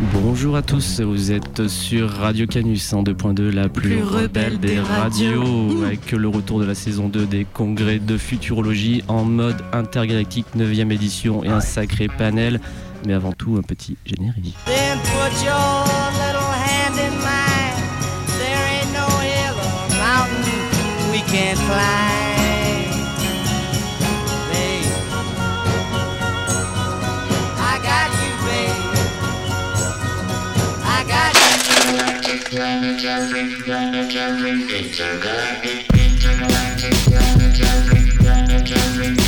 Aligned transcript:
Bonjour 0.00 0.56
à 0.56 0.62
tous, 0.62 1.00
vous 1.00 1.30
êtes 1.30 1.68
sur 1.68 2.08
Radio 2.10 2.46
Canus 2.46 2.92
en 2.94 3.02
2.2, 3.02 3.50
la 3.50 3.68
plus, 3.68 3.90
Plus 3.90 4.02
rebelle 4.02 4.22
rebelle 4.22 4.58
des 4.58 4.68
des 4.76 4.80
radios, 4.80 5.40
radios. 5.42 5.84
avec 5.84 6.12
le 6.12 6.28
retour 6.28 6.58
de 6.58 6.64
la 6.64 6.74
saison 6.74 7.08
2 7.08 7.26
des 7.26 7.44
congrès 7.44 7.98
de 7.98 8.16
futurologie 8.16 9.04
en 9.08 9.24
mode 9.24 9.62
intergalactique 9.74 10.46
9e 10.56 10.90
édition 10.90 11.44
et 11.44 11.48
un 11.48 11.60
sacré 11.60 12.08
panel. 12.08 12.60
Mais 13.06 13.12
avant 13.12 13.32
tout, 13.32 13.56
un 13.58 13.62
petit 13.62 13.96
générique. 14.06 14.56
Then 14.66 14.98
put 15.00 15.44
your 15.44 15.84
little 16.14 16.50
hand 16.50 16.98
in 16.98 17.14
mine. 17.20 17.82
There 18.38 18.66
ain't 18.72 18.92
no 18.94 19.06
hill 19.20 19.54
or 19.58 19.88
mountain 19.98 21.12
we 21.12 21.20
can't 21.30 21.58
climb. 21.58 22.19
planetary, 32.80 33.54
planetary, 33.62 34.52
intergalactic, 34.52 35.86
intergalactic, 35.92 36.94
planetary, 37.04 38.10
planetary. 38.16 39.19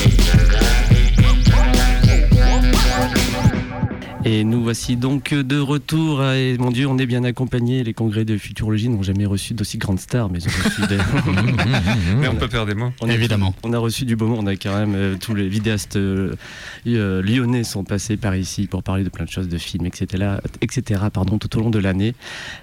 Et 4.25 4.45
nous 4.45 4.63
voici 4.63 4.97
donc 4.97 5.35
de 5.35 5.59
retour. 5.59 6.23
Et 6.25 6.57
mon 6.57 6.71
Dieu, 6.71 6.87
on 6.87 6.97
est 6.99 7.07
bien 7.07 7.25
accompagnés. 7.25 7.83
Les 7.83 7.93
congrès 7.93 8.25
de 8.25 8.37
futurologie 8.39 8.89
n'ont 8.89 9.03
jamais 9.03 9.27
reçu 9.27 9.53
d'aussi 9.53 9.79
grandes 9.79 9.99
stars, 9.99 10.31
mais 10.31 10.39
ils 10.39 10.47
ont 10.47 10.65
reçu 10.65 10.83
des. 10.87 10.97
Mais 12.21 12.29
on 12.29 12.37
peut 12.37 12.47
perdre 12.47 12.69
des 12.69 12.75
mots. 12.79 12.93
On 13.01 13.09
a- 13.09 13.13
Évidemment. 13.15 13.53
On 13.65 13.73
a 13.73 13.79
reçu 13.79 14.05
du 14.05 14.15
beau 14.15 14.29
monde. 14.29 14.45
On 14.45 14.47
a 14.47 14.55
quand 14.55 14.77
même 14.79 14.95
euh, 14.95 15.17
tous 15.21 15.35
les 15.35 15.49
vidéastes 15.49 15.97
euh, 15.97 16.35
euh, 16.87 17.21
lyonnais 17.21 17.65
sont 17.65 17.83
passés 17.83 18.17
par 18.17 18.37
ici 18.37 18.69
pour 18.69 18.85
parler 18.85 19.03
de 19.03 19.09
plein 19.09 19.25
de 19.25 19.31
choses, 19.31 19.49
de 19.49 19.59
films, 19.59 19.87
etc. 19.87 20.37
etc. 20.61 21.01
pardon, 21.13 21.39
tout 21.39 21.57
au 21.59 21.61
long 21.61 21.71
de 21.71 21.81
l'année. 21.81 22.15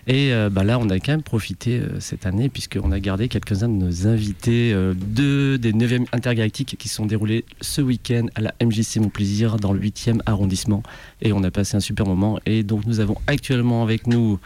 Et 0.07 0.31
euh, 0.31 0.49
bah 0.49 0.63
là, 0.63 0.79
on 0.79 0.89
a 0.89 0.97
quand 0.99 1.11
même 1.11 1.23
profité 1.23 1.79
euh, 1.79 1.99
cette 1.99 2.25
année 2.25 2.47
puisqu'on 2.47 2.91
a 2.93 2.99
gardé 3.01 3.27
quelques-uns 3.27 3.67
de 3.67 3.73
nos 3.73 4.07
invités 4.07 4.71
euh, 4.73 4.93
de, 4.95 5.57
des 5.57 5.73
9e 5.73 6.05
intergalactiques 6.13 6.77
qui 6.79 6.87
sont 6.87 7.05
déroulés 7.05 7.43
ce 7.59 7.81
week-end 7.81 8.27
à 8.35 8.41
la 8.41 8.53
MJC 8.63 8.97
Mon 9.01 9.09
Plaisir 9.09 9.57
dans 9.57 9.73
le 9.73 9.79
8e 9.81 10.19
arrondissement. 10.25 10.83
Et 11.21 11.33
on 11.33 11.43
a 11.43 11.48
passé 11.51 11.77
un 11.77 11.79
super 11.81 12.05
moment. 12.05 12.39
Et 12.45 12.63
donc, 12.63 12.85
nous 12.85 12.99
avons 12.99 13.15
actuellement 13.27 13.83
avec 13.83 14.07
nous. 14.07 14.39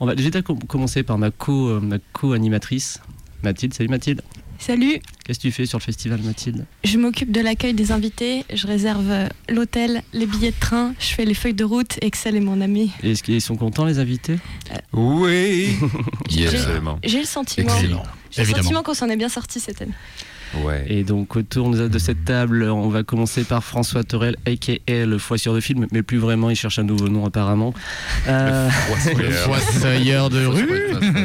On 0.00 0.06
va 0.06 0.14
déjà 0.14 0.42
com- 0.42 0.58
commencer 0.66 1.02
par 1.02 1.18
ma 1.18 1.30
co, 1.30 1.68
euh, 1.68 1.80
ma 1.80 1.98
co-animatrice, 2.12 3.00
Mathilde. 3.42 3.74
Salut 3.74 3.88
Mathilde. 3.88 4.22
Salut, 4.60 4.98
Qu'est-ce 5.24 5.38
que 5.38 5.42
tu 5.42 5.52
fais 5.52 5.66
sur 5.66 5.78
le 5.78 5.84
festival, 5.84 6.20
Mathilde? 6.22 6.64
Je 6.82 6.98
m'occupe 6.98 7.30
de 7.30 7.40
l'accueil 7.40 7.74
des 7.74 7.92
invités, 7.92 8.44
je 8.52 8.66
réserve 8.66 9.08
euh, 9.08 9.28
l'hôtel, 9.48 10.02
les 10.12 10.26
billets 10.26 10.50
de 10.50 10.56
train, 10.58 10.94
je 10.98 11.06
fais 11.14 11.24
les 11.24 11.34
feuilles 11.34 11.54
de 11.54 11.62
route, 11.62 11.96
Excel 12.02 12.34
est 12.34 12.40
mon 12.40 12.60
ami. 12.60 12.90
Est-ce 13.04 13.22
qu'ils 13.22 13.40
sont 13.40 13.54
contents, 13.54 13.84
les 13.84 14.00
invités? 14.00 14.38
Oui. 14.92 15.76
Yes. 16.30 16.54
Absolument. 16.54 16.98
J'ai 17.04 17.20
le 17.20 17.24
sentiment, 17.24 17.72
Excellent. 17.72 18.02
j'ai 18.32 18.42
le 18.44 18.48
sentiment 18.48 18.82
qu'on 18.82 18.94
s'en 18.94 19.08
est 19.08 19.16
bien 19.16 19.28
sorti 19.28 19.60
cette 19.60 19.80
année. 19.80 19.92
Ouais. 20.64 20.84
Et 20.88 21.04
donc, 21.04 21.36
autour 21.36 21.70
de 21.70 21.98
cette 21.98 22.24
table, 22.24 22.64
on 22.64 22.88
va 22.88 23.02
commencer 23.02 23.44
par 23.44 23.62
François 23.64 24.02
Torel, 24.04 24.36
a.k.a. 24.46 25.04
le 25.06 25.18
foisseur 25.18 25.54
de 25.54 25.60
film, 25.60 25.86
mais 25.92 26.02
plus 26.02 26.18
vraiment, 26.18 26.50
il 26.50 26.56
cherche 26.56 26.78
un 26.78 26.84
nouveau 26.84 27.08
nom 27.08 27.26
apparemment. 27.26 27.74
Euh, 28.28 28.68
Le 29.16 29.30
fossoyeur 29.30 30.30
de 30.30 30.46
rue. 30.46 30.68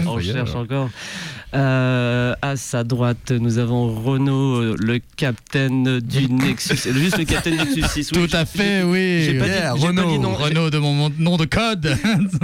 on 0.07 0.19
cherche 0.19 0.55
encore. 0.55 0.89
Euh, 1.55 2.33
à 2.41 2.55
sa 2.55 2.83
droite, 2.83 3.29
nous 3.31 3.59
avons 3.59 3.93
Renaud, 4.01 4.55
euh, 4.55 4.75
le 4.79 4.99
capitaine 5.15 5.99
du 5.99 6.27
Nexus. 6.27 6.91
Juste 6.93 7.19
le 7.19 7.25
capitaine 7.25 7.57
Nexus 7.57 7.83
6. 7.93 8.11
oui. 8.15 8.27
Tout 8.27 8.35
à 8.35 8.45
fait, 8.45 8.81
oui. 8.81 9.23
J'ai 9.25 9.37
pas 9.37 9.45
dit- 9.45 9.51
Yeah, 9.51 9.73
j'ai 9.75 9.81
pas 9.81 9.87
Renaud, 9.87 10.11
dit 10.11 10.19
non, 10.19 10.35
j'ai- 10.39 10.43
Renaud 10.45 10.69
de 10.71 10.77
mon 10.79 11.11
nom 11.19 11.37
de 11.37 11.45
code. 11.45 11.95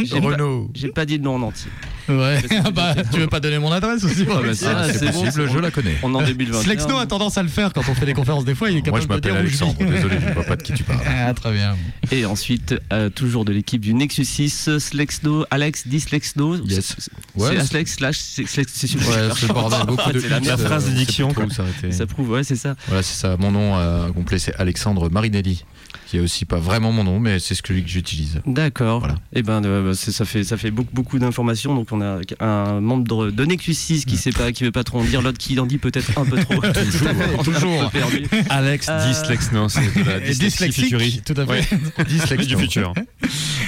J'ai 0.03 0.21
pas- 0.21 0.27
Renaud. 0.27 0.69
J'ai 0.75 0.89
pas 0.89 1.05
dit 1.07 1.17
le 1.17 1.23
nom 1.23 1.35
en 1.37 1.41
entier. 1.41 1.71
Ouais. 2.09 2.41
Ah 2.65 2.71
bah, 2.73 2.95
tu 3.13 3.19
veux 3.19 3.27
pas 3.27 3.39
donner 3.39 3.59
mon 3.59 3.71
adresse 3.71 4.03
aussi 4.03 4.25
Ah 4.29 4.33
bah, 4.35 4.41
le 4.43 4.53
c'est- 4.53 4.65
bon, 5.11 5.23
possible, 5.23 5.49
je 5.51 5.59
la 5.59 5.71
connais. 5.71 5.95
On 6.03 6.13
en 6.15 6.21
début 6.23 6.45
de 6.45 6.51
21. 6.51 6.63
Slexno 6.65 6.97
a 6.97 7.05
tendance 7.05 7.37
à 7.37 7.43
le 7.43 7.49
faire 7.49 7.71
quand 7.73 7.83
on 7.89 7.93
fait 7.93 8.05
des 8.05 8.13
conférences 8.13 8.45
des 8.45 8.55
fois, 8.55 8.69
il 8.71 8.77
est 8.77 8.87
Moi, 8.89 8.99
capable 8.99 9.03
je 9.03 9.07
de 9.17 9.21
dire 9.21 9.33
m'appelle 9.33 9.51
je 9.51 9.63
Alexandre. 9.63 9.91
Désolé, 9.91 10.17
je 10.21 10.27
ne 10.29 10.33
vois 10.33 10.43
pas 10.43 10.55
de 10.55 10.63
qui 10.63 10.73
tu 10.73 10.83
parles. 10.83 10.99
Ah, 11.07 11.33
très 11.33 11.51
bien. 11.51 11.75
Et 12.11 12.25
ensuite, 12.25 12.75
euh, 12.93 13.09
toujours 13.09 13.45
de 13.45 13.51
l'équipe 13.51 13.81
du 13.81 13.93
Nexus 13.93 14.25
6, 14.25 14.77
Slexno, 14.79 15.45
Alex 15.51 15.87
dit 15.87 15.99
Slexno. 15.99 16.55
Yes. 16.65 16.95
C'est- 16.97 17.11
Ouais, 17.35 17.59
Slex 17.63 17.93
slash 17.97 18.17
Slex, 18.17 18.71
c'est 18.73 18.87
super. 18.87 19.07
Ouais, 19.07 19.15
c'est 19.37 19.47
le 19.47 19.53
bordel. 19.53 19.79
Beaucoup 19.87 20.11
de 20.11 20.19
C'est 20.19 20.29
la 20.29 20.39
de- 20.39 20.45
de- 20.45 20.55
phrase 20.57 20.83
on 20.83 20.87
sait 20.87 20.93
d'édiction, 20.93 21.27
plus 21.27 21.33
trop 21.35 21.43
quoi. 21.43 21.51
où 21.51 21.53
s'arrêter. 21.55 21.91
Ça 21.91 22.05
prouve, 22.07 22.29
ouais, 22.31 22.43
c'est 22.43 22.55
ça. 22.55 22.75
Voilà, 22.87 23.03
c'est 23.03 23.15
ça. 23.19 23.37
Mon 23.37 23.51
nom 23.51 23.77
euh, 23.77 24.11
complet, 24.11 24.39
c'est 24.39 24.55
Alexandre 24.55 25.09
Marinelli, 25.09 25.63
qui 26.09 26.17
est 26.17 26.21
aussi 26.21 26.45
pas 26.45 26.57
vraiment 26.57 26.91
mon 26.91 27.03
nom, 27.03 27.19
mais 27.19 27.37
c'est 27.37 27.53
celui 27.53 27.83
que 27.83 27.89
j'utilise. 27.89 28.41
D'accord. 28.47 28.99
Voilà. 28.99 29.15
Et 29.33 29.43
ben, 29.43 29.63
euh, 29.63 29.93
c'est- 29.93 30.11
ça 30.11 30.25
fait 30.25 30.43
ça 30.43 30.57
fait 30.57 30.71
beaucoup 30.71 30.89
beaucoup 30.93 31.19
d'informations. 31.19 31.75
Donc 31.75 31.89
on 31.91 32.01
a 32.01 32.19
un 32.39 32.81
membre 32.81 33.29
de 33.29 33.45
Nexus 33.45 33.75
6 33.75 34.05
qui 34.05 34.17
sait 34.17 34.31
pas, 34.31 34.51
qui 34.51 34.63
veut 34.63 34.71
pas 34.71 34.83
trop 34.83 34.99
en 34.99 35.03
dire, 35.03 35.21
l'autre 35.21 35.37
qui 35.37 35.59
en 35.59 35.65
dit 35.67 35.77
peut-être 35.77 36.17
un 36.17 36.25
peu 36.25 36.37
trop. 36.39 36.61
toujours, 37.43 37.91
perdu. 37.91 38.25
Alex 38.49 38.87
Euh, 38.89 39.07
Dyslexno, 39.07 39.69
c'est 39.69 39.81
de 39.81 40.03
la 40.03 40.17
Et 40.25 40.33
dyslexie 40.33 41.21
tout 41.23 41.33
à 41.37 41.45
fait. 41.45 41.51
Ouais. 41.97 42.05
Dyslexique 42.05 42.49
du 42.49 42.57
futur. 42.57 42.93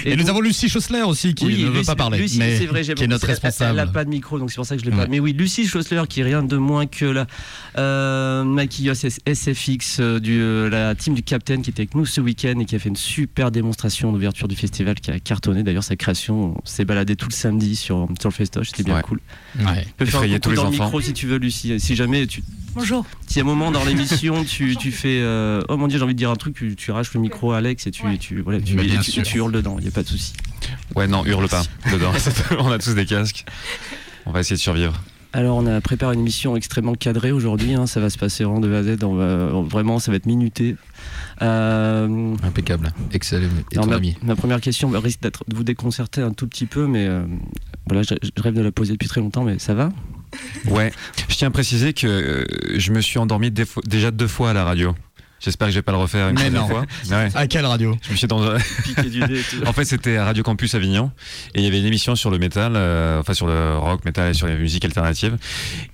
Et, 0.03 0.11
nous 0.15 0.23
donc- 0.23 0.29
avons 0.29 0.41
Lucie 0.41 0.67
Chaussler 0.67 1.03
aussi 1.03 1.35
qui 1.35 1.45
Oui, 1.45 1.61
ne 1.63 1.67
veut 1.69 1.73
Lucie- 1.79 1.85
pas 1.85 1.95
parler, 1.95 2.17
Lucie, 2.17 2.39
mais 2.39 2.57
c'est 2.57 2.65
vrai, 2.65 2.83
j'ai 2.83 2.95
qui 2.95 3.03
est 3.03 3.07
notre 3.07 3.25
elle- 3.25 3.35
Elle, 3.37 3.43
responsable. 3.43 3.75
n'a 3.77 3.85
pas 3.85 4.03
de 4.03 4.09
micro, 4.09 4.39
donc 4.39 4.49
c'est 4.49 4.55
pour 4.55 4.65
ça 4.65 4.75
que 4.75 4.81
je 4.81 4.85
l'ai 4.85 4.91
pas. 4.91 5.03
Ouais. 5.03 5.07
Mais 5.09 5.19
oui, 5.19 5.33
Lucie 5.33 5.67
Schossler, 5.67 6.01
qui 6.09 6.21
est 6.21 6.23
rien 6.23 6.41
de 6.41 6.57
moins 6.57 6.87
que 6.87 7.05
la 7.05 7.27
euh, 7.77 8.43
maquilleuse 8.43 9.05
SFX 9.25 9.99
euh, 9.99 10.19
du 10.19 10.39
euh, 10.41 10.69
la 10.69 10.95
team 10.95 11.13
du 11.13 11.21
Captain, 11.21 11.61
qui 11.61 11.69
était 11.69 11.81
avec 11.81 11.93
nous 11.95 12.05
ce 12.07 12.19
week-end 12.31 12.59
et 12.59 12.65
qui 12.65 12.75
a 12.75 12.79
fait 12.79 12.89
une 12.89 12.95
super 12.95 13.51
démonstration 13.51 14.11
d'ouverture 14.11 14.47
du 14.47 14.55
festival, 14.55 14.95
qui 14.95 15.11
a 15.11 15.19
cartonné. 15.19 15.63
D'ailleurs, 15.63 15.83
sa 15.83 15.95
création, 15.95 16.55
on 16.57 16.65
s'est 16.65 16.85
baladé 16.85 17.15
tout 17.15 17.27
le 17.29 17.33
samedi 17.33 17.75
sur, 17.75 18.07
sur 18.19 18.29
le 18.29 18.33
festoche, 18.33 18.67
c'était 18.69 18.83
bien 18.83 18.95
Ouais. 18.95 19.01
cool. 19.03 19.19
Ouais. 19.59 19.83
Tu 19.85 19.91
peux 19.97 20.05
faire 20.05 20.21
un 20.21 20.39
tous 20.39 20.49
les 20.49 20.55
dans 20.55 20.63
le 20.63 20.69
enfants. 20.69 20.85
micro 20.85 21.01
si 21.01 21.13
tu 21.13 21.27
veux, 21.27 21.37
Lucie. 21.37 21.79
Si 21.79 21.95
jamais 21.95 22.25
tu, 22.27 22.43
Bonjour. 22.73 23.05
si 23.27 23.39
à 23.39 23.43
un 23.43 23.45
moment 23.45 23.69
dans 23.71 23.83
l'émission 23.83 24.43
tu, 24.45 24.75
tu 24.77 24.91
fais 24.91 25.19
euh, 25.21 25.61
oh 25.69 25.75
mon 25.77 25.87
dieu 25.87 25.97
j'ai 25.97 26.03
envie 26.05 26.13
de 26.13 26.17
dire 26.17 26.31
un 26.31 26.35
truc 26.37 26.55
tu, 26.55 26.75
tu 26.77 26.89
arraches 26.91 27.13
le 27.13 27.19
micro 27.19 27.51
à 27.51 27.57
Alex 27.57 27.85
et 27.87 27.91
tu 27.91 28.05
Ouais. 28.05 28.17
tu 28.17 28.39
voilà 28.41 28.61
tu, 28.61 28.75
bien 28.75 28.99
et 28.99 29.03
tu, 29.03 29.11
sûr. 29.11 29.23
tu 29.23 29.37
hurles 29.39 29.51
dedans 29.51 29.75
il 29.79 29.83
y 29.85 29.87
a 29.89 29.91
pas 29.91 30.03
de 30.03 30.07
souci 30.07 30.31
Ouais, 30.95 31.05
non, 31.07 31.25
hurle 31.25 31.49
pas 31.49 31.63
dedans. 31.91 32.11
on 32.59 32.71
a 32.71 32.77
tous 32.79 32.93
des 32.95 33.05
casques. 33.05 33.43
On 34.25 34.31
va 34.31 34.39
essayer 34.39 34.55
de 34.55 34.61
survivre. 34.61 35.01
alors 35.33 35.57
on 35.57 35.65
a 35.67 35.81
préparé 35.81 36.13
une 36.13 36.21
émission 36.21 36.55
extrêmement 36.55 36.93
cadrée 36.95 37.31
aujourd'hui 37.33 37.73
hein, 37.73 37.87
ça 37.87 37.99
va 37.99 38.09
se 38.09 38.17
passer 38.17 38.45
vraiment 38.45 38.61
de 38.61 38.73
A 38.73 38.77
à 38.77 38.83
Z 38.83 39.03
on 39.03 39.15
va, 39.15 39.35
vraiment 39.61 39.99
ça 39.99 40.11
va 40.11 40.17
être 40.17 40.25
minuté 40.25 40.75
Impeccable. 41.41 42.91
Excellent. 43.13 43.47
Et 43.71 43.75
alors, 43.75 43.85
ton 43.85 43.89
ma, 43.91 43.97
ami 43.97 44.15
ma 44.23 44.35
première 44.35 44.61
question 44.61 44.89
va- 44.89 44.99
risque 44.99 45.21
d'être 45.21 45.43
de 45.47 45.55
vous 45.55 45.63
déconcerter 45.63 46.21
un 46.21 46.31
tout 46.31 46.47
petit 46.47 46.65
peu 46.65 46.87
mais 46.87 47.07
euh, 47.07 47.23
voilà 47.87 48.03
je, 48.03 48.13
je 48.21 48.41
rêve 48.41 48.53
de 48.53 48.61
la 48.61 48.71
poser 48.71 48.93
depuis 48.93 49.07
très 49.09 49.21
longtemps 49.21 49.43
mais 49.43 49.57
ça 49.59 49.73
va? 49.73 49.89
Ouais. 50.69 50.91
Je 51.27 51.35
tiens 51.35 51.49
à 51.49 51.51
préciser 51.51 51.93
que 51.93 52.07
euh, 52.07 52.45
je 52.77 52.91
me 52.93 53.01
suis 53.01 53.19
endormi 53.19 53.51
déjà 53.51 54.11
deux 54.11 54.27
fois 54.27 54.51
à 54.51 54.53
la 54.53 54.63
radio. 54.63 54.95
J'espère 55.43 55.67
que 55.67 55.73
je 55.73 55.79
vais 55.79 55.81
pas 55.81 55.91
le 55.91 55.97
refaire 55.97 56.29
une 56.29 56.35
Mais 56.39 56.49
non. 56.49 56.67
fois. 56.67 56.85
Ouais. 57.11 57.29
À 57.33 57.47
quelle 57.47 57.65
radio 57.65 57.97
Je 58.05 58.11
me 58.11 58.15
suis 58.15 58.27
dans... 58.27 58.41
piqué 58.83 59.09
du 59.09 59.19
nez 59.19 59.39
et 59.39 59.43
tout. 59.43 59.57
En 59.65 59.73
fait, 59.73 59.85
c'était 59.85 60.17
à 60.17 60.25
Radio 60.25 60.43
Campus 60.43 60.75
Avignon 60.75 61.11
et 61.55 61.59
il 61.59 61.63
y 61.63 61.67
avait 61.67 61.79
une 61.79 61.85
émission 61.85 62.15
sur 62.15 62.29
le 62.29 62.37
métal, 62.37 62.73
euh, 62.75 63.19
enfin 63.19 63.33
sur 63.33 63.47
le 63.47 63.77
rock, 63.77 64.05
métal 64.05 64.31
et 64.31 64.33
sur 64.33 64.47
la 64.47 64.55
musique 64.55 64.85
alternative. 64.85 65.37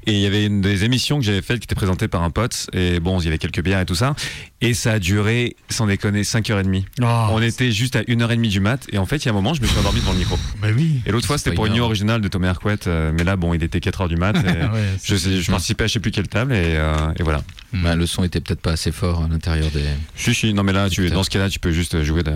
Et 0.06 0.14
il 0.14 0.20
y 0.20 0.26
avait 0.26 0.46
une 0.46 0.62
des 0.62 0.84
émissions 0.84 1.18
que 1.20 1.26
j'avais 1.26 1.42
faites 1.42 1.60
qui 1.60 1.66
était 1.66 1.76
présentée 1.76 2.08
par 2.08 2.24
un 2.24 2.30
pote 2.30 2.68
et 2.74 3.00
bon, 3.00 3.20
il 3.20 3.26
y 3.26 3.28
avait 3.28 3.38
quelques 3.38 3.62
bières 3.64 3.80
et 3.80 3.86
tout 3.86 3.96
ça. 3.96 4.16
Et 4.62 4.74
ça 4.74 4.94
a 4.94 5.00
duré, 5.00 5.56
sans 5.70 5.86
déconner, 5.88 6.24
5h30. 6.24 6.84
Oh, 7.02 7.06
On 7.32 7.42
était 7.42 7.72
juste 7.72 7.96
à 7.96 8.02
1h30 8.02 8.50
du 8.50 8.60
mat 8.60 8.86
et 8.92 8.98
en 8.98 9.06
fait, 9.06 9.18
il 9.18 9.26
y 9.26 9.30
a 9.30 9.32
un 9.32 9.36
moment, 9.36 9.54
je 9.54 9.62
me 9.62 9.68
suis 9.68 9.78
endormi 9.80 10.00
devant 10.02 10.12
le 10.14 10.18
micro. 10.20 10.38
Bah 10.62 10.68
oui. 10.76 11.02
Et 11.06 11.12
l'autre 11.12 11.28
fois, 11.28 11.38
c'était 11.38 11.52
pour 11.54 11.66
une 11.68 11.74
nuit 11.74 11.80
originale 11.80 12.22
de 12.22 12.28
Thomas 12.28 12.48
Hercouet, 12.50 12.88
euh, 12.88 13.12
mais 13.14 13.24
là, 13.24 13.36
bon, 13.36 13.54
il 13.54 13.64
était 13.64 13.80
4h 13.80 14.08
du 14.10 14.16
mat. 14.18 14.36
et 14.36 14.40
Ouais, 14.50 14.84
je, 15.04 15.16
sais- 15.16 15.42
je 15.42 15.52
participais 15.52 15.86
à 15.86 15.88
je 15.88 15.94
sais 15.94 16.00
plus 16.00 16.12
quelle 16.12 16.28
table 16.28 16.54
et, 16.54 16.76
euh, 16.76 16.96
et 17.18 17.24
voilà. 17.24 17.44
Bah, 17.74 17.96
Le 17.96 18.06
son 18.06 18.24
était 18.24 18.40
peut-être 18.40 18.62
pas 18.62 18.72
assez 18.72 18.92
fort 18.92 19.24
à 19.24 19.28
l'intérieur 19.28 19.70
des. 19.72 19.84
Si, 20.16 20.34
si, 20.34 20.54
non, 20.54 20.64
mais 20.64 20.74
là, 20.74 20.90
tu, 20.90 21.10
dans 21.10 21.24
ce 21.24 21.30
cas-là, 21.30 21.50
tu 21.50 21.60
peux 21.60 21.72
juste 21.72 22.02
jouer 22.04 22.24
de- 22.24 22.32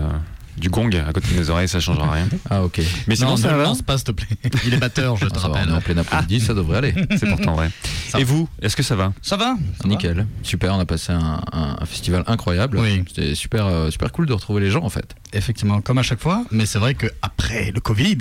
du 0.58 0.68
gong 0.68 0.90
à 0.94 1.10
côté 1.14 1.34
de 1.34 1.40
mes 1.40 1.48
oreilles, 1.48 1.68
ça 1.68 1.80
changera 1.80 2.10
rien. 2.12 2.28
Ah, 2.50 2.62
ok. 2.62 2.82
Mais 3.06 3.16
sinon, 3.16 3.30
non, 3.30 3.36
ça 3.38 3.50
ne 3.52 3.56
va. 3.56 3.62
lance 3.62 3.80
pas, 3.80 3.96
s'il 3.96 4.04
te 4.08 4.12
plaît. 4.12 4.26
Il 4.66 4.74
est 4.74 4.76
batteur, 4.76 5.16
je 5.16 5.24
te 5.24 5.32
Ah, 5.36 5.48
rappelle. 5.48 5.68
on 5.70 5.72
est 5.72 5.76
en 5.76 5.80
plein 5.80 5.96
après-midi, 5.96 6.40
ça 6.40 6.52
devrait 6.52 6.76
aller. 6.78 6.94
C'est 7.16 7.26
pourtant 7.28 7.54
vrai. 7.54 7.70
Ça 8.10 8.20
Et 8.20 8.24
va. 8.24 8.32
vous, 8.32 8.48
est-ce 8.60 8.76
que 8.76 8.82
ça 8.82 8.94
va? 8.94 9.14
Ça 9.22 9.38
va 9.38 9.56
Ça 9.78 9.84
va 9.84 9.88
Nickel. 9.88 10.26
Super, 10.42 10.74
on 10.74 10.78
a 10.80 10.84
passé 10.84 11.12
un, 11.12 11.40
un- 11.52 11.76
un 11.80 11.86
festival 11.86 12.22
incroyable. 12.26 12.76
Oui. 12.78 13.02
C'était 13.08 13.34
super, 13.34 13.64
euh, 13.66 13.90
super 13.90 14.12
cool 14.12 14.26
de 14.26 14.34
retrouver 14.34 14.60
les 14.60 14.70
gens 14.70 14.84
en 14.84 14.90
fait. 14.90 15.14
Effectivement, 15.32 15.80
comme 15.80 15.96
à 15.96 16.02
chaque 16.02 16.20
fois. 16.20 16.44
Mais 16.50 16.66
c'est 16.66 16.78
vrai 16.78 16.94
qu'après 16.94 17.70
le 17.72 17.80
Covid, 17.80 18.18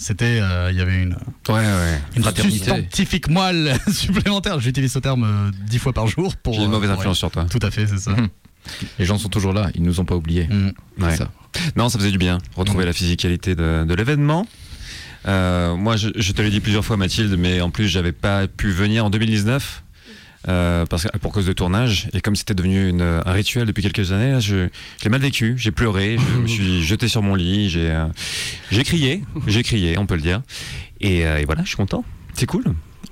c'était, 0.00 0.38
euh, 0.40 0.70
il 0.70 0.78
y 0.78 0.80
avait 0.80 1.02
une, 1.02 1.14
Ouais, 1.48 1.54
ouais. 1.54 2.00
une 2.16 2.22
Fraternité. 2.22 2.56
substantifique 2.58 3.28
moelle 3.28 3.76
supplémentaire. 3.92 4.60
J'utilise 4.60 4.92
ce 4.92 4.98
terme 5.00 5.24
euh, 5.24 5.50
dix 5.66 5.78
fois 5.78 5.92
par 5.92 6.06
jour 6.06 6.36
pour. 6.36 6.54
J'ai 6.54 6.60
une 6.62 6.66
euh, 6.68 6.70
mauvaise 6.70 6.90
pour- 6.90 6.98
influence 7.00 7.18
sur 7.18 7.30
toi. 7.30 7.46
Tout 7.50 7.58
à 7.62 7.70
fait, 7.70 7.86
c'est 7.86 7.98
ça. 7.98 8.12
Mhm. 8.12 8.28
Les 8.98 9.04
gens 9.06 9.18
sont 9.18 9.28
toujours 9.28 9.52
là, 9.52 9.70
ils 9.74 9.82
nous 9.82 9.98
ont 9.98 10.04
pas 10.04 10.14
oubliés. 10.14 10.46
Ouais. 10.98 11.10
C'est 11.10 11.16
ça. 11.16 11.30
Non, 11.76 11.88
ça 11.88 11.98
faisait 11.98 12.10
du 12.10 12.18
bien. 12.18 12.38
Retrouver 12.54 12.84
la 12.84 12.92
physicalité 12.92 13.54
de, 13.54 13.84
de 13.84 13.94
l'événement. 13.94 14.46
Euh, 15.26 15.74
moi, 15.74 15.96
je, 15.96 16.08
je 16.14 16.32
te 16.32 16.42
l'ai 16.42 16.50
dit 16.50 16.60
plusieurs 16.60 16.84
fois, 16.84 16.96
Mathilde, 16.96 17.34
mais 17.38 17.60
en 17.60 17.70
plus, 17.70 17.88
j'avais 17.88 18.12
pas 18.12 18.46
pu 18.46 18.70
venir 18.70 19.04
en 19.04 19.10
2019. 19.10 19.82
Euh, 20.48 20.86
parce 20.86 21.04
que, 21.04 21.18
pour 21.18 21.32
cause 21.32 21.46
de 21.46 21.52
tournage 21.52 22.08
et 22.14 22.20
comme 22.20 22.34
c'était 22.36 22.54
devenu 22.54 22.88
une- 22.88 23.02
un 23.24 23.32
rituel 23.32 23.66
depuis 23.66 23.82
quelques 23.82 24.12
années 24.12 24.32
là, 24.32 24.40
je, 24.40 24.68
je 24.98 25.04
l'ai 25.04 25.10
mal 25.10 25.20
vécu 25.20 25.54
j'ai 25.58 25.70
pleuré 25.70 26.16
je 26.18 26.38
me 26.38 26.46
suis 26.56 26.82
jeté 26.84 27.06
sur 27.08 27.22
mon 27.22 27.34
lit 27.34 27.68
j'ai 27.68 27.90
euh, 27.90 28.06
J'ai 28.70 28.84
crié, 28.84 29.22
j'ai 29.46 29.62
crié, 29.62 29.98
on 29.98 30.06
peut 30.06 30.14
le 30.16 30.22
dire. 30.22 30.42
Et, 31.00 31.26
euh, 31.26 31.38
et 31.38 31.44
voilà, 31.44 31.62
je 31.62 31.68
suis 31.68 31.76
content. 31.76 32.04
C'est 32.34 32.46
cool. 32.46 32.64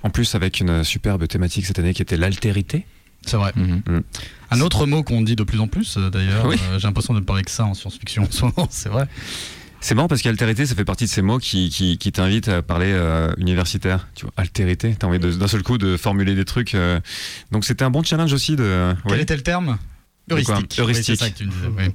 En 0.03 0.11
plus, 0.11 0.35
avec 0.35 0.61
une 0.61 0.83
superbe 0.85 1.27
thématique 1.29 1.67
cette 1.67 1.79
année 1.79 1.95
qui 1.95 2.03
était 2.03 2.17
l'altérité. 2.17 2.85
C'est 3.27 3.37
vrai. 3.37 3.53
Mhm. 3.57 4.03
Un 4.51 4.61
autre 4.61 4.87
mot 4.87 5.03
qu'on 5.03 5.23
dit 5.23 5.35
de 5.37 5.43
plus 5.43 5.59
en 5.61 5.67
plus, 5.69 5.99
d'ailleurs, 5.99 6.47
Oui. 6.47 6.57
euh, 6.71 6.79
j'ai 6.79 6.87
l'impression 6.87 7.13
de 7.15 7.19
ne 7.21 7.25
parler 7.25 7.43
que 7.43 7.51
ça 7.51 7.65
en 7.65 7.75
science-fiction 7.75 8.23
en 8.25 8.31
ce 8.31 8.43
moment, 8.43 8.69
c'est 8.71 8.89
vrai. 8.89 9.07
C'est 9.81 9.95
marrant 9.95 10.09
parce 10.09 10.23
qu'altérité, 10.23 10.67
ça 10.67 10.75
fait 10.75 10.85
partie 10.85 11.05
de 11.05 11.11
ces 11.11 11.23
mots 11.23 11.39
qui, 11.39 11.69
qui, 11.71 11.99
qui 11.99 12.11
t'invitent 12.11 12.49
à 12.49 12.63
parler 12.63 12.91
euh, 12.93 13.33
universitaire. 13.39 14.09
Tu 14.15 14.25
vois, 14.25 14.33
altérité, 14.37 14.97
t'as 14.99 15.07
envie 15.07 15.19
d'un 15.19 15.47
seul 15.49 15.63
coup 15.63 15.79
de 15.79 15.97
formuler 15.97 16.35
des 16.35 16.45
trucs. 16.45 16.75
euh. 16.75 16.99
Donc 17.53 17.65
c'était 17.65 17.85
un 17.85 17.91
bon 17.91 18.03
challenge 18.03 18.33
aussi 18.33 18.57
de. 18.57 18.95
Quel 19.05 19.13
ouais. 19.13 19.23
était 19.23 19.37
le 19.37 19.43
terme? 19.43 19.79
Heuristique. 20.29 20.77
Heuristique. 20.81 21.23
Oui, 21.23 21.33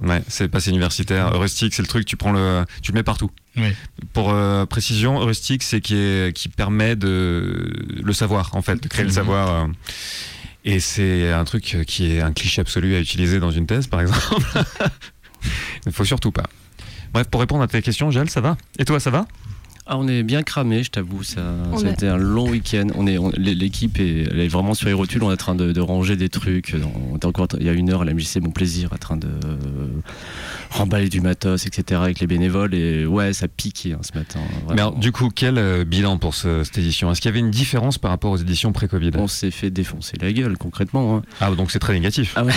c'est. 0.02 0.08
Ouais, 0.08 0.24
c'est 0.30 0.48
passé 0.48 0.70
universitaire. 0.70 1.34
Heuristique, 1.36 1.74
c'est 1.74 1.82
le 1.82 1.88
truc, 1.90 2.06
tu 2.06 2.16
prends 2.16 2.32
le, 2.32 2.64
tu 2.82 2.94
le 2.94 2.96
mets 2.98 3.04
partout. 3.04 3.30
Oui. 3.58 3.74
Pour 4.14 4.30
euh, 4.32 4.66
précision, 4.66 5.20
heuristique, 5.22 5.64
c'est 5.64 5.82
qui, 5.82 6.32
qui 6.34 6.48
permet 6.48 6.96
de 6.96 7.74
le 8.02 8.14
savoir, 8.14 8.56
en 8.56 8.62
fait, 8.62 8.82
de 8.82 8.88
créer 8.88 9.04
le 9.04 9.10
Mhm. 9.10 9.16
savoir. 9.16 9.68
Et 10.64 10.80
c'est 10.80 11.30
un 11.34 11.44
truc 11.44 11.76
qui 11.88 12.12
est 12.14 12.22
un 12.22 12.32
cliché 12.32 12.62
absolu 12.62 12.96
à 12.96 13.00
utiliser 13.02 13.40
dans 13.42 13.52
une 13.52 13.66
thèse, 13.66 13.88
par 13.88 14.00
exemple. 14.00 14.22
Il 15.86 15.92
faut 15.92 16.06
surtout 16.06 16.32
pas. 16.32 16.44
Bref, 17.14 17.28
pour 17.28 17.42
répondre 17.42 17.64
à 17.64 17.68
tes 17.68 17.82
questions, 17.82 18.10
Gel, 18.12 18.30
ça 18.30 18.42
va? 18.42 18.58
Et 18.80 18.86
toi, 18.86 19.00
ça 19.00 19.10
va? 19.10 19.26
Ah, 19.88 19.98
on 19.98 20.08
est 20.08 20.22
bien 20.24 20.44
cramé, 20.44 20.84
je 20.84 20.92
t'avoue. 20.92 21.24
Ça, 21.24 21.42
ça 21.76 21.86
a 21.86 21.90
est- 21.90 21.94
été 21.94 22.08
un 22.08 22.16
long 22.16 22.48
week-end. 22.48 22.88
On 22.96 23.08
est, 23.08 23.18
l'équipe 23.38 24.00
est, 24.00 24.28
elle 24.32 24.40
est 24.40 24.48
vraiment 24.48 24.74
sur 24.76 24.88
les 24.88 24.94
rotules. 24.94 25.22
On 25.24 25.30
est 25.32 25.34
en 25.34 25.38
train 25.38 25.56
de, 25.56 25.74
de 25.74 25.82
ranger 25.82 26.16
des 26.16 26.30
trucs. 26.30 26.74
On 27.12 27.18
était 27.18 27.26
encore, 27.26 27.48
il 27.60 27.66
y 27.66 27.70
a 27.70 27.74
une 27.74 27.90
heure 27.90 28.04
à 28.04 28.06
la 28.06 28.14
MJC 28.14 28.38
Mon 28.42 28.52
Plaisir, 28.52 28.94
en 28.94 28.98
train 28.98 29.18
de 29.18 29.28
euh, 29.28 29.58
remballer 30.70 31.10
du 31.10 31.20
matos, 31.20 31.66
etc. 31.66 32.00
avec 32.04 32.20
les 32.20 32.28
bénévoles. 32.28 32.74
Et 32.76 33.06
ouais, 33.06 33.34
ça 33.34 33.48
piquait 33.50 33.94
hein, 33.94 34.00
ce 34.02 34.18
matin. 34.18 34.40
Mais 34.50 34.56
vraiment. 34.66 34.72
alors, 34.72 34.96
du 35.00 35.12
coup, 35.12 35.30
quel 35.34 35.58
euh, 35.58 35.84
bilan 35.84 36.18
pour 36.20 36.36
ce- 36.36 36.64
cette 36.64 36.78
édition? 36.78 37.12
Est-ce 37.12 37.20
qu'il 37.20 37.30
y 37.30 37.34
avait 37.34 37.40
une 37.40 37.52
différence 37.52 37.98
par 37.98 38.12
rapport 38.12 38.32
aux 38.32 38.38
éditions 38.38 38.72
pré-Covid? 38.72 39.12
On 39.16 39.28
s'est 39.28 39.52
fait 39.52 39.72
défoncer 39.72 40.16
la 40.22 40.32
gueule, 40.32 40.58
concrètement. 40.58 41.18
hein. 41.18 41.22
Ah, 41.42 41.50
donc 41.52 41.72
c'est 41.72 41.80
très 41.80 41.94
négatif. 41.94 42.34
Ah 42.38 42.46
ouais. 42.46 42.54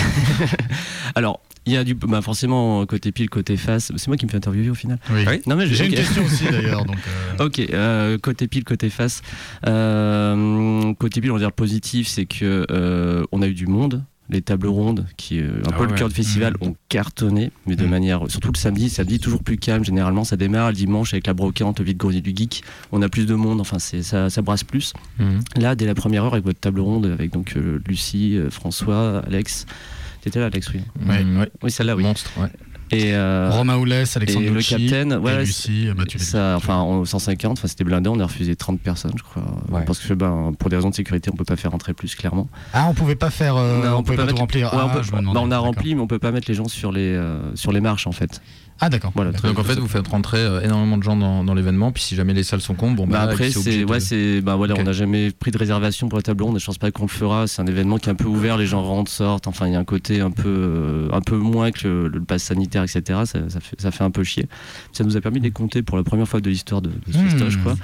Alors, 1.15 1.41
il 1.65 1.73
y 1.73 1.77
a 1.77 1.83
du, 1.83 1.93
bah 1.95 2.21
forcément 2.21 2.85
côté 2.85 3.11
pile, 3.11 3.29
côté 3.29 3.57
face. 3.57 3.91
C'est 3.95 4.07
moi 4.07 4.17
qui 4.17 4.25
me 4.25 4.31
fais 4.31 4.37
interviewer 4.37 4.69
au 4.69 4.75
final. 4.75 4.99
Oui. 5.11 5.23
Oui. 5.27 5.41
Non 5.47 5.55
mais 5.55 5.65
J'ai 5.67 5.85
une 5.87 5.93
question 5.93 6.23
aussi 6.25 6.45
d'ailleurs. 6.45 6.85
Donc, 6.85 6.97
euh, 7.39 7.43
Ok, 7.45 7.59
euh, 7.59 8.17
côté 8.19 8.47
pile, 8.47 8.63
côté 8.63 8.89
face. 8.89 9.21
Euh, 9.67 10.93
côté 10.95 11.21
pile, 11.21 11.31
on 11.31 11.35
va 11.35 11.39
dire 11.39 11.51
positif, 11.51 12.07
c'est 12.07 12.25
que 12.25 12.65
euh, 12.71 13.23
on 13.31 13.41
a 13.41 13.47
eu 13.47 13.53
du 13.53 13.67
monde. 13.67 14.03
Les 14.27 14.41
tables 14.41 14.65
rondes, 14.67 15.05
qui 15.17 15.37
est 15.37 15.43
un 15.43 15.61
Ah 15.67 15.71
peu 15.73 15.85
le 15.85 15.93
cœur 15.93 16.09
du 16.09 16.15
festival, 16.15 16.55
Mhm. 16.59 16.69
ont 16.69 16.75
cartonné, 16.89 17.51
mais 17.67 17.75
de 17.75 17.83
Mhm. 17.83 17.89
manière. 17.91 18.21
Surtout 18.27 18.51
le 18.51 18.57
samedi, 18.57 18.89
samedi 18.89 19.19
toujours 19.19 19.43
plus 19.43 19.57
calme. 19.57 19.85
Généralement, 19.85 20.23
ça 20.23 20.35
démarre 20.35 20.69
le 20.69 20.73
dimanche 20.73 21.13
avec 21.13 21.27
la 21.27 21.35
brocante, 21.35 21.77
le 21.77 21.85
vide-grenier 21.85 22.21
du 22.21 22.33
geek. 22.35 22.63
On 22.91 23.03
a 23.03 23.09
plus 23.09 23.27
de 23.27 23.35
monde, 23.35 23.61
enfin, 23.61 23.77
c'est 23.77 24.01
ça, 24.01 24.31
ça 24.31 24.41
brasse 24.41 24.63
plus. 24.63 24.93
Mhm. 25.19 25.41
Là, 25.57 25.75
dès 25.75 25.85
la 25.85 25.93
première 25.93 26.23
heure, 26.23 26.33
avec 26.33 26.45
votre 26.45 26.59
table 26.59 26.79
ronde, 26.79 27.05
avec 27.05 27.31
donc 27.33 27.53
euh, 27.55 27.79
Lucie, 27.87 28.35
euh, 28.35 28.49
François, 28.49 29.19
Alex. 29.27 29.67
T'étais 30.25 30.39
là, 30.39 30.47
Alex, 30.47 30.71
oui. 30.73 30.81
Ouais. 31.07 31.23
Ouais. 31.23 31.51
Oui, 31.61 31.69
celle-là, 31.69 31.95
oui. 31.95 32.01
Monstre, 32.01 32.31
ouais. 32.39 32.47
Et, 32.89 33.13
euh, 33.13 33.51
Romain 33.51 33.77
Oulès, 33.77 34.17
Alexandre 34.17 34.45
et 34.47 34.49
le 34.49 34.59
capitaine, 34.59 35.15
voilà, 35.17 35.41
et 35.43 35.45
Lucie, 35.45 35.87
Mathieu 35.95 36.17
ça, 36.17 36.55
enfin, 36.57 36.77
en 36.77 37.05
150, 37.05 37.59
enfin, 37.59 37.67
c'était 37.67 37.83
blindé, 37.83 38.09
on 38.09 38.19
a 38.19 38.25
refusé 38.25 38.55
30 38.55 38.79
personnes, 38.79 39.11
je 39.15 39.21
crois. 39.21 39.43
Ouais. 39.69 39.85
Parce 39.85 39.99
que 39.99 40.15
ben, 40.15 40.53
pour 40.57 40.71
des 40.71 40.77
raisons 40.77 40.89
de 40.89 40.95
sécurité, 40.95 41.29
on 41.31 41.35
peut 41.35 41.45
pas 41.45 41.57
faire 41.57 41.69
rentrer 41.69 41.93
plus, 41.93 42.15
clairement. 42.15 42.47
Ah, 42.73 42.87
on 42.89 42.95
pouvait 42.95 43.15
pas 43.15 43.29
faire. 43.29 43.55
euh, 43.55 43.83
Non, 43.83 43.97
on, 43.97 44.03
pouvait 44.03 44.17
pas, 44.17 44.23
mettre- 44.23 44.33
tout 44.33 44.39
remplir. 44.41 44.73
Ouais, 44.73 44.79
on 44.81 44.89
ah, 44.89 44.93
peut- 44.95 45.03
je 45.03 45.11
me 45.11 45.21
bah, 45.21 45.39
on 45.43 45.51
a 45.51 45.57
rempli, 45.59 45.93
mais 45.93 46.01
on 46.01 46.07
peut 46.07 46.17
pas 46.19 46.31
mettre 46.31 46.47
les 46.49 46.55
gens 46.55 46.67
sur 46.67 46.91
les, 46.91 47.13
euh, 47.13 47.55
sur 47.55 47.71
les 47.71 47.81
marches, 47.81 48.07
en 48.07 48.11
fait. 48.11 48.41
Ah, 48.81 48.89
d'accord. 48.89 49.11
Voilà. 49.15 49.31
Donc 49.31 49.57
en 49.57 49.63
fait, 49.63 49.75
vous 49.75 49.87
faites 49.87 50.07
rentrer 50.07 50.37
euh, 50.39 50.59
énormément 50.61 50.97
de 50.97 51.03
gens 51.03 51.15
dans, 51.15 51.43
dans 51.45 51.53
l'événement, 51.53 51.91
puis 51.93 52.03
si 52.03 52.15
jamais 52.15 52.33
les 52.33 52.43
salles 52.43 52.59
sont 52.61 52.73
comptes, 52.75 52.95
bon 52.95 53.07
Bah, 53.07 53.25
bah, 53.25 53.31
après, 53.31 53.49
c'est 53.49 53.79
de- 53.79 53.85
ouais, 53.85 54.01
c'est, 54.01 54.41
bah, 54.41 54.55
voilà, 54.55 54.75
on 54.77 54.83
n'a 54.83 54.91
jamais 54.91 55.31
pris 55.31 55.51
de 55.51 55.57
réservation 55.57 56.09
pour 56.09 56.17
la 56.19 56.23
table 56.23 56.43
ronde, 56.43 56.57
et 56.57 56.59
je 56.59 56.65
pense 56.65 56.77
pas 56.77 56.91
qu'on 56.91 57.03
le 57.03 57.09
fera. 57.09 57.47
C'est 57.47 57.61
un 57.61 57.67
événement 57.67 57.97
qui 57.97 58.09
est 58.09 58.11
un 58.11 58.15
peu 58.15 58.25
ouvert, 58.27 58.57
les 58.57 58.67
gens 58.67 58.83
rentrent, 58.83 59.09
sortent. 59.11 59.47
Enfin, 59.47 59.67
il 59.67 59.73
y 59.73 59.75
a 59.75 59.79
un 59.79 59.85
côté 59.85 60.19
un 60.19 60.29
peu, 60.31 60.43
euh, 60.49 61.07
un 61.13 61.21
peu 61.21 61.37
moins 61.37 61.71
que 61.71 61.87
le, 61.87 62.07
le 62.09 62.21
pass 62.21 62.43
sanitaire, 62.43 62.83
etc. 62.83 63.21
Ça, 63.25 63.49
ça 63.49 63.59
fait, 63.61 63.79
ça 63.79 63.91
fait 63.91 64.03
un 64.03 64.11
peu 64.11 64.23
chier. 64.25 64.47
Ça 64.91 65.03
nous 65.05 65.15
a 65.15 65.21
permis 65.21 65.39
de 65.39 65.45
les 65.45 65.51
compter 65.51 65.81
pour 65.81 65.95
la 65.97 66.03
première 66.03 66.27
fois 66.27 66.41
de 66.41 66.49
l'histoire 66.49 66.81
de, 66.81 66.89
de 66.89 67.13
ce 67.13 67.17
Mmh. 67.17 67.29
festoche, 67.29 67.57
quoi. 67.63 67.75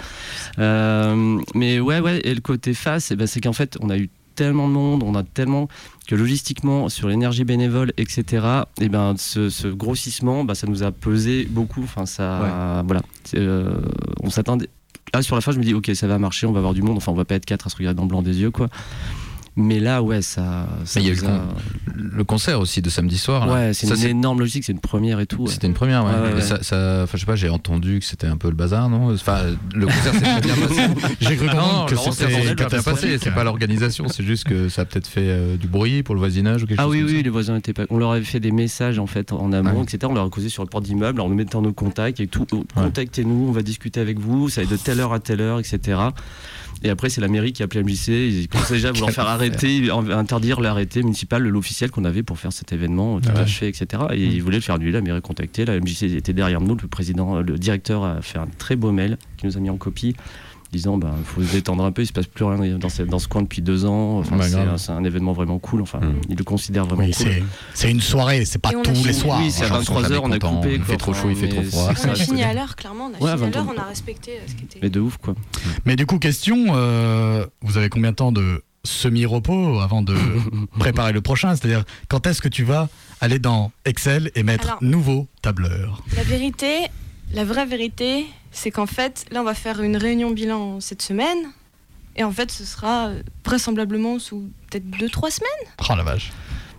Euh, 0.59 1.39
mais 1.55 1.79
ouais, 1.79 1.99
ouais, 1.99 2.19
et 2.23 2.33
le 2.35 2.41
côté 2.41 2.73
face, 2.73 3.11
eh 3.11 3.15
ben, 3.15 3.27
c'est 3.27 3.41
qu'en 3.41 3.53
fait, 3.53 3.77
on 3.81 3.89
a 3.89 3.97
eu 3.97 4.09
tellement 4.41 4.67
de 4.67 4.73
monde, 4.73 5.03
on 5.03 5.13
a 5.13 5.21
tellement 5.21 5.67
que 6.07 6.15
logistiquement, 6.15 6.89
sur 6.89 7.07
l'énergie 7.07 7.43
bénévole, 7.43 7.93
etc., 7.97 8.63
et 8.79 8.89
ben, 8.89 9.13
ce, 9.15 9.51
ce 9.51 9.67
grossissement, 9.67 10.43
bah, 10.43 10.55
ça 10.55 10.65
nous 10.65 10.81
a 10.81 10.91
pesé 10.91 11.45
beaucoup. 11.47 11.83
Enfin, 11.83 12.07
ça, 12.07 12.83
voilà. 12.87 13.03
Euh, 13.35 13.79
on 14.23 14.31
s'attendait. 14.31 14.67
Là, 15.13 15.21
sur 15.21 15.35
la 15.35 15.41
fin, 15.41 15.51
je 15.51 15.59
me 15.59 15.63
dis, 15.63 15.75
ok, 15.75 15.91
ça 15.93 16.07
va 16.07 16.17
marcher, 16.17 16.47
on 16.47 16.53
va 16.53 16.57
avoir 16.57 16.73
du 16.73 16.81
monde. 16.81 16.97
Enfin, 16.97 17.11
on 17.11 17.15
va 17.15 17.25
pas 17.25 17.35
être 17.35 17.45
quatre 17.45 17.67
à 17.67 17.69
se 17.69 17.75
regarder 17.75 17.97
dans 17.97 18.03
le 18.03 18.09
blanc 18.09 18.23
des 18.23 18.39
yeux, 18.39 18.49
quoi. 18.49 18.67
Mais 19.57 19.79
là, 19.81 20.01
ouais, 20.01 20.21
ça. 20.21 20.65
ça 20.85 20.99
Mais 20.99 21.05
il 21.05 21.07
y 21.09 21.11
a 21.11 21.13
eu 21.13 21.25
le 21.25 21.31
le 22.13 22.23
concert 22.23 22.59
aussi 22.59 22.81
de 22.81 22.89
samedi 22.89 23.17
soir. 23.17 23.45
là. 23.47 23.53
Ouais, 23.53 23.73
c'est 23.73 23.85
Ça, 23.85 23.95
une 23.95 24.03
énorme 24.17 24.39
logique, 24.39 24.63
c'est 24.63 24.71
une 24.71 24.79
première 24.79 25.19
et 25.19 25.25
tout. 25.25 25.43
ouais. 25.43 25.49
C'était 25.51 25.67
une 25.67 25.73
première, 25.73 26.05
ouais. 26.05 26.11
Ouais, 26.13 26.19
ouais, 26.21 26.31
Et 26.31 26.33
ouais. 26.35 26.41
Ça, 26.41 26.63
ça- 26.63 27.01
enfin, 27.03 27.11
je 27.15 27.19
sais 27.19 27.25
pas, 27.25 27.35
j'ai 27.35 27.49
entendu 27.49 27.99
que 27.99 28.05
c'était 28.05 28.27
un 28.27 28.37
peu 28.37 28.47
le 28.49 28.55
bazar, 28.55 28.89
non? 28.89 29.13
Enfin, 29.13 29.39
le 29.75 29.85
concert 29.87 30.13
s'est 30.13 30.19
très 30.21 30.41
bien 30.41 30.55
passé. 30.55 30.81
J'ai 31.21 31.35
cru 31.35 31.45
Non, 31.47 31.51
comprendre 31.51 31.85
que 31.87 31.95
c'était 31.95 32.31
s'est 32.31 32.55
très 32.55 32.65
bien 32.67 32.81
passé. 32.81 33.17
C'est 33.21 33.31
pas 33.33 33.43
l'organisation, 33.43 34.07
c'est 34.07 34.23
juste 34.23 34.45
que 34.45 34.69
ça 34.69 34.83
a 34.83 34.85
peut-être 34.85 35.07
fait 35.07 35.25
euh, 35.27 35.57
du 35.57 35.67
bruit 35.67 36.01
pour 36.03 36.15
le 36.15 36.19
voisinage 36.19 36.63
ou 36.63 36.67
quelque 36.67 36.79
Ah 36.79 36.83
chose 36.83 36.91
oui, 36.93 36.99
comme 37.01 37.09
oui, 37.09 37.17
ça. 37.17 37.21
les 37.23 37.29
voisins 37.29 37.55
étaient 37.57 37.73
pas. 37.73 37.83
On 37.89 37.97
leur 37.97 38.11
avait 38.11 38.23
fait 38.25 38.39
des 38.39 38.51
messages 38.51 38.99
en 38.99 39.07
fait 39.07 39.31
en 39.33 39.51
amont, 39.51 39.83
etc. 39.83 39.99
On 40.09 40.13
leur 40.13 40.25
a 40.25 40.29
causé 40.29 40.47
sur 40.49 40.63
le 40.63 40.69
port 40.69 40.81
d'immeuble 40.81 41.19
en 41.21 41.27
nous 41.29 41.35
mettant 41.35 41.61
nos 41.61 41.73
contacts 41.73 42.19
et 42.21 42.27
tout. 42.27 42.47
Oh, 42.53 42.63
Contactez-nous, 42.73 43.47
on 43.49 43.51
va 43.51 43.61
discuter 43.63 43.99
avec 43.99 44.17
vous. 44.19 44.47
Ça 44.49 44.61
va 44.61 44.65
être 44.65 44.71
de 44.71 44.77
telle 44.77 44.99
heure 45.01 45.13
à 45.13 45.19
telle 45.19 45.41
heure, 45.41 45.59
etc. 45.59 45.99
Et 46.83 46.89
après, 46.89 47.09
c'est 47.09 47.21
la 47.21 47.27
mairie 47.27 47.53
qui 47.53 47.61
a 47.61 47.65
appelé 47.65 47.83
MJC. 47.83 48.07
Ils 48.09 48.47
commençaient 48.51 48.73
déjà 48.75 48.89
à 48.89 48.91
vouloir 48.91 49.11
faire 49.11 49.27
arrêter, 49.27 49.89
interdire 49.91 50.61
l'arrêté 50.61 51.03
municipal, 51.03 51.43
l'officiel 51.43 51.91
qu'on 51.91 52.05
avait 52.05 52.23
pour 52.23 52.39
faire 52.39 52.51
cet 52.53 52.73
événement, 52.73 53.19
tout 53.21 53.29
Ouais. 53.29 53.39
achevé, 53.39 53.67
etc. 53.67 54.03
Et 54.13 54.23
ils 54.25 54.41
voulaient 54.41 54.57
le 54.57 54.61
faire 54.61 54.75
annuler. 54.75 54.91
La 54.91 55.01
mairie 55.01 55.17
a 55.17 55.21
contacté. 55.21 55.65
La 55.65 55.79
MJC 55.79 56.03
était 56.03 56.33
derrière 56.33 56.59
nous. 56.61 56.75
Le 56.81 56.87
président, 56.87 57.41
le 57.41 57.57
directeur 57.57 58.03
a 58.03 58.21
fait 58.21 58.39
un 58.39 58.47
très 58.57 58.75
beau 58.75 58.91
mail 58.91 59.17
qui 59.37 59.45
nous 59.45 59.57
a 59.57 59.59
mis 59.59 59.69
en 59.69 59.77
copie 59.77 60.15
disant 60.71 60.97
ben 60.97 61.13
faut 61.25 61.43
se 61.43 61.51
détendre 61.51 61.83
un 61.83 61.91
peu 61.91 62.01
il 62.01 62.05
se 62.07 62.13
passe 62.13 62.27
plus 62.27 62.45
rien 62.45 62.77
dans 62.77 62.87
ce, 62.89 63.03
dans 63.03 63.19
ce 63.19 63.27
coin 63.27 63.41
depuis 63.41 63.61
deux 63.61 63.85
ans 63.85 64.19
enfin, 64.19 64.37
Bah, 64.37 64.45
c'est 64.77 64.91
un, 64.91 65.03
événement 65.03 65.33
vraiment 65.33 65.59
cool 65.59 65.81
enfin 65.81 65.99
Mm. 65.99 66.21
il 66.29 66.37
le 66.37 66.43
considère 66.43 66.85
vraiment 66.85 67.03
Oui, 67.03 67.11
cool 67.11 67.27
c'est- 67.73 67.91
une 67.91 67.99
soirée, 68.01 68.45
c'est 68.45 68.59
pas 68.59 68.71
tous 68.71 69.05
les 69.05 69.13
soirs. 69.13 69.39
oui, 69.41 69.51
c'est 69.51 69.65
à 69.65 69.67
Genre, 69.67 69.77
23 69.79 70.01
jamais 70.03 70.15
heures, 70.15 70.23
on 70.23 70.31
a 70.31 70.39
coupé. 70.39 70.75
il 70.75 70.83
fait 70.83 70.97
trop 70.97 71.13
chaud, 71.13 71.29
il 71.29 71.35
fait 71.35 71.49
trop 71.49 71.63
froid. 71.63 71.89
On 72.05 72.09
a 72.09 72.15
fini 72.15 72.43
à 72.43 72.53
l'heure, 72.53 72.75
clairement. 72.75 73.05
On 73.05 73.09
a 73.09 73.11
Ouais, 73.11 73.17
fini 73.17 73.29
à 73.31 73.35
22. 73.35 73.59
l'heure, 73.59 73.73
on 73.75 73.79
a 73.81 73.83
respecté 73.85 74.31
euh, 74.31 74.47
ce 74.47 74.55
qui 74.55 74.63
était. 74.63 74.79
Mais 74.81 74.89
de 74.89 74.99
ouf, 74.99 75.17
quoi. 75.17 75.35
Mais 75.85 75.95
du 75.95 76.05
coup, 76.05 76.19
question, 76.19 76.67
euh, 76.69 77.45
vous 77.61 77.77
avez 77.77 77.89
combien 77.89 78.11
de 78.11 78.15
temps 78.15 78.31
de 78.31 78.63
semi-repos 78.83 79.79
avant 79.79 80.01
de 80.01 80.15
préparer 80.79 81.11
le 81.11 81.21
prochain? 81.21 81.55
C'est-à-dire, 81.55 81.83
quand 82.07 82.25
est-ce 82.27 82.41
que 82.41 82.47
tu 82.49 82.63
vas 82.63 82.87
aller 83.19 83.39
dans 83.39 83.71
Excel 83.85 84.31
et 84.35 84.43
mettre 84.43 84.67
Alors- 84.67 84.83
nouveau 84.83 85.27
tableur? 85.41 86.01
La 86.15 86.23
vérité, 86.23 86.87
la 87.33 87.43
vraie 87.43 87.65
vérité, 87.65 88.25
c'est 88.51 88.71
qu'en 88.71 88.85
fait, 88.85 89.25
là, 89.31 89.41
on 89.41 89.45
va 89.45 89.53
faire 89.53 89.81
une 89.81 89.97
réunion 89.97 90.31
bilan 90.31 90.79
cette 90.79 91.01
semaine. 91.01 91.37
Et 92.15 92.23
en 92.25 92.31
fait, 92.31 92.51
ce 92.51 92.65
sera 92.65 93.07
euh, 93.07 93.21
vraisemblablement 93.45 94.19
sous 94.19 94.49
peut-être 94.69 94.85
2-3 94.97 95.31
semaines. 95.31 95.73
Oh 95.89 95.95
la 95.95 96.03
vache. 96.03 96.31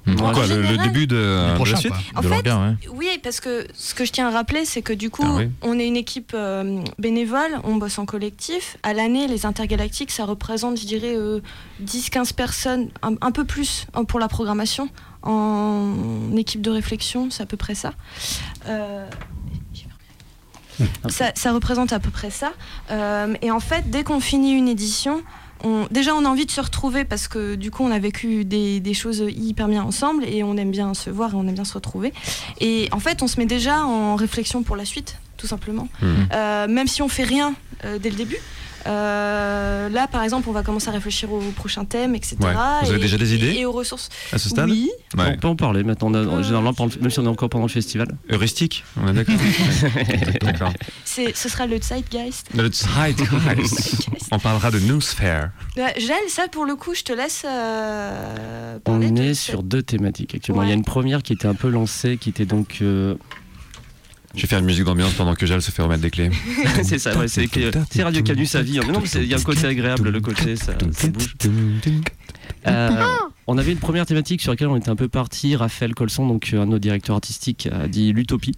En 0.07 0.17
Quoi, 0.33 0.47
le, 0.49 0.57
le 0.57 0.62
général- 0.67 0.87
début 0.88 1.07
de, 1.07 1.14
de 1.14 1.47
la 1.50 1.55
prochain, 1.55 1.76
suite 1.76 1.93
quoi. 1.93 2.02
En 2.17 2.23
de 2.23 2.29
fait, 2.29 2.50
ouais. 2.50 2.75
Oui, 2.93 3.09
parce 3.23 3.38
que 3.38 3.69
ce 3.73 3.95
que 3.95 4.05
je 4.05 4.11
tiens 4.11 4.26
à 4.26 4.31
rappeler, 4.33 4.64
c'est 4.64 4.83
que 4.83 4.93
du 4.93 5.11
coup, 5.11 5.23
Ah 5.25 5.35
oui. 5.37 5.49
on 5.62 5.79
est 5.79 5.87
une 5.87 5.97
équipe 5.97 6.33
euh, 6.35 6.83
bénévole, 6.99 7.61
on 7.62 7.76
bosse 7.76 7.99
en 7.99 8.05
collectif. 8.05 8.76
À 8.83 8.95
l'année, 8.95 9.29
les 9.29 9.47
intergalactiques, 9.47 10.11
ça 10.11 10.25
représente, 10.25 10.76
je 10.81 10.87
dirais, 10.87 11.14
euh, 11.17 11.41
10-15 11.85 12.35
personnes, 12.35 12.88
un, 13.02 13.14
un 13.21 13.31
peu 13.31 13.45
plus 13.45 13.87
pour 14.09 14.19
la 14.19 14.26
programmation. 14.26 14.88
En 15.23 15.95
équipe 16.37 16.62
de 16.62 16.71
réflexion, 16.71 17.31
c'est 17.31 17.45
à 17.45 17.47
peu 17.47 17.57
près 17.57 17.76
ça. 17.76 17.93
Euh, 20.81 20.85
ça, 21.09 21.33
ça 21.35 21.52
représente 21.52 21.93
à 21.93 21.99
peu 22.00 22.11
près 22.11 22.31
ça. 22.31 22.52
Euh, 22.91 23.35
et 23.43 23.50
en 23.50 23.61
fait, 23.61 23.91
dès 23.91 24.05
qu'on 24.05 24.21
finit 24.21 24.52
une 24.52 24.69
édition, 24.69 25.23
on- 25.64 25.87
déjà 25.91 26.14
on 26.14 26.25
a 26.25 26.29
envie 26.29 26.47
de 26.47 26.50
se 26.50 26.61
retrouver 26.61 27.05
parce 27.05 27.29
que 27.29 27.55
du 27.55 27.71
coup 27.71 27.85
on 27.85 27.91
a 27.93 27.99
vécu 27.99 28.45
des, 28.45 28.81
des 28.81 28.95
choses 28.95 29.23
hyper 29.29 29.69
bien 29.69 29.83
ensemble 29.85 30.25
et 30.25 30.43
on 30.43 30.57
aime 30.57 30.71
bien 30.73 30.93
se 30.95 31.09
voir 31.11 31.33
et 31.33 31.37
on 31.37 31.47
aime 31.47 31.55
bien 31.55 31.64
se 31.64 31.75
retrouver. 31.75 32.12
Et 32.61 32.88
en 32.93 32.99
fait, 33.00 33.23
on 33.23 33.29
se 33.29 33.38
met 33.38 33.47
déjà 33.47 33.85
en 33.85 34.17
réflexion 34.17 34.62
pour 34.62 34.76
la 34.76 34.85
suite, 34.85 35.19
tout 35.37 35.47
simplement. 35.47 35.88
Mhm. 36.00 36.29
Euh, 36.33 36.67
même 36.69 36.88
si 36.88 37.02
on 37.02 37.09
fait 37.09 37.25
rien 37.25 37.55
euh, 37.85 37.99
dès 37.99 38.11
le 38.11 38.17
début. 38.17 38.38
Euh, 38.86 39.88
là, 39.88 40.06
par 40.08 40.22
exemple, 40.22 40.48
on 40.48 40.52
va 40.52 40.62
commencer 40.62 40.88
à 40.88 40.92
réfléchir 40.92 41.32
au 41.32 41.38
prochain 41.54 41.84
thème, 41.84 42.14
etc. 42.14 42.36
Ouais. 42.40 42.52
Vous 42.82 42.88
avez 42.90 42.98
Et- 42.98 43.02
déjà 43.02 43.16
des 43.16 43.34
idées 43.34 43.54
Et 43.58 43.64
aux 43.66 43.72
ressources. 43.72 44.08
à 44.32 44.38
ce 44.38 44.48
stade 44.48 44.70
Oui. 44.70 44.90
Ouais. 45.16 45.24
On 45.34 45.36
peut 45.38 45.48
en 45.48 45.56
parler 45.56 45.82
maintenant. 45.84 46.08
On 46.10 46.14
a- 46.14 46.18
Euh, 46.18 46.42
généralement, 46.42 46.72
pendant 46.74 46.92
le- 46.94 47.00
même 47.00 47.10
si 47.10 47.18
on 47.20 47.24
est 47.24 47.28
encore 47.28 47.48
pendant 47.50 47.66
le 47.66 47.70
festival. 47.70 48.08
Heuristique, 48.30 48.84
on 49.00 49.08
est 49.08 49.12
d'accord 49.12 49.34
ce 51.04 51.48
sera 51.48 51.66
le 51.66 51.80
Zeitgeist. 51.80 52.48
Le 52.54 52.70
Zeitgeist. 52.72 54.08
On 54.30 54.38
parlera 54.38 54.70
de 54.70 54.78
Newsfair. 54.80 55.50
Ouais, 55.76 55.94
Gel, 55.98 56.16
ça 56.28 56.48
pour 56.50 56.64
le 56.64 56.76
coup, 56.76 56.94
je 56.94 57.02
te 57.02 57.12
laisse 57.12 57.44
euh, 57.48 58.78
On 58.86 58.98
de 58.98 59.20
est 59.22 59.34
sur 59.34 59.62
deux 59.62 59.82
thématiques 59.82 60.34
actuellement. 60.34 60.60
Ouais. 60.62 60.66
Il 60.66 60.70
y 60.70 60.72
a 60.72 60.76
une 60.76 60.84
première 60.84 61.22
qui 61.22 61.32
était 61.32 61.48
un 61.48 61.54
peu 61.54 61.68
lancée, 61.68 62.16
qui 62.16 62.30
était 62.30 62.46
donc. 62.46 62.78
Je 64.34 64.42
vais 64.42 64.48
faire 64.48 64.58
une 64.58 64.64
musique 64.64 64.84
d'ambiance 64.84 65.12
pendant 65.12 65.34
que 65.34 65.44
Jal 65.46 65.60
se 65.60 65.70
fait 65.70 65.82
remettre 65.82 66.02
des 66.02 66.10
clés. 66.10 66.30
c'est 66.82 66.98
ça, 66.98 67.16
ouais, 67.18 67.28
c'est 67.28 67.48
c'est 67.90 68.02
Radio 68.02 68.22
Canus 68.22 68.54
à 68.54 68.62
vie. 68.62 68.80
Non, 68.80 69.02
il 69.14 69.26
y 69.26 69.34
a 69.34 69.36
un 69.36 69.42
côté 69.42 69.66
agréable, 69.66 70.10
le 70.10 70.20
côté, 70.20 70.56
ça, 70.56 70.72
ça 70.92 71.08
bouge. 71.08 71.34
Euh, 72.66 73.04
on 73.46 73.58
avait 73.58 73.72
une 73.72 73.78
première 73.78 74.06
thématique 74.06 74.40
sur 74.40 74.52
laquelle 74.52 74.68
on 74.68 74.76
était 74.76 74.88
un 74.88 74.96
peu 74.96 75.08
parti. 75.08 75.56
Raphaël 75.56 75.94
Colson, 75.94 76.26
donc 76.26 76.50
euh, 76.52 76.62
un 76.62 76.66
de 76.66 76.70
nos 76.70 76.78
directeurs 76.78 77.16
artistiques, 77.16 77.68
a 77.72 77.88
dit 77.88 78.12
l'utopie. 78.12 78.54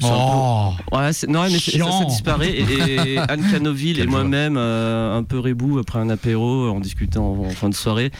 Peu- 0.00 0.06
Oh 0.06 0.72
Ouais, 0.92 1.10
non, 1.28 1.42
mais 1.44 1.58
ça, 1.58 2.04
disparaît. 2.08 2.50
Et, 2.50 3.12
et 3.14 3.18
Anne 3.28 3.44
Canoville 3.50 4.00
et 4.00 4.06
moi-même, 4.06 4.56
euh, 4.56 5.16
un 5.16 5.22
peu 5.22 5.38
rebou 5.38 5.78
après 5.78 5.98
un 5.98 6.08
apéro, 6.10 6.68
en 6.68 6.80
discutant 6.80 7.32
en, 7.32 7.46
en 7.46 7.50
fin 7.50 7.68
de 7.68 7.74
soirée, 7.74 8.10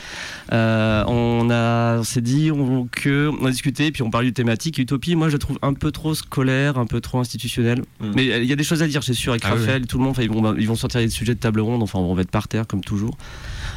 euh, 0.52 1.04
on, 1.06 1.48
a, 1.50 1.98
on 1.98 2.02
s'est 2.04 2.20
dit 2.20 2.50
on, 2.50 2.86
que 2.90 3.30
on 3.40 3.46
a 3.46 3.50
discuté, 3.50 3.86
et 3.86 3.92
puis 3.92 4.02
on 4.02 4.10
parlait 4.10 4.28
du 4.28 4.32
thématique. 4.34 4.78
Utopie, 4.78 5.16
moi, 5.16 5.28
je 5.28 5.36
trouve 5.36 5.58
un 5.62 5.74
peu 5.74 5.90
trop 5.90 6.14
scolaire, 6.14 6.78
un 6.78 6.86
peu 6.86 7.00
trop 7.00 7.18
institutionnelle. 7.20 7.80
Mm. 8.00 8.10
Mais 8.14 8.26
il 8.26 8.44
y 8.44 8.52
a 8.52 8.56
des 8.56 8.64
choses 8.64 8.82
à 8.82 8.86
dire, 8.88 9.02
c'est 9.02 9.14
sûr, 9.14 9.32
avec 9.32 9.42
Ah 9.44 9.52
oui, 9.54 9.60
Raphaël, 9.60 9.86
tout 9.86 9.98
le 9.98 10.04
monde. 10.04 10.12
enfin, 10.12 10.22
Ils 10.22 10.30
vont, 10.30 10.54
ils 10.56 10.68
vont 10.68 10.76
sortir 10.76 11.00
des 11.00 11.08
sujets 11.08 11.34
de 11.34 11.40
table 11.40 11.60
ronde. 11.60 11.82
Enfin, 11.82 11.98
on 11.98 12.14
va 12.14 12.22
être 12.22 12.30
par 12.30 12.48
terre 12.48 12.66
comme 12.66 12.82
toujours. 12.82 13.16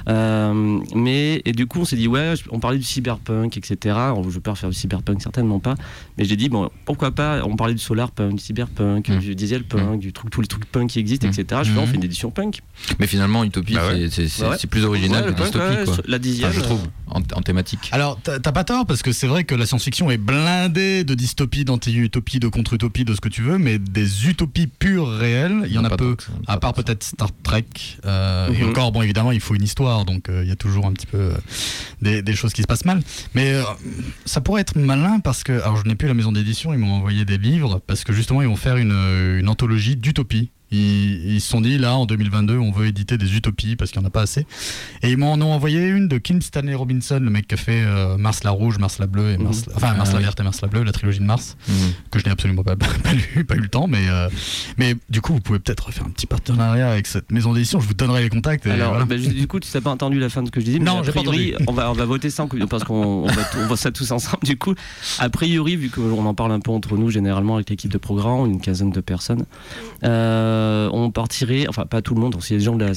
Euh, 0.09 0.79
mais 0.95 1.41
et 1.45 1.51
du 1.51 1.65
coup, 1.67 1.79
on 1.79 1.85
s'est 1.85 1.95
dit 1.95 2.07
ouais, 2.07 2.33
on 2.51 2.59
parlait 2.59 2.77
du 2.77 2.83
cyberpunk, 2.83 3.57
etc. 3.57 3.95
On- 4.15 4.23
Je 4.23 4.29
vais 4.29 4.39
pas 4.39 4.55
faire 4.55 4.69
du 4.69 4.75
cyberpunk, 4.75 5.21
certainement 5.21 5.59
pas. 5.59 5.75
Mais 6.17 6.25
j'ai 6.25 6.35
dit 6.35 6.49
bon, 6.49 6.69
pourquoi 6.85 7.11
pas 7.11 7.41
On 7.45 7.55
parlait 7.55 7.73
du 7.73 7.79
solarpunk, 7.79 8.35
du 8.35 8.43
cyberpunk, 8.43 9.09
Mm. 9.09 9.19
du 9.19 9.35
dieselpunk, 9.35 9.99
du 9.99 10.13
truc, 10.13 10.29
tous 10.31 10.41
les 10.41 10.47
trucs 10.47 10.65
punk 10.65 10.89
qui 10.91 10.99
existent, 10.99 11.27
Mm. 11.27 11.31
etc. 11.31 11.61
Je 11.63 11.71
fais, 11.71 11.79
on 11.79 11.83
Mm. 11.83 11.87
fait 11.87 11.95
une 11.95 12.03
édition 12.03 12.31
punk. 12.31 12.59
Mais 12.99 13.07
finalement, 13.07 13.43
Utopie, 13.43 13.73
Bah 13.75 13.87
ouais. 13.89 14.07
c'est- 14.09 14.23
Ouais. 14.43 14.57
plus 14.69 14.85
original 14.85 15.23
Ouais, 15.25 15.31
que 15.31 15.35
punk, 15.37 15.51
Dystopie, 15.51 15.75
ouais, 15.77 15.85
quoi. 15.85 15.97
La 16.07 16.19
dixième, 16.19 16.49
Enfin, 16.49 16.59
je 16.59 16.63
trouve, 16.63 16.81
euh, 16.81 17.11
en, 17.11 17.19
en 17.37 17.41
thématique. 17.41 17.89
Alors, 17.91 18.19
t'as 18.21 18.39
pas 18.39 18.63
tort, 18.63 18.85
parce 18.85 19.01
que 19.03 19.11
c'est 19.11 19.27
vrai 19.27 19.43
que 19.43 19.55
la 19.55 19.65
science-fiction 19.65 20.09
est 20.11 20.17
blindée 20.17 21.03
de 21.03 21.13
dystopie, 21.15 21.63
d'anti-utopie, 21.65 22.39
de 22.39 22.47
contre-utopie, 22.47 23.05
de 23.05 23.13
ce 23.13 23.21
que 23.21 23.29
tu 23.29 23.41
veux, 23.41 23.57
mais 23.57 23.77
des 23.79 24.27
utopies 24.29 24.67
pures 24.67 25.07
réelles, 25.09 25.63
il 25.65 25.73
y 25.73 25.77
en 25.77 25.85
a 25.85 25.95
peu. 25.95 26.15
À 26.47 26.57
part 26.57 26.73
peut-être 26.73 27.03
Star 27.03 27.29
Trek. 27.43 27.65
euh, 28.05 28.49
Et 28.53 28.63
Mhm. 28.63 28.69
encore, 28.69 28.91
bon, 28.91 29.01
évidemment, 29.01 29.31
il 29.31 29.39
faut 29.39 29.55
une 29.55 29.63
histoire, 29.63 29.92
donc 30.01 30.29
euh, 30.29 30.43
il 30.43 30.49
y 30.49 30.51
a 30.51 30.55
toujours 30.55 30.85
un 30.85 30.93
petit 30.93 31.05
peu 31.05 31.33
euh, 32.01 32.21
des, 32.21 32.35
choses 32.35 32.53
qui 32.53 32.61
se 32.61 32.67
passent 32.67 32.85
mal. 32.85 33.01
Mais 33.33 33.53
euh, 33.53 33.63
ça 34.25 34.41
pourrait 34.41 34.61
être 34.61 34.75
malin 34.77 35.19
parce 35.19 35.43
que, 35.43 35.53
alors 35.53 35.77
je 35.77 35.87
n'ai 35.87 35.95
plus 35.95 36.07
la 36.07 36.13
maison 36.13 36.31
d'édition, 36.31 36.73
ils 36.73 36.79
m'ont 36.79 36.93
envoyé 36.93 37.25
des 37.25 37.37
livres 37.37 37.79
parce 37.85 38.03
que 38.03 38.13
justement, 38.13 38.41
ils 38.41 38.47
vont 38.47 38.55
faire 38.55 38.77
une, 38.77 38.91
une 39.39 39.49
anthologie 39.49 39.95
d'utopies. 39.95 40.51
Ils, 40.73 41.33
ils 41.35 41.41
se 41.41 41.49
sont 41.49 41.61
dit, 41.61 41.77
là, 41.77 41.95
en 41.95 42.05
2022, 42.05 42.57
on 42.57 42.71
veut 42.71 42.87
éditer 42.87 43.17
des 43.17 43.35
utopies 43.37 43.75
parce 43.75 43.91
qu'il 43.91 43.99
n'y 44.01 44.05
en 44.05 44.07
a 44.07 44.11
pas 44.11 44.21
assez. 44.23 44.45
Et 45.03 45.11
ils 45.11 45.17
m'en 45.17 45.33
ont 45.33 45.53
envoyé 45.53 45.87
une 45.87 46.07
de 46.07 46.17
Kim 46.17 46.41
Stanley 46.41 46.73
Robinson, 46.73 47.19
le 47.21 47.29
mec 47.29 47.47
qui 47.47 47.53
a 47.53 47.57
fait 47.57 47.83
euh, 47.85 48.17
Mars 48.17 48.43
la 48.43 48.51
rouge, 48.51 48.79
Mars 48.79 48.97
la 48.99 49.07
bleue, 49.07 49.31
et 49.31 49.37
Mars, 49.37 49.67
Mhm. 49.67 49.73
enfin 49.75 49.93
Mars 49.93 50.09
Ah 50.09 50.13
la 50.13 50.17
oui. 50.19 50.23
verte 50.25 50.39
et 50.39 50.43
Mars 50.43 50.61
la 50.61 50.67
bleue, 50.67 50.83
la 50.83 50.91
trilogie 50.91 51.19
de 51.19 51.25
Mars 51.25 51.55
Mhm. 51.67 51.75
que 52.11 52.19
je 52.19 52.25
n'ai 52.25 52.31
absolument 52.31 52.63
pas, 52.63 52.75
pas 52.75 53.13
lu, 53.35 53.45
pas 53.45 53.55
eu 53.55 53.59
le 53.59 53.67
temps, 53.69 53.87
mais, 53.87 54.07
euh, 54.09 54.27
mais 54.77 54.95
du 55.09 55.21
coup, 55.21 55.33
vous 55.33 55.41
pouvez 55.41 55.59
peut-être 55.59 55.91
faire 55.91 56.05
un 56.05 56.09
petit 56.09 56.25
partenariat 56.25 56.89
avec 56.91 57.05
cette 57.07 57.31
maison 57.31 57.53
d'édition. 57.53 57.79
Je 57.79 57.87
vous 57.87 57.93
donnerai 57.93 58.23
les 58.23 58.29
contacts. 58.29 58.65
Et 58.65 58.71
Alors, 58.71 58.89
voilà. 58.91 59.05
bah, 59.05 59.15
du 59.17 59.47
coup, 59.47 59.59
tu 59.59 59.69
n'as 59.73 59.81
pas 59.81 59.91
entendu 59.91 60.19
la 60.19 60.29
fin 60.29 60.41
de 60.41 60.47
ce 60.47 60.51
que 60.51 60.59
je 60.59 60.65
disais. 60.65 60.79
Non, 60.79 60.99
a 60.99 61.03
j'ai 61.03 61.11
pas 61.11 61.19
priori, 61.21 61.53
entendu. 61.53 61.65
on 61.67 61.73
va, 61.73 61.91
on 61.91 61.93
va 61.93 62.05
voter 62.05 62.29
ça 62.29 62.47
parce 62.69 62.83
qu'on 62.83 63.23
on 63.23 63.27
va, 63.27 63.41
on 63.69 63.75
ça 63.75 63.91
tous 63.91 64.11
ensemble. 64.11 64.43
Du 64.43 64.57
coup, 64.57 64.73
a 65.19 65.29
priori, 65.29 65.75
vu 65.75 65.89
qu'on 65.89 66.25
en 66.25 66.33
parle 66.33 66.51
un 66.51 66.59
peu 66.59 66.71
entre 66.71 66.97
nous, 66.97 67.09
généralement 67.09 67.55
avec 67.55 67.69
l'équipe 67.69 67.91
de 67.91 67.97
programme, 67.97 68.45
une 68.49 68.59
quinzaine 68.61 68.91
de 68.91 69.01
personnes, 69.01 69.45
euh, 70.03 70.62
on 70.91 71.11
partirait, 71.11 71.65
enfin 71.69 71.85
pas 71.85 72.01
tout 72.01 72.13
le 72.15 72.21
monde, 72.21 72.35
s'il 72.41 72.53
y 72.53 72.55
a 72.55 72.59
des 72.59 72.65
gens 72.65 72.75
de 72.75 72.85
la 72.85 72.91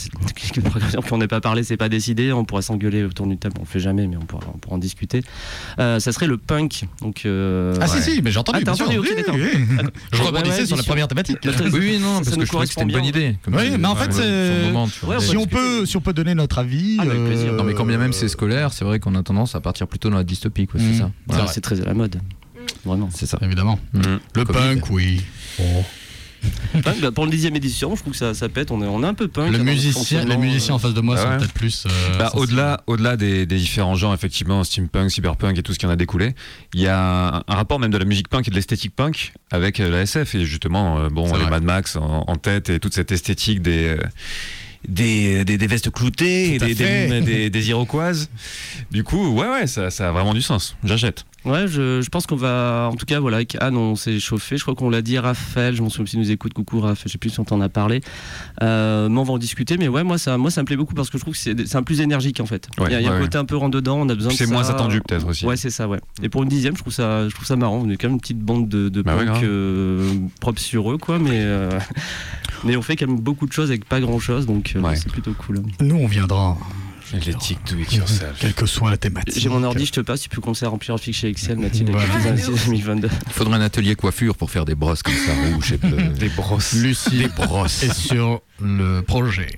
programmation 0.63 1.01
qui 1.03 1.15
n'en 1.15 1.21
est 1.21 1.29
pas 1.29 1.41
parlé, 1.41 1.63
c'est 1.65 1.77
pas 1.77 1.89
décidé, 1.89 2.33
on 2.33 2.45
pourra 2.45 2.63
s'engueuler 2.63 3.05
autour 3.05 3.27
d'une 3.27 3.39
table, 3.39 3.55
on 3.59 3.63
le 3.63 3.67
fait 3.67 3.81
jamais, 3.81 4.07
mais 4.07 4.17
on 4.17 4.25
pourra, 4.25 4.43
on 4.55 4.59
pourra 4.59 4.77
en 4.77 4.79
discuter. 4.79 5.23
Euh, 5.79 5.99
ça 6.01 6.13
serait 6.13 6.27
le 6.27 6.37
punk. 6.37 6.85
Donc, 7.03 7.23
euh, 7.27 7.75
ah 7.81 7.87
ouais. 7.89 8.01
si, 8.03 8.11
si, 8.15 8.23
mais 8.23 8.31
j'ai 8.31 8.39
entendu. 8.39 8.63
Ah, 8.67 8.71
entendu, 8.73 8.99
Oui, 8.99 9.09
oui. 9.09 9.15
D'accord. 9.17 9.37
Je 10.13 10.21
Ouais, 10.21 10.27
rebondissais 10.27 10.61
ouais, 10.61 10.67
sur 10.67 10.77
la 10.77 10.83
première 10.83 11.09
thématique. 11.09 11.39
sûr. 11.43 11.53
Oui, 11.73 11.99
non, 12.01 12.19
Ça 12.19 12.25
parce 12.25 12.37
que 12.37 12.43
je 12.45 12.47
trouvais 12.49 12.65
que 12.65 12.71
c'était 12.71 12.83
une 12.83 12.93
bonne 12.93 13.05
idée. 13.05 13.37
comme 13.45 13.55
Oui, 13.55 13.71
mais 13.79 13.89
en 13.89 13.97
fait, 13.97 14.11
on 14.75 14.87
Si 15.21 15.37
on 15.37 15.47
peut, 15.47 15.87
si 15.87 15.97
on 15.97 16.01
peut 16.01 16.13
donner 16.13 16.35
notre 16.35 16.59
avis. 16.59 16.97
Ah, 16.99 17.03
avec 17.03 17.25
plaisir. 17.25 17.53
Non, 17.53 17.65
mais 17.65 17.75
quand 17.75 17.85
bien 17.87 17.99
même 17.99 18.13
c'est 18.13 18.27
euh, 18.27 18.29
scolaire, 18.29 18.73
c'est 18.73 18.85
vrai 18.85 19.01
qu'on 19.01 19.15
a 19.15 19.23
tendance 19.23 19.55
à 19.55 19.61
partir 19.61 19.87
plutôt 19.87 20.11
dans 20.11 20.17
la 20.17 20.25
dystopie, 20.25 20.67
quoi, 20.67 20.81
Mhm. 20.81 20.93
c'est 20.93 20.99
ça. 20.99 21.11
Ah, 21.33 21.47
c'est 21.53 21.61
très 21.61 21.81
à 21.81 21.85
la 21.85 21.95
mode. 21.95 22.17
Vraiment. 22.85 23.09
C'est 23.13 23.27
ça. 23.27 23.39
Évidemment. 23.43 23.79
Mhm. 23.93 24.19
Le 24.35 24.45
punk, 24.45 24.91
oui. 24.91 25.23
Punk, 26.83 27.01
bah, 27.01 27.11
pour 27.11 27.25
le 27.25 27.31
dixième 27.31 27.57
édition, 27.57 27.95
je 27.97 28.01
trouve 28.03 28.13
que 28.13 28.19
ça, 28.19 28.35
ça 28.35 28.49
pète. 28.49 28.71
On 28.71 28.83
est, 28.83 28.87
on 28.87 29.03
est 29.03 29.07
un 29.07 29.15
peu 29.15 29.29
punk. 29.29 29.51
Le 29.53 29.59
musicien, 29.65 30.25
les 30.25 30.37
musiciens 30.37 30.75
en 30.75 30.79
face 30.79 30.95
de 30.95 31.01
moi 31.01 31.17
Ah 31.19 31.23
sont 31.23 31.29
ouais. 31.31 31.37
peut-être 31.39 31.53
plus. 31.55 31.85
euh, 31.87 32.19
Bah, 32.19 32.31
au-delà, 32.35 32.83
au-delà 32.87 33.17
des, 33.17 33.47
des 33.47 33.57
différents 33.57 33.95
genres, 33.95 34.13
effectivement, 34.15 34.63
steampunk, 34.63 35.11
cyberpunk 35.11 35.59
et 35.59 35.63
tout 35.63 35.73
ce 35.73 35.79
qui 35.79 35.87
en 35.87 35.91
a 35.91 35.97
découlé, 35.97 36.35
il 36.75 36.81
y 36.81 36.87
a 36.89 37.37
un, 37.37 37.43
un 37.49 37.55
rapport 37.55 37.79
même 37.79 37.91
de 37.91 37.99
la 37.99 38.05
musique 38.05 38.29
punk 38.29 38.47
et 38.49 38.51
de 38.51 38.57
l'esthétique 38.57 38.95
punk 38.95 39.33
avec 39.51 39.81
euh, 39.81 39.91
la 39.91 40.03
SF 40.03 40.35
et 40.35 40.45
justement, 40.45 40.99
euh, 40.99 41.09
bon, 41.09 41.25
les 41.33 41.41
vrai. 41.41 41.51
Mad 41.51 41.63
Max 41.63 41.97
en, 41.97 42.25
en 42.27 42.37
tête 42.37 42.69
et 42.71 42.79
toute 42.79 42.95
cette 42.95 43.11
esthétique 43.13 43.63
des 43.63 43.89
euh, 43.89 43.99
des, 44.89 45.45
des, 45.45 45.59
des 45.59 45.67
vestes 45.67 45.91
cloutées, 45.91 46.55
et 46.55 46.59
des, 46.59 46.75
des, 46.75 47.21
des, 47.25 47.51
des 47.51 47.69
Iroquoises. 47.71 48.31
Du 48.93 49.03
coup, 49.03 49.31
ouais, 49.31 49.49
ouais, 49.49 49.67
ça, 49.67 49.91
ça 49.91 50.11
a 50.11 50.13
vraiment 50.13 50.33
du 50.35 50.43
sens. 50.43 50.77
J'achète. 50.85 51.25
Ouais, 51.47 51.69
je, 51.69 52.01
je 52.03 52.09
pense 52.11 52.27
qu'on 52.27 52.37
va. 52.37 52.89
En 52.93 52.97
tout 52.97 53.07
cas, 53.07 53.21
voilà, 53.21 53.37
avec 53.39 53.57
Anne, 53.61 53.77
on 53.77 53.95
s'est 53.95 54.19
chauffé. 54.19 54.57
Je 54.59 54.63
crois 54.63 54.75
qu'on 54.75 54.91
l'a 54.91 55.01
dit 55.01 55.17
à 55.17 55.23
Raphaël. 55.23 55.75
Je 55.77 55.83
m'en 55.83 55.89
souviens 55.89 56.07
s'il 56.07 56.19
nous 56.21 56.31
écoute. 56.31 56.53
Coucou 56.53 56.81
Raphaël, 56.81 57.05
je 57.07 57.13
sais 57.13 57.19
plus 57.19 57.31
si 57.31 57.41
on 57.41 57.45
t'en 57.45 57.61
a 57.61 57.69
parlé. 57.69 58.01
Euh, 58.63 59.09
mais 59.09 59.19
on 59.19 59.23
va 59.23 59.33
en 59.33 59.39
discuter. 59.39 59.77
Mais 59.79 59.89
ouais, 59.89 60.03
moi 60.05 60.19
ça, 60.19 60.37
moi, 60.39 60.51
ça 60.51 60.61
me 60.63 60.67
plaît 60.67 60.77
beaucoup 60.77 60.95
parce 60.95 61.09
que 61.09 61.19
je 61.19 61.23
trouve 61.23 61.35
que 61.35 61.41
c'est 61.41 61.77
un 61.77 61.83
plus 61.83 62.01
énergique 62.01 62.41
en 62.41 62.47
fait. 62.47 62.69
Ouais, 62.79 62.87
il 62.89 62.93
y 62.93 62.95
a, 62.97 63.01
il 63.01 63.05
y 63.05 63.07
a 63.07 63.13
ouais, 63.13 63.17
un 63.19 63.21
côté 63.21 63.39
un 63.39 63.45
peu 63.45 63.57
rentre 63.57 63.71
dedans. 63.77 63.99
On 64.01 64.09
a 64.09 64.15
besoin 64.15 64.33
de 64.33 64.37
C'est 64.37 64.47
moins 64.47 64.69
attendu 64.69 65.01
peut-être 65.07 65.27
aussi. 65.29 65.47
Ouais, 65.47 65.57
c'est 65.57 65.71
ça, 65.71 65.87
ouais. 65.89 66.01
Et 66.23 66.29
pour 66.29 66.43
une 66.43 66.49
dixième, 66.49 66.77
je 66.77 66.81
trouve 66.83 66.93
ça, 66.93 67.29
je 67.29 67.35
trouve 67.35 67.47
ça 67.47 67.57
marrant. 67.57 67.81
On 67.85 67.91
est 67.91 67.97
quand 67.97 68.09
même 68.09 68.15
une 68.15 68.21
petite 68.21 68.41
bande 68.41 68.69
de, 68.69 68.89
de 68.89 69.03
Bah 69.03 69.15
punk 69.17 69.43
euh, 69.45 70.15
propre 70.41 70.61
sur 70.61 70.91
eux, 70.93 70.99
quoi. 70.99 71.19
Mais, 71.19 71.31
euh, 71.35 71.71
mais 72.65 72.77
on 72.77 72.83
fait 72.83 72.97
quand 72.97 73.07
même 73.07 73.21
beaucoup 73.21 73.47
de 73.47 73.53
choses 73.53 73.71
avec 73.71 73.85
pas 73.85 74.01
grand 74.01 74.19
chose. 74.19 74.47
Donc 74.47 74.73
euh, 74.75 74.81
Ouais. 74.81 74.97
c'est 74.97 75.11
plutôt 75.13 75.33
cool. 75.47 75.63
Nous, 75.81 75.97
on 75.97 76.07
viendra. 76.09 76.57
L'éthique 77.13 77.59
do 77.71 77.79
it 77.79 77.93
yourself. 77.93 78.37
Quelle 78.41 78.55
que 78.55 78.67
soit 78.67 78.91
la 78.91 78.97
thématique. 78.97 79.41
J'ai 79.41 79.49
mon 79.49 79.63
ordi, 79.63 79.87
je 79.87 79.93
te 79.93 80.01
passe. 80.01 80.21
Tu 80.23 80.29
peux 80.29 80.41
commencer 80.41 80.67
à 80.67 80.69
remplir 80.69 80.95
un 80.95 80.99
fichier 80.99 81.29
Excel, 81.29 81.59
Mathilde, 81.59 81.91
Voilà. 81.91 82.13
avec 82.15 82.37
les 82.47 82.55
2022. 82.67 83.09
Il 83.27 83.33
faudrait 83.33 83.57
un 83.57 83.61
atelier 83.61 83.95
coiffure 83.95 84.35
pour 84.37 84.51
faire 84.51 84.65
des 84.65 84.75
brosses 84.75 85.03
comme 85.03 85.15
ça, 85.15 85.33
rouges 85.55 85.73
et 85.73 85.77
bleues. 85.79 86.09
Des 86.19 86.29
brosses. 86.29 86.73
Lucie 86.75 87.19
Des 87.19 87.29
brosses. 87.29 87.83
est 87.85 87.95
sur 87.95 88.41
le 88.61 89.03
projet. 89.03 89.49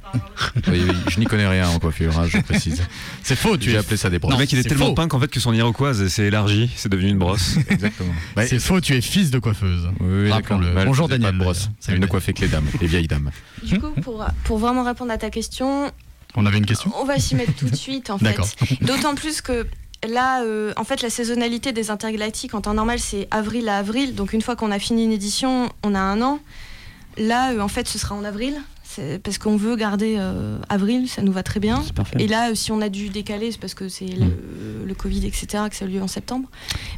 Oui, 0.68 0.82
oui, 0.86 0.92
je 1.08 1.20
n'y 1.20 1.26
connais 1.26 1.46
rien 1.46 1.68
en 1.68 1.78
coiffure, 1.78 2.18
hein, 2.18 2.26
je 2.28 2.38
précise. 2.38 2.82
C'est 3.22 3.36
faux, 3.36 3.56
tu 3.56 3.70
J'ai 3.70 3.76
es. 3.76 3.78
appelé 3.78 3.96
ça 3.96 4.10
des 4.10 4.18
brosses. 4.18 4.34
le 4.34 4.38
mec, 4.38 4.52
il 4.52 4.58
est, 4.58 4.64
tellement 4.64 4.92
punk 4.92 5.14
en 5.14 5.20
fait 5.20 5.28
que 5.28 5.40
son 5.40 5.52
iroquoise 5.54 6.06
s'est 6.08 6.24
élargie, 6.26 6.70
c'est 6.76 6.88
devenu 6.88 7.10
une 7.10 7.18
brosse. 7.18 7.56
Exactement. 7.70 8.12
C'est 8.44 8.58
faux, 8.58 8.80
tu 8.80 8.94
es 8.94 9.00
fils 9.00 9.30
de 9.30 9.38
coiffeuse. 9.38 9.88
Oui, 10.00 10.22
oui, 10.24 10.28
d'accord. 10.30 10.58
Bah, 10.58 10.84
Bonjour, 10.84 11.06
faisait 11.06 11.18
pas 11.18 11.24
Daniel, 11.26 11.38
de 11.38 11.44
brosse. 11.44 11.70
Salut, 11.80 11.98
ne 11.98 12.00
Daniel. 12.02 12.08
coiffait 12.08 12.32
que 12.32 12.40
les 12.42 12.48
dames, 12.48 12.66
les 12.80 12.86
vieilles 12.86 13.06
dames. 13.06 13.30
Du 13.62 13.78
coup, 13.78 13.90
pour, 14.02 14.24
pour 14.44 14.58
vraiment 14.58 14.82
répondre 14.84 15.12
à 15.12 15.18
ta 15.18 15.30
question, 15.30 15.92
On 16.36 16.46
avait 16.46 16.58
une 16.58 16.66
question 16.66 16.92
on 16.96 17.04
va 17.04 17.18
s'y 17.18 17.34
mettre 17.34 17.54
tout 17.54 17.68
de 17.68 17.76
suite 17.76 18.10
en 18.10 18.18
fait. 18.18 18.36
D'autant 18.82 19.14
plus 19.14 19.40
que 19.40 19.66
là, 20.06 20.42
euh, 20.42 20.72
en 20.76 20.84
fait, 20.84 21.02
la 21.02 21.10
saisonnalité 21.10 21.72
des 21.72 21.90
intergalactiques 21.90 22.54
en 22.54 22.60
temps 22.60 22.74
normal, 22.74 22.98
c'est 23.00 23.26
avril 23.30 23.68
à 23.68 23.78
avril. 23.78 24.14
Donc 24.14 24.32
une 24.32 24.42
fois 24.42 24.56
qu'on 24.56 24.70
a 24.70 24.78
fini 24.78 25.04
une 25.04 25.12
édition, 25.12 25.68
on 25.82 25.94
a 25.94 26.00
un 26.00 26.22
an. 26.22 26.40
Là, 27.16 27.52
euh, 27.52 27.60
en 27.60 27.68
fait, 27.68 27.88
ce 27.88 27.98
sera 27.98 28.14
en 28.14 28.24
avril. 28.24 28.60
Parce 29.22 29.38
qu'on 29.38 29.56
veut 29.56 29.76
garder 29.76 30.16
euh, 30.18 30.58
avril, 30.68 31.08
ça 31.08 31.22
nous 31.22 31.32
va 31.32 31.42
très 31.42 31.60
bien. 31.60 31.82
Et 32.18 32.26
là, 32.26 32.50
euh, 32.50 32.54
si 32.54 32.72
on 32.72 32.80
a 32.80 32.88
dû 32.88 33.10
décaler, 33.10 33.52
c'est 33.52 33.60
parce 33.60 33.74
que 33.74 33.88
c'est 33.88 34.06
le, 34.06 34.26
le 34.86 34.94
Covid, 34.94 35.26
etc., 35.26 35.46
que 35.70 35.76
ça 35.76 35.84
a 35.84 35.88
eu 35.88 35.92
lieu 35.92 36.02
en 36.02 36.08
septembre. 36.08 36.48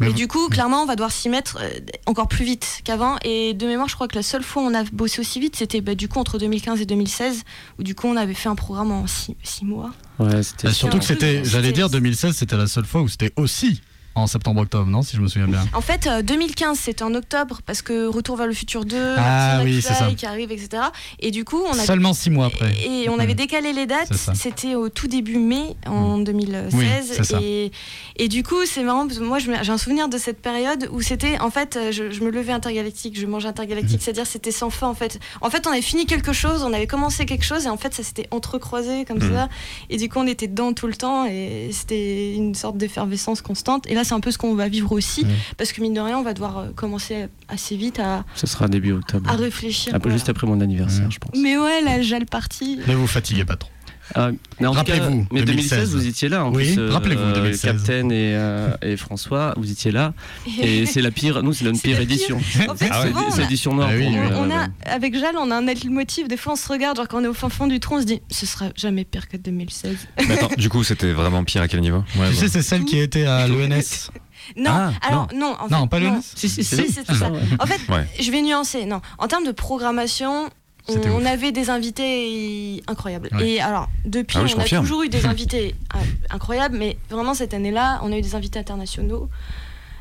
Mais 0.01 0.13
du 0.13 0.29
coup, 0.29 0.49
clairement, 0.49 0.83
on 0.83 0.87
va 0.87 0.95
devoir 0.97 1.11
s'y 1.13 1.29
mettre 1.29 1.59
euh, 1.61 1.69
encore 2.07 2.29
plus 2.29 2.45
vite 2.45 2.81
qu'avant. 2.85 3.17
Et 3.25 3.55
de 3.55 3.67
mémoire, 3.67 3.89
je 3.89 3.95
crois 3.97 4.09
que 4.09 4.15
la 4.17 4.23
seule 4.23 4.43
fois 4.43 4.63
où 4.63 4.67
on 4.67 4.75
a 4.75 4.85
bossé 4.93 5.21
aussi 5.21 5.41
vite, 5.41 5.57
c'était 5.57 5.81
bah, 5.81 5.95
du 5.95 6.09
coup 6.09 6.19
entre 6.21 6.39
2015 6.39 6.81
et 6.81 6.87
2016, 6.87 7.43
où 7.79 7.83
du 7.83 7.95
coup, 7.95 8.07
on 8.07 8.17
avait 8.17 8.35
fait 8.35 8.49
un 8.49 8.55
programme 8.55 8.93
en 8.93 9.07
six, 9.07 9.37
six 9.43 9.65
mois. 9.65 9.91
Ouais, 10.19 10.43
c'était 10.43 10.69
Euh, 10.69 10.73
surtout 10.73 10.99
que 10.99 11.05
C'était- 11.05 11.45
j'allais 11.45 11.73
dire 11.73 11.91
2016, 11.91 12.35
c'était 12.37 12.57
la 12.57 12.67
seule 12.67 12.85
fois 12.87 13.03
où 13.03 13.09
c'était 13.09 13.33
aussi 13.37 13.81
en 14.23 14.27
septembre-octobre, 14.27 14.87
non 14.89 15.03
Si 15.03 15.17
je 15.17 15.21
me 15.23 15.29
souviens 15.29 15.49
bien. 15.49 15.65
En 15.73 15.81
fait, 15.81 16.07
euh, 16.07 16.23
2015, 16.23 16.79
c'était 16.79 17.03
en 17.03 17.15
octobre, 17.15 17.61
parce 17.67 17.83
que 17.83 18.07
Retour 18.07 18.37
vers 18.37 18.47
le 18.47 18.53
futur 18.53 18.85
2, 18.85 18.97
Ah 19.19 19.61
oui, 19.65 19.81
ça. 19.83 19.95
qui 20.17 20.27
arrive, 20.27 20.53
etc. 20.53 20.83
Et 21.21 21.31
du 21.31 21.45
coup, 21.45 21.61
on 21.67 21.73
a 21.73 21.85
Seulement 21.85 22.13
six 22.15 22.31
mois 22.31 22.47
après. 22.47 22.73
Et 22.85 23.09
on 23.09 23.19
avait 23.19 23.35
décalé 23.35 23.73
les 23.73 23.87
dates, 23.87 24.13
c'était 24.35 24.75
au 24.75 24.89
tout 24.89 25.07
début 25.09 25.39
mai 25.39 25.77
en 25.87 26.19
2016. 26.19 26.75
Oui, 26.75 26.87
c'est 27.05 27.25
ça. 27.25 27.39
Et, 27.43 27.71
et 28.17 28.29
du 28.29 28.43
coup, 28.43 28.65
c'est 28.67 28.83
marrant 28.83 29.07
parce 29.07 29.19
que 29.19 29.25
moi 29.25 29.39
je 29.39 29.51
me- 29.51 29.63
j'ai 29.63 29.73
un 29.73 29.79
souvenir 29.79 30.09
de 30.09 30.19
cette 30.19 30.41
période 30.41 30.89
où 30.93 31.01
c'était 31.03 31.39
en 31.41 31.51
fait, 31.51 31.77
euh, 31.77 31.93
je, 31.93 32.11
je 32.11 32.21
me 32.23 32.31
levais 32.31 32.53
intergalactique, 32.53 33.19
je 33.19 33.27
mangeais 33.27 33.49
intergalactique, 33.49 34.01
c'est-à-dire 34.03 34.27
c'était 34.27 34.51
sans 34.53 34.71
fin 34.71 34.89
en 34.89 34.95
fait. 34.95 35.19
En 35.41 35.51
fait, 35.51 35.67
on 35.67 35.71
avait 35.71 35.83
fini 35.83 36.07
quelque 36.07 36.33
chose, 36.33 36.63
on 36.63 36.73
avait 36.73 36.87
commencé 36.87 37.27
quelque 37.27 37.45
chose 37.45 37.67
et 37.67 37.69
en 37.69 37.77
fait 37.77 37.95
ça 37.95 38.03
s'était 38.03 38.27
entrecroisé 38.31 39.05
comme 39.05 39.19
Mhm. 39.19 39.33
ça. 39.35 39.49
Et 39.89 39.97
du 39.97 40.09
coup, 40.09 40.19
on 40.19 40.27
était 40.27 40.47
dedans 40.49 40.73
tout 40.73 40.87
le 40.87 40.95
temps 40.95 41.27
et 41.27 41.71
c'était 41.73 42.35
une 42.35 42.55
sorte 42.55 42.77
d'effervescence 42.77 43.41
constante. 43.43 43.87
Et 43.89 43.95
là, 43.95 44.05
c'est 44.11 44.17
un 44.17 44.21
peu 44.21 44.33
ce 44.33 44.39
qu'on 44.39 44.57
va 44.57 44.69
vivre 44.69 44.91
aussi 44.91 45.25
parce 45.57 45.73
que 45.73 45.81
mine 45.81 45.95
de 45.95 46.01
rien, 46.01 46.19
on 46.19 46.25
va 46.25 46.35
devoir 46.35 46.59
euh, 46.59 46.71
commencer 46.75 47.29
assez 47.49 47.77
vite 47.77 48.01
à, 48.01 48.25
Ce 48.35 48.47
sera 48.49 48.67
début 48.67 48.93
octobre. 48.93 49.31
à 49.31 49.35
réfléchir. 49.37 49.95
Un 49.95 50.01
peu 50.01 50.09
voilà. 50.09 50.17
juste 50.17 50.29
après 50.29 50.49
mon 50.49 50.61
anniversaire, 50.61 51.09
je 51.11 51.19
pense. 51.19 51.31
Mais 51.41 51.57
ouais, 51.57 51.81
la 51.83 52.03
gel 52.03 52.27
partie. 52.27 52.81
Ne 52.89 52.95
vous 52.97 53.07
fatiguez 53.07 53.45
pas 53.45 53.55
trop. 53.55 53.71
Mais 54.17 54.67
en 54.67 54.75
tout 54.75 54.83
cas, 54.85 54.93
Rappelez-vous, 54.95 55.27
mais 55.33 55.43
2016, 55.43 55.71
2016, 55.91 55.95
vous 55.95 56.07
étiez 56.07 56.29
là. 56.29 56.45
En 56.45 56.53
Oui, 56.53 56.75
plus, 56.75 56.89
rappelez-vous, 56.89 57.33
2016. 57.33 57.61
Captain 57.63 58.09
et, 58.11 58.35
euh, 58.35 58.71
et 58.83 58.97
François, 58.97 59.55
vous 59.57 59.71
étiez 59.71 59.91
là. 59.93 60.13
Et 60.61 60.87
c'est 60.87 61.01
la 61.03 61.11
pire, 61.11 61.43
nous, 61.43 61.53
c'est 61.53 61.65
notre 61.65 61.81
pire 61.81 61.99
la 61.99 62.05
pire. 62.05 62.13
édition. 62.15 62.37
En 62.69 62.75
fait, 62.75 62.89
Ah 62.91 63.03
ouais, 63.03 63.09
souvent, 63.09 63.25
on 63.27 63.31
C'est 63.31 63.43
l'édition 63.43 63.75
noire. 63.75 63.89
Ah 63.93 63.97
oui, 63.97 64.07
on 64.35 64.51
euh, 64.51 64.55
a, 64.55 64.69
avec 64.91 65.15
Jal, 65.19 65.35
on 65.39 65.51
a 65.51 65.57
un 65.57 65.63
leitmotiv. 65.63 66.29
Des 66.29 66.37
fois, 66.37 66.53
on 66.55 66.57
se 66.57 66.69
regarde, 66.69 66.97
genre 66.97 67.09
quand 67.09 67.21
on 67.21 67.25
est 67.25 67.29
au 67.29 67.35
fin 67.35 67.49
fond 67.49 67.67
du 67.67 67.81
trou, 67.81 67.97
on 67.97 68.01
se 68.01 68.07
dit, 68.07 68.21
ce 68.31 68.47
sera 68.47 68.67
jamais 68.77 69.05
pire 69.05 69.29
que 69.29 69.37
2016. 69.37 69.97
Mais 70.29 70.35
attends, 70.35 70.49
du 70.57 70.69
coup, 70.69 70.83
c'était 70.85 71.13
vraiment 71.13 71.45
pire 71.45 71.63
à 71.63 71.69
quel 71.69 71.81
niveau? 71.81 71.99
Ouais, 72.17 72.29
Tu 72.29 72.35
bon. 72.35 72.41
sais, 72.41 72.49
c'est 72.49 72.63
celle 72.63 72.85
qui 72.85 72.99
était 72.99 73.27
à 73.27 73.47
l'ENS. 73.47 74.11
Non, 74.57 74.71
Ah, 74.73 74.93
alors 75.07 75.29
non, 75.35 75.55
en 75.61 75.69
Non, 75.69 75.87
pas 75.87 76.01
non. 76.01 76.15
l'ENS 76.15 76.23
Si, 76.35 76.49
si, 76.49 76.65
Si, 76.65 76.75
ça. 76.75 77.31
En 77.61 77.67
fait, 77.67 77.79
Ouais. 77.93 78.09
je 78.19 78.31
vais 78.33 78.41
nuancer. 78.43 78.85
Non, 78.87 79.01
en 79.19 79.29
termes 79.29 79.45
de 79.47 79.53
programmation, 79.53 80.49
on, 80.89 80.93
C'était 80.95 81.09
avait 81.27 81.53
des 81.53 81.71
invités 81.71 82.83
incroyables. 82.87 83.29
Ouais. 83.33 83.49
Et 83.51 83.61
alors, 83.61 83.89
depuis, 84.05 84.37
Ah 84.39 84.43
oui, 84.45 84.53
on 84.55 84.59
a 84.59 84.63
confirme. 84.63 84.85
toujours 84.85 85.03
eu 85.03 85.09
des 85.09 85.27
invités 85.33 85.75
euh, 85.95 85.99
incroyables, 86.31 86.77
mais 86.77 86.97
vraiment 87.11 87.35
cette 87.35 87.55
année-là, 87.55 88.01
on 88.03 88.13
a 88.13 88.19
eu 88.19 88.23
des 88.23 88.35
invités 88.35 88.59
internationaux. 88.59 89.29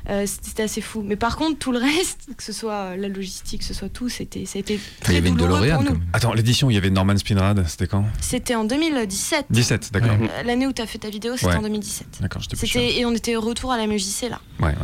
Euh, 0.10 0.26
c'était 0.26 0.64
assez 0.64 0.82
fou. 0.82 1.04
Mais 1.06 1.18
par 1.18 1.36
contre, 1.36 1.60
tout 1.60 1.72
le 1.72 1.78
reste, 1.78 2.30
que 2.36 2.42
ce 2.42 2.54
soit 2.54 2.96
la 2.96 3.10
logistique, 3.10 3.60
que 3.60 3.66
ce 3.66 3.74
soit 3.76 3.90
tout, 3.90 4.10
c'était, 4.10 4.46
ça 4.46 4.58
a 4.58 4.62
été 4.62 4.76
Il 4.76 4.80
y 4.80 5.02
très 5.02 5.16
avait 5.18 5.30
une 5.30 5.36
douloureux 5.36 5.68
pour 5.70 5.78
quand 5.78 5.84
nous. 5.84 5.92
même. 6.00 6.06
Attends, 6.14 6.34
l'édition, 6.34 6.70
il 6.72 6.74
y 6.74 6.78
avait 6.78 6.90
Norman 6.90 7.16
Spinrad, 7.18 7.64
c'était 7.68 7.86
quand? 7.86 8.06
C'était 8.20 8.56
en 8.56 8.64
2017. 8.64 9.46
17, 9.52 9.92
d'accord. 9.92 10.18
Ouais. 10.20 10.30
Euh, 10.40 10.44
L'année 10.44 10.66
où 10.66 10.74
tu 10.74 10.82
as 10.82 10.88
fait 10.88 10.98
ta 10.98 11.10
vidéo, 11.10 11.34
c'était 11.36 11.48
Ouais. 11.52 11.56
en 11.58 11.62
2017. 11.62 12.08
D'accord, 12.22 12.42
j'étais 12.42 12.56
plus 12.58 12.66
sûr. 12.66 12.80
C'était, 12.82 13.00
et 13.00 13.06
on 13.06 13.12
était 13.14 13.36
au 13.36 13.42
retour 13.42 13.72
à 13.72 13.78
la 13.78 13.86
MJC 13.86 14.30
là. 14.30 14.40
Ouais, 14.60 14.68
ouais. 14.70 14.76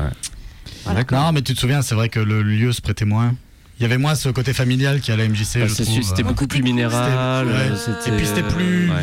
Voilà. 0.83 0.99
D'accord. 0.99 1.23
Non, 1.23 1.31
mais 1.31 1.41
tu 1.41 1.55
te 1.55 1.59
souviens, 1.59 1.81
c'est 1.81 1.95
vrai 1.95 2.09
que 2.09 2.19
le 2.19 2.43
lieu 2.43 2.71
se 2.71 2.81
prêtait 2.81 3.05
moins. 3.05 3.33
Il 3.79 3.83
y 3.83 3.85
avait 3.85 3.97
moins 3.97 4.15
ce 4.15 4.29
côté 4.29 4.53
familial 4.53 5.01
qu'il 5.01 5.09
y 5.09 5.11
a 5.11 5.15
à 5.15 5.17
la 5.17 5.27
MJC, 5.27 5.57
Ah, 5.63 5.67
sûr, 5.67 5.85
C'était 5.85 6.21
euh. 6.23 6.25
beaucoup 6.25 6.47
plus 6.47 6.63
minéral. 6.63 7.47
Euh, 7.49 7.71
ouais. 7.71 8.07
Et 8.07 8.11
puis 8.15 8.25
c'était 8.25 8.41
plus 8.43 8.89
Ouais. 8.89 9.01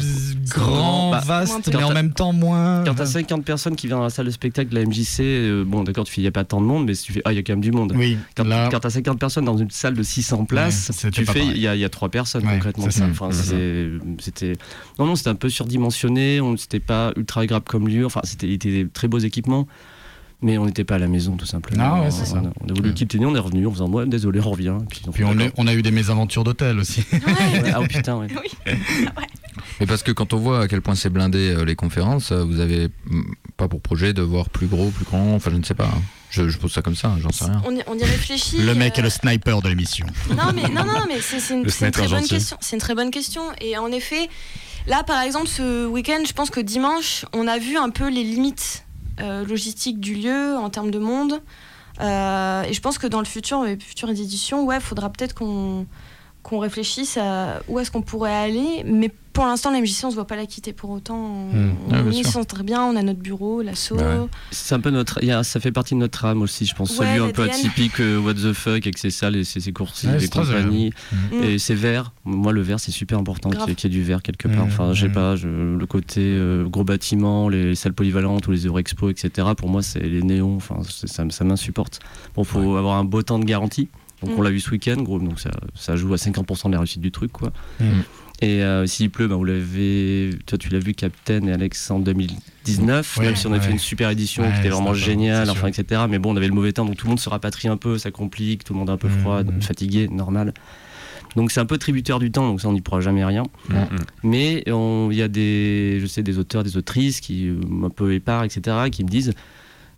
grand, 0.48 1.10
Bah, 1.10 1.20
vaste, 1.26 1.70
mais 1.74 1.82
en 1.82 1.92
même 1.92 2.12
temps 2.14 2.32
moins. 2.32 2.82
Quand 2.84 2.94
t'as 2.94 3.04
50 3.06 3.44
personnes 3.44 3.76
qui 3.76 3.86
viennent 3.86 3.98
dans 3.98 4.04
la 4.04 4.10
salle 4.10 4.24
de 4.26 4.30
spectacle 4.30 4.70
de 4.70 4.74
la 4.76 4.82
MJC, 4.86 5.20
euh, 5.20 5.64
bon 5.66 5.82
d'accord, 5.84 6.04
tu 6.06 6.12
fais 6.12 6.20
il 6.22 6.24
n'y 6.24 6.28
a 6.28 6.32
pas 6.32 6.44
tant 6.44 6.60
de 6.62 6.66
monde, 6.66 6.86
mais 6.86 6.94
si 6.94 7.04
tu 7.04 7.12
fais 7.12 7.20
ah 7.26 7.32
il 7.32 7.36
y 7.36 7.38
a 7.38 7.42
quand 7.42 7.52
même 7.52 7.60
du 7.60 7.70
monde. 7.70 7.92
Oui, 7.94 8.16
Quand, 8.34 8.44
là, 8.44 8.70
t'as 8.70 8.88
50 8.90 9.18
personnes 9.18 9.44
dans 9.44 9.58
une 9.58 9.70
salle 9.70 9.92
de 9.94 10.02
600 10.02 10.46
places, 10.46 10.90
Ouais, 11.04 11.10
tu 11.10 11.26
fais 11.26 11.44
il 11.44 11.58
y, 11.58 11.66
a- 11.68 11.74
il 11.74 11.80
y 11.80 11.84
a 11.84 11.88
trois 11.90 12.08
personnes 12.08 12.46
Ouais, 12.46 12.54
concrètement. 12.54 12.86
Enfin, 13.10 13.28
c'était 13.30 14.52
non 14.98 15.06
non 15.06 15.16
c'était 15.16 15.30
un 15.30 15.34
peu 15.34 15.50
surdimensionné, 15.50 16.40
on 16.40 16.56
c'était 16.56 16.80
pas 16.80 17.12
ultra 17.16 17.42
agréable 17.42 17.66
comme 17.68 17.88
lieu. 17.88 18.06
Enfin 18.06 18.20
c'était 18.24 18.56
des 18.56 18.88
très 18.92 19.06
beaux 19.08 19.18
équipements. 19.18 19.66
Mais 20.42 20.58
on 20.58 20.66
n'était 20.66 20.84
pas 20.84 20.96
à 20.96 20.98
la 20.98 21.06
maison 21.08 21.36
tout 21.36 21.46
simplement. 21.46 21.84
Ah 21.86 22.00
ouais, 22.02 22.10
c'est 22.10 22.22
on, 22.22 22.24
ça. 22.34 22.38
a, 22.38 22.42
on 22.60 22.68
a 22.68 22.72
voulu 22.74 22.88
Mhm. 22.88 22.94
quitter, 22.94 23.24
on 23.24 23.34
est 23.34 23.38
revenu 23.38 23.66
en 23.66 23.70
faisant 23.70 23.88
moi 23.88 24.04
désolé 24.06 24.40
on 24.44 24.50
revient. 24.50 24.76
Puis, 24.90 25.02
on 25.06 25.12
puis 25.12 25.24
on, 25.24 25.38
est- 25.38 25.52
on 25.56 25.66
a 25.68 25.74
eu 25.74 25.82
des 25.82 25.90
mésaventures 25.92 26.42
d'hôtel 26.44 26.78
aussi. 26.80 27.04
Ouais, 27.12 27.20
ah 27.74 27.78
oh, 27.80 27.86
putain 27.88 28.16
ouais. 28.16 28.26
Mais 29.80 29.86
parce 29.86 30.02
que 30.02 30.12
quand 30.12 30.32
on 30.32 30.38
voit 30.38 30.60
à 30.62 30.68
quel 30.68 30.82
point 30.82 30.94
c'est 30.94 31.10
blindé 31.10 31.50
euh, 31.50 31.64
les 31.64 31.76
conférences, 31.76 32.32
euh, 32.32 32.44
vous 32.44 32.60
avez 32.60 32.88
mm, 33.06 33.22
pas 33.56 33.68
pour 33.68 33.80
projet 33.80 34.12
de 34.12 34.22
voir 34.22 34.48
plus 34.50 34.66
gros, 34.66 34.90
plus 34.90 35.04
grand, 35.04 35.34
enfin 35.34 35.50
je 35.50 35.56
ne 35.56 35.62
sais 35.64 35.74
pas. 35.74 35.86
hein. 35.86 36.02
Je, 36.30 36.48
je 36.48 36.56
pose 36.58 36.72
ça 36.72 36.80
comme 36.82 36.96
ça, 36.96 37.14
j'en 37.20 37.30
sais 37.30 37.44
rien. 37.44 37.60
On 37.66 37.76
y, 37.76 37.82
on 37.86 37.98
y 37.98 38.04
réfléchit. 38.04 38.58
Le 38.62 38.74
mec 38.74 38.94
euh, 38.96 39.00
est 39.00 39.04
le 39.04 39.10
sniper 39.10 39.60
de 39.60 39.68
l'émission. 39.68 40.06
Non 40.30 40.52
mais 40.54 40.62
non 40.62 40.84
non 40.84 41.04
mais 41.06 41.20
c'est 41.20 41.52
une, 41.54 41.64
très 41.66 42.08
bonne 42.08 42.26
question. 42.26 42.56
C'est 42.60 42.76
une 42.76 42.80
très 42.80 42.94
bonne 42.94 43.10
question 43.10 43.42
et 43.60 43.76
en 43.76 43.92
effet 43.92 44.28
là 44.86 45.02
par 45.04 45.20
exemple 45.20 45.46
ce 45.48 45.86
week-end 45.86 46.22
je 46.26 46.32
pense 46.32 46.48
que 46.50 46.60
dimanche 46.60 47.26
on 47.34 47.46
a 47.46 47.58
vu 47.58 47.76
un 47.76 47.90
peu 47.90 48.08
les 48.10 48.24
limites 48.24 48.84
euh, 49.22 49.44
logistiques 49.44 50.00
du 50.00 50.14
lieu 50.14 50.56
en 50.56 50.70
termes 50.70 50.90
de 50.90 50.98
monde. 50.98 51.40
Euh, 52.00 52.62
et 52.62 52.72
je 52.72 52.80
pense 52.80 52.98
que 52.98 53.06
dans 53.06 53.20
le 53.20 53.26
futur 53.26 53.64
les 53.64 53.78
futures 53.78 54.08
éditions 54.08 54.64
ouais 54.64 54.80
faudra 54.80 55.10
peut-être 55.10 55.34
qu'on 55.34 55.86
qu'on 56.42 56.58
réfléchisse 56.58 57.16
à 57.16 57.62
où 57.68 57.78
est-ce 57.78 57.90
qu'on 57.90 58.02
pourrait 58.02 58.34
aller 58.34 58.82
mais 58.84 59.10
pour 59.32 59.46
l'instant 59.46 59.70
la 59.70 59.80
MJC 59.80 60.04
on 60.04 60.10
se 60.10 60.14
voit 60.16 60.26
pas 60.26 60.36
la 60.36 60.44
quitter 60.44 60.74
pour 60.74 60.90
autant 60.90 61.16
on, 61.16 61.70
on 61.88 61.94
Ouais, 61.94 62.02
bien 62.02 62.20
y 62.20 62.24
sent 62.24 62.44
très 62.44 62.62
bien 62.64 62.82
on 62.82 62.96
a 62.96 63.02
notre 63.02 63.20
bureau 63.20 63.62
l'assaut 63.62 63.96
Bah 63.96 64.18
ouais. 64.20 64.26
C'est 64.50 64.74
un 64.74 64.80
peu 64.80 64.90
notre, 64.90 65.20
il 65.22 65.28
y 65.28 65.32
a- 65.32 65.42
ça 65.42 65.58
fait 65.60 65.72
partie 65.72 65.94
de 65.94 66.00
notre 66.00 66.24
âme 66.26 66.42
aussi, 66.42 66.66
je 66.66 66.74
pense. 66.74 66.98
Ouais, 66.98 67.06
Celui 67.06 67.22
un 67.22 67.30
peu 67.30 67.42
atypique, 67.44 67.98
euh, 68.00 68.18
what 68.18 68.34
the 68.34 68.52
fuck, 68.52 68.82
avec 68.86 68.98
ses 68.98 69.08
salles 69.10 69.36
et 69.36 69.44
ses, 69.44 69.60
ses 69.60 69.72
coursives 69.72 70.10
Ouais, 70.10 70.16
et 70.16 70.20
c'est 70.20 70.28
très 70.28 70.42
compagnie. 70.44 70.92
Mm. 71.12 71.42
Et 71.44 71.58
c'est 71.58 71.74
vert. 71.74 72.12
Moi, 72.26 72.52
le 72.52 72.60
vert, 72.60 72.78
c'est 72.78 72.90
super 72.92 73.18
important 73.18 73.48
qu'il 73.48 73.60
y, 73.60 73.70
ait- 73.70 73.86
y 73.86 73.88
du 73.88 74.02
vert 74.02 74.22
quelque 74.22 74.48
part. 74.48 74.64
Mm, 74.66 74.68
Enfin, 74.68 74.92
je 74.92 75.00
sais 75.02 75.08
mm. 75.08 75.12
pas, 75.12 75.36
je- 75.36 75.48
le 75.48 75.86
côté 75.86 76.20
euh, 76.20 76.64
gros 76.68 76.84
bâtiment, 76.84 77.48
les 77.48 77.74
salles 77.74 77.94
polyvalentes 77.94 78.46
ou 78.48 78.52
les 78.52 78.66
Eurexpo, 78.66 79.08
etc. 79.08 79.48
Pour 79.56 79.70
moi, 79.70 79.80
c'est 79.82 80.00
les 80.00 80.22
néons. 80.22 80.56
Enfin, 80.56 80.76
ça, 80.88 81.24
ça 81.30 81.44
m'insupporte. 81.44 82.00
Bon, 82.34 82.44
faut 82.44 82.76
avoir 82.76 82.98
un 82.98 83.04
beau 83.04 83.22
temps 83.22 83.38
de 83.38 83.44
garantie. 83.46 83.88
Donc, 84.22 84.30
Mm. 84.34 84.38
on 84.38 84.42
l'a 84.42 84.50
vu 84.50 84.60
ce 84.60 84.70
week-end, 84.70 84.96
gros. 85.02 85.18
Donc, 85.18 85.40
ça, 85.40 85.50
ça 85.74 85.96
joue 85.96 86.12
à 86.14 86.16
50% 86.16 86.68
de 86.68 86.72
la 86.74 86.78
réussite 86.78 87.00
du 87.02 87.10
truc, 87.10 87.32
quoi. 87.32 87.52
Mm. 87.80 87.84
Et 88.40 88.62
euh, 88.64 88.86
s'il 88.86 89.08
pleut, 89.10 89.28
bah, 89.28 89.36
vous 89.36 89.44
l'avez, 89.44 90.30
toi, 90.46 90.58
tu 90.58 90.68
l'as 90.70 90.80
vu, 90.80 90.94
Captain 90.94 91.46
et 91.46 91.52
Alex 91.52 91.90
en 91.92 92.00
2019. 92.00 93.18
Ouais, 93.18 93.26
même 93.26 93.36
si 93.36 93.46
on 93.46 93.52
a 93.52 93.60
fait 93.60 93.70
une 93.70 93.78
super 93.78 94.10
édition 94.10 94.42
Ouais, 94.42 94.52
qui 94.52 94.58
était 94.60 94.68
vraiment 94.68 94.94
géniale, 94.94 95.48
enfin, 95.50 95.68
etc. 95.68 96.02
Mais 96.10 96.18
bon, 96.18 96.32
on 96.32 96.36
avait 96.36 96.48
le 96.48 96.54
mauvais 96.54 96.72
temps, 96.72 96.84
donc 96.84 96.96
tout 96.96 97.06
le 97.06 97.10
monde 97.10 97.20
se 97.20 97.28
rapatrie 97.28 97.68
un 97.68 97.76
peu, 97.76 97.98
ça 97.98 98.10
complique, 98.10 98.64
tout 98.64 98.72
le 98.72 98.80
monde 98.80 98.88
est 98.88 98.92
un 98.92 98.96
peu 98.96 99.08
Mm, 99.08 99.18
froid, 99.20 99.42
fatigué, 99.60 100.08
normal. 100.08 100.54
Donc 101.36 101.50
c'est 101.52 101.60
un 101.60 101.66
peu 101.66 101.78
tributaire 101.78 102.18
du 102.18 102.30
temps, 102.32 102.46
donc 102.48 102.60
ça 102.60 102.68
on 102.68 102.72
n'y 102.72 102.80
pourra 102.82 103.00
jamais 103.00 103.24
rien. 103.24 103.44
Mais 104.24 104.64
il 104.66 105.16
y 105.16 105.22
a 105.22 105.28
des, 105.28 105.98
je 106.00 106.06
sais, 106.06 106.22
des 106.22 106.38
auteurs, 106.38 106.64
des 106.64 106.76
autrices 106.76 107.20
qui 107.20 107.48
euh, 107.48 107.60
un 107.84 107.90
peu 107.90 108.12
épars, 108.12 108.44
etc., 108.44 108.76
qui 108.90 109.04
me 109.04 109.08
disent 109.08 109.32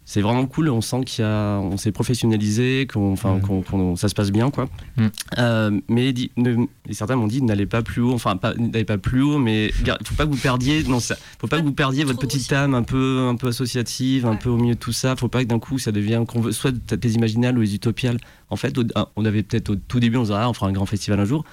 c'est 0.07 0.21
vraiment 0.21 0.45
cool, 0.47 0.69
on 0.69 0.81
sent 0.83 1.05
qu'il 1.05 1.25
y 1.25 1.27
a, 1.27 1.59
on 1.61 1.77
s'est 1.79 1.91
professionnalisé, 1.93 2.87
qu'on, 2.93 3.13
enfin, 3.13 3.37
Mm. 3.37 3.41
qu'on- 3.41 3.63
qu'on- 3.63 3.97
ça 3.97 4.09
se 4.09 4.15
passe 4.15 4.31
bien, 4.31 4.51
quoi. 4.51 4.69
Mm. 4.97 5.07
Euh, 5.39 5.81
mais 5.89 6.13
di- 6.13 6.31
ne- 6.37 6.67
et 6.89 6.93
certains 6.95 7.17
m'ont 7.17 7.27
dit 7.27 7.43
n'allez 7.43 7.67
pas 7.67 7.83
plus 7.83 8.03
haut, 8.03 8.13
enfin 8.13 8.37
pas, 8.37 8.55
n'allez 8.55 8.85
pas 8.85 8.99
plus 8.99 9.23
haut, 9.23 9.39
mais 9.39 9.71
faut 9.73 10.15
pas 10.15 10.27
que 10.27 10.31
vous 10.31 10.37
perdiez, 10.37 10.83
non, 10.85 11.01
ça, 11.01 11.17
faut 11.39 11.47
pas 11.47 11.59
que 11.61 11.65
vous 11.65 11.73
perdiez 11.73 12.05
votre 12.05 12.19
petite 12.19 12.53
âme 12.53 12.75
un 12.75 12.83
peu, 12.83 13.27
un 13.31 13.37
peu 13.37 13.49
associative, 13.49 14.27
un 14.27 14.37
peu 14.37 14.51
au 14.51 14.57
milieu 14.57 14.75
de 14.75 14.79
tout 14.81 14.93
ça. 14.93 15.17
Faut 15.17 15.29
pas 15.29 15.43
que 15.43 15.49
d'un 15.49 15.59
coup 15.59 15.79
ça 15.79 15.91
devienne 15.93 16.27
qu'on 16.27 16.41
veut 16.41 16.53
soit 16.53 16.73
des 16.73 17.15
imaginales 17.15 17.57
ou 17.59 17.63
des 17.63 17.75
utopiales. 17.75 18.19
En 18.51 18.57
fait, 18.57 18.75
ah, 18.95 19.09
on 19.17 19.25
avait 19.25 19.43
peut-être 19.43 19.71
au 19.71 19.77
tout 19.77 20.01
début 20.01 20.19
on 20.19 20.25
se 20.25 20.29
disait 20.31 20.39
ah, 20.41 20.51
on 20.51 20.53
fera 20.53 20.69
un 20.69 20.73
grand 20.73 20.87
festival 20.87 21.19
un 21.21 21.25
jour. 21.25 21.45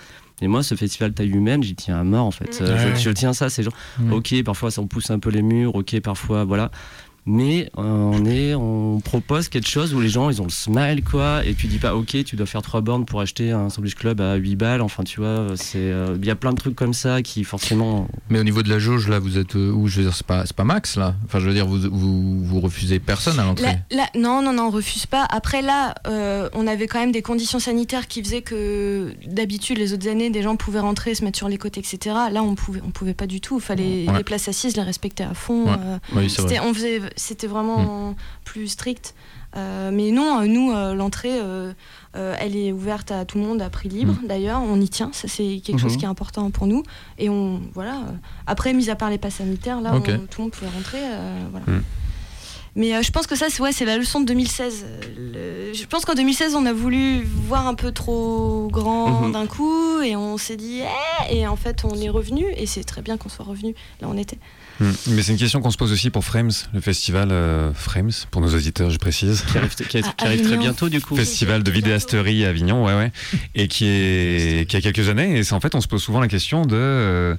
Et 0.44 0.48
moi, 0.48 0.64
ce 0.64 0.74
festival 0.74 1.14
taille 1.14 1.30
humaine, 1.30 1.62
j'y 1.62 1.76
tiens 1.76 2.00
à 2.00 2.04
mort 2.04 2.26
en 2.26 2.32
fait. 2.32 2.60
Mm. 2.60 2.64
Euh, 2.64 2.78
je- 2.78 2.88
Ouais. 2.90 3.00
je, 3.00 3.10
tiens 3.12 3.32
ça, 3.32 3.50
c'est 3.50 3.62
genre, 3.64 3.74
Mm. 4.00 4.14
ok, 4.14 4.44
parfois 4.44 4.72
ça 4.72 4.82
on 4.82 4.88
pousse 4.88 5.10
un 5.12 5.20
peu 5.20 5.30
les 5.30 5.44
murs, 5.44 5.76
ok, 5.76 6.00
parfois 6.02 6.44
voilà. 6.46 6.72
Mais 7.34 7.70
euh, 7.78 7.82
on 7.82 8.26
est, 8.26 8.54
on 8.56 9.00
propose 9.00 9.48
quelque 9.48 9.70
chose 9.70 9.94
où 9.94 10.02
les 10.02 10.10
gens 10.10 10.30
ils 10.30 10.42
ont 10.42 10.46
le 10.46 10.50
smile 10.52 11.02
quoi, 11.02 11.46
et 11.46 11.54
tu 11.54 11.68
dis 11.68 11.78
pas 11.78 11.96
ok, 11.96 12.26
tu 12.26 12.36
dois 12.36 12.46
faire 12.46 12.62
trois 12.62 12.82
bornes 12.82 13.06
pour 13.06 13.22
acheter 13.22 13.52
un 13.52 13.70
sandwich 13.70 13.96
club 13.96 14.20
à 14.20 14.36
8 14.36 14.56
balles. 14.58 14.82
Enfin, 14.82 15.04
tu 15.04 15.22
vois, 15.22 15.48
c'est, 15.56 15.78
euh, 15.78 16.18
il 16.22 16.26
y 16.26 16.30
a 16.30 16.36
plein 16.36 16.52
de 16.52 16.58
trucs 16.58 16.76
comme 16.76 16.94
ça 16.94 17.22
qui 17.22 17.46
forcément. 17.46 18.08
Mais 18.30 18.38
au 18.40 18.44
niveau 18.44 18.64
de 18.64 18.70
la 18.70 18.80
jauge, 18.80 19.08
là, 19.08 19.20
vous 19.20 19.38
êtes 19.38 19.56
euh, 19.56 19.72
où 19.72 19.88
Je 19.88 19.98
veux 19.98 20.04
dire, 20.04 20.14
c'est 20.16 20.26
pas, 20.28 20.46
c'est 20.46 20.56
pas 20.56 20.66
max, 20.66 20.98
là 20.98 21.16
Enfin, 21.26 21.40
je 21.40 21.48
veux 21.48 21.54
dire, 21.54 21.66
vous, 21.66 21.80
vous, 21.90 22.44
vous 22.44 22.60
refusez 22.60 23.00
personne 23.00 23.40
à 23.40 23.46
l'entrée. 23.46 23.78
Là- 23.92 24.10
non, 24.16 24.42
non, 24.42 24.52
non, 24.52 24.64
on 24.64 24.70
refuse 24.72 25.06
pas. 25.06 25.26
Après, 25.30 25.62
là, 25.62 25.96
euh, 26.08 26.50
on 26.54 26.68
avait 26.68 26.88
quand 26.88 27.00
même 27.00 27.14
des 27.14 27.22
conditions 27.22 27.60
sanitaires 27.60 28.08
qui 28.10 28.22
faisaient 28.22 28.42
que 28.42 29.14
d'habitude, 29.26 29.78
les 29.78 29.94
autres 29.94 30.10
années, 30.10 30.30
des 30.30 30.42
gens 30.42 30.58
pouvaient 30.58 30.80
rentrer, 30.82 31.16
se 31.16 31.24
mettre 31.24 31.38
sur 31.38 31.48
les 31.48 31.58
côtés, 31.58 31.80
etc. 31.80 32.14
Là, 32.32 32.44
on 32.44 32.56
pouvait, 32.56 32.82
on 32.86 32.92
pouvait 32.92 33.14
pas 33.14 33.28
du 33.28 33.40
tout. 33.40 33.56
Il 33.60 33.62
fallait 33.62 34.06
Ouais. 34.10 34.18
les 34.18 34.24
places 34.24 34.48
assises, 34.48 34.76
les 34.76 34.82
respecter 34.84 35.24
à 35.24 35.34
fond. 35.34 35.66
Ouais. 35.66 35.72
euh, 35.80 35.98
Oui, 36.16 36.30
c'est 36.30 36.42
vrai. 36.42 36.50
c'était, 36.56 36.60
on 36.66 36.74
faisait, 36.74 37.00
c'était 37.22 37.48
vraiment 37.48 38.16
plus 38.46 38.68
strict. 38.68 39.14
Euh, 39.58 39.92
mais 39.92 40.12
non, 40.12 40.40
euh, 40.42 40.46
nous, 40.46 40.72
euh, 40.72 40.94
l'entrée, 40.94 41.38
euh, 41.42 41.74
elle 42.16 42.56
est 42.56 42.72
ouverte 42.72 43.12
à 43.12 43.26
tout 43.26 43.38
le 43.38 43.44
monde 43.44 43.62
à 43.62 43.70
prix 43.70 43.90
libre. 43.90 44.16
D'ailleurs, 44.24 44.62
on 44.62 44.80
y 44.80 44.88
tient. 44.88 45.10
Ça, 45.14 45.28
c'est 45.28 45.60
quelque 45.64 45.76
Mhm. 45.76 45.80
chose 45.90 45.98
qui 45.98 46.06
est 46.06 46.08
important 46.08 46.50
pour 46.52 46.68
nous. 46.68 46.84
Et 47.20 47.30
on, 47.30 47.60
voilà. 47.74 48.02
Après, 48.48 48.74
mis 48.74 48.90
à 48.90 48.96
part 48.96 49.10
les 49.10 49.18
passes 49.18 49.36
sanitaires, 49.36 49.82
là, 49.82 49.92
on- 49.94 50.00
tout 50.02 50.12
le 50.12 50.42
monde 50.44 50.52
pouvait 50.52 50.72
rentrer. 50.72 51.00
voilà. 51.52 51.66
Mhm. 51.68 51.84
Mais 52.78 53.04
je 53.04 53.12
pense 53.12 53.28
que 53.28 53.36
ça, 53.36 53.48
c'est 53.50 53.62
ouais, 53.62 53.72
la 53.86 53.98
leçon 53.98 54.22
de 54.22 54.26
2016. 54.28 54.86
Euh, 54.86 55.68
le- 55.68 55.74
Je 55.74 55.86
pense 55.86 56.06
qu'en 56.06 56.14
2016, 56.14 56.56
on 56.56 56.66
a 56.66 56.72
voulu 56.72 57.22
voir 57.24 57.68
un 57.68 57.74
peu 57.76 57.92
trop 57.92 58.70
grand 58.72 59.24
Mhm. 59.24 59.32
d'un 59.34 59.46
coup 59.48 60.00
et 60.02 60.16
on 60.16 60.38
s'est 60.38 60.56
dit, 60.56 60.80
Eh 61.30 61.40
et 61.40 61.48
en 61.48 61.58
fait, 61.58 61.84
on 61.84 61.96
est 62.00 62.08
revenu 62.10 62.46
et 62.56 62.66
c'est 62.66 62.86
très 62.86 63.02
bien 63.02 63.18
qu'on 63.18 63.28
soit 63.28 63.44
revenu 63.44 63.76
là 64.00 64.08
où 64.08 64.12
on 64.12 64.18
était. 64.18 64.38
Mm. 64.82 64.92
Mais 65.12 65.22
c'est 65.22 65.32
une 65.32 65.38
question 65.38 65.62
qu'on 65.62 65.70
se 65.70 65.78
pose 65.78 65.92
aussi 65.92 66.10
pour 66.10 66.26
Frames, 66.26 66.52
le 66.74 66.82
festival 66.82 67.32
euh, 67.32 67.72
Frames, 67.74 68.12
pour 68.32 68.42
nos 68.42 68.54
auditeurs, 68.54 68.90
je 68.90 68.98
précise. 68.98 69.44
Qui 69.52 69.58
arrive, 69.58 69.76
qui, 69.76 69.86
qui 69.86 69.98
À 70.00 70.26
arrive 70.26 70.44
très 70.44 70.58
bientôt 70.58 70.90
du 70.90 71.00
coup. 71.00 71.16
Festival 71.16 71.64
de 71.64 71.72
vidéasterie 71.72 72.44
à 72.46 72.50
Avignon, 72.50 72.84
ouais, 72.86 72.96
ouais. 72.96 73.12
Et 73.56 73.68
qui, 73.68 73.86
est, 73.86 74.68
qui 74.68 74.76
a 74.76 74.82
quelques 74.82 75.08
années. 75.08 75.38
Et 75.38 75.44
c'est 75.44 75.54
en 75.54 75.60
fait, 75.60 75.76
on 75.76 75.82
se 75.82 75.88
pose 75.88 76.02
souvent 76.02 76.20
la 76.20 76.28
question 76.28 76.66
de 76.66 76.76
euh, 76.76 77.36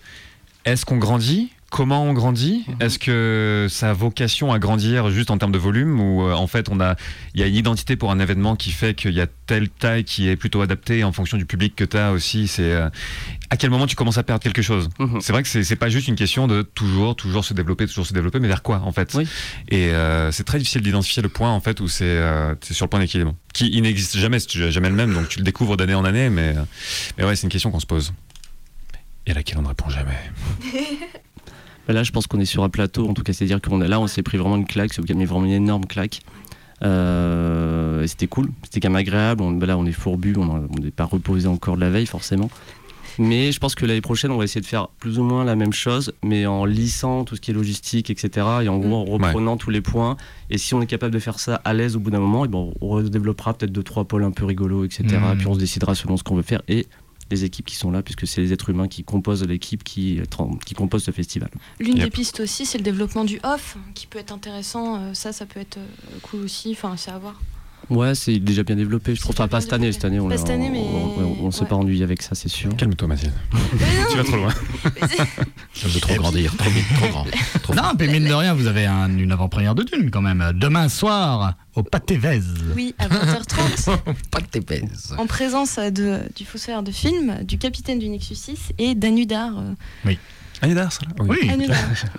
est-ce 0.65 0.87
qu'on 0.87 0.99
grandit 0.99 1.51
Comment 1.73 2.05
on 2.05 2.13
grandit? 2.13 2.67
Est-ce 2.81 2.99
que 2.99 3.67
ça 3.71 3.89
a 3.89 3.93
vocation 3.95 4.53
à 4.53 4.59
grandir 4.59 5.09
juste 5.11 5.31
en 5.31 5.39
termes 5.39 5.53
de 5.53 5.59
volume 5.59 5.99
ou 6.01 6.23
euh, 6.23 6.35
en 6.35 6.47
fait 6.47 6.69
on 6.69 6.79
a 6.81 6.97
il 7.33 7.41
y 7.41 7.43
a 7.43 7.47
une 7.47 7.55
identité 7.55 7.97
pour 7.97 8.11
un 8.11 8.19
événement 8.19 8.57
qui 8.57 8.73
fait 8.73 8.93
qu'il 8.93 9.15
y 9.15 9.23
a 9.23 9.27
telle 9.47 9.71
taille 9.71 10.05
qui 10.05 10.29
est 10.29 10.37
plutôt 10.37 10.61
adaptée 10.61 11.03
en 11.03 11.13
fonction 11.13 11.39
du 11.39 11.47
public 11.47 11.75
que 11.75 11.85
tu 11.85 11.97
as 11.97 12.13
aussi? 12.13 12.47
C'est 12.47 12.73
euh, 12.73 12.91
à 13.49 13.57
quel 13.57 13.71
moment 13.71 13.87
tu 13.87 13.97
commences 13.97 14.19
à 14.19 14.23
perdre 14.23 14.43
quelque 14.43 14.61
chose? 14.61 14.91
Mhm. 14.99 15.23
c'est 15.23 15.33
vrai 15.33 15.43
que 15.43 15.49
c'est 15.49 15.65
c'est 15.65 15.77
pas 15.77 15.89
juste 15.89 16.09
une 16.09 16.15
question 16.15 16.47
de 16.47 16.61
toujours, 16.61 17.17
toujours 17.17 17.43
se 17.43 17.55
développer, 17.55 17.87
toujours 17.87 18.07
se 18.07 18.13
développer, 18.13 18.39
mais 18.39 18.49
vers 18.49 18.63
quoi 18.63 18.83
en 18.85 18.93
fait? 18.93 19.15
Oui. 19.15 19.27
Et 19.71 19.93
euh, 19.95 20.31
c'est 20.31 20.45
très 20.45 20.59
difficile 20.59 20.83
d'identifier 20.83 21.23
le 21.23 21.31
point 21.31 21.51
en 21.51 21.61
fait 21.61 21.81
où 21.81 21.89
c'est 21.89 22.05
euh, 22.05 22.55
c'est 22.61 22.75
sur 22.75 22.85
le 22.85 22.91
point 22.91 23.01
d'équilibre, 23.01 23.35
qui 23.55 23.71
il 23.73 23.81
n'existe 23.81 24.19
jamais, 24.19 24.41
c'est 24.41 24.71
jamais 24.71 24.91
le 24.91 24.95
même, 24.95 25.15
donc 25.15 25.31
tu 25.31 25.39
le 25.39 25.45
découvres 25.45 25.79
d'année 25.79 25.95
en 25.95 26.05
année, 26.05 26.29
mais, 26.29 26.55
mais 27.17 27.25
ouais, 27.25 27.35
c'est 27.35 27.45
une 27.45 27.51
question 27.51 27.71
qu'on 27.71 27.81
se 27.81 27.87
pose. 27.87 28.13
et 29.27 29.31
à 29.31 29.35
laquelle 29.35 29.57
on 29.57 29.63
ne 29.63 29.69
répond 29.69 29.89
jamais. 29.89 30.19
Là, 31.89 32.03
je 32.03 32.13
pense 32.13 32.27
qu'on 32.27 32.41
est 32.41 32.45
sur 32.47 32.63
un 32.63 32.69
plateau. 32.69 33.09
En 33.09 33.15
tout 33.15 33.23
cas, 33.23 33.33
c'est-à-dire 33.33 33.61
qu'on 33.61 33.83
est 33.83 33.89
là, 33.89 34.01
on 34.01 34.07
s'est 34.07 34.23
pris 34.23 34.39
vraiment 34.39 34.57
une 34.57 34.67
claque. 34.67 34.93
C'est 34.93 35.09
mis 35.15 35.25
vraiment 35.25 35.47
une 35.47 35.53
énorme 35.53 35.87
claque. 35.87 36.21
Euh, 36.83 38.03
et 38.03 38.07
c'était 38.07 38.27
cool. 38.27 38.51
C'était 38.63 38.81
quand 38.81 38.91
même 38.91 38.97
agréable. 38.97 39.43
On, 39.43 39.59
là, 39.59 39.77
on 39.77 39.87
est 39.87 39.93
fourbu. 39.93 40.35
On 40.37 40.69
n'est 40.81 40.91
pas 40.91 41.05
reposé 41.05 41.49
encore 41.49 41.77
de 41.77 41.81
la 41.81 41.91
veille, 41.91 42.07
forcément. 42.07 42.51
Mais 43.19 43.53
je 43.53 43.59
pense 43.59 43.75
que 43.75 43.85
l'année 43.85 44.01
prochaine, 44.01 44.31
on 44.31 44.39
va 44.39 44.45
essayer 44.45 44.61
de 44.61 44.67
faire 44.67 44.89
plus 44.89 45.19
ou 45.19 45.23
moins 45.23 45.45
la 45.45 45.55
même 45.55 45.73
chose, 45.73 46.13
mais 46.23 46.47
en 46.47 46.65
lissant 46.65 47.25
tout 47.25 47.37
ce 47.37 47.41
qui 47.41 47.51
est 47.51 47.55
logistique, 47.55 48.11
etc. 48.11 48.47
Et 48.63 48.69
en 48.69 48.79
gros, 48.79 48.95
en 48.95 49.05
reprenant 49.05 49.57
tous 49.57 49.71
les 49.71 49.81
points. 49.81 50.17
Et 50.51 50.59
si 50.59 50.75
on 50.75 50.81
est 50.81 50.87
capable 50.87 51.13
de 51.13 51.19
faire 51.19 51.39
ça 51.39 51.61
à 51.65 51.75
l'aise 51.75 51.97
au 51.97 52.01
bout 52.01 52.11
d'un 52.11 52.21
moment, 52.21 52.45
et 52.45 52.49
bon, 52.49 52.73
on 52.81 52.89
redéveloppera 52.89 53.55
peut-être 53.55 53.73
deux, 53.73 53.83
trois 53.83 54.05
pôles 54.05 54.25
un 54.25 54.31
peu 54.31 54.45
rigolos, 54.45 54.85
etc. 54.85 55.05
Mhm. 55.11 55.39
Puis 55.39 55.47
on 55.47 55.55
se 55.55 55.59
décidera 55.59 55.95
selon 55.95 56.17
ce 56.17 56.23
qu'on 56.23 56.37
veut 56.37 56.43
faire. 56.43 56.63
Et 56.69 56.87
les 57.33 57.45
équipes 57.45 57.67
qui 57.67 57.77
sont 57.77 57.91
là, 57.91 58.03
puisque 58.03 58.27
c'est 58.27 58.41
les 58.41 58.53
êtres 58.53 58.71
humains 58.71 58.89
qui 58.89 59.03
composent 59.05 59.43
l'équipe 59.45 59.83
qui, 59.83 60.21
qui 60.65 60.75
compose 60.75 61.03
ce 61.03 61.11
festival. 61.11 61.51
L'une 61.81 61.97
Yep. 61.97 62.05
des 62.05 62.11
pistes 62.11 62.41
aussi, 62.41 62.65
c'est 62.67 62.79
le 62.79 62.85
développement 62.85 63.25
du 63.25 63.41
off, 63.43 63.77
qui 63.95 64.07
peut 64.07 64.19
être 64.19 64.33
intéressant. 64.33 64.97
Euh, 64.97 65.15
ça, 65.15 65.33
ça 65.33 65.47
peut 65.47 65.61
être 65.61 65.79
euh, 65.79 65.87
cool 66.23 66.41
aussi. 66.45 66.71
Enfin, 66.73 66.97
c'est 66.97 67.11
à 67.11 67.19
voir. 67.19 67.41
Ouais, 67.91 68.15
c'est 68.15 68.39
déjà 68.39 68.63
bien 68.63 68.77
développé. 68.77 69.15
Je 69.15 69.21
trouve 69.21 69.35
enfin, 69.37 69.49
pas 69.49 69.61
cette 69.61 69.73
année. 69.73 69.93
Cette 69.93 70.05
année, 70.05 70.21
on 70.21 70.25
Pas 70.29 70.35
l'a- 70.35 70.39
cette 70.39 70.51
année, 70.51 70.71
mais- 70.71 70.81
on- 70.81 71.21
on- 71.21 71.47
on 71.47 71.51
s'est 71.51 71.63
ouais. 71.63 71.67
pas 71.69 71.77
ennuyé 71.77 72.03
avec 72.05 72.23
ça, 72.23 72.35
c'est 72.35 72.49
sûr. 72.49 72.75
Calme-toi, 72.77 73.09
Mathilde. 73.09 73.33
tu 74.11 74.17
vas 74.17 74.25
trop 74.25 74.37
loin. 74.37 74.55
Ça 75.75 75.89
veut 75.89 76.01
trop 76.01 76.15
grandir, 76.15 76.57
trop 76.57 76.71
vite, 76.71 76.85
trop 76.97 77.09
grand. 77.09 77.27
Trop 77.63 77.75
Non, 77.75 77.93
mais 77.99 78.07
mine 78.09 78.25
de 78.27 78.33
rien, 78.35 78.55
vous 78.55 78.67
avez 78.67 78.87
un- 78.87 79.17
une 79.17 79.31
avant-première 79.33 79.75
de 79.75 79.83
Dune 79.83 80.11
quand 80.11 80.23
même. 80.23 80.53
Demain 80.55 80.89
soir, 80.89 81.55
au 81.75 81.83
Pâté 81.83 82.17
Vez. 82.17 82.41
Oui, 82.75 82.95
à 82.99 83.09
20h30, 83.09 83.91
Pas 84.31 84.41
de 84.41 84.47
TPS. 84.47 85.13
en 85.19 85.27
présence 85.27 85.79
de, 85.79 86.21
du 86.37 86.45
faussaire 86.45 86.83
de 86.83 86.91
film, 86.91 87.39
du 87.45 87.59
capitaine 87.59 87.99
du 87.99 88.09
Nexus 88.09 88.35
6 88.37 88.73
et 88.79 88.95
d'Anudar. 88.95 89.53
euh, 89.59 90.13
Anidar, 90.63 90.93
ça 90.93 91.01
là 91.05 91.25
Oui, 91.25 91.51
Anudar. 91.51 91.77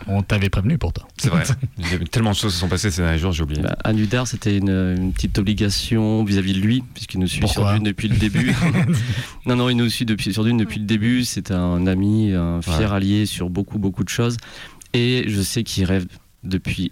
on 0.08 0.22
t'avait 0.22 0.50
prévenu 0.50 0.78
pourtant. 0.78 1.08
C'est 1.18 1.30
vrai. 1.30 1.44
Tellement 2.12 2.32
de 2.32 2.36
choses 2.36 2.52
qui 2.52 2.56
se 2.56 2.62
sont 2.62 2.68
passées 2.68 2.92
ces 2.92 3.02
derniers 3.02 3.18
jours, 3.18 3.32
j'ai 3.32 3.44
oublié. 3.44 3.62
Bah, 3.62 3.78
Anudar, 3.86 4.28
c'était 4.28 4.58
une, 4.58 4.70
une 4.70 5.14
petite 5.14 5.38
obligation 5.40 6.24
vis-à-vis 6.26 6.54
de 6.54 6.60
lui, 6.60 6.84
puisqu'il 6.94 7.20
nous 7.20 7.28
suit 7.28 7.40
Pourquoi 7.40 7.64
sur 7.70 7.74
Dune 7.76 7.84
depuis 7.84 8.10
le 8.10 8.18
début. 8.18 8.54
non, 9.46 9.56
non, 9.56 9.70
il 9.70 9.76
nous 9.78 9.90
suit 9.90 10.06
depuis, 10.06 10.34
sur 10.34 10.44
Dune 10.44 10.58
depuis 10.58 10.80
le 10.80 10.86
début. 10.86 11.24
C'est 11.24 11.52
un 11.52 11.88
ami, 11.88 12.34
un 12.34 12.62
fier 12.62 12.90
Ouais. 12.92 12.98
allié 12.98 13.26
sur 13.26 13.50
beaucoup, 13.50 13.80
beaucoup 13.80 14.04
de 14.04 14.10
choses. 14.10 14.38
Et 14.94 15.24
je 15.28 15.42
sais 15.42 15.64
qu'il 15.64 15.86
rêve 15.86 16.06
depuis. 16.44 16.92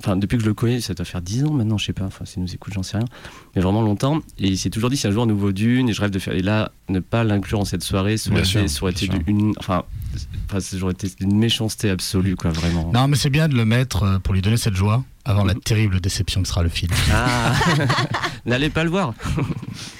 Enfin, 0.00 0.16
depuis 0.16 0.36
que 0.38 0.42
je 0.42 0.48
le 0.48 0.54
connais, 0.54 0.80
ça 0.80 0.94
doit 0.94 1.04
faire 1.04 1.20
10 1.20 1.44
ans 1.44 1.52
maintenant, 1.52 1.76
je 1.76 1.84
sais 1.84 1.92
pas, 1.92 2.04
enfin, 2.04 2.24
s'il 2.24 2.42
nous 2.42 2.54
écoute, 2.54 2.72
j'en 2.72 2.82
sais 2.82 2.96
rien, 2.96 3.06
mais 3.54 3.60
vraiment 3.60 3.82
longtemps. 3.82 4.20
Et 4.38 4.48
il 4.48 4.56
s'est 4.58 4.70
toujours 4.70 4.88
dit, 4.88 4.96
c'est 4.96 5.08
un 5.08 5.10
jour 5.10 5.24
un 5.24 5.26
nouveau 5.26 5.52
Dune, 5.52 5.88
et 5.90 5.92
je 5.92 6.00
rêve 6.00 6.10
de 6.10 6.18
faire. 6.18 6.34
Et 6.34 6.40
là, 6.42 6.72
ne 6.88 7.00
pas 7.00 7.22
l'inclure 7.22 7.60
en 7.60 7.64
cette 7.66 7.82
soirée, 7.82 8.16
ça 8.16 8.30
aurait 8.30 8.92
été, 8.92 9.10
une. 9.26 9.52
Enfin, 9.58 9.84
enfin, 10.50 10.60
ça 10.60 10.76
aurait 10.82 10.92
été 10.92 11.08
une 11.20 11.36
méchanceté 11.36 11.90
absolue, 11.90 12.36
quoi, 12.36 12.50
vraiment. 12.50 12.90
Non, 12.92 13.08
mais 13.08 13.16
c'est 13.16 13.30
bien 13.30 13.48
de 13.48 13.54
le 13.54 13.64
mettre 13.64 14.02
euh, 14.02 14.18
pour 14.18 14.34
lui 14.34 14.42
donner 14.42 14.56
cette 14.56 14.74
joie 14.74 15.04
avant 15.24 15.44
la 15.44 15.54
terrible 15.54 16.00
déception 16.00 16.42
que 16.42 16.48
sera 16.48 16.62
le 16.62 16.68
film. 16.68 16.92
Ah 17.12 17.52
N'allez 18.46 18.70
pas 18.70 18.84
le 18.84 18.90
voir 18.90 19.14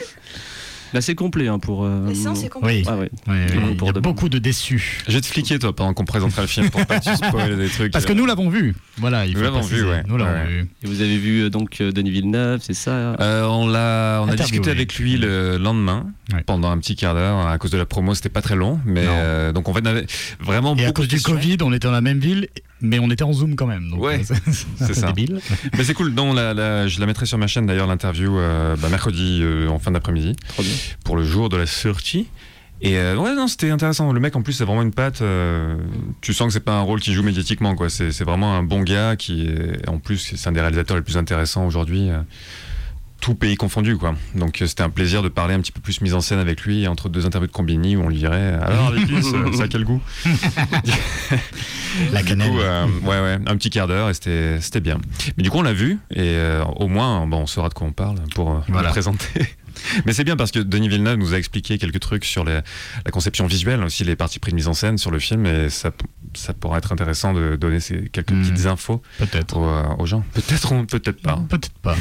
Là, 0.93 1.01
c'est 1.01 1.15
complet 1.15 1.49
hein, 1.49 1.59
pour. 1.59 1.85
euh, 1.85 2.09
La 2.09 2.15
séance 2.15 2.43
est 2.45 2.49
complète. 2.49 2.77
Oui, 2.79 2.85
Ah 2.89 2.97
ouais. 2.97 3.11
il 3.29 3.85
y 3.85 3.89
a 3.89 3.93
beaucoup 3.93 4.29
de 4.29 4.39
déçus. 4.39 5.03
Je 5.07 5.13
vais 5.15 5.21
te 5.21 5.27
fliquer, 5.27 5.59
toi, 5.59 5.75
pendant 5.75 5.95
qu'on 5.95 6.05
présentera 6.05 6.43
le 6.43 6.49
film 6.49 6.69
pour 6.71 6.85
pas 6.87 6.99
que 6.99 7.05
tu 7.11 7.15
spoil 7.17 7.57
des 7.57 7.69
trucs. 7.69 7.93
Parce 7.93 8.05
que 8.07 8.13
nous 8.13 8.27
l'avons 8.27 8.49
vu. 8.49 8.75
Voilà, 8.99 9.25
il 9.27 9.33
Nous 9.33 9.39
faut 9.39 9.45
l'avons 9.45 9.61
vu, 9.61 9.85
ouais. 9.85 10.03
Nous 10.09 10.17
l'avons 10.17 10.31
Ouais. 10.33 10.47
vu. 10.47 10.69
Et 10.83 10.87
vous 10.87 11.01
avez 11.01 11.17
vu 11.19 11.43
euh, 11.43 11.51
donc 11.51 11.81
euh, 11.81 11.93
Denis 11.93 12.11
Villeneuve, 12.11 12.61
c'est 12.63 12.75
ça 12.75 12.91
Euh, 13.21 13.45
on 13.45 13.67
l'a, 13.69 14.21
on 14.25 14.29
a 14.29 14.35
discuté 14.37 14.71
avec 14.71 14.97
lui 14.99 15.17
le 15.17 15.57
lendemain 15.59 16.07
Ouais. 16.33 16.43
pendant 16.45 16.71
un 16.71 16.79
petit 16.79 16.95
quart 16.97 17.15
d'heure. 17.15 17.39
À 17.47 17.59
cause 17.59 17.71
de 17.73 17.79
la 17.79 17.87
promo, 17.87 18.15
c'était 18.15 18.29
pas 18.29 18.43
très 18.43 18.55
long, 18.57 18.79
mais 18.85 19.05
euh, 19.07 19.53
donc 19.53 19.69
on 19.69 19.73
avait 19.75 20.07
vraiment 20.41 20.77
Et 20.77 20.85
à 20.85 20.87
beaucoup 20.89 21.03
cause 21.03 21.09
de 21.09 21.17
du. 21.17 21.23
Covid, 21.23 21.57
on 21.63 21.73
était 21.73 21.87
dans 21.89 21.93
la 21.93 22.01
même 22.01 22.19
ville, 22.21 22.49
mais 22.81 22.99
on 22.99 23.11
était 23.11 23.25
en 23.25 23.33
Zoom 23.33 23.57
quand 23.57 23.67
même. 23.67 23.91
Donc 23.91 24.01
Ouais, 24.03 24.21
euh, 24.31 24.35
c'est 24.79 24.95
ça. 24.95 25.07
débile. 25.13 25.41
Mais 25.77 25.85
c'est 25.85 25.95
cool. 25.95 26.11
Non, 26.13 26.33
la- 26.33 26.55
la- 26.55 26.89
je 26.89 27.01
la 27.01 27.07
mettrai 27.07 27.27
sur 27.27 27.39
ma 27.39 27.47
chaîne 27.47 27.67
d'ailleurs 27.67 27.87
l'interview 27.87 28.39
euh, 28.39 28.77
bah, 28.77 28.89
mercredi 28.89 29.41
euh, 29.43 29.69
en 29.69 29.79
fin 29.79 29.91
d'après-midi 29.91 30.37
pour 31.05 31.17
le 31.17 31.25
jour 31.25 31.49
de 31.49 31.57
la 31.57 31.67
sortie. 31.67 32.29
Et 32.83 32.97
euh, 32.97 33.15
ouais, 33.17 33.35
non, 33.35 33.47
c'était 33.47 33.69
intéressant. 33.71 34.11
Le 34.11 34.21
mec, 34.21 34.35
en 34.37 34.41
plus, 34.43 34.55
c'est 34.55 34.65
vraiment 34.65 34.81
une 34.81 34.93
patte. 34.93 35.21
euh, 35.21 35.77
tu 36.23 36.33
sens 36.33 36.47
que 36.47 36.53
c'est 36.55 36.61
pas 36.65 36.73
un 36.79 36.81
rôle 36.81 37.01
qui 37.01 37.13
joue 37.13 37.23
médiatiquement, 37.23 37.75
quoi. 37.75 37.91
C'est 37.91 38.11
c'est 38.11 38.25
vraiment 38.25 38.55
un 38.57 38.63
bon 38.63 38.81
gars 38.83 39.17
qui, 39.17 39.43
est, 39.49 39.87
en 39.87 39.99
plus, 39.99 40.35
c'est 40.35 40.49
un 40.49 40.53
des 40.53 40.61
réalisateurs 40.63 40.97
les 40.97 41.03
plus 41.03 41.19
intéressants 41.19 41.67
aujourd'hui. 41.67 42.09
Euh, 43.21 43.27
tout 43.27 43.35
pays 43.35 43.57
confondu, 43.57 43.97
quoi. 43.97 44.15
Donc, 44.35 44.61
euh, 44.63 44.67
c'était 44.67 44.83
un 44.83 44.91
plaisir 44.91 45.23
de 45.23 45.29
parler 45.29 45.55
un 45.55 45.61
petit 45.61 45.73
peu 45.73 45.81
plus 45.81 46.01
mise 46.01 46.15
en 46.15 46.21
scène 46.21 46.39
avec 46.39 46.63
lui 46.63 46.87
entre 46.89 47.09
deux 47.09 47.27
interviews 47.27 47.47
de 47.49 47.53
Combini 47.53 47.97
où 47.97 48.03
on 48.03 48.09
lui 48.09 48.17
dirait 48.17 48.55
Alors, 48.63 48.91
l'épice, 48.93 49.27
euh, 49.35 49.53
ça 49.53 49.65
a 49.65 49.69
quel 49.69 49.85
goût? 49.85 50.01
La 52.13 52.23
cannelle. 52.23 52.53
euh, 52.57 52.87
ouais, 53.03 53.21
ouais, 53.21 53.39
un 53.47 53.57
petit 53.57 53.71
quart 53.71 53.89
d'heure 53.89 54.09
et 54.11 54.15
c'était 54.15 54.59
c'était 54.61 54.81
bien. 54.81 54.99
Mais 55.37 55.43
du 55.43 55.51
coup, 55.51 55.59
on 55.59 55.63
l'a 55.63 55.73
vu 55.73 55.99
et 56.11 56.19
euh, 56.21 56.65
au 56.77 56.89
moins, 56.89 57.27
bon, 57.27 57.39
on 57.39 57.47
saura 57.47 57.69
de 57.69 57.75
quoi 57.75 57.87
on 57.87 57.93
parle 57.93 58.17
pour 58.35 58.51
euh, 58.53 58.59
Voilà. 58.69 58.89
le 58.89 58.93
présenter. 58.93 59.47
Mais 60.07 60.13
c'est 60.13 60.25
bien 60.25 60.37
parce 60.37 60.51
que 60.51 60.59
Denis 60.59 60.89
Villeneuve 60.89 61.17
nous 61.19 61.35
a 61.35 61.39
expliqué 61.39 61.79
quelques 61.79 62.01
trucs 62.01 62.25
sur 62.25 62.45
les- 62.45 62.61
la 63.05 63.11
conception 63.11 63.47
visuelle, 63.47 63.83
aussi 63.83 64.05
les 64.05 64.17
parties 64.17 64.39
pris 64.39 64.51
de 64.53 64.57
mise 64.57 64.69
en 64.69 64.75
scène 64.75 64.99
sur 64.99 65.11
le 65.11 65.19
film 65.19 65.47
et 65.47 65.69
ça, 65.71 65.91
ça 66.35 66.53
pourrait 66.55 66.79
être 66.79 66.93
intéressant 66.93 67.33
de 67.33 67.57
donner 67.57 67.81
ces 67.81 68.09
quelques 68.09 68.31
Hmm. 68.33 68.43
petites 68.43 68.67
infos 68.67 69.03
Peut-être. 69.19 69.57
aux, 69.57 69.65
euh, 69.67 69.83
aux 69.99 70.07
gens. 70.07 70.25
Peut-être, 70.35 70.87
peut-être 70.87 71.21
pas. 71.23 71.37
Peut-être 71.49 71.71
pas. 71.83 71.97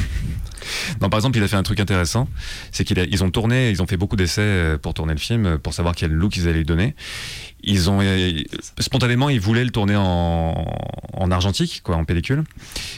Non, 1.02 1.10
par 1.10 1.18
exemple, 1.20 1.38
il 1.38 1.44
a 1.44 1.48
fait 1.48 1.56
un 1.56 1.64
truc 1.64 1.80
intéressant, 1.80 2.28
c'est 2.72 2.84
qu'ils 2.84 3.24
ont 3.24 3.32
tourné, 3.32 3.70
ils 3.72 3.82
ont 3.82 3.88
fait 3.88 3.98
beaucoup 3.98 4.16
d'essais 4.16 4.42
euh, 4.42 4.78
pour 4.78 4.94
tourner 4.94 5.14
le 5.14 5.20
film, 5.20 5.46
euh, 5.46 5.58
pour 5.58 5.74
savoir 5.74 5.96
quel 5.96 6.12
look 6.12 6.36
ils 6.36 6.48
allaient 6.48 6.60
lui 6.60 6.66
donner. 6.66 6.96
Ils 7.64 7.90
ont 7.90 8.00
euh, 8.02 8.32
spontanément, 8.80 9.30
ils 9.30 9.40
voulaient 9.40 9.66
le 9.66 9.70
tourner 9.70 9.96
en, 9.98 10.66
en 11.14 11.32
argentique, 11.32 11.82
quoi, 11.84 11.98
en 11.98 12.06
pellicule, 12.06 12.44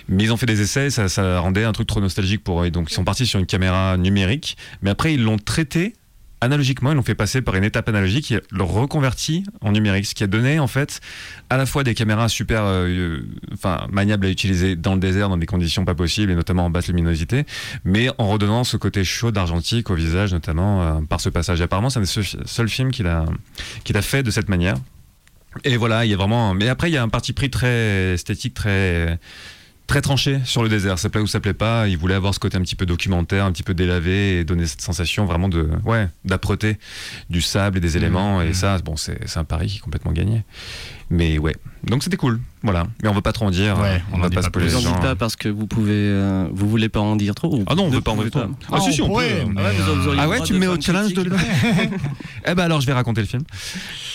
mais 0.08 0.24
ils 0.24 0.32
ont 0.32 0.38
fait 0.38 0.46
des 0.46 0.62
essais, 0.62 0.90
ça, 0.90 1.10
ça 1.10 1.40
rendait 1.40 1.64
un 1.64 1.72
truc 1.72 1.88
trop 1.88 2.02
nostalgique 2.02 2.44
pour 2.44 2.64
eux. 2.64 2.70
Donc, 2.70 2.92
ils 2.92 2.94
sont 2.94 3.04
partis 3.04 3.26
sur 3.26 3.40
une 3.40 3.46
caméra 3.46 3.98
numérique, 3.98 4.58
mais 4.82 4.90
après, 4.92 5.14
ils 5.14 5.24
l'ont 5.24 5.38
traité 5.38 5.94
analogiquement, 6.42 6.92
ils 6.92 6.96
l'ont 6.96 7.04
fait 7.04 7.16
passer 7.16 7.42
par 7.42 7.56
une 7.56 7.64
étape 7.64 7.88
analogique, 7.88 8.32
ils 8.32 8.42
l'ont 8.52 8.66
reconverti 8.66 9.44
en 9.62 9.72
numérique, 9.72 10.06
ce 10.08 10.16
qui 10.16 10.24
a 10.24 10.28
donné 10.28 10.60
en 10.60 10.68
fait 10.68 11.00
à 11.50 11.58
la 11.58 11.66
fois 11.66 11.84
des 11.84 11.94
caméras 11.94 12.28
super 12.28 12.64
euh, 12.66 13.20
enfin, 13.54 13.88
maniables 13.92 14.26
à 14.26 14.30
utiliser 14.30 14.76
dans 14.76 14.96
le 14.96 15.00
désert, 15.00 15.30
dans 15.30 15.38
des 15.38 15.46
conditions 15.46 15.86
pas 15.86 15.96
possibles, 15.96 16.32
et 16.32 16.36
notamment 16.36 16.66
en 16.66 16.70
basse 16.70 16.88
luminosité, 16.88 17.46
mais 17.86 18.10
en 18.18 18.28
redonnant 18.28 18.64
ce 18.64 18.76
côté 18.78 19.04
chaud 19.04 19.32
d'argentique 19.32 19.90
au 19.90 19.96
visage, 19.96 20.34
notamment 20.34 20.82
euh, 20.82 21.02
par 21.08 21.22
ce 21.22 21.30
passage. 21.30 21.62
Et 21.62 21.64
apparemment, 21.64 21.90
c'est 21.90 22.00
le 22.00 22.06
seul 22.06 22.68
film 22.68 22.92
qu'il 22.92 23.08
a, 23.08 23.26
qu'il 23.84 23.96
a 23.96 24.02
fait 24.02 24.24
de 24.24 24.32
cette 24.32 24.50
manière. 24.50 24.76
Et 25.64 25.78
voilà, 25.78 26.06
il 26.06 26.12
y 26.12 26.14
a 26.14 26.18
vraiment. 26.18 26.54
Mais 26.54 26.70
après, 26.70 26.90
il 26.90 26.94
y 26.94 26.98
a 26.98 27.04
un 27.04 27.10
parti 27.10 27.34
pris 27.34 27.50
très 27.50 28.14
esthétique, 28.14 28.54
très 28.54 29.20
très 29.92 30.02
tranché 30.02 30.40
sur 30.46 30.64
le 30.64 30.70
désert. 30.70 30.98
Ça 30.98 31.10
plaît 31.10 31.20
ou 31.20 31.28
ça 31.28 31.42
plaît 31.42 31.54
pas. 31.54 31.90
Il 31.90 31.98
voulait 31.98 32.16
avoir 32.16 32.34
ce 32.34 32.40
côté 32.40 32.56
un 32.56 32.62
petit 32.62 32.78
peu 32.78 32.86
documentaire, 32.86 33.44
un 33.44 33.52
petit 33.52 33.62
peu 33.62 33.74
délavé 33.74 34.38
et 34.38 34.46
donner 34.46 34.66
cette 34.66 34.80
sensation 34.80 35.26
vraiment 35.26 35.50
de 35.50 35.68
ouais 35.84 36.08
d'âpreté 36.24 36.78
du 37.30 37.42
sable 37.42 37.80
et 37.80 37.82
des 37.82 37.98
éléments. 37.98 38.40
Mmh. 38.40 38.48
Et 38.48 38.54
ça, 38.54 38.78
bon, 38.78 38.96
c'est 38.96 39.20
c'est 39.28 39.38
un 39.38 39.44
pari 39.44 39.68
qui 39.68 39.78
est 39.78 39.82
complètement 39.82 40.14
gagné. 40.14 40.46
Mais 41.10 41.38
ouais, 41.40 41.58
donc 41.84 42.04
c'était 42.04 42.16
cool. 42.16 42.40
Voilà. 42.64 42.86
Mais 43.02 43.10
on 43.10 43.14
veut 43.14 43.22
pas 43.22 43.32
trop 43.34 43.46
en 43.46 43.52
dire. 43.52 43.80
Ouais, 43.80 44.02
on 44.12 44.16
on 44.16 44.20
en 44.20 44.22
va 44.22 44.30
pas 44.30 44.42
spoiler 44.44 44.68
Vous 44.70 44.78
les 44.80 44.86
en 44.86 44.90
gens. 44.90 44.92
dites 44.94 45.02
pas 45.02 45.16
parce 45.16 45.36
que 45.36 45.50
vous 45.50 45.66
pouvez, 45.66 45.94
euh, 45.96 46.48
vous 46.52 46.70
voulez 46.70 46.90
pas 46.90 47.00
en 47.00 47.16
dire 47.16 47.34
trop 47.34 47.56
ou 47.56 47.64
Ah 47.68 47.74
non, 47.76 47.86
on 47.86 47.90
ne 47.90 47.96
veut 47.96 48.02
pas 48.02 48.12
en 48.12 48.18
dire 48.18 48.30
trop. 48.30 48.42
pas 48.42 48.50
Ah, 48.72 48.80
si, 48.80 48.94
si, 48.94 49.02
on 49.02 49.08
pourrait, 49.08 49.44
peut. 49.46 49.52
mais, 49.54 49.62
Ah 50.20 50.30
ouais, 50.30 50.38
Ah 50.40 50.44
tu 50.46 50.54
me 50.54 50.60
mets 50.60 50.68
au 50.68 50.80
challenge 50.80 51.14
de 51.14 51.24
le. 51.24 51.32
Eh 52.46 52.56
ben 52.56 52.64
alors, 52.64 52.82
je 52.82 52.88
vais 52.88 52.94
raconter 52.94 53.22
le 53.22 53.28
film. 53.28 53.44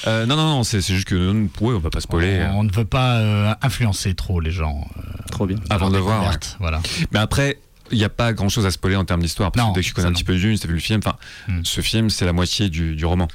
Euh, 0.07 0.27
non, 0.27 0.37
non, 0.37 0.49
non, 0.49 0.63
c'est 0.65 0.81
juste 0.81 1.07
que 1.07 1.15
euh, 1.15 1.33
ouais, 1.61 1.75
on 1.75 1.79
va 1.79 1.91
pas 1.91 2.01
spoiler. 2.01 2.47
On, 2.53 2.61
on 2.61 2.63
ne 2.65 2.73
veut 2.73 2.85
pas 2.85 3.17
euh, 3.17 3.55
influencer 3.63 4.15
trop 4.15 4.41
les 4.41 4.51
gens. 4.51 4.87
euh, 4.99 5.03
Trop 5.31 5.47
bien. 5.47 5.57
Avant 5.71 5.91
de 5.91 5.99
voir. 5.99 6.23
ouais. 6.29 6.37
Voilà. 6.61 6.81
Mais 7.13 7.19
après, 7.19 7.59
il 7.93 7.99
n'y 7.99 8.05
a 8.05 8.09
pas 8.09 8.33
grand 8.33 8.49
chose 8.49 8.67
à 8.67 8.71
spoiler 8.71 8.97
en 8.97 9.05
termes 9.05 9.23
d'histoire. 9.23 9.53
Parce 9.53 9.65
Non, 9.67 9.73
que 9.73 9.79
dès 9.79 9.83
que 9.83 9.87
tu 9.89 9.95
connais 9.95 10.07
un 10.09 10.11
non. 10.11 10.15
petit 10.15 10.25
peu 10.25 10.35
Dune, 10.37 10.55
si 10.57 10.61
tu 10.63 10.67
as 10.67 10.69
vu 10.69 10.75
le 10.75 10.81
film, 10.81 11.01
enfin, 11.05 11.17
Hmm. 11.49 11.61
ce 11.63 11.81
film, 11.81 12.11
c'est 12.11 12.25
la 12.25 12.33
moitié 12.33 12.69
du, 12.69 12.97
du 12.97 13.05
roman. 13.07 13.29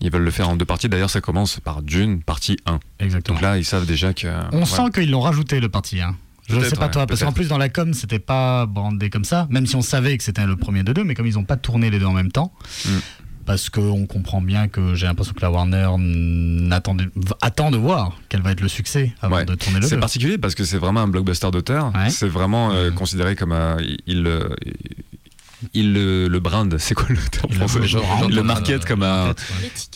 Ils 0.00 0.10
veulent 0.12 0.22
le 0.22 0.30
faire 0.30 0.48
en 0.48 0.56
deux 0.56 0.64
parties. 0.64 0.88
D'ailleurs, 0.88 1.10
ça 1.10 1.20
commence 1.20 1.58
par 1.60 1.82
Dune, 1.82 2.22
partie 2.22 2.56
1. 2.66 2.78
Exactement. 3.00 3.34
Donc 3.36 3.42
là, 3.42 3.58
ils 3.58 3.64
savent 3.64 3.86
déjà 3.86 4.12
que. 4.14 4.28
On 4.52 4.64
sent 4.64 4.90
qu'ils 4.94 5.10
l'ont 5.10 5.20
rajouté 5.20 5.58
le 5.60 5.68
parti 5.68 6.00
1. 6.00 6.14
Je 6.48 6.54
Peut-être, 6.54 6.70
sais 6.70 6.76
pas 6.76 6.86
ouais, 6.86 6.90
toi, 6.92 7.06
parce 7.06 7.22
qu'en 7.22 7.32
plus 7.32 7.48
dans 7.48 7.58
la 7.58 7.68
com 7.68 7.92
c'était 7.92 8.18
pas 8.18 8.64
brandé 8.64 9.10
comme 9.10 9.24
ça, 9.24 9.46
même 9.50 9.66
si 9.66 9.76
on 9.76 9.82
savait 9.82 10.16
que 10.16 10.24
c'était 10.24 10.46
le 10.46 10.56
premier 10.56 10.82
de 10.82 10.94
deux, 10.94 11.04
mais 11.04 11.14
comme 11.14 11.26
ils 11.26 11.38
ont 11.38 11.44
pas 11.44 11.58
tourné 11.58 11.90
les 11.90 11.98
deux 11.98 12.06
en 12.06 12.14
même 12.14 12.32
temps, 12.32 12.54
Mm. 12.86 12.90
parce 13.44 13.68
qu'on 13.68 14.06
comprend 14.06 14.40
bien 14.40 14.66
que 14.68 14.94
j'ai 14.94 15.04
l'impression 15.06 15.34
que 15.34 15.42
la 15.42 15.50
Warner 15.50 15.90
attend 17.40 17.70
de 17.70 17.76
voir 17.76 18.18
quel 18.28 18.40
va 18.42 18.52
être 18.52 18.60
le 18.62 18.68
succès 18.68 19.12
avant 19.20 19.36
Ouais. 19.36 19.44
de 19.44 19.54
tourner 19.56 19.80
le 19.80 19.86
C'est 19.86 19.96
2. 19.96 20.00
particulier 20.00 20.38
parce 20.38 20.54
que 20.54 20.64
c'est 20.64 20.78
vraiment 20.78 21.00
un 21.00 21.08
blockbuster 21.08 21.50
d'auteur. 21.50 21.92
Ouais. 21.94 22.08
C'est 22.10 22.28
vraiment 22.28 22.72
euh, 22.72 22.90
Mhm. 22.90 22.94
considéré 22.96 23.36
comme 23.36 23.52
un. 23.52 23.76
Il, 24.06 24.26
euh, 24.26 24.48
il 25.74 25.92
le, 25.92 26.28
le 26.28 26.40
brand, 26.40 26.76
c'est 26.78 26.94
quoi 26.94 27.06
le 27.08 27.16
terme 27.16 27.46
Il 27.50 27.58
le- 27.58 27.66
français 27.66 27.86
genre, 27.88 28.26
Il 28.28 28.34
le 28.34 28.42
market 28.42 28.82
euh, 28.82 28.86
comme 28.86 29.02
un, 29.02 29.34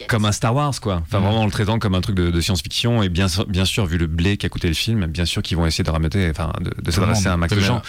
comme 0.09 0.25
un 0.25 0.33
Star 0.33 0.55
Wars, 0.55 0.79
quoi. 0.81 0.97
Enfin, 1.03 1.19
Ouais. 1.19 1.25
vraiment 1.25 1.43
en 1.43 1.45
le 1.47 1.51
traitant 1.53 1.79
comme 1.79 1.95
un 1.95 2.01
truc 2.01 2.17
de, 2.17 2.31
de 2.31 2.41
science-fiction. 2.41 3.03
Et 3.03 3.09
bien, 3.09 3.29
sûr- 3.29 3.47
bien 3.47 3.65
sûr, 3.65 3.87
vu 3.87 3.99
le 3.99 4.07
blé 4.07 4.37
qu'a 4.37 4.49
coûté 4.49 4.69
le 4.69 4.75
film, 4.75 5.07
bien 5.07 5.25
sûr 5.25 5.43
qu'ils 5.43 5.57
vont 5.57 5.67
essayer 5.67 5.85
de 5.85 5.91
rameuter, 5.91 6.29
enfin, 6.31 6.53
de, 6.61 6.71
de 6.83 6.91
s'adresser 6.91 7.29
à 7.29 7.35
un 7.35 7.37
max 7.37 7.55
de 7.55 7.61
Mais, 7.61 7.67
gens. 7.67 7.83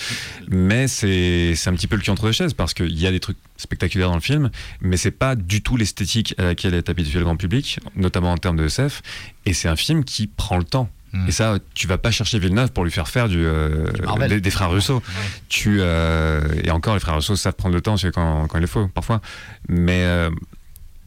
Mais 0.50 0.88
c'est 0.88 1.54
c'est 1.56 1.70
un 1.70 1.74
petit 1.74 1.88
peu 1.88 1.96
le 1.96 2.02
cul 2.02 2.10
entre 2.12 2.24
deux 2.24 2.32
chaises 2.32 2.54
parce 2.54 2.74
qu'il 2.74 2.98
y 3.00 3.08
a 3.08 3.12
des 3.12 3.20
trucs 3.20 3.38
spectaculaires 3.58 4.10
dans 4.10 4.16
le 4.16 4.22
film, 4.22 4.50
mais 4.82 4.98
c'est 4.98 5.12
pas 5.12 5.36
du 5.36 5.62
tout 5.62 5.78
l'esthétique 5.78 6.36
à 6.38 6.44
laquelle 6.44 6.74
est 6.74 6.90
habitué 6.90 7.20
le 7.20 7.26
grand 7.26 7.38
public, 7.38 7.80
notamment 7.96 8.32
en 8.34 8.38
termes 8.38 8.58
de 8.58 8.66
SF. 8.66 9.02
Et 9.46 9.54
c'est 9.54 9.68
un 9.70 9.76
film 9.76 10.04
qui 10.04 10.28
prend 10.28 10.58
le 10.58 10.64
temps. 10.64 10.90
Et 11.28 11.32
ça, 11.32 11.58
tu 11.76 11.88
vas 11.88 11.98
pas 11.98 12.12
chercher 12.12 12.40
Villeneuve 12.40 12.72
pour 12.72 12.84
lui 12.84 12.92
faire 12.92 13.08
faire 13.08 13.28
du, 13.28 13.46
euh, 13.46 13.86
Du 13.92 14.28
des, 14.28 14.42
des 14.42 14.50
frères 14.50 14.72
Russo. 14.72 15.02
Tu 15.48 15.78
euh, 15.80 16.42
et 16.64 16.72
encore 16.72 16.96
les 16.96 17.00
frères 17.00 17.16
Russo 17.16 17.36
savent 17.36 17.54
prendre 17.54 17.76
le 17.76 17.82
temps 17.82 17.98
c'est 17.98 18.12
quand, 18.12 18.48
quand 18.48 18.58
il 18.58 18.62
le 18.62 18.68
faut 18.68 18.88
parfois. 18.88 19.22
Mais 19.70 20.04
euh, 20.04 20.32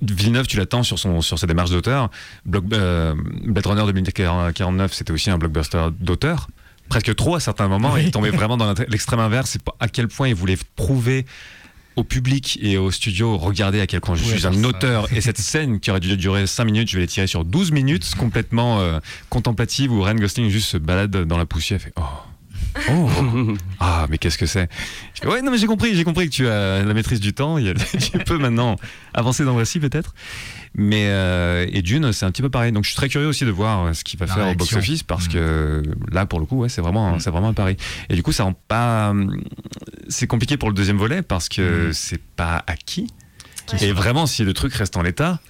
Villeneuve, 0.02 0.46
tu 0.46 0.56
l'attends 0.56 0.82
sur 0.82 0.98
son 0.98 1.20
sur 1.22 1.38
sa 1.38 1.46
démarche 1.46 1.70
d'auteur. 1.70 2.10
Blade 2.44 3.66
Runner 3.66 3.84
2049, 3.84 4.92
c'était 4.92 5.12
aussi 5.12 5.30
un 5.30 5.38
blockbuster 5.38 5.88
d'auteur. 5.98 6.48
Presque 6.88 7.14
trop 7.16 7.34
à 7.34 7.40
certains 7.40 7.66
moments. 7.66 7.92
Oui. 7.94 8.02
Il 8.04 8.10
tombait 8.12 8.30
vraiment 8.36 8.56
dans 8.56 8.72
l'extrême 8.88 9.18
inverse. 9.18 9.50
C'est 9.50 9.62
à 9.80 9.88
quel 9.88 10.06
point 10.06 10.28
il 10.28 10.36
voulait 10.36 10.58
prouver 10.76 11.26
au 11.96 12.04
public 12.04 12.58
et 12.62 12.76
au 12.76 12.90
studio, 12.90 13.36
regardez 13.36 13.80
à 13.80 13.86
quel 13.86 14.00
point 14.00 14.14
je 14.14 14.22
suis 14.22 14.46
un 14.46 14.52
ça. 14.52 14.68
auteur. 14.68 15.12
Et 15.12 15.20
cette 15.20 15.38
scène 15.40 15.80
qui 15.80 15.90
aurait 15.90 16.00
dû 16.00 16.16
durer 16.16 16.46
5 16.46 16.64
minutes, 16.64 16.90
je 16.90 16.96
vais 16.96 17.00
l'étirer 17.00 17.26
sur 17.26 17.44
12 17.44 17.72
minutes, 17.72 18.14
complètement 18.16 18.80
euh, 18.80 19.00
contemplative, 19.30 19.92
où 19.92 20.02
Ryan 20.02 20.16
Gosling 20.16 20.50
juste 20.50 20.68
se 20.68 20.76
balade 20.76 21.10
dans 21.10 21.38
la 21.38 21.46
poussière 21.46 21.80
et 21.80 21.84
fait 21.84 21.92
Oh 21.96 22.02
Oh 22.90 23.08
Ah, 23.80 24.06
mais 24.10 24.18
qu'est-ce 24.18 24.38
que 24.38 24.46
c'est? 24.46 24.68
Ouais, 25.24 25.42
non, 25.42 25.50
mais 25.50 25.58
j'ai 25.58 25.66
compris, 25.66 25.94
j'ai 25.94 26.04
compris 26.04 26.28
que 26.28 26.34
tu 26.34 26.48
as 26.48 26.82
la 26.82 26.94
maîtrise 26.94 27.20
du 27.20 27.32
temps. 27.32 27.58
tu 28.12 28.18
peux 28.18 28.38
maintenant 28.38 28.76
avancer 29.14 29.44
dans 29.44 29.52
le 29.52 29.58
récit, 29.58 29.80
peut-être? 29.80 30.14
Mais 30.74 31.06
euh, 31.08 31.66
et 31.72 31.82
Dune, 31.82 32.12
c'est 32.12 32.26
un 32.26 32.30
petit 32.30 32.42
peu 32.42 32.50
pareil. 32.50 32.72
Donc 32.72 32.84
je 32.84 32.90
suis 32.90 32.96
très 32.96 33.08
curieux 33.08 33.28
aussi 33.28 33.44
de 33.44 33.50
voir 33.50 33.86
euh, 33.86 33.92
ce 33.94 34.04
qu'il 34.04 34.18
va 34.18 34.26
La 34.26 34.34
faire 34.34 34.48
au 34.48 34.54
box-office 34.54 35.02
parce 35.02 35.26
Mm. 35.26 35.32
que 35.32 35.82
là, 36.12 36.26
pour 36.26 36.40
le 36.40 36.46
coup, 36.46 36.58
ouais, 36.58 36.68
c'est 36.68 36.80
vraiment, 36.82 37.14
Mm. 37.16 37.20
c'est 37.20 37.30
vraiment 37.30 37.48
un 37.48 37.54
pari. 37.54 37.76
Et 38.10 38.14
du 38.14 38.22
coup, 38.22 38.32
ça 38.32 38.44
rend 38.44 38.54
pas. 38.68 39.14
C'est 40.08 40.26
compliqué 40.26 40.56
pour 40.56 40.68
le 40.68 40.74
deuxième 40.74 40.98
volet 40.98 41.22
parce 41.22 41.48
que 41.48 41.88
Mm. 41.88 41.92
c'est 41.92 42.20
pas 42.36 42.62
acquis. 42.66 43.08
Ouais. 43.72 43.84
Et 43.88 43.92
vraiment, 43.92 44.26
si 44.26 44.44
le 44.44 44.52
truc 44.52 44.72
reste 44.74 44.96
en 44.96 45.02
l'état, 45.02 45.40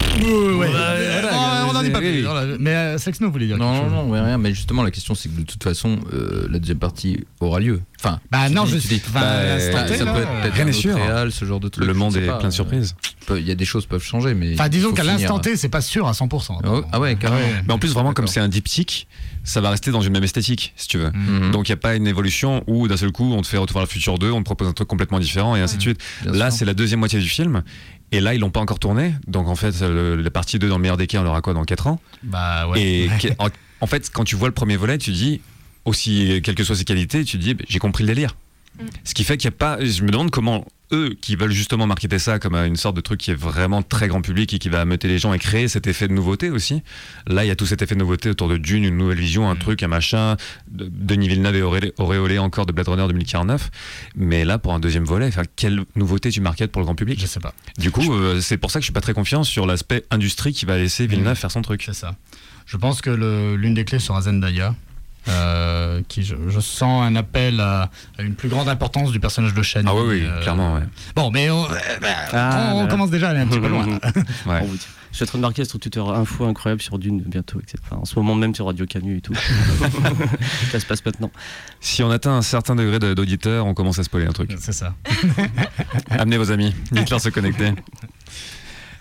Ouais, 0.00 0.24
ouais. 0.24 0.54
voilà, 0.54 1.62
Non, 1.64 1.70
on 1.70 1.72
n'en 1.74 1.82
est 1.82 1.90
pas 1.90 1.98
plus. 2.00 2.22
Voilà. 2.22 2.56
Mais 2.58 2.70
euh, 2.74 2.98
Sexno 2.98 3.30
voulait 3.30 3.46
dire 3.46 3.56
Non, 3.58 3.72
quelque 3.72 3.84
non, 3.90 3.96
chose. 3.96 4.06
non, 4.06 4.10
ouais, 4.10 4.20
rien. 4.20 4.38
Mais 4.38 4.52
justement, 4.54 4.82
la 4.82 4.90
question, 4.90 5.14
c'est 5.14 5.28
que 5.28 5.38
de 5.40 5.44
toute 5.44 5.62
façon, 5.62 5.98
euh, 6.12 6.46
la 6.50 6.58
deuxième 6.58 6.78
partie 6.78 7.24
aura 7.40 7.60
lieu. 7.60 7.80
Enfin, 8.00 8.20
Bah 8.30 8.48
non, 8.48 8.64
dis- 8.64 8.72
je 8.80 8.88
dis- 8.88 9.02
enfin, 9.08 9.20
bah, 9.20 9.28
à 9.28 9.44
l'instant 9.46 9.78
ça, 9.78 9.84
peut 10.12 10.20
être 10.22 10.40
peut-être 10.42 10.54
rien 10.54 10.64
n'est 10.64 10.72
sûr. 10.72 10.94
réal, 10.96 11.32
ce 11.32 11.44
genre 11.44 11.60
de 11.60 11.68
truc. 11.68 11.84
le 11.84 11.94
monde 11.94 12.16
est 12.16 12.26
pas, 12.26 12.34
plein 12.34 12.48
de 12.48 12.52
euh, 12.52 12.56
surprises. 12.56 12.94
Il 13.30 13.46
y 13.46 13.50
a 13.50 13.54
des 13.54 13.64
choses 13.64 13.86
peuvent 13.86 14.02
changer, 14.02 14.34
mais. 14.34 14.54
Enfin, 14.54 14.68
disons 14.68 14.92
qu'à 14.92 15.04
l'instant 15.04 15.38
T, 15.38 15.56
c'est 15.56 15.68
pas 15.68 15.80
sûr 15.80 16.06
à 16.08 16.12
100%. 16.12 16.58
Oh, 16.66 16.82
ah 16.92 17.00
ouais, 17.00 17.16
carrément. 17.16 17.46
Mais 17.66 17.72
en 17.74 17.78
plus, 17.78 17.92
vraiment, 17.92 18.12
comme 18.12 18.26
c'est 18.26 18.40
un 18.40 18.48
diptyque, 18.48 19.06
ça 19.44 19.60
va 19.60 19.70
rester 19.70 19.90
dans 19.90 20.00
une 20.00 20.12
même 20.12 20.24
esthétique, 20.24 20.72
si 20.76 20.88
tu 20.88 20.98
veux. 20.98 21.10
Mhm. 21.10 21.50
Donc 21.52 21.68
il 21.68 21.72
n'y 21.72 21.74
a 21.74 21.78
pas 21.78 21.94
une 21.96 22.06
évolution 22.06 22.62
où 22.66 22.86
d'un 22.88 22.96
seul 22.98 23.12
coup 23.12 23.32
on 23.32 23.40
te 23.42 23.46
fait 23.46 23.56
Retour 23.56 23.74
vers 23.78 23.84
le 23.86 23.88
futur 23.90 24.18
2, 24.18 24.30
on 24.30 24.40
te 24.40 24.44
propose 24.44 24.68
un 24.68 24.72
truc 24.72 24.88
complètement 24.88 25.18
différent 25.20 25.56
et 25.56 25.60
ainsi 25.60 25.76
de 25.76 25.82
suite. 25.82 26.00
Bien 26.22 26.32
là 26.32 26.50
c'est 26.50 26.64
la 26.66 26.74
deuxième 26.74 26.98
moitié 27.00 27.18
du 27.18 27.28
film 27.28 27.62
et 28.12 28.20
là 28.20 28.34
ils 28.34 28.40
l'ont 28.40 28.50
pas 28.50 28.60
encore 28.60 28.78
tourné. 28.78 29.14
Donc 29.26 29.48
en 29.48 29.54
fait 29.56 29.80
le- 29.80 30.16
la 30.16 30.30
partie 30.30 30.58
2 30.58 30.68
dans 30.68 30.76
le 30.76 30.82
meilleur 30.82 30.96
des 30.96 31.06
cas 31.06 31.20
on 31.20 31.24
l'aura 31.24 31.40
quoi 31.42 31.54
dans 31.54 31.64
4 31.64 31.86
ans? 31.86 32.00
Bah 32.22 32.66
ouais. 32.68 32.80
Et 32.80 33.10
en, 33.38 33.48
en 33.80 33.86
fait 33.86 34.10
quand 34.12 34.24
tu 34.24 34.36
vois 34.36 34.48
le 34.48 34.54
premier 34.54 34.76
volet 34.76 34.98
tu 34.98 35.10
dis 35.12 35.40
aussi 35.84 36.40
quelles 36.42 36.54
que 36.54 36.64
soient 36.64 36.76
ses 36.76 36.84
qualités 36.84 37.24
tu 37.24 37.38
dis 37.38 37.54
bah, 37.54 37.64
j'ai 37.68 37.78
compris 37.78 38.04
le 38.04 38.08
délire. 38.08 38.36
Ce 39.04 39.14
qui 39.14 39.24
fait 39.24 39.36
qu'il 39.36 39.48
n'y 39.50 39.54
a 39.54 39.58
pas 39.58 39.78
je 39.84 40.02
me 40.02 40.10
demande 40.10 40.30
comment 40.30 40.66
eux 40.92 41.14
qui 41.20 41.36
veulent 41.36 41.52
justement 41.52 41.86
marketer 41.86 42.18
ça 42.18 42.38
comme 42.38 42.54
une 42.54 42.76
sorte 42.76 42.96
de 42.96 43.02
truc 43.02 43.20
qui 43.20 43.30
est 43.30 43.34
vraiment 43.38 43.82
très 43.82 44.08
grand 44.08 44.22
public 44.22 44.54
et 44.54 44.58
qui 44.58 44.70
va 44.70 44.80
ameuter 44.80 45.06
les 45.06 45.18
gens 45.18 45.34
et 45.34 45.38
créer 45.38 45.68
cet 45.68 45.86
effet 45.86 46.08
de 46.08 46.14
nouveauté 46.14 46.48
aussi. 46.48 46.82
Là, 47.26 47.44
il 47.44 47.48
y 47.48 47.50
a 47.50 47.56
tout 47.56 47.66
cet 47.66 47.82
effet 47.82 47.94
de 47.94 48.00
nouveauté 48.00 48.30
autour 48.30 48.48
de 48.48 48.56
Dune, 48.56 48.84
une 48.84 48.96
nouvelle 48.96 49.18
vision, 49.18 49.50
un 49.50 49.54
Mm. 49.54 49.58
truc, 49.58 49.82
un 49.82 49.88
machin. 49.88 50.36
De- 50.70 50.88
Denis 50.90 51.28
Villeneuve 51.28 51.56
est 51.56 51.62
auréolé, 51.62 51.92
auréolé 51.98 52.38
encore 52.38 52.64
de 52.64 52.72
Blade 52.72 52.88
Runner 52.88 53.06
2049. 53.06 53.70
Mais 54.16 54.46
là, 54.46 54.56
pour 54.58 54.72
un 54.72 54.80
deuxième 54.80 55.04
volet, 55.04 55.28
quelle 55.56 55.82
nouveauté 55.94 56.30
tu 56.30 56.40
marketes 56.40 56.72
pour 56.72 56.80
le 56.80 56.86
grand 56.86 56.94
public? 56.94 57.20
Je 57.20 57.26
sais 57.26 57.40
pas. 57.40 57.52
Du 57.78 57.90
coup, 57.90 58.10
euh, 58.14 58.40
c'est 58.40 58.56
pour 58.56 58.70
ça 58.70 58.78
que 58.78 58.82
je 58.82 58.86
suis 58.86 58.92
pas 58.94 59.02
très 59.02 59.12
confiant 59.14 59.44
sur 59.44 59.66
l'aspect 59.66 60.04
industrie 60.10 60.54
qui 60.54 60.64
va 60.64 60.78
laisser 60.78 61.06
Villeneuve 61.06 61.32
Mm. 61.34 61.36
faire 61.40 61.50
son 61.50 61.60
truc. 61.60 61.82
C'est 61.84 61.92
ça. 61.94 62.16
Je 62.64 62.76
pense 62.78 63.02
que 63.02 63.10
l'une 63.56 63.74
des 63.74 63.84
clés 63.84 63.98
sera 63.98 64.22
Zendaya. 64.22 64.74
Euh, 65.28 66.00
qui 66.08 66.22
je, 66.22 66.36
je 66.48 66.60
sens 66.60 67.02
un 67.04 67.16
appel 67.16 67.60
à, 67.60 67.90
à 68.18 68.22
une 68.22 68.34
plus 68.34 68.48
grande 68.48 68.68
importance 68.68 69.10
du 69.12 69.20
personnage 69.20 69.54
de 69.54 69.62
Shani. 69.62 69.86
Ah 69.90 69.94
oui, 69.94 70.02
oui, 70.06 70.22
euh, 70.24 70.40
clairement, 70.42 70.74
ouais. 70.74 70.82
Bon, 71.16 71.30
mais 71.30 71.50
on, 71.50 71.64
euh, 71.64 71.68
bah, 72.00 72.08
Ah, 72.32 72.72
on 72.74 72.86
commence 72.86 73.10
déjà 73.10 73.28
à 73.28 73.30
aller 73.30 73.40
un 73.40 73.46
petit 73.46 73.60
peu 73.60 73.68
loin. 73.68 73.86
Ouais. 74.46 74.60
On 74.62 74.66
vous 74.66 74.76
dit. 74.76 74.86
Je 75.10 75.16
suis 75.16 75.24
en 75.24 75.26
train 75.26 75.38
de 75.38 75.42
marquer 75.42 75.64
sur 75.64 75.78
Twitter 75.80 76.00
info 76.00 76.44
incroyable 76.46 76.82
sur 76.82 76.98
Dune 76.98 77.22
bientôt, 77.26 77.58
etc. 77.60 77.78
Enfin, 77.86 77.96
en 77.96 78.04
ce 78.04 78.14
moment 78.18 78.34
même 78.34 78.54
sur 78.54 78.66
Radio 78.66 78.84
Canu 78.86 79.16
et 79.16 79.20
tout. 79.22 79.34
ça 80.70 80.78
se 80.78 80.86
passe 80.86 81.04
maintenant. 81.04 81.30
Si 81.80 82.02
on 82.02 82.10
atteint 82.10 82.32
un 82.36 82.42
certain 82.42 82.76
degré 82.76 82.98
de- 82.98 83.14
d'auditeur, 83.14 83.64
on 83.66 83.72
commence 83.74 83.98
à 83.98 84.04
spoiler 84.04 84.26
un 84.26 84.32
truc. 84.32 84.52
C'est 84.60 84.72
ça. 84.72 84.94
Amenez 86.10 86.36
vos 86.36 86.50
amis, 86.52 86.74
dites-leur 86.92 87.20
se 87.20 87.30
connecter. 87.30 87.72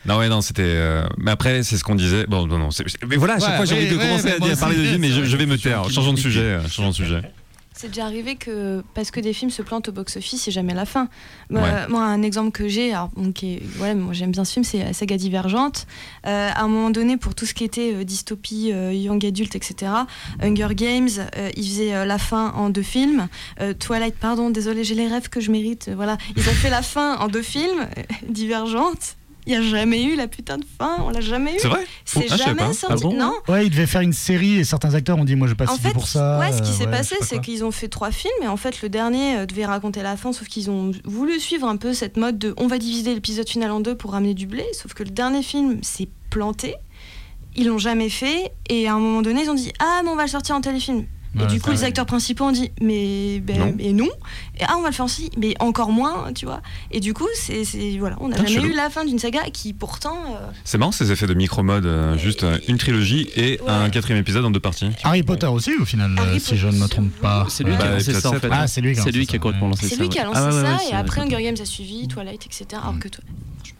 Non, 0.07 0.17
ouais, 0.17 0.29
non, 0.29 0.41
c'était. 0.41 0.63
euh, 0.65 1.05
Mais 1.17 1.31
après, 1.31 1.63
c'est 1.63 1.77
ce 1.77 1.83
qu'on 1.83 1.95
disait. 1.95 2.25
Bon, 2.27 2.47
non, 2.47 2.57
non. 2.57 2.71
c'est- 2.71 2.85
Mais 3.07 3.17
voilà, 3.17 3.35
à 3.35 3.39
chaque 3.39 3.49
Ouais, 3.49 3.55
fois, 3.57 3.65
j'ai 3.65 3.75
envie 3.75 3.89
de 3.89 3.95
ouais, 3.97 4.01
commencer 4.07 4.31
à, 4.31 4.39
dire- 4.39 4.57
parler 4.57 4.77
de 4.77 4.83
Dune, 4.83 4.97
mais 4.99 5.09
je, 5.09 5.23
je 5.25 5.37
vais 5.37 5.45
me 5.45 5.57
taire. 5.57 5.89
Changeons 5.89 6.13
de 6.13 6.19
sujet. 6.19 6.41
euh, 6.41 6.67
Changeons 6.67 6.89
de 6.89 6.95
sujet. 6.95 7.21
C'est 7.79 7.89
déjà 7.89 8.05
arrivé 8.05 8.37
que 8.37 8.81
parce 8.95 9.11
que 9.11 9.19
des 9.19 9.33
films 9.33 9.51
se 9.51 9.61
plantent 9.61 9.87
au 9.89 9.91
box-office, 9.91 10.41
c'est 10.41 10.49
jamais 10.51 10.73
la 10.73 10.85
fin. 10.85 11.09
Ouais. 11.51 11.59
Euh, 11.61 11.85
moi, 11.89 12.05
un 12.05 12.23
exemple 12.23 12.49
que 12.49 12.67
j'ai, 12.67 12.91
alors, 12.91 13.09
bon, 13.15 13.31
qui 13.31 13.53
est- 13.53 13.61
ouais, 13.79 13.93
moi 13.93 14.13
j'aime 14.13 14.31
bien 14.31 14.43
ce 14.45 14.53
film, 14.53 14.63
c'est 14.63 14.79
la 14.83 14.93
saga 14.93 15.15
Divergente. 15.15 15.85
Euh, 16.25 16.49
à 16.51 16.63
un 16.63 16.67
moment 16.69 16.89
donné, 16.89 17.17
pour 17.17 17.35
tout 17.35 17.45
ce 17.45 17.53
qui 17.53 17.63
était 17.63 17.93
euh, 17.93 18.03
dystopie, 18.03 18.71
euh, 18.73 18.91
young 18.93 19.23
adulte, 19.23 19.55
etc., 19.55 19.91
Hunger 20.41 20.69
Games, 20.73 21.09
euh, 21.37 21.51
ils 21.55 21.67
faisaient 21.67 21.93
euh, 21.93 22.05
la 22.05 22.17
fin 22.17 22.51
en 22.55 22.71
deux 22.71 22.81
films. 22.81 23.27
Euh, 23.61 23.75
Twilight, 23.75 24.15
pardon, 24.19 24.49
désolé, 24.49 24.83
j'ai 24.83 24.95
les 24.95 25.07
rêves 25.07 25.29
que 25.29 25.39
je 25.39 25.51
mérite. 25.51 25.89
euh, 25.89 25.93
voilà, 25.95 26.17
ils 26.35 26.49
ont 26.49 26.53
fait 26.53 26.71
la 26.71 26.81
fin 26.81 27.17
en 27.17 27.27
deux 27.27 27.43
films, 27.43 27.81
euh, 27.95 28.01
Divergente. 28.27 29.17
Il 29.47 29.51
n'y 29.51 29.55
a 29.55 29.61
jamais 29.69 30.03
eu 30.03 30.15
la 30.17 30.27
putain 30.27 30.57
de 30.57 30.65
fin, 30.77 30.97
on 30.99 31.09
l'a 31.09 31.21
jamais 31.21 31.55
eu. 31.55 31.59
C'est 31.59 31.69
vrai? 31.69 31.85
C'est 32.03 32.25
Ah, 32.29 32.35
jamais 32.35 32.73
sorti. 32.73 32.85
Ah 32.89 32.95
bon? 33.09 33.13
Non, 33.17 33.33
Ouais, 33.47 33.65
il 33.65 33.69
devait 33.69 33.85
faire 33.87 34.01
une 34.01 34.11
série 34.11 34.57
et 34.57 34.63
certains 34.65 34.93
acteurs 34.93 35.17
ont 35.17 35.23
dit 35.23 35.35
Moi, 35.37 35.47
je 35.47 35.53
vais 35.53 35.55
pas 35.65 35.71
en 35.71 35.75
signer 35.75 35.87
fait, 35.87 35.93
pour 35.93 36.05
ça. 36.07 36.37
ouais, 36.37 36.51
ce 36.51 36.61
qui 36.61 36.69
euh, 36.69 36.73
s'est 36.73 36.85
ouais, 36.85 36.91
passé, 36.91 37.15
c'est 37.21 37.39
qu'ils 37.39 37.63
ont 37.63 37.71
fait 37.71 37.87
trois 37.87 38.11
films 38.11 38.33
et 38.43 38.47
en 38.47 38.57
fait, 38.57 38.81
le 38.81 38.89
dernier 38.89 39.37
euh, 39.37 39.45
devait 39.45 39.65
raconter 39.65 40.01
la 40.03 40.17
fin, 40.17 40.33
sauf 40.33 40.47
qu'ils 40.49 40.69
ont 40.69 40.91
voulu 41.05 41.39
suivre 41.39 41.65
un 41.67 41.77
peu 41.77 41.93
cette 41.93 42.17
mode 42.17 42.37
de 42.37 42.53
on 42.57 42.67
va 42.67 42.77
diviser 42.77 43.13
l'épisode 43.13 43.47
final 43.47 43.71
en 43.71 43.79
deux 43.79 43.95
pour 43.95 44.11
ramener 44.11 44.33
du 44.33 44.47
blé, 44.47 44.65
sauf 44.73 44.93
que 44.93 45.03
le 45.03 45.11
dernier 45.11 45.41
film 45.43 45.81
s'est 45.81 46.09
planté. 46.29 46.75
Ils 47.55 47.67
l'ont 47.67 47.77
jamais 47.79 48.09
fait 48.09 48.51
et 48.69 48.87
à 48.87 48.93
un 48.95 48.99
moment 48.99 49.21
donné, 49.21 49.43
ils 49.43 49.49
ont 49.49 49.53
dit 49.55 49.71
ah 49.79 50.01
mais 50.03 50.09
on 50.09 50.15
va 50.17 50.23
le 50.23 50.29
sortir 50.29 50.55
en 50.55 50.61
téléfilm. 50.61 51.05
Et 51.35 51.39
Ouais, 51.41 51.47
du 51.47 51.59
coup, 51.61 51.69
les 51.71 51.83
acteurs 51.83 52.05
principaux 52.05 52.45
ont 52.45 52.51
dit 52.51 52.71
mais 52.81 53.39
ben, 53.39 53.75
Non. 53.93 54.07
Et 54.59 54.63
ah 54.67 54.75
on 54.77 54.81
va 54.81 54.87
le 54.89 54.93
faire 54.93 55.05
aussi, 55.05 55.29
mais 55.37 55.53
encore 55.59 55.91
moins, 55.91 56.31
tu 56.33 56.45
vois. 56.45 56.61
Et 56.91 56.99
du 56.99 57.13
coup, 57.13 57.27
c'est 57.35 57.63
voilà, 57.99 58.15
on 58.19 58.29
n'a 58.29 58.37
Putain, 58.37 58.47
jamais 58.47 58.61
chelou. 58.61 58.73
eu 58.73 58.75
la 58.75 58.89
fin 58.89 59.05
d'une 59.05 59.19
saga 59.19 59.41
qui 59.51 59.73
pourtant 59.73 60.17
euh, 60.35 60.47
C'est 60.63 60.77
marrant 60.77 60.91
ces 60.91 61.11
effets 61.11 61.27
de 61.27 61.33
micro-mode, 61.35 61.85
euh, 61.85 62.17
juste 62.17 62.43
euh, 62.43 62.57
une 62.67 62.77
trilogie 62.77 63.29
et 63.35 63.59
Ouais. 63.61 63.69
un 63.69 63.89
quatrième 63.89 64.19
épisode 64.19 64.45
en 64.45 64.51
deux 64.51 64.59
parties. 64.59 64.89
Harry 65.03 65.21
Potter 65.23 65.47
aussi, 65.47 65.71
au 65.79 65.85
final, 65.85 66.15
Harry 66.17 66.39
si 66.39 66.57
je 66.57 66.67
ne 66.67 66.77
me 66.77 66.87
trompe 66.87 67.11
pas. 67.21 67.45
C'est 67.49 67.63
lui 67.63 67.73
qui 67.73 67.77
Bah, 67.79 67.85
a 67.85 67.91
lancé 67.93 68.13
ça 68.13 68.29
en 68.29 68.33
fait. 68.33 68.49
Ah, 68.51 68.67
c'est 68.67 68.81
lui 68.81 68.93
qui 68.93 68.99
a 68.99 69.03
C'est 69.03 69.09
lancé 69.09 69.17
lui 69.19 69.25
ça, 69.25 69.29
qui 69.31 69.35
a 69.35 69.39
complètement 69.39 69.67
ouais. 69.67 69.71
lancé 69.73 69.83
ça. 69.89 69.95
c'est 69.95 70.01
lui 70.01 70.09
qui 70.09 70.19
a 70.19 70.23
lancé 70.25 70.39
Ah 70.41 70.51
ça 70.79 70.89
et 70.89 70.93
après. 70.93 71.21
Hunger 71.21 71.43
Games 71.43 71.55
a 71.61 71.65
suivi, 71.65 72.07
Twilight, 72.07 72.45
etc. 72.45 72.65
Alors 72.81 72.97
que 72.99 73.07
toi, 73.09 73.23
franchement. 73.57 73.76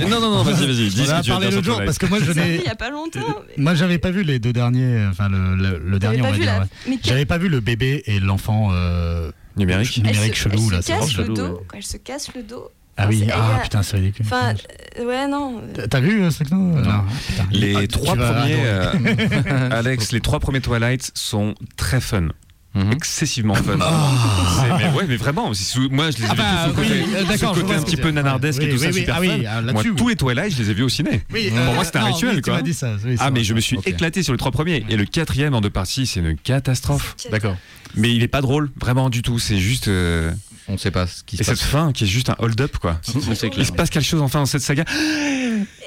Non, 0.00 0.08
non, 0.20 0.20
non, 0.20 0.42
vas-y, 0.42 0.66
vas-y, 0.66 0.88
dis 0.88 1.00
On 1.02 1.04
ce 1.04 1.10
en 1.10 1.14
que 1.14 1.18
a 1.18 1.22
tu 1.22 1.30
veux 1.30 1.34
parlé 1.34 1.46
dire 1.48 1.56
l'autre 1.56 1.64
jour 1.66 1.82
parce 1.84 1.98
que 1.98 2.06
moi, 2.06 2.18
je 2.20 2.32
Ça, 2.32 2.40
n'ai. 2.44 2.56
il 2.56 2.62
y 2.64 2.68
a 2.68 2.74
pas 2.74 2.90
longtemps. 2.90 3.20
mais- 3.48 3.62
Moi, 3.62 3.74
j'avais 3.74 3.98
pas 3.98 4.10
vu 4.10 4.22
les 4.22 4.38
deux 4.38 4.52
derniers, 4.52 5.06
enfin 5.10 5.28
le, 5.28 5.54
le, 5.56 5.78
le 5.84 5.98
dernier, 5.98 6.20
on 6.22 6.30
va 6.30 6.32
dire. 6.36 6.46
la- 6.46 6.58
ouais. 6.60 6.66
mais 6.88 6.98
J'avais 7.02 7.24
pas 7.26 7.38
vu 7.38 7.48
le 7.48 7.60
bébé 7.60 8.02
et 8.06 8.20
l'enfant 8.20 8.68
euh, 8.72 9.30
Numérique 9.56 9.96
Elle 9.98 10.04
numérique 10.04 10.36
se- 10.36 10.42
chelou 10.44 10.62
elle 10.68 10.72
là. 10.76 10.82
se 10.82 10.86
c'est 10.86 10.92
casse 10.98 11.16
le 11.16 11.24
dos. 11.24 11.34
ouais. 11.46 11.60
Quand 11.68 11.76
elle 11.76 11.82
se 11.82 11.96
casse 11.96 12.30
le 12.34 12.42
dos. 12.42 12.68
Ah 13.00 13.06
oui, 13.08 13.24
ah 13.32 13.56
a- 13.56 13.60
putain, 13.60 13.82
c'est 13.84 13.96
ridicule. 13.96 14.26
Enfin, 14.26 14.54
euh, 14.98 15.04
ouais, 15.06 15.28
non. 15.28 15.62
euh, 15.78 15.86
T'as 15.88 16.00
vu 16.00 16.20
euh, 16.22 16.30
Sexno 16.32 16.56
Non. 16.58 16.74
putain. 16.82 17.04
Les 17.52 17.76
Ah, 17.76 17.80
tu- 17.82 17.88
trois 17.88 18.16
premiers, 18.16 18.56
euh, 18.64 18.92
Alex, 19.70 20.10
les 20.12 20.20
trois 20.20 20.40
premiers 20.40 20.60
Twilight 20.60 21.10
sont 21.14 21.54
très 21.76 22.00
fun. 22.00 22.28
Mhm. 22.74 22.92
excessivement 22.92 23.54
fun. 23.54 23.62
C'est- 23.78 24.68
mais 24.78 24.96
ouais, 24.96 25.04
mais 25.08 25.16
vraiment, 25.16 25.50
moi 25.90 26.10
je 26.10 26.18
les 26.18 26.24
ai 26.24 26.26
Ah 26.28 26.34
vus 26.34 26.38
bah, 26.38 26.44
tous 26.66 26.70
sous 26.70 26.76
le 26.76 26.82
oui, 26.82 26.88
côté, 26.88 27.16
euh, 27.16 27.36
je 27.54 27.60
côté 27.60 27.74
un 27.74 27.78
ce 27.80 27.84
petit 27.86 27.96
peu 27.96 28.10
nanardesque 28.10 28.62
et 28.62 28.66
oui, 28.66 28.70
tout 28.72 28.78
ça, 28.78 28.88
oui, 28.88 28.94
super 28.94 29.14
ah 29.16 29.20
oui, 29.20 29.28
fun. 29.28 29.34
ah, 29.48 29.62
Moi, 29.62 29.72
là-dessus, 29.72 29.94
tous 29.96 30.08
les 30.08 30.16
Twilight, 30.16 30.52
je 30.54 30.62
les 30.62 30.70
ai 30.70 30.74
vus 30.74 30.82
au 30.82 30.88
ciné. 30.88 31.22
Oui, 31.32 31.48
Pour 31.48 31.58
euh, 31.58 31.74
moi, 31.74 31.84
c'était 31.84 31.98
un 31.98 32.02
non, 32.08 32.12
rituel, 32.12 32.36
oui, 32.36 32.42
quoi. 32.42 32.62
Dit 32.62 32.74
ça. 32.74 32.92
oui, 33.04 33.16
c'est 33.16 33.22
Ah, 33.24 33.30
mais 33.30 33.42
je 33.42 33.54
me 33.54 33.60
suis 33.60 33.78
éclaté 33.86 34.22
sur 34.22 34.32
les 34.32 34.38
trois 34.38 34.52
premiers. 34.52 34.84
Et 34.88 34.96
le 34.96 35.06
quatrième 35.06 35.54
en 35.54 35.60
deux 35.60 35.70
parties, 35.70 36.06
c'est 36.06 36.20
une 36.20 36.36
catastrophe. 36.36 37.16
D'accord. 37.30 37.56
Mais 37.96 38.14
il 38.14 38.22
est 38.22 38.28
pas 38.28 38.42
drôle, 38.42 38.70
vraiment 38.78 39.08
du 39.10 39.22
tout. 39.22 39.38
C'est 39.38 39.58
juste. 39.58 39.88
euh, 39.88 40.30
On 40.68 40.72
ne 40.74 40.78
sait 40.78 40.90
pas 40.90 41.06
ce 41.06 41.22
qui 41.24 41.36
Et 41.36 41.38
se 41.38 41.44
cette 41.44 41.58
passe. 41.58 41.66
fin 41.68 41.92
qui 41.92 42.04
est 42.04 42.06
juste 42.06 42.28
un 42.28 42.36
hold-up, 42.38 42.76
quoi. 42.78 43.00
Il 43.56 43.64
se 43.66 43.72
passe 43.72 43.88
quelque 43.90 44.04
chose 44.04 44.20
enfin 44.20 44.40
dans 44.40 44.46
cette 44.46 44.60
saga. 44.62 44.84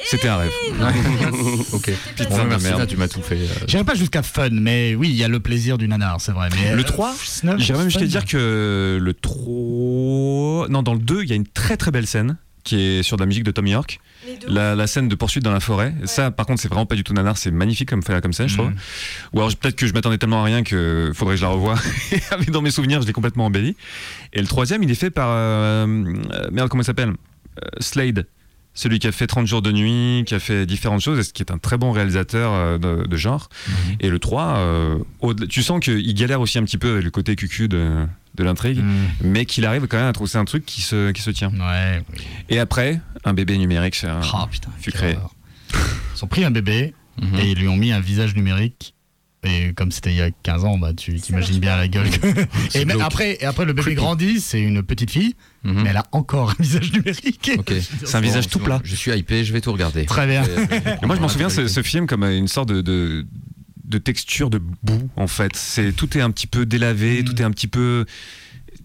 C'était 0.09 0.27
un 0.27 0.37
rêve. 0.37 0.51
Ok. 1.73 1.91
Putain 2.15 2.43
merci, 2.45 2.65
merde. 2.65 2.79
là, 2.79 2.87
tu 2.87 2.97
m'as 2.97 3.07
tout 3.07 3.21
fait. 3.21 3.35
euh, 3.37 3.47
J'irai 3.67 3.83
pas 3.83 3.93
jusqu'à 3.95 4.23
fun, 4.23 4.49
mais 4.51 4.95
oui, 4.95 5.09
il 5.09 5.15
y 5.15 5.23
a 5.23 5.27
le 5.27 5.39
plaisir 5.39 5.77
du 5.77 5.87
nanar, 5.87 6.19
c'est 6.19 6.31
vrai. 6.31 6.49
Mais 6.55 6.73
Le 6.75 6.81
euh, 6.81 6.83
3, 6.83 7.13
Snuff, 7.23 7.59
J'irais 7.59 7.79
même 7.79 7.89
jusqu'à 7.89 8.05
dire 8.07 8.25
que 8.25 8.97
le 8.99 9.13
3, 9.13 10.67
non, 10.69 10.81
dans 10.83 10.93
le 10.93 10.99
2, 10.99 11.23
il 11.23 11.29
y 11.29 11.33
a 11.33 11.35
une 11.35 11.47
très 11.47 11.77
très 11.77 11.91
belle 11.91 12.07
scène 12.07 12.37
qui 12.63 12.79
est 12.79 13.03
sur 13.03 13.17
de 13.17 13.21
la 13.21 13.25
musique 13.27 13.43
de 13.43 13.51
Tom 13.51 13.67
York. 13.67 13.99
La, 14.47 14.75
la 14.75 14.87
scène 14.87 15.07
de 15.07 15.15
poursuite 15.15 15.43
dans 15.43 15.51
la 15.51 15.59
forêt. 15.59 15.93
Ça, 16.05 16.29
par 16.31 16.45
contre, 16.45 16.61
c'est 16.61 16.67
vraiment 16.67 16.85
pas 16.85 16.95
du 16.95 17.03
tout 17.03 17.13
nanar, 17.13 17.37
c'est 17.37 17.49
magnifique 17.51 17.89
comme, 17.89 18.03
fait- 18.03 18.21
comme 18.21 18.33
scène, 18.33 18.47
je 18.47 18.55
trouve. 18.55 18.69
Mhm. 18.69 18.75
Ou 19.33 19.39
alors 19.39 19.55
peut-être 19.55 19.75
que 19.75 19.87
je 19.87 19.93
m'attendais 19.93 20.17
tellement 20.19 20.41
à 20.41 20.45
rien 20.45 20.63
que 20.63 21.11
faudrait 21.15 21.33
que 21.35 21.39
je 21.39 21.45
la 21.45 21.51
revoie. 21.51 21.75
Mais 22.39 22.45
dans 22.45 22.61
mes 22.61 22.71
souvenirs, 22.71 23.01
je 23.01 23.07
l'ai 23.07 23.13
complètement 23.13 23.45
embelli. 23.47 23.75
Et 24.33 24.39
le 24.41 24.47
troisième, 24.47 24.83
il 24.83 24.91
est 24.91 24.95
fait 24.95 25.09
par. 25.09 25.29
euh, 25.31 25.85
euh, 26.33 26.49
merde, 26.51 26.69
comment 26.69 26.83
il 26.83 26.85
s'appelle? 26.85 27.09
Euh, 27.09 27.67
Slade. 27.79 28.27
Celui 28.73 28.99
qui 28.99 29.07
a 29.07 29.11
fait 29.11 29.27
30 29.27 29.47
jours 29.47 29.61
de 29.61 29.71
nuit, 29.73 30.23
qui 30.25 30.33
a 30.33 30.39
fait 30.39 30.65
différentes 30.65 31.01
choses, 31.01 31.19
et 31.19 31.23
ce 31.23 31.33
qui 31.33 31.43
est 31.43 31.51
un 31.51 31.57
très 31.57 31.77
bon 31.77 31.91
réalisateur 31.91 32.79
de, 32.79 33.05
de 33.05 33.17
genre. 33.17 33.49
Mhm. 33.67 33.95
Et 33.99 34.09
le 34.09 34.17
3, 34.19 34.43
euh, 34.59 34.97
tu 35.49 35.61
sens 35.61 35.81
qu'il 35.83 36.13
galère 36.13 36.39
aussi 36.39 36.57
un 36.57 36.63
petit 36.63 36.77
peu 36.77 36.91
avec 36.93 37.03
le 37.03 37.11
côté 37.11 37.35
cucu 37.35 37.67
de, 37.67 38.05
de 38.35 38.43
l'intrigue, 38.43 38.79
Mhm. 38.79 39.07
mais 39.23 39.45
qu'il 39.45 39.65
arrive 39.65 39.87
quand 39.87 39.97
même 39.97 40.07
à 40.07 40.13
trouver 40.13 40.35
un 40.35 40.45
truc 40.45 40.65
qui 40.65 40.81
se, 40.81 41.11
qui 41.11 41.21
se 41.21 41.31
tient. 41.31 41.49
Ouais. 41.51 42.01
Et 42.49 42.59
après, 42.59 42.99
un 43.25 43.33
bébé 43.33 43.57
numérique, 43.57 43.95
c'est 43.95 44.07
un- 44.07 44.21
Ah 44.33 44.47
putain. 44.49 44.69
fut 44.79 44.91
quelle 44.91 44.99
créé. 45.01 45.15
horreur. 45.15 45.35
Ils 46.17 46.23
ont 46.23 46.27
pris 46.27 46.43
un 46.45 46.51
bébé 46.51 46.93
Mhm. 47.21 47.39
et 47.39 47.51
ils 47.51 47.57
lui 47.59 47.67
ont 47.67 47.75
mis 47.77 47.91
un 47.91 47.99
visage 47.99 48.35
numérique. 48.35 48.93
Et 49.43 49.73
comme 49.73 49.91
c'était 49.91 50.11
il 50.11 50.17
y 50.17 50.21
a 50.21 50.29
15 50.43 50.65
ans, 50.65 50.77
bah, 50.77 50.93
tu 50.93 51.15
t'imagines 51.19 51.57
bien 51.59 51.75
la 51.75 51.87
gueule. 51.87 52.09
que- 52.11 52.17
et, 52.77 52.85
mais 52.85 53.01
après, 53.01 53.37
et 53.41 53.45
après, 53.45 53.65
le 53.65 53.73
bébé 53.73 53.81
Creepy. 53.81 53.95
grandit, 53.95 54.39
c'est 54.39 54.61
une 54.61 54.83
petite 54.83 55.09
fille, 55.09 55.33
Mhm. 55.63 55.81
mais 55.81 55.89
elle 55.89 55.97
a 55.97 56.05
encore 56.11 56.51
un 56.51 56.55
visage 56.61 56.93
numérique. 56.93 57.51
C'est 58.05 58.15
un 58.15 58.21
visage 58.21 58.47
tout 58.49 58.59
bon, 58.59 58.65
plat. 58.65 58.81
Je 58.83 58.95
suis 58.95 59.11
hypé, 59.11 59.43
je 59.43 59.51
vais 59.51 59.59
tout 59.61 59.71
regarder. 59.73 60.05
Très 60.05 60.27
bien. 60.27 60.43
Et 61.01 61.05
moi, 61.07 61.15
je 61.15 61.21
m'en 61.21 61.27
souviens, 61.27 61.49
ce, 61.49 61.67
ce 61.67 61.81
film, 61.81 62.05
comme 62.05 62.23
une 62.23 62.47
sorte 62.47 62.69
de, 62.69 62.81
de, 62.81 63.25
de 63.91 63.97
texture 63.99 64.49
de 64.49 64.57
boue, 64.57 65.09
en 65.15 65.27
fait. 65.27 65.51
C'est 65.55 65.91
Tout 65.91 66.17
est 66.17 66.21
un 66.21 66.31
petit 66.31 66.47
peu 66.47 66.65
délavé, 66.65 67.21
Mm. 67.21 67.25
tout 67.25 67.41
est 67.41 67.45
un 67.45 67.51
petit 67.51 67.67
peu. 67.67 68.05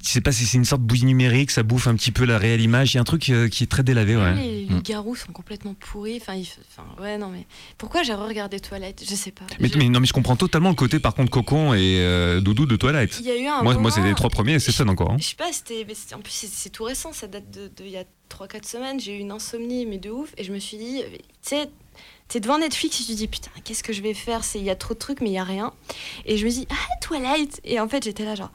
Je 0.05 0.11
sais 0.13 0.21
pas 0.21 0.31
si 0.31 0.45
c'est 0.45 0.57
une 0.59 0.65
sorte 0.65 0.83
de 0.83 0.87
bouillie 0.87 1.05
numérique, 1.05 1.51
ça 1.51 1.63
bouffe 1.65 1.89
un 1.89 1.95
petit 1.97 2.13
peu 2.13 2.25
la 2.25 2.39
réelle 2.39 2.61
image. 2.61 2.93
Il 2.93 2.97
y 2.97 2.99
a 2.99 3.01
un 3.01 3.05
truc 3.05 3.29
euh, 3.31 3.49
qui 3.49 3.65
est 3.65 3.67
très 3.67 3.83
délavé, 3.83 4.17
ouais. 4.17 4.35
Les, 4.35 4.67
Mm. 4.67 4.77
les 4.77 4.83
garous 4.83 5.17
sont 5.17 5.33
complètement 5.33 5.75
pourris. 5.75 6.19
Enfin, 6.21 6.35
il 6.35 6.43
f- 6.45 6.59
enfin, 6.71 6.85
ouais, 7.03 7.19
non, 7.19 7.29
mais 7.29 7.47
pourquoi 7.79 8.03
j'ai 8.03 8.15
regardé 8.15 8.61
Toilette? 8.61 9.03
Je 9.09 9.15
sais 9.15 9.31
pas. 9.33 9.47
Mais, 9.59 9.69
Je- 9.69 9.79
mais 9.79 9.89
non, 9.89 9.99
mais 10.01 10.07
je 10.07 10.13
comprends 10.13 10.37
totalement 10.37 10.69
le 10.69 10.75
côté, 10.77 11.01
par 11.01 11.15
contre, 11.15 11.31
cocon 11.31 11.73
et 11.75 11.99
euh, 12.01 12.41
doudou 12.41 12.67
de 12.67 12.77
Twilight. 12.77 13.17
Il 13.21 13.27
y 13.27 13.31
a 13.31 13.37
eu 13.37 13.47
un 13.47 13.63
Moi, 13.63 13.73
moment, 13.73 13.81
moi 13.83 13.91
c'est 13.91 14.03
les 14.03 14.15
trois 14.15 14.31
premiers 14.31 14.55
et 14.55 14.59
c'est 14.61 14.71
fun 14.73 14.87
encore. 14.89 15.13
hein. 15.13 15.17
Je 15.19 15.25
sais 15.29 15.37
pas, 15.37 15.51
c'était, 15.53 15.85
en 16.15 16.21
plus 16.21 16.33
c'est, 16.33 16.51
c'est 16.53 16.71
tout 16.71 16.85
récent, 16.85 17.13
ça 17.13 17.27
date 17.27 17.51
de, 17.51 17.69
de 17.69 17.85
il 17.85 17.91
y 17.91 17.97
a 17.97 18.05
3-4 18.31 18.65
semaines. 18.69 19.01
J'ai 19.01 19.17
eu 19.17 19.21
une 19.21 19.31
insomnie, 19.33 19.87
mais 19.87 19.99
de 19.99 20.11
ouf, 20.11 20.33
et 20.37 20.45
je 20.45 20.53
me 20.53 20.59
suis 20.59 20.77
dit, 20.77 21.01
tu 21.13 21.19
sais, 21.43 21.69
t'es 22.29 22.41
devant 22.41 22.59
Netflix 22.59 23.01
et 23.01 23.05
tu 23.05 23.13
te 23.13 23.17
dis 23.17 23.29
putain, 23.29 23.51
qu'est-ce 23.65 23.83
que 23.83 23.93
je 23.93 24.03
vais 24.03 24.15
faire? 24.15 24.45
C'est 24.45 24.59
il 24.59 24.65
y 24.65 24.71
a 24.71 24.77
trop 24.77 24.95
de 24.95 24.99
trucs, 24.99 25.21
mais 25.21 25.29
il 25.31 25.35
y 25.35 25.39
a 25.39 25.45
rien. 25.45 25.73
Et 26.25 26.37
je 26.37 26.45
me 26.45 26.51
dis 26.51 26.67
ah 26.71 26.75
Twilight. 27.03 27.61
Et 27.65 27.81
en 27.81 27.89
fait 27.89 28.05
j'étais 28.05 28.25
là 28.25 28.35
genre. 28.35 28.51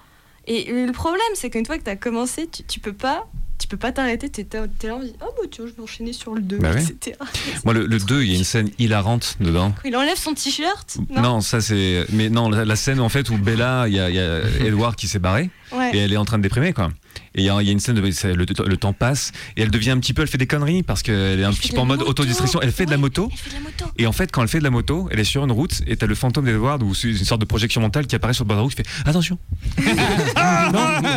Et 0.47 0.71
le 0.71 0.91
problème 0.91 1.21
c'est 1.35 1.49
qu'une 1.49 1.65
fois 1.65 1.77
que 1.77 1.83
t'as 1.83 1.95
commencé, 1.95 2.47
tu, 2.47 2.63
tu 2.63 2.79
peux 2.79 2.93
pas. 2.93 3.27
Tu 3.59 3.67
peux 3.67 3.77
pas 3.77 3.91
t'arrêter, 3.91 4.27
t'es, 4.27 4.47
là, 4.57 4.95
on 4.95 5.03
dit, 5.03 5.13
oh 5.21 5.29
bah 5.37 5.47
tiens, 5.51 5.65
je 5.67 5.73
vais 5.73 5.83
enchaîner 5.83 6.13
sur 6.13 6.33
le 6.33 6.41
2, 6.41 6.57
Bah 6.57 6.71
ouais. 6.71 6.81
etc. 6.83 7.15
Moi, 7.63 7.75
le, 7.75 7.85
le 7.85 7.99
2, 7.99 8.23
il 8.23 8.31
y 8.31 8.33
a 8.33 8.37
une 8.39 8.43
scène 8.43 8.71
hilarante 8.79 9.37
dedans. 9.39 9.71
Il 9.85 9.95
enlève 9.95 10.17
son 10.17 10.33
t-shirt? 10.33 10.97
Non, 11.11 11.41
ça 11.41 11.61
c'est. 11.61 12.07
Mais 12.11 12.29
non, 12.29 12.49
la, 12.49 12.65
la 12.65 12.75
scène 12.75 12.99
en 12.99 13.07
fait 13.07 13.29
où 13.29 13.37
Bella, 13.37 13.83
il 13.87 13.93
y 13.93 13.97
y 13.97 13.99
a 14.19 14.39
Edward 14.65 14.95
qui 14.95 15.07
s'est 15.07 15.19
barré. 15.19 15.51
Ouais. 15.71 15.80
Et 15.93 15.97
elle 15.97 16.13
est 16.13 16.17
en 16.17 16.25
train 16.25 16.37
de 16.37 16.43
déprimer 16.43 16.73
quoi. 16.73 16.91
Et 17.35 17.41
il 17.41 17.45
y, 17.45 17.49
a 17.49 17.61
il 17.61 17.65
y 17.65 17.69
a 17.69 17.71
une 17.71 17.79
scène 17.79 17.95
de 17.95 18.01
le, 18.01 18.45
le 18.67 18.77
temps 18.77 18.93
passe 18.93 19.31
et 19.55 19.61
elle 19.61 19.71
devient 19.71 19.91
un 19.91 19.99
petit 19.99 20.13
peu, 20.13 20.21
elle 20.21 20.27
fait 20.27 20.37
des 20.37 20.47
conneries 20.47 20.83
parce 20.83 21.01
qu'elle 21.01 21.39
est 21.39 21.43
un 21.43 21.51
Elle 21.51 21.55
petit 21.55 21.71
peu 21.71 21.79
en 21.79 21.85
mode 21.85 21.99
moto. 21.99 22.09
autodestruction. 22.11 22.61
Elle 22.61 22.71
fait 22.71 22.85
de 22.85 22.91
la 22.91 22.97
Ouais, 22.97 23.01
moto 23.01 23.29
Elle 23.31 23.37
fait 23.37 23.49
de 23.49 23.53
la 23.55 23.59
moto. 23.61 23.85
et 23.97 24.05
en 24.07 24.11
fait 24.11 24.31
quand 24.31 24.41
elle 24.41 24.47
fait 24.47 24.59
de 24.59 24.63
la 24.63 24.69
moto, 24.69 25.07
elle 25.11 25.19
est 25.19 25.23
sur 25.23 25.43
une 25.43 25.51
route 25.51 25.81
et 25.87 25.95
t'as 25.95 26.07
le 26.07 26.15
fantôme 26.15 26.45
d'Edward 26.45 26.83
ou 26.83 26.93
une 27.03 27.17
sorte 27.17 27.39
de 27.41 27.45
projection 27.45 27.79
mentale 27.81 28.05
qui 28.07 28.15
apparaît 28.15 28.33
sur 28.33 28.43
le 28.43 28.47
bord 28.49 28.57
de 28.57 28.59
la 28.59 28.63
route 28.63 28.75
qui 28.75 28.83
fait 28.83 29.09
attention. 29.09 29.37
Ah, 30.35 30.69
non, 30.73 31.09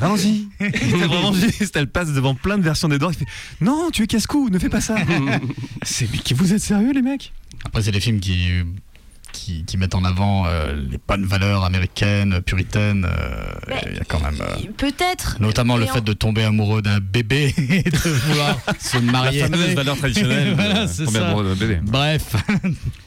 allons-y. 0.00 0.48
C'est 0.60 1.06
vraiment 1.06 1.32
juste. 1.32 1.76
Elle 1.76 1.88
passe 1.88 2.12
devant 2.12 2.34
plein 2.34 2.58
de 2.58 2.62
versions 2.62 2.88
d'Edward. 2.88 3.14
Il 3.14 3.18
fait 3.18 3.64
non, 3.64 3.90
tu 3.92 4.02
es 4.02 4.06
casse-cou, 4.06 4.48
ne 4.50 4.58
fais 4.58 4.68
pas 4.68 4.80
ça. 4.80 4.96
c'est 5.82 6.10
mais 6.12 6.18
qui 6.18 6.34
vous 6.34 6.52
êtes 6.52 6.60
sérieux 6.60 6.92
les 6.92 7.02
mecs? 7.02 7.32
Après, 7.64 7.82
c'est 7.82 7.90
des 7.92 8.00
films 8.00 8.20
qui, 8.20 8.48
qui, 9.36 9.64
qui 9.64 9.76
mettent 9.76 9.94
en 9.94 10.04
avant 10.04 10.46
euh, 10.46 10.72
les 10.90 10.98
bonnes 11.06 11.24
valeurs 11.24 11.64
américaines, 11.64 12.40
puritaines. 12.40 13.06
euh, 13.08 13.46
Mais- 13.68 13.82
Il 13.90 13.96
y 13.96 14.00
a 14.00 14.04
quand 14.04 14.20
même. 14.20 14.38
euh, 14.40 14.56
Peut-être. 14.76 15.36
Notamment 15.40 15.76
le 15.76 15.84
en- 15.84 15.88
fait 15.88 16.00
de 16.04 16.12
tomber 16.12 16.42
amoureux 16.44 16.82
d'un 16.82 16.98
bébé 17.00 17.54
et 17.58 17.82
de 17.82 17.96
vouloir 17.98 18.58
se 18.80 18.98
marier. 18.98 19.40
La 19.40 19.46
fameuse 19.46 19.62
avec. 19.64 19.76
valeur 19.76 19.96
traditionnelle. 19.96 20.54
Voilà, 20.56 20.86
tomber 20.86 21.10
ça. 21.12 21.26
amoureux 21.28 21.44
d'un 21.44 21.54
bébé. 21.54 21.78
Bref, 21.82 22.34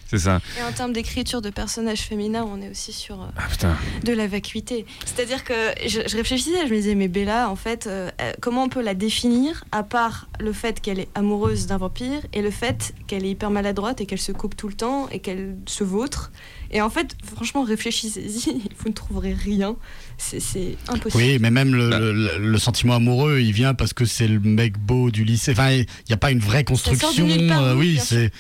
C'est 0.10 0.17
ça. 0.17 0.41
Et 0.58 0.63
en 0.63 0.72
termes 0.72 0.91
d'écriture 0.91 1.41
de 1.41 1.52
personnages 1.52 2.00
féminins, 2.02 2.43
on 2.43 2.60
est 2.62 2.69
aussi 2.72 2.91
sur 2.93 3.22
euh, 3.22 3.28
Ah 3.38 3.43
putain. 3.50 3.78
de 4.04 4.12
la 4.12 4.26
vacuité. 4.28 4.86
C'est-à-dire 5.06 5.43
que 5.43 5.54
je, 5.86 6.00
je 6.08 6.17
réfléchissais, 6.17 6.65
je 6.67 6.72
me 6.72 6.78
disais, 6.78 6.95
mais 6.95 7.08
Bella, 7.08 7.50
en 7.50 7.56
fait, 7.56 7.86
euh, 7.86 8.10
euh, 8.19 8.32
comment 8.41 8.63
on 8.63 8.69
peut 8.69 8.82
la 8.82 8.95
définir 8.95 9.63
à 9.72 9.84
part 9.84 10.28
le 10.39 10.52
fait 10.52 10.82
qu'elle 10.82 11.00
est 11.00 11.10
amoureuse 11.13 11.67
d'un 11.67 11.78
vampire 11.78 12.22
et 12.34 12.41
le 12.41 12.50
fait 12.50 12.93
qu'elle 13.06 13.24
est 13.24 13.30
hyper 13.30 13.52
maladroite 13.52 14.02
et 14.02 14.08
qu'elle 14.08 14.19
se 14.19 14.32
coupe 14.32 14.56
tout 14.58 14.67
le 14.67 14.74
temps 14.74 15.08
et 15.12 15.19
qu'elle 15.19 15.56
se 15.67 15.84
vautre? 15.84 16.32
Et 16.72 16.82
en 16.82 16.89
fait, 16.89 17.15
franchement, 17.24 17.63
réfléchissez-y, 17.63 18.62
vous 18.80 18.89
ne 18.89 18.93
trouverez 18.93 19.34
rien. 19.34 19.76
C'est 20.17 20.76
impossible. 20.88 21.24
oui, 21.24 21.38
mais 21.39 21.52
même 21.52 21.74
le, 21.76 21.89
le- 22.13 22.38
le 22.39 22.58
sentiment 22.58 22.95
amoureux, 22.95 23.39
il 23.39 23.52
vient 23.54 23.74
parce 23.74 23.93
que 23.93 24.06
c'est 24.06 24.28
le 24.28 24.39
mec 24.39 24.78
beau 24.78 25.12
du 25.12 25.24
lycée. 25.24 25.52
Enfin, 25.52 25.72
il 25.72 25.86
n'y 26.08 26.13
a 26.13 26.17
pas 26.17 26.32
une 26.32 26.39
vraie 26.39 26.65
sort 26.67 26.78
de 26.78 26.89
construction. 26.89 27.26
nulle 27.28 27.48
part, 27.48 27.63
euh, 27.63 27.76
oui, 27.76 28.00
c'est. 28.04 28.32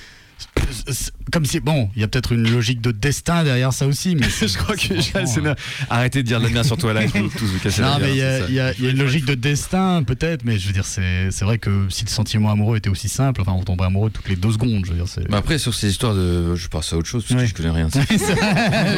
Comme 1.31 1.45
si. 1.45 1.59
Bon, 1.59 1.89
il 1.95 2.01
y 2.01 2.03
a 2.03 2.07
peut-être 2.07 2.31
une 2.31 2.49
logique 2.51 2.81
de 2.81 2.91
destin 2.91 3.43
derrière 3.43 3.73
ça 3.73 3.85
aussi, 3.87 4.15
mais 4.15 4.27
Je 4.29 4.57
crois 4.57 4.75
que 4.75 4.99
Sénat- 5.25 5.55
Arrêtez 5.89 6.23
de 6.23 6.27
dire 6.27 6.39
de 6.39 6.45
la 6.45 6.51
merde 6.51 6.65
sur 6.65 6.77
toi 6.77 6.93
là, 6.93 7.01
vais 7.01 7.07
tous 7.09 7.45
vous 7.45 7.59
la 7.63 7.89
Non, 7.91 7.97
mais 8.01 8.11
il 8.11 8.17
y, 8.17 8.21
a- 8.21 8.39
c'est 8.39 8.45
il 8.49 8.55
y 8.55 8.59
a 8.59 8.73
il 8.73 8.83
y 8.85 8.87
a 8.87 8.91
une 8.91 8.97
logique 8.97 9.25
de 9.25 9.33
destin, 9.35 10.03
peut-être, 10.03 10.45
mais 10.45 10.57
je 10.57 10.67
veux 10.67 10.73
dire, 10.73 10.85
c'est 10.85 11.29
vrai 11.41 11.57
que 11.57 11.87
si 11.89 12.03
le 12.05 12.09
sentiment 12.09 12.51
amoureux 12.51 12.77
était 12.77 12.89
aussi 12.89 13.09
simple, 13.09 13.41
enfin, 13.41 13.51
on 13.53 13.63
tomberait 13.63 13.87
amoureux 13.87 14.09
toutes 14.09 14.29
les 14.29 14.35
deux 14.35 14.51
secondes, 14.51 14.85
je 14.85 14.91
veux 14.91 14.97
dire. 14.97 15.05
Mais 15.29 15.37
après, 15.37 15.57
sur 15.57 15.73
ces 15.73 15.89
histoires 15.89 16.15
de. 16.15 16.55
Je 16.55 16.67
passe 16.67 16.93
à 16.93 16.97
autre 16.97 17.07
chose 17.07 17.25
parce 17.27 17.41
que 17.41 17.47
je 17.47 17.53
connais 17.53 17.69
rien. 17.71 17.87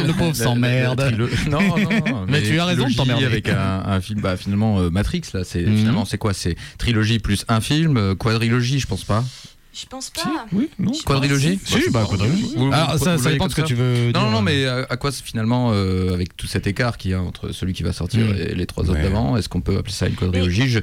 le 0.05 0.11
pauvre 0.13 0.35
s'emmerde. 0.35 1.15
Non, 1.49 1.59
non. 1.77 2.25
Mais 2.27 2.41
tu 2.43 2.59
as 2.59 2.65
raison 2.65 2.87
de 2.87 2.93
t'emmerder. 2.93 3.25
Avec 3.25 3.49
un, 3.49 3.83
un 3.85 4.01
film, 4.01 4.21
bah, 4.21 4.35
finalement, 4.37 4.79
euh, 4.79 4.89
Matrix, 4.89 5.21
là, 5.33 5.41
c'est 5.43 5.61
Mhm. 5.63 5.77
finalement, 5.77 6.05
c'est 6.05 6.17
quoi? 6.17 6.33
C'est 6.33 6.55
trilogie 6.77 7.19
plus 7.19 7.45
un 7.47 7.61
film, 7.61 7.97
euh, 7.97 8.15
quadrilogie, 8.15 8.79
je 8.79 8.87
pense 8.87 9.03
pas. 9.03 9.23
Je 9.73 9.85
pense 9.85 10.09
pas. 10.09 10.45
Oui, 10.51 10.69
non. 10.79 10.91
Je 10.93 11.01
Quadrilogie 11.03 11.57
pense 11.57 11.79
Si, 11.81 11.89
bah, 11.91 12.05
quadrilogie. 12.09 12.55
Ça, 12.99 13.17
ça 13.17 13.31
dépend 13.31 13.47
de 13.47 13.51
ce 13.51 13.55
que 13.55 13.61
tu 13.61 13.75
veux. 13.75 14.07
Non, 14.07 14.11
dire. 14.11 14.21
non, 14.21 14.31
non, 14.31 14.41
mais 14.41 14.65
à, 14.65 14.85
à 14.89 14.97
quoi 14.97 15.11
finalement, 15.13 15.71
euh, 15.73 16.13
avec 16.13 16.35
tout 16.35 16.47
cet 16.47 16.67
écart 16.67 16.97
qu'il 16.97 17.11
y 17.11 17.13
a 17.13 17.21
entre 17.21 17.51
celui 17.53 17.71
qui 17.73 17.83
va 17.83 17.93
sortir 17.93 18.25
Mm. 18.25 18.35
et 18.35 18.55
les 18.55 18.65
trois 18.65 18.83
autres 18.83 18.95
Ouais. 18.95 19.03
d'avant, 19.03 19.37
est-ce 19.37 19.47
qu'on 19.47 19.61
peut 19.61 19.77
appeler 19.77 19.93
ça 19.93 20.07
une 20.07 20.15
quadrilogie? 20.15 20.67
Je... 20.67 20.79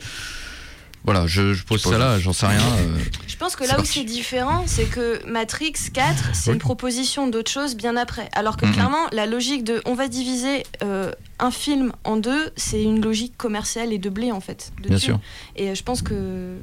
Voilà, 1.11 1.27
je, 1.27 1.55
je 1.55 1.65
pose 1.65 1.81
ça 1.83 1.97
là, 1.97 2.19
j'en 2.19 2.35
sais 2.35 2.47
rien. 2.47 2.61
euh, 2.61 2.99
Je 3.27 3.37
pense 3.37 3.57
que 3.57 3.65
là 3.65 3.81
où 3.81 3.85
c'est 3.85 4.05
différent, 4.05 4.65
c'est 4.67 4.85
que 4.85 5.27
Matrix 5.27 5.73
4, 5.93 6.31
c'est 6.35 6.51
Oui. 6.51 6.55
une 6.57 6.61
proposition 6.61 7.29
d'autre 7.29 7.51
chose 7.51 7.77
bien 7.77 7.97
après. 7.97 8.29
Alors 8.33 8.57
que 8.59 8.67
clairement, 8.67 9.07
la 9.13 9.25
logique 9.27 9.65
de 9.65 9.81
on 9.87 9.95
va 9.95 10.09
diviser 10.09 10.65
euh, 10.83 11.11
un 11.39 11.51
film 11.51 11.93
en 12.05 12.17
deux, 12.19 12.51
c'est 12.57 12.83
une 12.83 13.01
logique 13.01 13.37
commerciale 13.39 13.93
et 13.93 13.99
de 13.99 14.11
blé 14.11 14.33
en 14.33 14.41
fait. 14.41 14.71
de 14.83 14.89
bien 14.91 14.99
sûr. 14.99 15.19
Et 15.57 15.71
euh, 15.71 15.75
je 15.75 15.83
pense 15.83 16.03
que, 16.03 16.57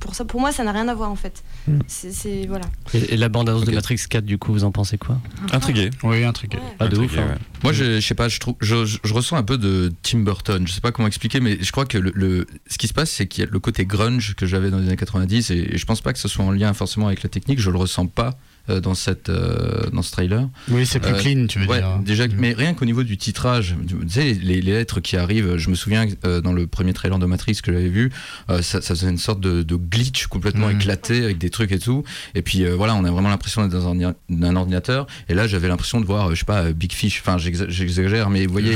pour 0.00 0.14
ça, 0.14 0.24
pour 0.26 0.40
moi, 0.40 0.52
ça 0.52 0.62
n'a 0.64 0.72
rien 0.72 0.88
à 0.88 0.94
voir 0.94 1.10
en 1.10 1.16
fait. 1.16 1.42
Mhm. 1.66 1.80
C'est- 1.86 2.46
voilà. 2.46 2.64
Et, 2.92 3.14
et 3.14 3.16
la 3.16 3.28
bande-annonce 3.30 3.62
Ok. 3.62 3.68
de 3.70 3.74
Matrix 3.74 4.00
4, 4.08 4.24
du 4.24 4.36
coup, 4.38 4.52
vous 4.52 4.64
en 4.64 4.70
pensez 4.70 4.98
quoi? 4.98 5.16
Intrigué. 5.52 5.90
Oui, 6.02 6.24
un 6.24 6.32
truc. 6.32 6.52
Ouais. 6.54 6.60
Pas 6.78 6.88
de 6.88 6.96
Intrigué, 6.96 7.14
ouf. 7.14 7.20
hein. 7.20 7.28
ouais. 7.30 7.38
Moi, 7.62 7.72
je, 7.72 8.00
je 8.00 8.06
sais 8.06 8.14
pas, 8.14 8.28
je, 8.28 8.38
trouve, 8.38 8.54
je, 8.60 9.12
ressens 9.12 9.36
un 9.36 9.42
peu 9.42 9.58
de 9.58 9.92
Tim 10.02 10.20
Burton. 10.20 10.66
Je 10.66 10.72
sais 10.72 10.80
pas 10.80 10.92
comment 10.92 11.08
expliquer, 11.08 11.40
mais 11.40 11.58
je 11.60 11.72
crois 11.72 11.86
que 11.86 11.98
le, 11.98 12.46
ce 12.68 12.78
qui 12.78 12.88
se 12.88 12.94
passe, 12.94 13.10
c'est 13.10 13.26
qu'il 13.26 13.44
y 13.44 13.46
a 13.46 13.50
le 13.50 13.58
côté 13.58 13.86
grunge 13.86 14.34
que 14.34 14.46
j'avais 14.46 14.70
dans 14.70 14.78
les 14.78 14.86
années 14.86 14.96
90, 14.96 15.50
et, 15.50 15.54
et 15.72 15.78
je 15.78 15.86
pense 15.86 16.00
pas 16.00 16.12
que 16.12 16.18
ce 16.18 16.28
soit 16.28 16.44
en 16.44 16.52
lien 16.52 16.72
forcément 16.74 17.06
avec 17.06 17.22
la 17.22 17.28
technique. 17.28 17.60
Je 17.60 17.70
le 17.70 17.78
ressens 17.78 18.06
pas 18.06 18.38
dans 18.68 18.94
cette 18.94 19.28
euh, 19.28 19.88
dans 19.92 20.02
ce 20.02 20.10
trailer. 20.12 20.48
Oui, 20.70 20.84
c'est 20.86 21.00
plus 21.00 21.12
Euh, 21.12 21.18
clean, 21.20 21.46
tu 21.46 21.58
veux 21.58 21.66
Ouais, 21.66 21.78
dire. 21.78 21.98
déjà, 22.04 22.26
Mm. 22.26 22.32
mais 22.38 22.52
rien 22.52 22.74
qu'au 22.74 22.84
niveau 22.84 23.02
du 23.02 23.16
titrage, 23.16 23.76
tu 23.88 23.96
sais, 24.08 24.32
les, 24.32 24.60
les 24.60 24.72
lettres 24.72 25.00
qui 25.00 25.16
arrivent, 25.16 25.56
je 25.56 25.70
me 25.70 25.74
souviens 25.74 26.06
euh, 26.24 26.40
dans 26.40 26.52
le 26.52 26.66
premier 26.66 26.92
trailer 26.92 27.18
de 27.18 27.26
Matrix 27.26 27.60
que 27.62 27.72
j'avais 27.72 27.88
vu, 27.88 28.10
euh, 28.50 28.62
ça, 28.62 28.80
ça 28.80 28.94
faisait 28.94 29.08
une 29.08 29.18
sorte 29.18 29.40
de, 29.40 29.62
de 29.62 29.76
glitch 29.76 30.26
complètement 30.26 30.66
Mhm. 30.68 30.76
éclaté 30.80 31.24
avec 31.24 31.38
des 31.38 31.50
trucs 31.50 31.72
et 31.72 31.78
tout. 31.78 32.02
Et 32.34 32.42
puis 32.42 32.64
euh, 32.64 32.74
voilà, 32.74 32.94
on 32.94 33.04
a 33.04 33.10
vraiment 33.10 33.28
l'impression 33.28 33.62
d'être 33.62 33.72
dans 33.80 33.88
un, 33.88 33.96
ordi- 33.98 34.14
un 34.42 34.56
ordinateur. 34.56 35.06
Et 35.28 35.34
là, 35.34 35.46
j'avais 35.46 35.68
l'impression 35.68 36.00
de 36.00 36.06
voir, 36.06 36.28
euh, 36.28 36.34
je 36.34 36.40
sais 36.40 36.44
pas, 36.44 36.62
euh, 36.64 36.72
Big 36.72 36.92
Fish. 36.92 37.20
Enfin, 37.20 37.36
j'exa- 37.38 37.68
j'exagère, 37.68 38.30
mais 38.30 38.46
vous 38.46 38.52
voyez, 38.52 38.74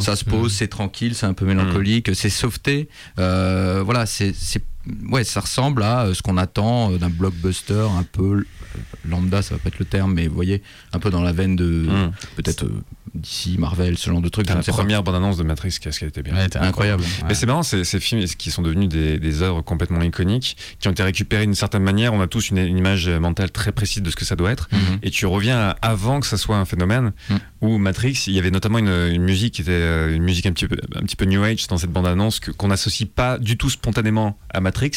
ça, 0.00 0.16
se 0.16 0.24
pose, 0.24 0.42
Mhm. 0.44 0.48
c'est 0.58 0.68
tranquille, 0.68 1.14
c'est 1.14 1.26
un 1.26 1.34
peu 1.34 1.44
mélancolique, 1.46 2.14
c'est 2.14 2.30
sauveté. 2.30 2.88
Euh, 3.18 3.82
voilà, 3.84 4.06
c'est 4.06 4.32
ouais, 5.10 5.24
ça 5.24 5.40
ressemble 5.40 5.82
à 5.82 6.06
euh, 6.06 6.14
ce 6.14 6.22
qu'on 6.22 6.36
attend 6.38 6.92
euh, 6.92 6.96
d'un 6.98 7.10
blockbuster 7.10 7.86
un 7.98 8.02
peu 8.02 8.22
euh, 8.38 8.44
lambda, 9.08 9.42
ça 9.42 9.54
va 9.54 9.58
pas 9.60 9.68
être 9.68 9.78
le 9.78 9.84
terme, 9.84 10.14
mais 10.14 10.26
vous 10.28 10.34
voyez, 10.34 10.62
un 10.92 10.98
peu 10.98 11.10
dans 11.10 11.22
la 11.22 11.32
veine 11.32 11.56
de 11.56 11.70
Mmh. 11.70 12.12
peut-être 12.36 12.64
euh, 12.64 12.82
d'ici 13.14 13.56
Marvel, 13.58 13.96
ce 13.98 14.10
genre 14.10 14.20
de 14.20 14.28
truc. 14.28 14.48
La 14.48 14.56
première 14.56 15.02
bande-annonce 15.02 15.36
de 15.36 15.42
Matrix, 15.42 15.76
qu'est-ce 15.80 15.98
qu'elle 15.98 16.08
était 16.10 16.22
bien. 16.22 16.34
Ouais, 16.34 16.48
t'es 16.48 16.58
Incroyable. 16.58 17.02
Mais 17.26 17.34
c'est 17.34 17.46
marrant, 17.46 17.62
ces, 17.62 17.84
ces 17.84 17.98
films 18.00 18.24
qui 18.24 18.50
sont 18.50 18.62
devenus 18.62 18.88
des, 18.88 19.18
des 19.18 19.42
œuvres 19.42 19.62
complètement 19.62 20.02
iconiques, 20.02 20.56
qui 20.78 20.88
ont 20.88 20.92
été 20.92 21.02
récupérées 21.02 21.44
d'une 21.44 21.54
certaine 21.54 21.82
manière. 21.82 22.12
On 22.14 22.20
a 22.20 22.26
tous 22.26 22.50
une, 22.50 22.58
une 22.58 22.78
image 22.78 23.08
mentale 23.08 23.50
très 23.50 23.72
précise 23.72 24.02
de 24.02 24.10
ce 24.10 24.16
que 24.16 24.24
ça 24.24 24.36
doit 24.36 24.50
être. 24.50 24.68
Mhm. 24.72 24.98
Et 25.02 25.10
tu 25.10 25.26
reviens 25.26 25.58
à 25.58 25.70
avant 25.82 26.20
que 26.20 26.26
ça 26.26 26.36
soit 26.36 26.56
un 26.56 26.64
phénomène. 26.64 27.12
Mm. 27.28 27.34
Où 27.62 27.76
Matrix, 27.78 28.24
il 28.26 28.32
y 28.32 28.38
avait 28.38 28.50
notamment 28.50 28.78
une, 28.78 28.88
une 28.88 29.22
musique 29.22 29.54
qui 29.54 29.60
était 29.62 29.70
euh, 29.72 30.14
une 30.14 30.22
musique 30.22 30.46
un 30.46 30.52
petit 30.52 30.66
peu, 30.66 30.76
un 30.94 31.02
petit 31.02 31.16
peu 31.16 31.26
New 31.26 31.42
Age 31.44 31.66
dans 31.66 31.76
cette 31.76 31.90
bande-annonce 31.92 32.40
que- 32.40 32.50
qu'on 32.52 32.68
n'associe 32.68 33.08
pas 33.08 33.36
du 33.38 33.56
tout 33.58 33.68
spontanément 33.68 34.38
à 34.52 34.60
Matrix, 34.60 34.92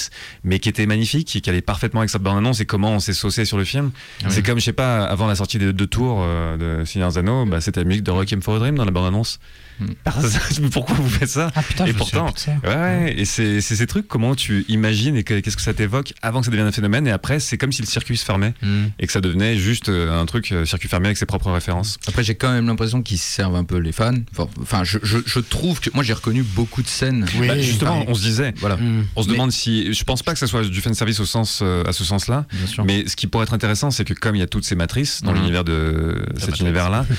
mais 0.46 0.60
qui 0.60 0.70
était 0.70 0.86
magnifique 0.86 1.36
et 1.36 1.42
qui 1.42 1.50
allait 1.50 1.62
parfaitement 1.62 2.00
avec 2.02 2.10
cette 2.10 2.22
bande-annonce 2.22 2.62
et 2.62 2.66
comment 2.66 2.92
on 2.92 3.00
s'est 3.00 3.14
saucé 3.14 3.44
sur 3.46 3.58
le 3.58 3.66
film. 3.66 3.92
C'est 4.30 4.44
comme, 4.44 4.60
je 4.60 4.64
sais 4.66 4.74
pas, 4.74 5.04
avant 5.04 5.28
la 5.28 5.36
sortie 5.36 5.58
des 5.60 5.74
deux 5.74 5.88
tours 5.88 6.20
euh, 6.24 6.80
de 6.80 6.86
Seigneur 6.86 7.12
Zano, 7.12 7.46
bah, 7.46 7.60
c'était 7.60 7.82
la 7.82 7.86
musique 7.86 8.04
de 8.04 8.12
Requiem 8.12 8.42
for 8.42 8.56
a 8.56 8.60
Dream 8.60 8.76
dans 8.76 8.86
la 8.86 8.92
bande-annonce. 8.92 9.40
Pourquoi 10.72 10.96
vous 10.96 11.10
faites 11.10 11.30
ça 11.30 11.52
Ah 11.56 11.62
putain, 11.64 11.86
Et 11.86 11.94
pourtant. 11.94 12.34
Ouais, 12.64 12.70
ouais, 12.70 13.14
et 13.18 13.26
c'est 13.26 13.62
c'est 13.62 13.76
ces 13.76 13.88
trucs, 13.88 14.08
comment 14.08 14.36
tu 14.36 14.66
imagines 14.68 15.16
et 15.16 15.24
que- 15.24 15.40
qu'est-ce 15.40 15.56
que 15.56 15.62
ça 15.62 15.74
t'évoque 15.74 16.14
avant 16.22 16.40
que 16.40 16.46
ça 16.46 16.52
devienne 16.52 16.68
un 16.68 16.72
phénomène, 16.72 17.08
et 17.08 17.12
après, 17.12 17.40
c'est 17.40 17.58
comme 17.58 17.72
si 17.72 17.82
le 17.82 17.88
circuit 17.88 18.18
se 18.18 18.26
fermait 18.26 18.54
Hmm. 18.62 18.86
et 19.00 19.08
que 19.08 19.12
ça 19.14 19.22
devenait 19.22 19.58
juste 19.58 19.90
euh, 19.90 20.20
un 20.20 20.26
truc 20.26 20.52
euh, 20.52 20.66
circuit 20.66 20.88
fermé 20.90 21.08
avec 21.08 21.18
ses 21.18 21.26
propres 21.26 21.52
références. 21.52 21.98
Après, 22.08 22.24
j'ai 22.24 22.36
quand 22.36 22.52
même 22.52 22.68
l'impression 22.68 23.02
qu'ils 23.02 23.18
servent 23.18 23.56
un 23.56 23.64
peu 23.64 23.78
les 23.78 23.92
fans. 23.92 24.14
Enfin, 24.38 24.50
Enfin, 24.62 24.84
je, 24.84 25.00
je, 25.04 25.18
je 25.26 25.40
trouve 25.40 25.80
que 25.80 25.90
moi 25.94 26.04
j'ai 26.04 26.14
reconnu 26.14 26.44
beaucoup 26.44 26.82
de 26.82 26.88
scènes. 26.88 27.26
Oui, 27.40 27.48
Bah, 27.48 27.60
justement, 27.60 27.92
pareil. 27.94 28.06
on 28.10 28.14
se 28.16 28.22
disait, 28.24 28.54
Voilà, 28.60 28.76
Hmm. 28.78 29.04
on 29.16 29.24
se 29.24 29.28
Mais- 29.28 29.34
demande 29.34 29.52
si. 29.52 29.94
Je 29.94 30.04
pense 30.04 30.24
pas 30.24 30.34
que 30.34 30.40
ça 30.40 30.48
soit 30.48 30.64
du 30.64 30.82
fan 30.82 30.94
service 30.94 31.20
au 31.20 31.26
sens, 31.26 31.60
euh, 31.62 31.84
à 31.86 31.94
ce 31.94 32.04
sens-là, 32.04 32.46
bien 32.52 32.68
sûr. 32.68 32.86
mais 32.86 33.08
ce 33.08 33.16
qui 33.16 33.28
pourrait 33.28 33.44
être 33.44 33.54
intéressant, 33.54 33.92
c'est 33.92 34.06
que 34.06 34.14
comme 34.14 34.36
il 34.36 34.40
y 34.40 34.44
a 34.44 34.48
toutes 34.48 34.66
ces 34.66 34.76
matrices 34.76 35.22
dans 35.22 35.32
Mhm. 35.32 35.38
l'univers 35.40 35.64
de 35.64 36.26
cet 36.38 36.60
univers-là, 36.60 37.06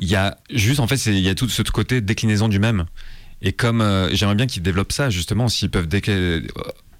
il 0.00 0.08
y 0.08 0.16
a 0.16 0.38
juste, 0.50 0.80
en 0.80 0.86
fait, 0.86 1.06
il 1.06 1.18
y 1.18 1.28
a 1.28 1.34
tout 1.34 1.48
ce 1.48 1.62
côté 1.62 2.00
déclinaison 2.00 2.48
du 2.48 2.58
même. 2.58 2.86
Et 3.42 3.52
comme 3.52 3.80
euh, 3.80 4.08
j'aimerais 4.14 4.34
bien 4.34 4.46
qu'ils 4.46 4.62
développent 4.62 4.92
ça, 4.92 5.10
justement, 5.10 5.48
s'ils 5.48 5.70
peuvent 5.70 5.88
euh, 6.08 6.40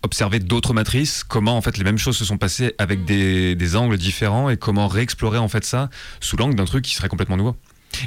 observer 0.03 0.39
d'autres 0.39 0.75
matrices, 0.75 1.25
comment 1.25 1.57
en 1.57 1.63
fait 1.63 1.79
les 1.79 1.85
mêmes 1.85 1.99
choses 1.99 2.17
se 2.17 2.25
sont 2.25 2.37
passées 2.37 2.75
avec 2.79 3.05
des, 3.05 3.55
des 3.55 3.77
angles 3.77 3.97
différents 3.97 4.51
et 4.51 4.57
comment 4.57 4.87
réexplorer 4.87 5.39
en 5.39 5.49
fait 5.49 5.65
ça 5.65 5.89
sous 6.21 6.37
l'angle 6.37 6.55
d'un 6.55 6.67
truc 6.67 6.85
qui 6.85 6.95
serait 6.95 7.09
complètement 7.09 7.37
nouveau. 7.39 7.57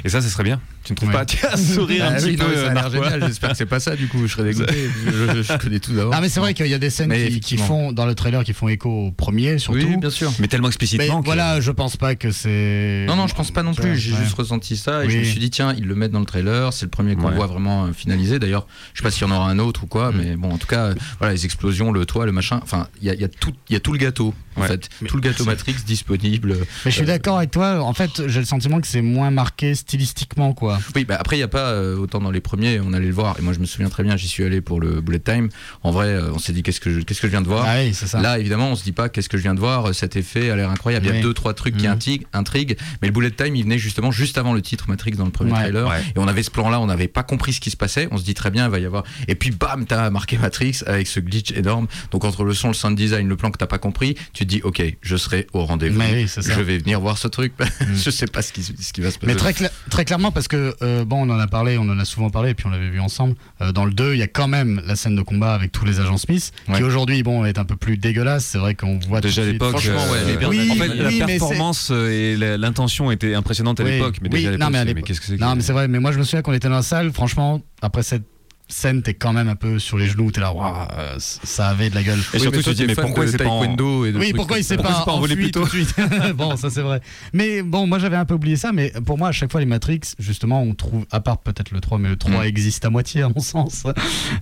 Et 0.04 0.08
ça, 0.08 0.20
ça 0.20 0.28
serait 0.28 0.44
bien. 0.44 0.60
Tu 0.88 0.94
ne 0.94 0.96
trouves 0.96 1.08
Ouais. 1.10 1.14
pas 1.14 1.26
Tu 1.26 1.44
as 1.44 1.56
sourire 1.58 2.06
un 2.06 2.12
Ah 2.12 2.14
petit 2.16 2.24
oui, 2.30 2.36
non, 2.38 2.44
peu. 2.46 2.50
mais 2.50 2.56
ça 2.64 2.70
a 2.70 2.74
l'air 2.74 2.90
génial. 2.90 3.24
J'espère 3.26 3.50
que 3.50 3.56
c'est 3.58 3.66
pas 3.66 3.78
ça. 3.78 3.94
Du 3.94 4.08
coup, 4.08 4.26
je 4.26 4.32
serais 4.32 4.44
dégoûté. 4.54 4.88
je, 5.06 5.42
je 5.42 5.56
connais 5.58 5.80
tout 5.80 5.92
d'abord. 5.92 6.14
Ah 6.14 6.20
mais 6.22 6.30
c'est 6.30 6.40
vrai 6.40 6.54
qu'il 6.54 6.66
y 6.66 6.72
a 6.72 6.78
des 6.78 6.88
scènes 6.88 7.10
Mais 7.10 7.28
qui, 7.40 7.58
font 7.58 7.92
dans 7.92 8.06
le 8.06 8.14
trailer 8.14 8.42
qui 8.42 8.54
font 8.54 8.68
écho 8.68 8.88
au 8.88 9.10
premier 9.12 9.58
surtout. 9.58 9.78
Oui, 9.80 9.96
bien 9.98 10.08
sûr. 10.08 10.32
Mais 10.38 10.48
tellement 10.48 10.68
mais 10.68 10.70
explicitement. 10.70 11.20
que- 11.20 11.26
voilà, 11.26 11.60
je 11.60 11.70
pense 11.70 11.98
pas 11.98 12.14
que 12.14 12.30
c'est. 12.30 13.04
Non, 13.06 13.16
non, 13.16 13.26
je 13.26 13.34
pense 13.34 13.50
pas 13.50 13.62
non 13.62 13.74
plus. 13.74 13.98
J'ai 13.98 14.12
Ouais. 14.12 14.18
juste 14.22 14.34
ressenti 14.36 14.76
ça 14.78 15.04
et 15.04 15.10
je 15.10 15.18
me 15.18 15.24
suis 15.24 15.38
dit, 15.40 15.50
tiens, 15.50 15.74
ils 15.76 15.84
le 15.86 15.94
mettent 15.94 16.12
dans 16.12 16.20
le 16.20 16.24
trailer. 16.26 16.72
C'est 16.72 16.86
le 16.86 16.90
premier 16.90 17.14
qu'on 17.16 17.28
Ouais. 17.28 17.34
voit 17.34 17.46
vraiment 17.46 17.84
euh, 17.84 17.92
finalisé. 17.92 18.38
D'ailleurs, 18.38 18.66
je 18.94 19.00
sais 19.00 19.02
pas 19.02 19.10
s'il 19.10 19.26
y 19.26 19.30
en 19.30 19.34
aura 19.34 19.50
un 19.50 19.58
autre 19.58 19.84
ou 19.84 19.86
quoi, 19.86 20.10
Mm. 20.10 20.14
mais 20.16 20.36
bon, 20.36 20.50
en 20.52 20.56
tout 20.58 20.66
cas, 20.66 20.94
voilà, 21.18 21.34
les 21.34 21.44
explosions, 21.44 21.92
le 21.92 22.06
toit, 22.06 22.24
le 22.24 22.32
machin. 22.32 22.60
Enfin, 22.62 22.88
il 23.02 23.06
y 23.08 23.10
a, 23.10 23.14
il 23.14 23.20
y, 23.20 23.24
a 23.24 23.28
tout- 23.28 23.52
il 23.68 23.74
y 23.74 23.76
a 23.76 23.80
tout 23.80 23.92
le 23.92 23.98
gâteau, 23.98 24.32
en 24.56 24.62
Ouais. 24.62 24.68
fait. 24.68 24.88
Mais- 25.02 25.08
Tout 25.08 25.16
le 25.16 25.22
gâteau 25.22 25.44
Matrix 25.44 25.74
disponible. 25.86 26.56
Mais 26.84 26.90
je 26.90 26.96
suis 26.96 27.02
Euh, 27.02 27.06
d'accord 27.06 27.36
avec 27.38 27.50
toi. 27.50 27.82
En 27.82 27.92
fait, 27.92 28.26
j'ai 28.26 28.40
le 28.40 28.46
sentiment 28.46 28.80
que 28.80 28.86
c'est 28.86 29.02
moins 29.02 29.30
marqué 29.30 29.74
stylistiquement, 29.74 30.52
quoi. 30.54 30.77
Oui, 30.94 31.04
bah 31.04 31.16
après, 31.18 31.36
il 31.36 31.40
n'y 31.40 31.44
a 31.44 31.48
pas 31.48 31.70
euh, 31.70 31.96
autant 31.96 32.20
dans 32.20 32.30
les 32.30 32.40
premiers, 32.40 32.80
on 32.80 32.92
allait 32.92 33.06
le 33.06 33.12
voir. 33.12 33.36
Et 33.38 33.42
moi, 33.42 33.52
je 33.52 33.58
me 33.58 33.66
souviens 33.66 33.88
très 33.88 34.02
bien, 34.02 34.16
j'y 34.16 34.28
suis 34.28 34.44
allé 34.44 34.60
pour 34.60 34.80
le 34.80 35.00
Bullet 35.00 35.18
Time. 35.18 35.48
En 35.82 35.90
vrai, 35.90 36.06
euh, 36.08 36.32
on 36.32 36.38
s'est 36.38 36.52
dit, 36.52 36.62
qu'est-ce 36.62 36.80
que 36.80 36.90
je, 36.92 37.00
qu'est-ce 37.00 37.20
que 37.20 37.26
je 37.26 37.32
viens 37.32 37.42
de 37.42 37.48
voir? 37.48 37.64
Ah 37.66 37.76
oui, 37.82 37.94
ça. 37.94 38.20
Là, 38.20 38.38
évidemment, 38.38 38.70
on 38.70 38.76
se 38.76 38.84
dit 38.84 38.92
pas 38.92 39.08
qu'est-ce 39.08 39.28
que 39.28 39.36
je 39.36 39.42
viens 39.42 39.54
de 39.54 39.60
voir, 39.60 39.94
cet 39.94 40.16
effet 40.16 40.50
a 40.50 40.56
l'air 40.56 40.70
incroyable. 40.70 41.06
Il 41.06 41.14
y 41.14 41.18
a 41.18 41.22
deux, 41.22 41.34
trois 41.34 41.54
trucs 41.54 41.76
qui 41.76 41.86
Mhm. 41.86 41.92
intriguent, 41.92 42.26
intriguent, 42.32 42.76
mais 43.02 43.08
le 43.08 43.12
bullet 43.14 43.30
time, 43.30 43.54
il 43.56 43.62
venait 43.64 43.78
justement 43.78 44.10
juste 44.10 44.38
avant 44.38 44.52
le 44.54 44.62
titre 44.62 44.86
Matrix 44.88 45.12
dans 45.12 45.24
le 45.24 45.30
premier 45.30 45.52
Ouais. 45.52 45.58
trailer. 45.58 45.88
Ouais. 45.88 46.00
Et 46.14 46.18
on 46.18 46.28
avait 46.28 46.42
ce 46.42 46.50
plan-là, 46.50 46.80
on 46.80 46.86
n'avait 46.86 47.08
pas 47.08 47.22
compris 47.22 47.52
ce 47.52 47.60
qui 47.60 47.70
se 47.70 47.76
passait. 47.76 48.08
On 48.10 48.18
se 48.18 48.24
dit 48.24 48.34
très 48.34 48.50
bien, 48.50 48.66
il 48.66 48.70
va 48.70 48.78
y 48.78 48.84
avoir. 48.86 49.04
Et 49.28 49.34
puis, 49.34 49.50
bam, 49.50 49.86
t'as 49.86 50.10
marqué 50.10 50.38
Matrix 50.38 50.80
avec 50.86 51.06
ce 51.06 51.20
glitch 51.20 51.52
énorme. 51.52 51.86
Donc, 52.10 52.24
entre 52.24 52.44
le 52.44 52.54
son, 52.54 52.68
le 52.68 52.74
sound 52.74 52.96
design, 52.96 53.28
le 53.28 53.36
plan 53.36 53.50
que 53.50 53.58
t'as 53.58 53.66
pas 53.66 53.78
compris, 53.78 54.14
tu 54.32 54.44
te 54.44 54.48
dis, 54.48 54.60
ok, 54.62 54.82
je 55.02 55.16
serai 55.16 55.46
au 55.52 55.64
rendez-vous. 55.64 56.00
Oui. 56.00 56.26
Je 56.36 56.60
vais 56.60 56.78
venir 56.78 57.00
voir 57.00 57.18
ce 57.18 57.28
truc. 57.28 57.52
je 57.94 58.10
sais 58.10 58.26
pas 58.26 58.42
ce 58.42 58.52
qui, 58.52 58.62
ce 58.62 58.92
qui 58.92 59.00
va 59.00 59.10
se 59.10 59.18
passer. 59.18 59.26
Mais 59.32 59.34
très, 59.36 59.54
très 59.90 60.04
clairement, 60.04 60.30
parce 60.32 60.48
que, 60.48 60.67
euh, 60.82 61.04
bon, 61.04 61.26
on 61.28 61.30
en 61.34 61.38
a 61.38 61.46
parlé, 61.46 61.78
on 61.78 61.82
en 61.88 61.98
a 61.98 62.04
souvent 62.04 62.30
parlé, 62.30 62.50
et 62.50 62.54
puis 62.54 62.66
on 62.66 62.70
l'avait 62.70 62.88
vu 62.90 63.00
ensemble. 63.00 63.34
Euh, 63.60 63.72
dans 63.72 63.84
le 63.84 63.92
2, 63.92 64.14
il 64.14 64.18
y 64.18 64.22
a 64.22 64.26
quand 64.26 64.48
même 64.48 64.80
la 64.86 64.96
scène 64.96 65.16
de 65.16 65.22
combat 65.22 65.54
avec 65.54 65.72
tous 65.72 65.84
les 65.84 66.00
agents 66.00 66.16
Smith, 66.16 66.52
Ouais. 66.68 66.76
qui 66.78 66.82
aujourd'hui, 66.82 67.22
bon, 67.22 67.44
est 67.44 67.58
un 67.58 67.64
peu 67.64 67.76
plus 67.76 67.96
dégueulasse. 67.96 68.44
C'est 68.44 68.58
vrai 68.58 68.74
qu'on 68.74 68.98
voit 69.08 69.20
Déjà 69.20 69.42
à 69.42 69.46
l'époque, 69.46 69.70
Franchement, 69.70 69.94
ouais, 70.12 70.18
euh, 70.18 70.38
les 70.40 70.46
Oui, 70.46 70.70
en 70.70 70.74
fait, 70.74 70.88
la 70.94 71.08
oui, 71.08 71.18
performance 71.18 71.90
et 71.90 72.36
l'intention 72.36 73.10
étaient 73.10 73.34
impressionnantes 73.34 73.80
à 73.80 73.84
Oui, 73.84 73.90
l'époque, 73.92 74.18
mais 74.22 74.28
oui, 74.32 74.44
déjà 74.44 74.54
à 74.54 74.56
non, 74.58 74.68
l'époque, 74.70 74.94
mais 74.94 75.02
qu'est-ce 75.02 75.20
que 75.20 75.26
c'est 75.26 75.36
que- 75.36 75.40
Non, 75.40 75.54
mais 75.56 75.62
c'est 75.62 75.72
vrai, 75.72 75.88
mais 75.88 75.98
moi 76.00 76.12
je 76.12 76.18
me 76.18 76.24
souviens 76.24 76.42
qu'on 76.42 76.52
était 76.52 76.68
dans 76.68 76.74
la 76.76 76.82
salle, 76.82 77.12
franchement, 77.12 77.60
après 77.82 78.02
cette 78.02 78.24
scène, 78.68 79.02
t'es 79.02 79.14
quand 79.14 79.32
même 79.32 79.48
un 79.48 79.56
peu 79.56 79.78
sur 79.78 79.96
les 79.98 80.06
genoux, 80.08 80.30
t'es 80.30 80.40
là, 80.40 80.52
waouh, 80.52 80.86
euh, 80.98 81.16
ça 81.18 81.68
avait 81.68 81.88
de 81.90 81.94
la 81.94 82.02
gueule. 82.02 82.18
Et 82.18 82.22
Oui, 82.34 82.40
surtout, 82.40 82.56
mais 82.58 82.62
toi, 82.62 82.72
tu 82.74 82.78
te 82.78 82.82
dis, 82.82 82.86
mais 82.86 82.94
pourquoi 82.94 83.26
c'est 83.26 83.38
pas 83.38 83.46
en- 83.48 83.64
et 83.64 83.76
de 84.12 84.18
Oui, 84.18 84.32
pourquoi 84.34 84.58
il 84.58 84.64
s'est 84.64 84.76
pas, 84.76 85.02
pas 85.04 85.12
envolé 85.12 85.36
plus 85.36 85.50
tôt 85.50 85.66
tout 85.66 85.76
de 85.76 85.84
suite 85.84 85.94
Bon, 86.36 86.56
ça 86.56 86.68
c'est 86.70 86.82
vrai. 86.82 87.00
Mais 87.32 87.62
bon, 87.62 87.86
moi 87.86 87.98
j'avais 87.98 88.16
un 88.16 88.24
peu 88.24 88.34
oublié 88.34 88.56
ça, 88.56 88.72
mais 88.72 88.92
pour 89.06 89.16
moi, 89.18 89.28
à 89.28 89.32
chaque 89.32 89.50
fois, 89.50 89.60
les 89.60 89.66
Matrix, 89.66 90.00
justement, 90.18 90.62
on 90.62 90.74
trouve, 90.74 91.06
à 91.10 91.20
part 91.20 91.38
peut-être 91.38 91.70
le 91.70 91.80
3, 91.80 91.98
mais 91.98 92.08
le 92.10 92.16
3 92.16 92.42
Mm. 92.42 92.46
existe 92.46 92.84
à 92.84 92.90
moitié, 92.90 93.22
à 93.22 93.28
mon 93.28 93.40
sens. 93.40 93.84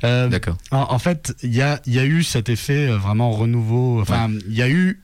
Euh, 0.05 0.29
D'accord. 0.29 0.57
en, 0.73 0.87
en 0.91 0.99
fait, 0.99 1.35
il 1.43 1.55
y 1.55 1.63
a, 1.63 1.81
il 1.87 1.95
y 1.95 1.99
a 1.99 2.05
eu 2.05 2.23
cet 2.23 2.49
effet 2.49 2.89
euh, 2.91 2.97
vraiment 2.99 3.31
renouveau. 3.31 4.01
Enfin, 4.01 4.29
il 4.49 4.55
y 4.55 4.63
a 4.63 4.69
eu 4.69 5.03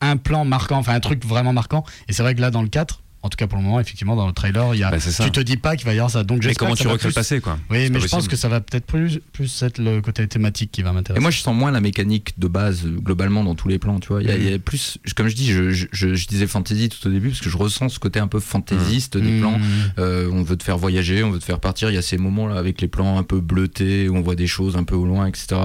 un 0.00 0.16
plan 0.16 0.44
marquant, 0.44 0.78
enfin 0.78 0.94
un 0.94 1.00
truc 1.00 1.24
vraiment 1.24 1.52
marquant. 1.52 1.84
Et 2.08 2.12
c'est 2.12 2.22
vrai 2.22 2.34
que 2.34 2.40
là, 2.40 2.50
dans 2.50 2.62
le 2.62 2.68
4, 2.68 3.02
en 3.24 3.28
tout 3.30 3.36
cas 3.36 3.46
pour 3.46 3.58
le 3.58 3.64
moment, 3.64 3.80
effectivement, 3.80 4.16
dans 4.16 4.26
le 4.26 4.32
trailer, 4.32 4.74
il 4.74 4.80
y 4.80 4.84
a, 4.84 4.90
Bah, 4.90 4.98
tu 4.98 5.30
te 5.32 5.40
dis 5.40 5.56
pas 5.56 5.76
qu'il 5.76 5.86
va 5.86 5.92
y 5.94 5.96
avoir 5.96 6.10
ça. 6.10 6.22
Donc 6.24 6.44
Mais 6.44 6.54
comment 6.54 6.74
tu 6.76 6.86
recrées 6.86 7.08
le 7.08 7.14
passé, 7.14 7.40
quoi 7.40 7.58
Oui, 7.70 7.88
mais 7.90 7.98
pas 7.98 7.98
je 8.00 8.06
pense 8.08 8.28
que 8.28 8.36
ça 8.36 8.48
va 8.48 8.60
peut-être 8.60 8.84
plus, 8.86 9.20
plus 9.32 9.62
être 9.62 9.78
le 9.78 10.00
côté 10.02 10.26
thématique 10.28 10.70
qui 10.70 10.82
va 10.82 10.90
Et 10.90 10.92
m'intéresser. 10.92 11.20
moi, 11.22 11.30
je 11.30 11.38
sens 11.38 11.56
moins 11.56 11.70
la 11.70 11.80
mécanique 11.80 12.34
de 12.38 12.46
base 12.48 12.84
euh, 12.84 12.90
globalement 12.90 13.42
dans 13.42 13.54
tous 13.54 13.68
les 13.68 13.78
plans. 13.78 13.98
Tu 13.98 14.08
vois, 14.08 14.22
il 14.22 14.28
y, 14.28 14.30
a- 14.30 14.36
il 14.36 14.50
y 14.50 14.52
a 14.54 14.58
plus, 14.58 14.98
comme 15.16 15.28
je 15.28 15.34
dis, 15.34 15.50
je, 15.50 15.70
je, 15.70 15.86
je- 15.90 16.14
je 16.14 16.26
disais 16.28 16.46
fantasy 16.46 16.88
tout 16.90 17.08
au 17.08 17.10
début 17.10 17.30
parce 17.30 17.40
que 17.40 17.48
je 17.50 17.56
ressens 17.56 17.88
ce 17.88 17.98
côté 17.98 18.20
un 18.20 18.28
peu 18.28 18.40
fantaisiste 18.40 19.16
des 19.16 19.30
Mmh. 19.32 19.40
plans. 19.40 19.58
Euh, 19.98 20.28
on 20.30 20.42
veut 20.42 20.56
te 20.56 20.62
faire 20.62 20.76
voyager, 20.76 21.24
on 21.24 21.30
veut 21.30 21.38
te 21.38 21.44
faire 21.44 21.60
partir. 21.60 21.90
Il 21.90 21.94
y 21.94 21.98
a 21.98 22.02
ces 22.02 22.18
moments 22.18 22.46
là 22.46 22.56
avec 22.58 22.80
les 22.80 22.88
plans 22.88 23.18
un 23.18 23.22
peu 23.22 23.40
bleutés 23.40 24.08
où 24.08 24.16
on 24.16 24.20
voit 24.20 24.34
des 24.34 24.46
choses 24.46 24.76
un 24.76 24.84
peu 24.84 24.94
au 24.94 25.06
loin, 25.06 25.26
etc. 25.26 25.56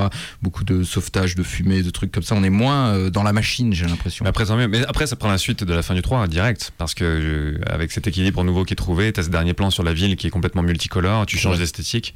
Beaucoup 0.41 0.63
de 0.63 0.83
sauvetage, 0.83 1.35
de 1.35 1.43
fumée, 1.43 1.81
de 1.83 1.89
trucs 1.89 2.11
comme 2.11 2.23
ça. 2.23 2.35
On 2.35 2.43
est 2.43 2.49
moins 2.49 2.93
euh, 2.93 3.09
dans 3.09 3.23
la 3.23 3.33
machine, 3.33 3.73
j'ai 3.73 3.85
l'impression. 3.85 4.23
Mais 4.23 4.29
après, 4.29 4.45
tant 4.45 4.55
mieux. 4.55 4.67
Mais 4.67 4.85
après, 4.85 5.07
ça 5.07 5.15
prend 5.17 5.29
la 5.29 5.37
suite 5.37 5.63
de 5.63 5.73
la 5.73 5.81
fin 5.81 5.93
du 5.93 6.01
3 6.01 6.27
direct. 6.27 6.71
Parce 6.77 6.93
que 6.93 7.48
euh, 7.57 7.61
avec 7.67 7.91
cet 7.91 8.07
équilibre 8.07 8.43
nouveau 8.43 8.63
qui 8.65 8.73
est 8.73 8.75
trouvé, 8.75 9.11
t'as 9.13 9.23
ce 9.23 9.29
dernier 9.29 9.53
plan 9.53 9.69
sur 9.69 9.83
la 9.83 9.93
ville 9.93 10.15
qui 10.15 10.27
est 10.27 10.29
complètement 10.29 10.61
multicolore, 10.63 11.25
tu 11.25 11.37
changes 11.37 11.53
Ouais. 11.53 11.59
d'esthétique. 11.59 12.13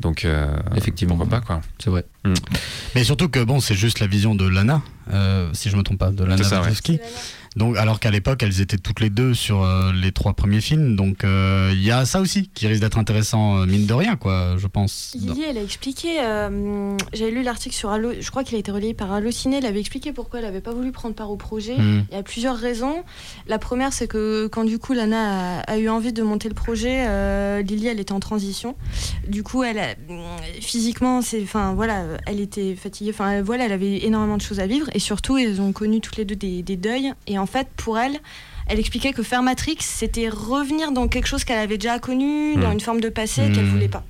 Donc, 0.00 0.24
euh, 0.24 0.46
Effectivement. 0.76 1.16
pourquoi 1.16 1.40
pas, 1.40 1.46
quoi. 1.46 1.60
C'est 1.78 1.90
vrai. 1.90 2.04
Mais 2.94 3.04
surtout 3.04 3.28
que 3.28 3.42
bon, 3.42 3.60
c'est 3.60 3.74
juste 3.74 4.00
la 4.00 4.06
vision 4.06 4.34
de 4.34 4.46
Lana, 4.48 4.82
euh, 5.12 5.48
si 5.52 5.70
je 5.70 5.76
me 5.76 5.82
trompe 5.82 5.98
pas, 5.98 6.10
de 6.10 6.24
Lana 6.24 6.42
ouais. 6.62 7.00
Donc, 7.56 7.76
alors 7.76 7.98
qu'à 7.98 8.10
l'époque, 8.10 8.42
elles 8.42 8.60
étaient 8.60 8.78
toutes 8.78 9.00
les 9.00 9.10
deux 9.10 9.34
sur 9.34 9.62
euh, 9.64 9.92
les 9.92 10.12
trois 10.12 10.34
premiers 10.34 10.60
films. 10.60 10.94
Donc, 10.94 11.24
euh, 11.24 11.70
il 11.74 11.82
y 11.82 11.90
a 11.90 12.04
ça 12.04 12.20
aussi 12.20 12.48
qui 12.54 12.66
risque 12.68 12.80
d'être 12.80 12.98
intéressant, 12.98 13.58
euh, 13.58 13.66
mine 13.66 13.86
de 13.86 13.94
rien, 13.94 14.14
quoi, 14.16 14.54
je 14.56 14.66
pense. 14.68 15.16
Lily, 15.18 15.42
elle 15.48 15.58
a 15.58 15.62
expliqué, 15.62 16.16
j'avais 17.12 17.30
lu 17.30 17.42
l'article 17.42 17.74
sur 17.74 17.90
Allo, 17.90 18.10
je 18.18 18.30
crois 18.30 18.44
qu'il 18.44 18.54
a 18.56 18.58
été 18.58 18.70
relayé 18.70 18.94
par 18.94 19.12
Allociné, 19.12 19.58
elle 19.58 19.66
avait 19.66 19.80
expliqué 19.80 20.12
pourquoi 20.12 20.38
elle 20.40 20.46
n'avait 20.46 20.60
pas 20.60 20.72
voulu 20.72 20.92
prendre 20.92 21.14
part 21.14 21.30
au 21.30 21.36
projet. 21.36 21.76
Hmm. 21.76 22.04
Il 22.10 22.14
y 22.14 22.18
a 22.18 22.22
plusieurs 22.22 22.56
raisons. 22.56 23.02
La 23.48 23.58
première, 23.58 23.92
c'est 23.92 24.06
que 24.06 24.46
quand 24.46 24.64
du 24.64 24.78
coup 24.78 24.92
Lana 24.92 25.58
a, 25.58 25.72
a 25.72 25.78
eu 25.78 25.88
envie 25.88 26.12
de 26.12 26.22
monter 26.22 26.48
le 26.48 26.54
projet, 26.54 27.62
Lily, 27.62 27.88
elle 27.88 28.00
était 28.00 28.12
en 28.12 28.20
transition. 28.20 28.76
Du 29.26 29.42
coup, 29.42 29.62
elle, 29.64 29.78
a- 29.78 29.94
physiquement, 30.60 31.22
c'est, 31.22 31.42
enfin 31.42 31.74
voilà, 31.74 32.04
elle 32.26 32.40
était 32.40 32.74
fatiguée. 32.76 33.10
Enfin 33.12 33.30
elle- 33.32 33.42
voilà, 33.44 33.64
elle 33.66 33.72
avait 33.72 34.04
énormément 34.04 34.36
de 34.36 34.42
choses 34.42 34.60
à 34.60 34.66
vivre 34.66 34.86
et 34.94 34.98
surtout, 34.98 35.36
elles 35.38 35.60
ont 35.60 35.72
connu 35.72 36.00
toutes 36.00 36.16
les 36.16 36.24
deux 36.24 36.36
des, 36.36 36.62
des 36.62 36.76
deuils. 36.76 37.12
Et 37.26 37.38
en 37.40 37.46
fait, 37.46 37.66
pour 37.76 37.98
elle. 37.98 38.18
Elle 38.66 38.78
expliquait 38.78 39.12
que 39.12 39.24
faire 39.24 39.42
Matrix, 39.42 39.78
c'était 39.80 40.28
revenir 40.28 40.92
dans 40.92 41.08
quelque 41.08 41.26
chose 41.26 41.42
qu'elle 41.42 41.58
avait 41.58 41.76
déjà 41.78 41.98
connu, 41.98 42.54
dans 42.56 42.68
Hmm. 42.68 42.72
une 42.74 42.80
forme 42.80 43.00
de 43.00 43.08
passé 43.08 43.48
Hmm. 43.48 43.52
qu'elle 43.52 43.66
voulait 43.66 43.88
pas. 43.88 44.04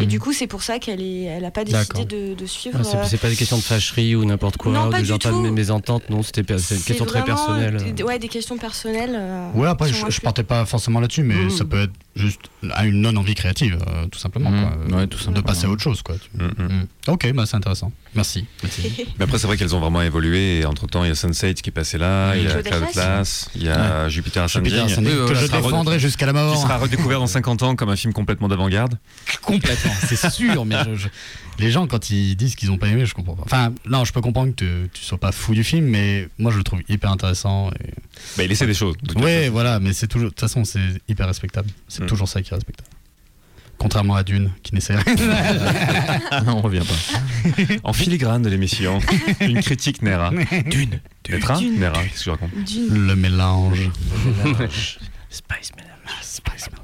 Et 0.00 0.04
Hmm. 0.04 0.08
du 0.08 0.20
coup, 0.20 0.32
c'est 0.32 0.46
pour 0.46 0.62
ça 0.62 0.78
qu'elle 0.78 1.00
est, 1.00 1.22
elle 1.24 1.44
a 1.44 1.50
pas 1.50 1.64
décidé 1.64 2.04
de, 2.04 2.34
de 2.34 2.46
suivre. 2.46 2.78
Ah, 2.92 3.04
c'est 3.06 3.16
pas 3.20 3.28
des 3.30 3.36
questions 3.36 3.56
de 3.56 3.62
fâcherie 3.62 4.14
ou 4.14 4.24
n'importe 4.24 4.56
quoi, 4.58 4.72
Non, 4.72 4.88
ou 4.88 4.90
pas 4.90 5.00
de 5.00 5.04
genre 5.04 5.18
pas 5.18 5.30
de 5.30 5.50
mésentente, 5.50 6.08
non, 6.10 6.22
c'était 6.22 6.44
c'est 6.58 6.76
une 6.76 6.82
question 6.82 7.04
très 7.06 7.24
personnelle. 7.24 7.78
ouais, 8.04 8.18
des 8.18 8.28
questions 8.28 8.58
personnelles. 8.58 9.14
euh, 9.14 9.50
Ouais, 9.54 9.66
après, 9.68 9.90
qui 9.90 9.94
je, 9.96 10.10
je 10.10 10.20
partais 10.20 10.42
pas 10.44 10.64
forcément 10.66 11.00
là-dessus, 11.00 11.22
mais 11.22 11.34
Mhm. 11.34 11.50
ça 11.50 11.64
peut 11.64 11.82
être 11.82 11.92
juste 12.16 12.40
à 12.72 12.84
une 12.86 13.00
non-envie 13.00 13.34
créative, 13.34 13.78
euh, 13.88 14.06
tout 14.06 14.18
simplement. 14.18 14.50
Mhm. 14.50 14.88
quoi. 14.88 14.98
Ouais, 14.98 15.06
tout 15.06 15.18
De 15.18 15.22
simplement. 15.22 15.46
passer 15.46 15.66
à 15.66 15.70
autre 15.70 15.82
chose, 15.82 16.02
quoi. 16.02 16.16
Mhm. 16.34 16.86
Ok, 17.08 17.32
bah 17.32 17.44
c'est 17.46 17.56
intéressant. 17.56 17.90
Merci. 18.14 18.46
Mais 19.18 19.24
après, 19.24 19.38
c'est 19.38 19.46
vrai 19.46 19.56
qu'elles 19.56 19.74
ont 19.74 19.80
vraiment 19.80 20.02
évolué. 20.02 20.60
Et 20.60 20.64
entre 20.66 20.86
temps, 20.86 21.04
il 21.04 21.08
y 21.08 21.10
a 21.10 21.14
Sunset 21.14 21.54
qui 21.54 21.70
est 21.70 21.72
passé 21.72 21.96
là, 21.98 22.34
il 22.36 22.44
y 22.44 22.46
a 22.46 22.62
Cloud. 22.62 22.82
Atlas, 22.88 23.48
il 23.54 23.64
y 23.64 23.68
a 23.68 24.08
Jupiter 24.08 24.42
Ascending. 24.44 24.72
Que 25.26 25.34
je 25.34 25.46
défendrai 25.46 25.98
jusqu'à 25.98 26.26
la 26.26 26.32
Qui 26.32 26.38
mort. 26.38 26.60
sera 26.60 26.76
redécouvert 26.78 27.20
dans 27.20 27.26
50 27.26 27.62
ans 27.62 27.76
comme 27.76 27.88
un 27.90 27.96
film 27.96 28.12
complètement 28.12 28.48
d'avant-garde. 28.48 28.94
Complètement, 29.48 29.92
c'est 30.06 30.30
sûr, 30.30 30.64
mais 30.64 30.76
je- 30.84 30.94
je- 30.94 31.08
les 31.58 31.70
gens, 31.72 31.86
quand 31.88 32.10
ils 32.10 32.36
disent 32.36 32.54
qu'ils 32.54 32.70
ont 32.70 32.78
pas 32.78 32.86
aimé, 32.88 33.04
je 33.06 33.14
comprends 33.14 33.34
pas. 33.34 33.42
Enfin, 33.44 33.72
non, 33.88 34.04
je 34.04 34.12
peux 34.12 34.20
comprendre 34.20 34.54
que 34.54 34.84
tu, 34.84 34.90
tu 34.92 35.02
sois 35.04 35.18
pas 35.18 35.32
fou 35.32 35.54
du 35.54 35.64
film, 35.64 35.86
mais 35.86 36.28
moi 36.38 36.52
je 36.52 36.58
le 36.58 36.62
trouve 36.64 36.80
hyper 36.88 37.10
intéressant. 37.10 37.70
Et... 37.70 37.90
Bah, 38.36 38.44
il 38.44 38.52
essaie 38.52 38.66
des 38.66 38.74
choses. 38.74 38.96
de 38.98 39.06
toute 39.08 39.20
Ouais, 39.20 39.40
façon. 39.40 39.52
voilà, 39.52 39.80
mais 39.80 39.92
c'est 39.92 40.06
toujours. 40.06 40.26
De 40.28 40.34
toute 40.34 40.40
façon, 40.40 40.64
c'est 40.64 40.80
hyper 41.08 41.26
respectable. 41.26 41.68
C'est 41.88 42.04
Mm. 42.04 42.06
toujours 42.06 42.28
ça 42.28 42.40
qui 42.42 42.52
est 42.52 42.54
respectable. 42.54 42.88
Contrairement 43.76 44.16
à 44.16 44.24
Dune, 44.24 44.50
qui 44.64 44.74
n'essaie 44.74 44.96
rien. 44.96 45.04
on 46.48 46.60
revient 46.60 46.82
pas. 46.86 47.64
En 47.84 47.92
filigrane 47.92 48.42
de 48.42 48.48
l'émission, 48.48 48.98
une 49.40 49.60
critique 49.62 50.02
Nera. 50.02 50.30
Dune. 50.66 50.98
Netra 51.28 51.58
Dune. 51.58 51.78
Nera, 51.78 52.02
qu'est-ce 52.02 52.18
que 52.18 52.24
je 52.24 52.30
raconte 52.30 52.50
D'une- 52.64 53.06
Le 53.06 53.14
mélange. 53.14 53.88
Spice, 55.30 55.70
madame. 55.76 55.94
Spice 56.22 56.68
Man. 56.72 56.82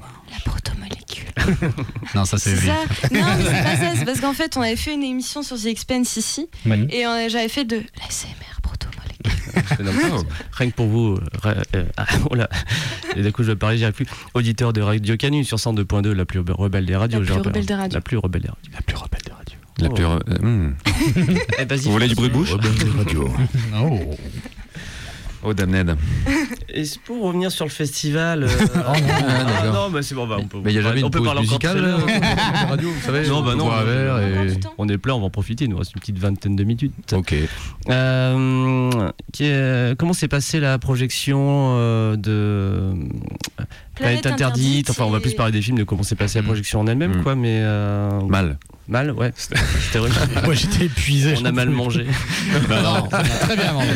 non, 2.15 2.25
ça 2.25 2.37
c'est 2.37 2.55
C'est 2.55 2.61
lui. 2.61 2.67
ça 2.67 2.75
Non, 3.11 3.21
mais 3.37 3.43
c'est 3.43 3.63
pas 3.63 3.75
ça. 3.77 3.95
C'est 3.97 4.05
parce 4.05 4.19
qu'en 4.21 4.33
fait, 4.33 4.55
on 4.57 4.61
avait 4.61 4.75
fait 4.75 4.93
une 4.93 5.03
émission 5.03 5.43
sur 5.43 5.57
The 5.59 5.65
Expense 5.65 6.15
ici. 6.17 6.47
Et 6.91 7.05
on- 7.07 7.29
j'avais 7.29 7.49
fait 7.49 7.65
de 7.65 7.81
proto-molécule. 8.61 9.03
Non, 9.83 9.91
mais 9.93 10.27
Rien 10.53 10.69
que 10.69 10.75
pour 10.75 10.87
vous, 10.87 11.17
euh, 11.45 11.55
euh, 11.75 11.83
ah, 11.97 12.05
oh 12.29 12.35
là. 12.35 12.47
Et 13.15 13.21
d'un 13.23 13.31
coup, 13.31 13.43
je 13.43 13.47
vais 13.51 13.55
parler, 13.55 13.77
j'y 13.77 13.91
plus. 13.91 14.05
Auditeur 14.33 14.73
de 14.73 14.81
Radio 14.81 15.17
Canu 15.17 15.43
sur 15.43 15.57
102.2, 15.57 16.11
la 16.11 16.25
plus 16.25 16.39
rebelle 16.39 16.85
des 16.85 16.95
radios. 16.95 17.19
La 17.21 17.25
plus 17.25 17.33
rebelle 17.33 17.65
des 17.65 17.73
radios. 17.75 17.93
La 17.95 18.01
plus 18.01 18.17
rebelle 18.17 18.41
des 18.41 18.47
radios. 18.49 18.71
La 18.73 18.81
plus 18.81 18.95
rebelle 18.97 19.21
des 19.25 19.31
radios. 19.31 19.57
La 19.77 19.89
Oh. 19.89 19.93
plus. 19.93 20.05
Eh, 21.59 21.65
vas-y, 21.65 21.79
Vous 21.85 21.91
voulez 21.91 22.07
du 22.07 22.15
bruit 22.15 22.29
de 22.29 22.33
bouche 22.33 22.53
Oh. 23.75 23.99
Oh, 25.45 25.53
damned. 25.53 25.95
Et 26.73 26.83
pour 27.05 27.23
revenir 27.23 27.51
sur 27.51 27.65
le 27.65 27.71
festival. 27.71 28.43
euh, 28.43 28.47
Ah, 28.75 28.93
d'accord. 28.99 29.73
non, 29.73 29.89
bah 29.91 30.01
c'est 30.01 30.15
bon, 30.15 30.27
bah, 30.27 30.37
on 30.39 30.45
peut. 30.47 30.57
Mais 30.63 30.71
il 30.71 30.73
n'y 30.73 30.79
a 30.79 30.81
jamais 30.89 31.03
on 31.03 31.07
une 31.07 31.11
peut 31.11 31.21
parler 31.23 31.41
encore 31.41 31.59
musicale 31.59 31.77
très 31.77 31.81
bien. 31.81 32.15
euh, 32.17 32.35
la 32.53 32.65
radio, 32.67 32.89
vous 32.89 33.01
savez 33.01 33.27
Non, 33.29 33.37
on 33.37 33.41
bah 33.43 33.55
non, 33.55 33.69
et... 34.19 34.57
On 34.77 34.89
est 34.89 34.97
plein, 34.97 35.13
on 35.13 35.19
va 35.19 35.25
en 35.25 35.29
profiter. 35.29 35.65
Il 35.65 35.69
nous 35.71 35.77
reste 35.77 35.93
une 35.95 35.99
petite 36.01 36.17
vingtaine 36.19 36.55
de 36.55 36.63
minutes. 36.63 37.13
Ok. 37.13 37.35
Euh, 37.89 39.09
qui 39.31 39.45
est- 39.45 39.95
comment 39.97 40.13
s'est 40.13 40.27
passée 40.27 40.59
la 40.59 40.77
projection 40.79 41.75
euh, 41.77 42.15
de 42.15 42.93
Planète 43.95 44.25
Interdite 44.25 44.89
Enfin, 44.89 45.05
on 45.05 45.09
va 45.11 45.19
plus 45.19 45.33
parler 45.33 45.51
des 45.51 45.61
films, 45.61 45.77
de 45.77 45.83
comment 45.83 46.03
s'est 46.03 46.15
passée 46.15 46.37
la 46.39 46.43
Mm. 46.43 46.45
projection 46.45 46.79
en 46.81 46.87
elle-même, 46.87 47.17
Mm. 47.19 47.23
quoi. 47.23 47.35
Mais 47.35 47.59
euh, 47.61 48.21
Mal. 48.27 48.57
mal, 48.87 49.11
ouais. 49.11 49.31
C'était. 49.35 49.99
Moi 50.45 50.53
j'étais 50.53 50.85
épuisé. 50.85 51.35
On 51.41 51.45
a 51.45 51.51
mal 51.51 51.69
mangé. 51.69 52.05
Non, 52.69 52.81
non, 52.83 53.07
on 53.11 53.15
a 53.15 53.23
très 53.23 53.55
bien 53.57 53.73
mangé. 53.73 53.89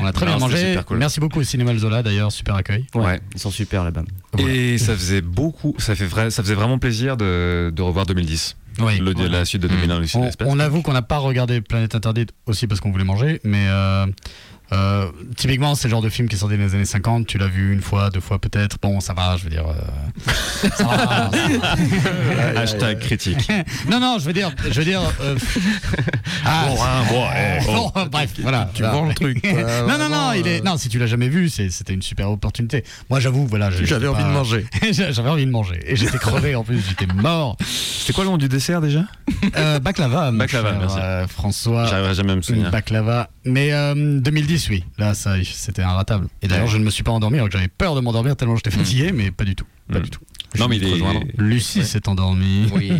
on 0.00 0.06
a 0.06 0.12
très 0.12 0.26
Non, 0.26 0.32
bien 0.32 0.40
mangé. 0.40 0.56
super 0.68 0.84
cool. 0.86 0.98
Merci 0.98 1.20
beaucoup 1.20 1.40
au 1.40 1.44
Cinéma 1.44 1.74
Zola 1.76 2.02
d'ailleurs, 2.02 2.30
super 2.32 2.54
accueil. 2.56 2.86
Ouais, 2.94 3.04
Ouais. 3.04 3.20
Ils 3.34 3.40
sont 3.40 3.50
super 3.50 3.84
là-bas. 3.84 4.02
Voilà. 4.32 4.52
Et 4.52 4.78
ça 4.78 4.94
faisait 4.94 5.20
beaucoup, 5.22 5.74
ça, 5.78 5.94
fait 5.94 6.06
vrai, 6.06 6.30
ça 6.30 6.42
faisait 6.42 6.54
vraiment 6.54 6.78
plaisir 6.78 7.16
de, 7.16 7.72
de 7.74 7.82
revoir 7.82 8.06
2010. 8.06 8.56
Oui. 8.78 8.98
Le, 8.98 9.12
Voilà. 9.12 9.38
La 9.40 9.44
suite 9.44 9.62
de 9.62 9.68
2001, 9.68 10.00
Lucie 10.00 10.16
On, 10.16 10.30
on 10.46 10.58
avoue 10.60 10.80
qu'on 10.82 10.92
n'a 10.92 11.02
pas 11.02 11.18
regardé 11.18 11.60
Planète 11.60 11.94
Interdite 11.94 12.30
aussi 12.46 12.66
parce 12.66 12.80
qu'on 12.80 12.90
voulait 12.92 13.04
manger, 13.04 13.40
mais 13.44 13.66
euh, 13.68 14.06
euh, 14.72 14.99
typiquement 15.36 15.74
c'est 15.74 15.88
le 15.88 15.90
genre 15.92 16.02
de 16.02 16.08
film 16.08 16.28
qui 16.28 16.36
est 16.36 16.38
sorti 16.38 16.56
dans 16.56 16.62
les 16.64 16.74
années 16.74 16.84
50, 16.84 17.26
tu 17.26 17.38
l'as 17.38 17.46
vu 17.46 17.72
une 17.72 17.80
fois, 17.82 18.10
deux 18.10 18.20
fois 18.20 18.38
peut-être, 18.38 18.76
bon 18.82 19.00
ça 19.00 19.12
va, 19.14 19.36
je 19.36 19.44
veux 19.44 19.50
dire... 19.50 19.64
euh, 19.66 20.68
ça 20.76 20.84
va, 20.84 20.96
ça 20.98 21.30
va. 22.54 22.60
Hashtag 22.60 22.98
critique. 22.98 23.48
non, 23.90 24.00
non, 24.00 24.18
je 24.18 24.24
veux 24.24 24.32
dire... 24.32 24.50
Je 24.70 24.78
veux 24.78 24.84
dire 24.84 25.00
euh, 25.20 25.36
ah, 26.44 26.66
Bon, 26.68 26.82
hein, 26.82 27.02
bon, 27.10 27.26
eh, 27.34 27.64
bon. 27.66 27.92
bon, 27.94 28.06
bref, 28.06 28.30
voilà. 28.40 28.70
Tu 28.74 28.82
voilà. 28.82 28.96
vends 28.98 29.06
le 29.06 29.14
truc. 29.14 29.42
non, 29.44 29.98
non, 29.98 30.08
non, 30.08 30.32
il 30.32 30.46
est... 30.46 30.62
non, 30.64 30.76
si 30.76 30.88
tu 30.88 30.98
l'as 30.98 31.06
jamais 31.06 31.28
vu, 31.28 31.48
c'était 31.48 31.92
une 31.94 32.02
super 32.02 32.30
opportunité. 32.30 32.84
Moi, 33.08 33.20
j'avoue, 33.20 33.46
voilà. 33.46 33.70
j'ai- 33.70 33.86
J'avais 33.86 34.06
envie 34.08 34.22
pas- 34.22 34.28
de 34.28 34.32
manger. 34.34 34.66
J'avais 34.92 35.28
envie 35.30 35.46
de 35.46 35.50
manger. 35.50 35.80
Et 35.86 35.96
j'étais 35.96 36.18
crevé 36.18 36.54
en 36.54 36.64
plus, 36.64 36.80
j'étais 36.88 37.12
mort. 37.14 37.56
C'est 37.60 38.12
quoi 38.12 38.24
le 38.24 38.30
nom 38.30 38.36
du 38.38 38.48
dessert 38.48 38.80
déjà? 38.80 39.04
Euh, 39.56 39.78
baklava, 39.78 40.30
Baklava, 40.32 40.70
cher, 40.70 40.78
merci. 40.80 40.96
euh, 41.00 41.26
François. 41.26 41.86
J'arriverai 41.86 42.14
jamais 42.14 42.32
à 42.32 42.36
me 42.36 42.42
souvenir. 42.42 42.70
Baklava. 42.70 43.28
Mais 43.44 43.72
euh, 43.72 44.20
2010, 44.20 44.68
oui. 44.70 44.84
Là, 44.98 45.09
ça, 45.14 45.34
c'était 45.44 45.82
inratable. 45.82 46.28
Et 46.42 46.48
d'ailleurs, 46.48 46.66
je 46.68 46.78
ne 46.78 46.84
me 46.84 46.90
suis 46.90 47.02
pas 47.02 47.12
endormi 47.12 47.36
alors 47.38 47.48
que 47.48 47.52
j'avais 47.54 47.68
peur 47.68 47.94
de 47.94 48.00
m'endormir 48.00 48.36
tellement 48.36 48.56
j'étais 48.56 48.70
fatigué, 48.70 49.12
mais 49.12 49.30
pas 49.30 49.44
du 49.44 49.54
tout. 49.54 49.66
Pas 49.92 49.98
Mm. 49.98 50.02
du 50.02 50.10
tout. 50.10 50.20
Non, 50.58 50.68
mais 50.68 50.76
il 50.78 50.84
est. 50.84 51.02
Lucie 51.38 51.84
s'est 51.84 52.08
endormie. 52.08 52.66
Oui. 52.74 52.90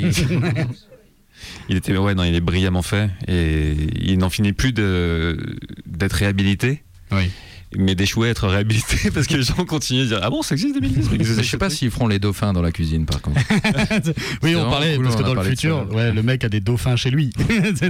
il 1.68 1.76
était, 1.76 1.96
ouais, 1.96 2.14
non, 2.14 2.24
il 2.24 2.34
est 2.34 2.40
brillamment 2.40 2.82
fait 2.82 3.10
et 3.28 3.74
il 4.00 4.18
n'en 4.18 4.30
finit 4.30 4.52
plus 4.52 4.72
d'être 4.72 6.12
réhabilité. 6.12 6.82
Oui. 7.12 7.30
Mais 7.76 7.94
d'échouer 7.94 8.28
à 8.28 8.30
être 8.32 8.48
réhabilité 8.48 9.10
parce 9.14 9.26
que 9.28 9.36
les 9.36 9.42
gens 9.44 9.64
continuent 9.64 10.02
à 10.02 10.06
dire 10.06 10.20
Ah 10.22 10.30
bon, 10.30 10.42
ça 10.42 10.54
existe 10.56 10.74
2010 10.74 11.08
mais 11.12 11.24
Je 11.24 11.42
sais 11.42 11.56
pas 11.56 11.70
s'ils 11.70 11.90
feront 11.90 12.08
les 12.08 12.18
dauphins 12.18 12.52
dans 12.52 12.62
la 12.62 12.72
cuisine 12.72 13.06
par 13.06 13.20
contre. 13.20 13.40
Oui, 14.42 14.56
on 14.56 14.68
parlait, 14.68 14.96
cool, 14.96 15.04
parce 15.04 15.16
que 15.16 15.22
dans 15.22 15.34
le 15.34 15.42
de 15.44 15.48
futur, 15.50 15.86
ouais, 15.94 16.12
le 16.12 16.22
mec 16.22 16.42
a 16.44 16.48
des 16.48 16.60
dauphins 16.60 16.96
chez 16.96 17.10
lui. 17.10 17.30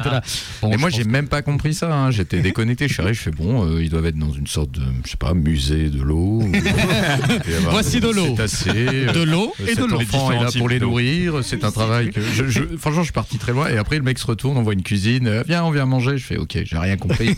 Ah. 0.04 0.22
Bon, 0.62 0.70
Et 0.70 0.74
je 0.74 0.78
moi 0.78 0.90
j'ai 0.90 1.04
même 1.04 1.28
pas 1.28 1.42
compris 1.42 1.74
ça, 1.74 1.92
hein. 1.94 2.10
j'étais 2.10 2.40
déconnecté, 2.40 2.88
je 2.88 2.92
suis 2.94 3.00
arrivé, 3.02 3.14
je 3.14 3.20
fais 3.22 3.30
bon, 3.30 3.64
euh, 3.66 3.82
ils 3.82 3.88
doivent 3.90 4.06
être 4.06 4.18
dans 4.18 4.32
une 4.32 4.46
sorte 4.46 4.70
de, 4.72 4.82
je 5.04 5.10
sais 5.10 5.16
pas, 5.16 5.34
musée 5.34 5.88
de 5.90 6.02
l'eau. 6.02 6.42
Voici 7.70 8.00
de 8.00 8.08
l'eau. 8.10 8.36
Euh, 8.38 9.12
de 9.12 9.22
l'eau 9.22 9.52
et 9.66 9.74
de 9.74 9.84
l'eau. 9.84 9.96
enfant 10.00 10.32
est 10.32 10.42
là 10.42 10.50
pour 10.56 10.68
les 10.68 10.80
nourrir, 10.80 11.40
c'est 11.42 11.64
un 11.64 11.70
travail 11.70 12.10
que. 12.10 12.20
Je, 12.20 12.46
je- 12.48 12.62
franchement, 12.78 13.00
je 13.00 13.06
suis 13.06 13.12
parti 13.12 13.38
très 13.38 13.52
loin. 13.52 13.68
Et 13.68 13.76
après, 13.78 13.96
le 13.96 14.02
mec 14.02 14.18
se 14.18 14.26
retourne, 14.26 14.56
on 14.56 14.62
voit 14.62 14.72
une 14.74 14.82
cuisine. 14.82 15.26
euh, 15.26 15.42
viens, 15.46 15.64
on 15.64 15.70
vient 15.70 15.86
manger. 15.86 16.18
Je 16.18 16.24
fais, 16.24 16.36
ok, 16.36 16.58
j'ai 16.64 16.78
rien 16.78 16.96
compris. 16.96 17.34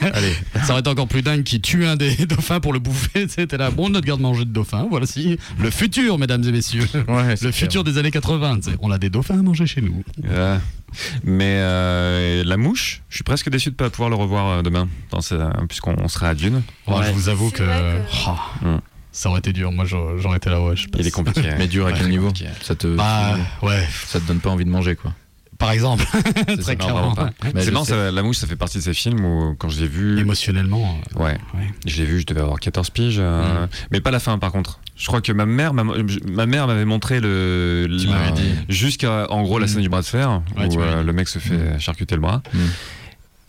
Allez. 0.00 0.32
Ça 0.64 0.72
aurait 0.72 0.80
été 0.80 0.90
encore 0.90 1.08
plus 1.08 1.22
dingue 1.22 1.42
qui 1.42 1.60
tue 1.60 1.79
un 1.86 1.96
des 1.96 2.14
dauphins 2.26 2.60
pour 2.60 2.72
le 2.72 2.78
bouffer. 2.78 3.26
C'était 3.28 3.56
là, 3.56 3.70
bon, 3.70 3.88
notre 3.90 4.06
garde-manger 4.06 4.44
de 4.44 4.50
dauphin. 4.50 4.86
Voilà, 4.90 5.06
si. 5.06 5.38
Le 5.58 5.70
futur, 5.70 6.18
mesdames 6.18 6.44
et 6.44 6.52
messieurs. 6.52 6.86
Ouais, 7.08 7.34
Le 7.40 7.50
futur 7.52 7.84
des 7.84 7.98
années 7.98 8.10
80. 8.10 8.56
tu 8.60 8.70
sais. 8.70 8.76
On 8.80 8.90
a 8.90 8.98
des 8.98 9.10
dauphins 9.10 9.38
à 9.38 9.42
manger 9.42 9.66
chez 9.66 9.80
nous. 9.80 10.02
Euh, 10.30 10.58
mais 11.24 11.56
euh, 11.58 12.42
la 12.44 12.56
mouche, 12.56 13.02
je 13.08 13.16
suis 13.16 13.24
presque 13.24 13.48
déçu 13.50 13.68
de 13.70 13.74
ne 13.74 13.76
pas 13.76 13.90
pouvoir 13.90 14.10
le 14.10 14.16
revoir 14.16 14.48
euh, 14.48 14.62
demain, 14.62 14.88
puisqu'on 15.68 16.08
sera 16.08 16.28
à 16.30 16.34
Dune. 16.34 16.62
Ouais. 16.86 17.06
Je 17.06 17.12
vous 17.12 17.28
avoue 17.28 17.50
que. 17.50 17.62
Oh, 18.26 18.30
Mm. 18.62 18.76
Ça 19.12 19.28
aurait 19.28 19.40
été 19.40 19.52
dur. 19.52 19.72
Moi, 19.72 19.86
j'aurais 19.86 20.36
été 20.36 20.50
là, 20.50 20.62
ouais. 20.62 20.76
Je 20.76 20.86
Il 20.96 21.04
est 21.06 21.10
compliqué. 21.10 21.42
Mais 21.58 21.66
dur 21.66 21.84
à 21.86 21.90
Ouais, 21.90 21.94
quel 21.98 22.08
niveau 22.08 22.28
compliqué. 22.28 22.48
ça 22.62 22.76
te, 22.76 22.86
Bah, 22.94 23.36
ouais, 23.62 23.84
ça 24.06 24.20
te 24.20 24.26
donne 24.28 24.38
pas 24.38 24.50
envie 24.50 24.64
de 24.64 24.70
manger, 24.70 24.94
quoi. 24.94 25.12
Par 25.60 25.70
exemple. 25.70 26.04
C'est 26.48 26.56
Très 26.62 26.74
clairement. 26.76 27.12
vraiment 27.12 27.14
pas. 27.14 27.30
Mais 27.54 27.62
C'est 27.62 27.70
marrant, 27.70 27.84
ça, 27.84 28.10
la 28.10 28.22
mouche, 28.24 28.38
ça 28.38 28.48
fait 28.48 28.56
partie 28.56 28.78
de 28.78 28.82
ces 28.82 28.94
films 28.94 29.24
où, 29.24 29.54
quand 29.56 29.68
je 29.68 29.80
l'ai 29.80 29.86
vu, 29.86 30.18
Émotionnellement. 30.18 30.98
euh, 31.16 31.22
ouais, 31.22 31.38
ouais. 31.54 31.70
je 31.86 31.98
l'ai 31.98 32.04
vu, 32.06 32.18
je 32.20 32.26
devais 32.26 32.40
avoir 32.40 32.58
14 32.58 32.90
piges, 32.90 33.18
euh, 33.20 33.64
Mm. 33.66 33.68
mais 33.92 34.00
pas 34.00 34.10
la 34.10 34.18
fin 34.18 34.36
par 34.38 34.50
contre. 34.50 34.80
Je 34.96 35.06
crois 35.06 35.20
que 35.20 35.32
ma 35.32 35.46
mère, 35.46 35.72
m'a- 35.72 35.84
ma 35.84 36.46
mère 36.46 36.66
m'avait 36.66 36.84
montré 36.84 37.20
le, 37.20 37.86
Tu 37.88 38.06
le- 38.06 38.12
m'avais 38.12 38.32
dit. 38.32 38.50
jusqu'à 38.68 39.30
en 39.30 39.42
gros 39.42 39.58
la 39.58 39.66
Mm. 39.66 39.68
scène 39.68 39.82
du 39.82 39.88
bras 39.88 40.00
de 40.02 40.06
fer 40.06 40.42
Ouais, 40.58 40.66
où 40.66 40.80
euh, 40.80 41.02
le 41.02 41.12
mec 41.12 41.28
se 41.28 41.38
fait 41.38 41.78
charcuter 41.78 42.16
le 42.16 42.20
bras. 42.22 42.42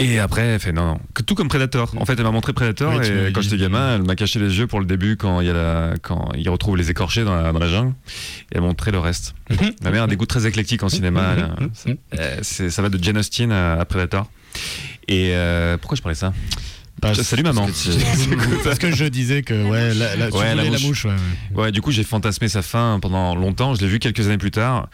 Mm. 0.01 0.11
Et 0.11 0.19
après, 0.19 0.41
elle 0.41 0.59
fait 0.59 0.71
non, 0.71 0.99
Tout 1.25 1.35
comme 1.35 1.47
Predator. 1.47 1.93
En 1.97 2.05
fait, 2.05 2.13
elle 2.17 2.23
m'a 2.23 2.31
montré 2.31 2.53
Predator 2.53 3.01
et 3.03 3.31
quand 3.33 3.41
j'étais 3.41 3.57
gamin, 3.57 3.95
elle 3.95 4.03
m'a 4.03 4.15
caché 4.15 4.39
les 4.39 4.57
yeux 4.57 4.67
pour 4.67 4.79
le 4.79 4.85
début 4.85 5.17
quand 5.17 5.41
il, 5.41 5.47
y 5.47 5.49
a 5.49 5.53
la, 5.53 5.93
quand 6.01 6.31
il 6.37 6.49
retrouve 6.49 6.77
les 6.77 6.89
écorchés 6.89 7.23
dans 7.23 7.35
la, 7.35 7.51
dans 7.51 7.59
la 7.59 7.67
jungle 7.67 7.93
et 8.51 8.55
elle 8.55 8.61
m'a 8.61 8.67
montré 8.67 8.91
le 8.91 8.99
reste. 8.99 9.35
Ma 9.83 9.91
mère 9.91 10.03
a 10.03 10.07
des 10.07 10.15
goûts 10.15 10.25
très 10.25 10.47
éclectiques 10.47 10.83
en 10.83 10.89
cinéma. 10.89 11.35
elle, 11.85 11.97
euh, 12.19 12.37
c'est- 12.41 12.69
ça 12.69 12.81
va 12.81 12.89
de 12.89 13.01
Jane 13.03 13.17
Austen 13.17 13.51
à, 13.51 13.79
à 13.79 13.85
Predator. 13.85 14.29
Et 15.07 15.31
euh, 15.33 15.77
pourquoi 15.77 15.95
je 15.97 16.01
parlais 16.01 16.15
ça? 16.15 16.33
Bah, 17.01 17.13
Salut 17.15 17.41
maman. 17.43 17.65
parce 17.65 17.85
que 17.85 18.63
Parce 18.63 18.77
que 18.79 18.91
je 18.91 19.05
disais 19.05 19.41
que, 19.41 19.53
ouais, 19.69 19.93
la, 19.95 20.15
la, 20.15 20.29
tu 20.29 20.37
Ouais, 20.37 20.53
la 20.53 20.63
voulais 20.63 20.63
la 20.65 20.69
mouche. 20.71 20.83
mouche. 20.83 21.05
ouais, 21.05 21.11
ouais. 21.55 21.61
Ouais, 21.63 21.71
du 21.71 21.81
coup, 21.81 21.89
j'ai 21.91 22.03
fantasmé 22.03 22.47
sa 22.47 22.61
fin 22.61 22.99
pendant 23.01 23.33
longtemps. 23.35 23.73
Je 23.73 23.81
l'ai 23.81 23.87
vu 23.87 23.97
quelques 23.99 24.27
années 24.27 24.37
plus 24.37 24.51
tard. 24.51 24.87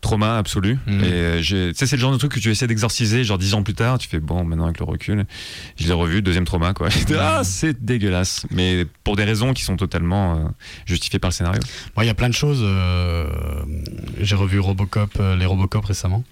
Trauma 0.00 0.38
absolu. 0.38 0.78
Mhm. 0.86 1.04
Et 1.04 1.06
euh, 1.12 1.40
tu 1.42 1.74
sais, 1.74 1.86
c'est 1.86 1.96
le 1.96 2.00
genre 2.00 2.12
de 2.12 2.18
truc 2.18 2.32
que 2.32 2.40
tu 2.40 2.50
essaies 2.50 2.66
d'exorciser, 2.66 3.24
genre 3.24 3.38
dix 3.38 3.54
ans 3.54 3.62
plus 3.62 3.74
tard. 3.74 3.98
Tu 3.98 4.08
fais 4.08 4.20
bon, 4.20 4.44
maintenant 4.44 4.64
avec 4.66 4.78
le 4.78 4.84
recul, 4.84 5.26
je 5.76 5.86
l'ai 5.86 5.92
revu, 5.92 6.22
deuxième 6.22 6.44
trauma, 6.44 6.72
quoi. 6.74 6.88
J'étais, 6.90 7.16
ah, 7.18 7.42
c'est 7.44 7.84
dégueulasse. 7.84 8.46
Mais 8.50 8.86
pour 9.04 9.16
des 9.16 9.24
raisons 9.24 9.52
qui 9.54 9.62
sont 9.64 9.76
totalement 9.76 10.36
euh, 10.36 10.48
justifiées 10.86 11.18
par 11.18 11.30
le 11.30 11.34
scénario. 11.34 11.60
Bon, 11.96 12.02
Il 12.02 12.06
y 12.06 12.10
a 12.10 12.14
plein 12.14 12.28
de 12.28 12.34
choses. 12.34 12.60
euh, 12.62 13.26
J'ai 14.20 14.34
revu 14.36 14.58
Robocop, 14.60 15.10
euh, 15.20 15.36
les 15.36 15.46
Robocop 15.46 15.84
récemment. 15.84 16.24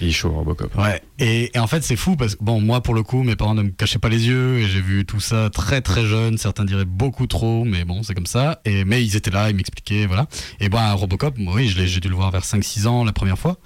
Il, 0.00 0.08
est- 0.08 0.12
chaud, 0.12 0.30
Robocop. 0.32 0.74
Ouais. 0.76 1.02
Et, 1.18 1.50
et 1.54 1.58
en 1.58 1.66
fait, 1.66 1.82
c'est 1.84 1.96
fou 1.96 2.16
parce 2.16 2.34
que, 2.34 2.42
bon, 2.44 2.60
moi, 2.60 2.82
pour 2.82 2.94
le 2.94 3.02
coup, 3.02 3.22
mes 3.22 3.36
parents 3.36 3.54
ne 3.54 3.62
me 3.62 3.70
cachaient 3.70 3.98
pas 3.98 4.08
les 4.08 4.26
yeux 4.26 4.58
et 4.58 4.66
j'ai 4.68 4.80
vu 4.80 5.04
tout 5.04 5.20
ça 5.20 5.50
très 5.50 5.80
très 5.80 6.04
jeune. 6.06 6.38
Certains 6.38 6.64
diraient 6.64 6.84
beaucoup 6.84 7.26
trop, 7.26 7.64
mais 7.64 7.84
bon, 7.84 8.02
c'est 8.02 8.14
comme 8.14 8.26
ça. 8.26 8.60
Et, 8.64 8.84
mais 8.84 9.02
ils 9.04 9.16
étaient 9.16 9.30
là, 9.30 9.50
ils 9.50 9.56
m'expliquaient, 9.56 10.06
voilà. 10.06 10.26
Et 10.60 10.68
ben, 10.68 10.92
Robocop, 10.92 11.36
oui, 11.38 11.68
je 11.68 11.78
l'ai- 11.78 11.86
j'ai 11.86 12.00
dû 12.00 12.08
le 12.08 12.14
voir 12.14 12.30
vers 12.30 12.44
5-6 12.44 12.86
ans 12.86 13.01
la 13.04 13.12
première 13.12 13.38
fois. 13.38 13.58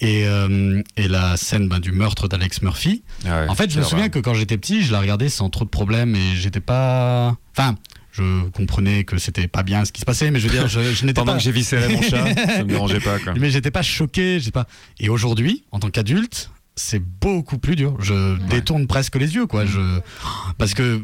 Et, 0.00 0.26
euh, 0.26 0.82
et 0.96 1.08
la 1.08 1.36
scène 1.36 1.68
ben, 1.68 1.78
du 1.80 1.92
meurtre 1.92 2.28
d'Alex 2.28 2.62
Murphy. 2.62 3.04
Ah 3.26 3.42
ouais, 3.42 3.48
En 3.48 3.54
fait, 3.54 3.70
je 3.70 3.78
me 3.78 3.84
souviens 3.84 4.04
vrai. 4.06 4.10
que 4.10 4.18
quand 4.18 4.34
j'étais 4.34 4.58
petit, 4.58 4.82
je 4.82 4.92
la 4.92 5.00
regardais 5.00 5.28
sans 5.28 5.50
trop 5.50 5.64
de 5.64 5.70
problèmes 5.70 6.14
et 6.16 6.34
j'étais 6.36 6.60
pas. 6.60 7.36
Enfin. 7.56 7.76
Je 8.16 8.48
comprenais 8.50 9.02
que 9.02 9.18
c'était 9.18 9.48
pas 9.48 9.64
bien 9.64 9.84
ce 9.84 9.90
qui 9.90 10.00
se 10.00 10.04
passait, 10.06 10.30
mais 10.30 10.38
je 10.38 10.46
veux 10.46 10.52
dire, 10.56 10.68
je, 10.68 10.80
je 10.80 11.04
n'étais 11.04 11.14
Pendant 11.14 11.32
pas. 11.32 11.38
que 11.38 11.42
j'ai 11.42 11.50
viscéré 11.50 11.92
mon 11.92 12.00
chat, 12.00 12.24
ça 12.32 12.62
me 12.62 12.68
dérangeait 12.68 13.00
pas, 13.00 13.18
quoi. 13.18 13.34
Mais 13.36 13.50
j'étais 13.50 13.72
pas 13.72 13.82
choqué, 13.82 14.38
j'ai 14.38 14.52
pas. 14.52 14.68
Et 15.00 15.08
aujourd'hui, 15.08 15.64
en 15.72 15.80
tant 15.80 15.90
qu'adulte, 15.90 16.48
c'est 16.76 17.00
beaucoup 17.00 17.58
plus 17.58 17.74
dur. 17.74 17.96
Je 17.98 18.38
détourne 18.46 18.86
presque 18.86 19.16
les 19.16 19.34
yeux, 19.34 19.46
quoi. 19.46 19.66
Je 19.66 19.98
parce 20.58 20.74
que 20.74 21.02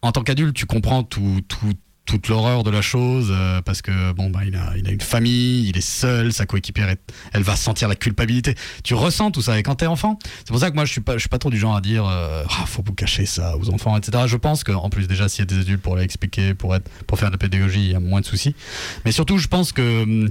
en 0.00 0.12
tant 0.12 0.22
qu'adulte, 0.22 0.54
tu 0.56 0.64
comprends 0.64 1.02
tout, 1.02 1.42
tout- 1.46 1.74
toute 2.06 2.26
l'horreur 2.28 2.64
de 2.64 2.70
la 2.70 2.82
chose 2.82 3.28
euh, 3.30 3.60
parce 3.62 3.82
que 3.82 4.10
bon 4.12 4.30
bah 4.30 4.40
il 4.44 4.56
a, 4.56 4.72
il 4.76 4.86
a 4.88 4.90
une 4.90 5.00
famille, 5.00 5.68
il 5.68 5.76
est 5.78 5.80
seul, 5.80 6.32
sa 6.32 6.44
coéquipière 6.44 6.88
est- 6.88 7.00
elle 7.32 7.42
va 7.44 7.54
sentir 7.54 7.86
la 7.88 7.94
culpabilité. 7.94 8.56
Tu 8.82 8.94
ressens 8.94 9.30
tout 9.30 9.42
ça 9.42 9.58
et 9.58 9.62
quand 9.62 9.76
t'es 9.76 9.86
enfant, 9.86 10.18
c'est 10.38 10.48
pour 10.48 10.58
ça 10.58 10.70
que 10.70 10.74
moi 10.74 10.84
je 10.84 10.90
suis 10.92 11.00
pas 11.00 11.14
je 11.14 11.20
suis 11.20 11.28
pas 11.28 11.38
trop 11.38 11.50
du 11.50 11.58
genre 11.58 11.76
à 11.76 11.80
dire 11.80 12.04
euh, 12.06 12.42
ah 12.50 12.64
faut 12.66 12.82
vous 12.84 12.94
cacher 12.94 13.26
ça 13.26 13.56
aux 13.58 13.70
enfants 13.70 13.96
etc. 13.96 14.24
Je 14.26 14.36
pense 14.36 14.64
qu'en 14.64 14.90
plus 14.90 15.06
déjà 15.06 15.28
s'il 15.28 15.40
y 15.40 15.42
a 15.42 15.46
des 15.46 15.60
adultes 15.60 15.82
pour 15.82 15.94
l'expliquer 15.96 16.54
pour 16.54 16.74
être 16.74 16.90
pour 17.06 17.18
faire 17.18 17.28
de 17.28 17.34
la 17.34 17.38
pédagogie 17.38 17.80
il 17.84 17.92
y 17.92 17.94
a 17.94 18.00
moins 18.00 18.20
de 18.20 18.26
soucis. 18.26 18.56
Mais 19.04 19.12
surtout 19.12 19.38
je 19.38 19.46
pense 19.46 19.70
que 19.70 20.02
hum, 20.02 20.30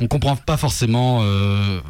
on 0.00 0.06
comprend 0.08 0.36
pas 0.36 0.56
forcément 0.56 1.20
euh, 1.22 1.80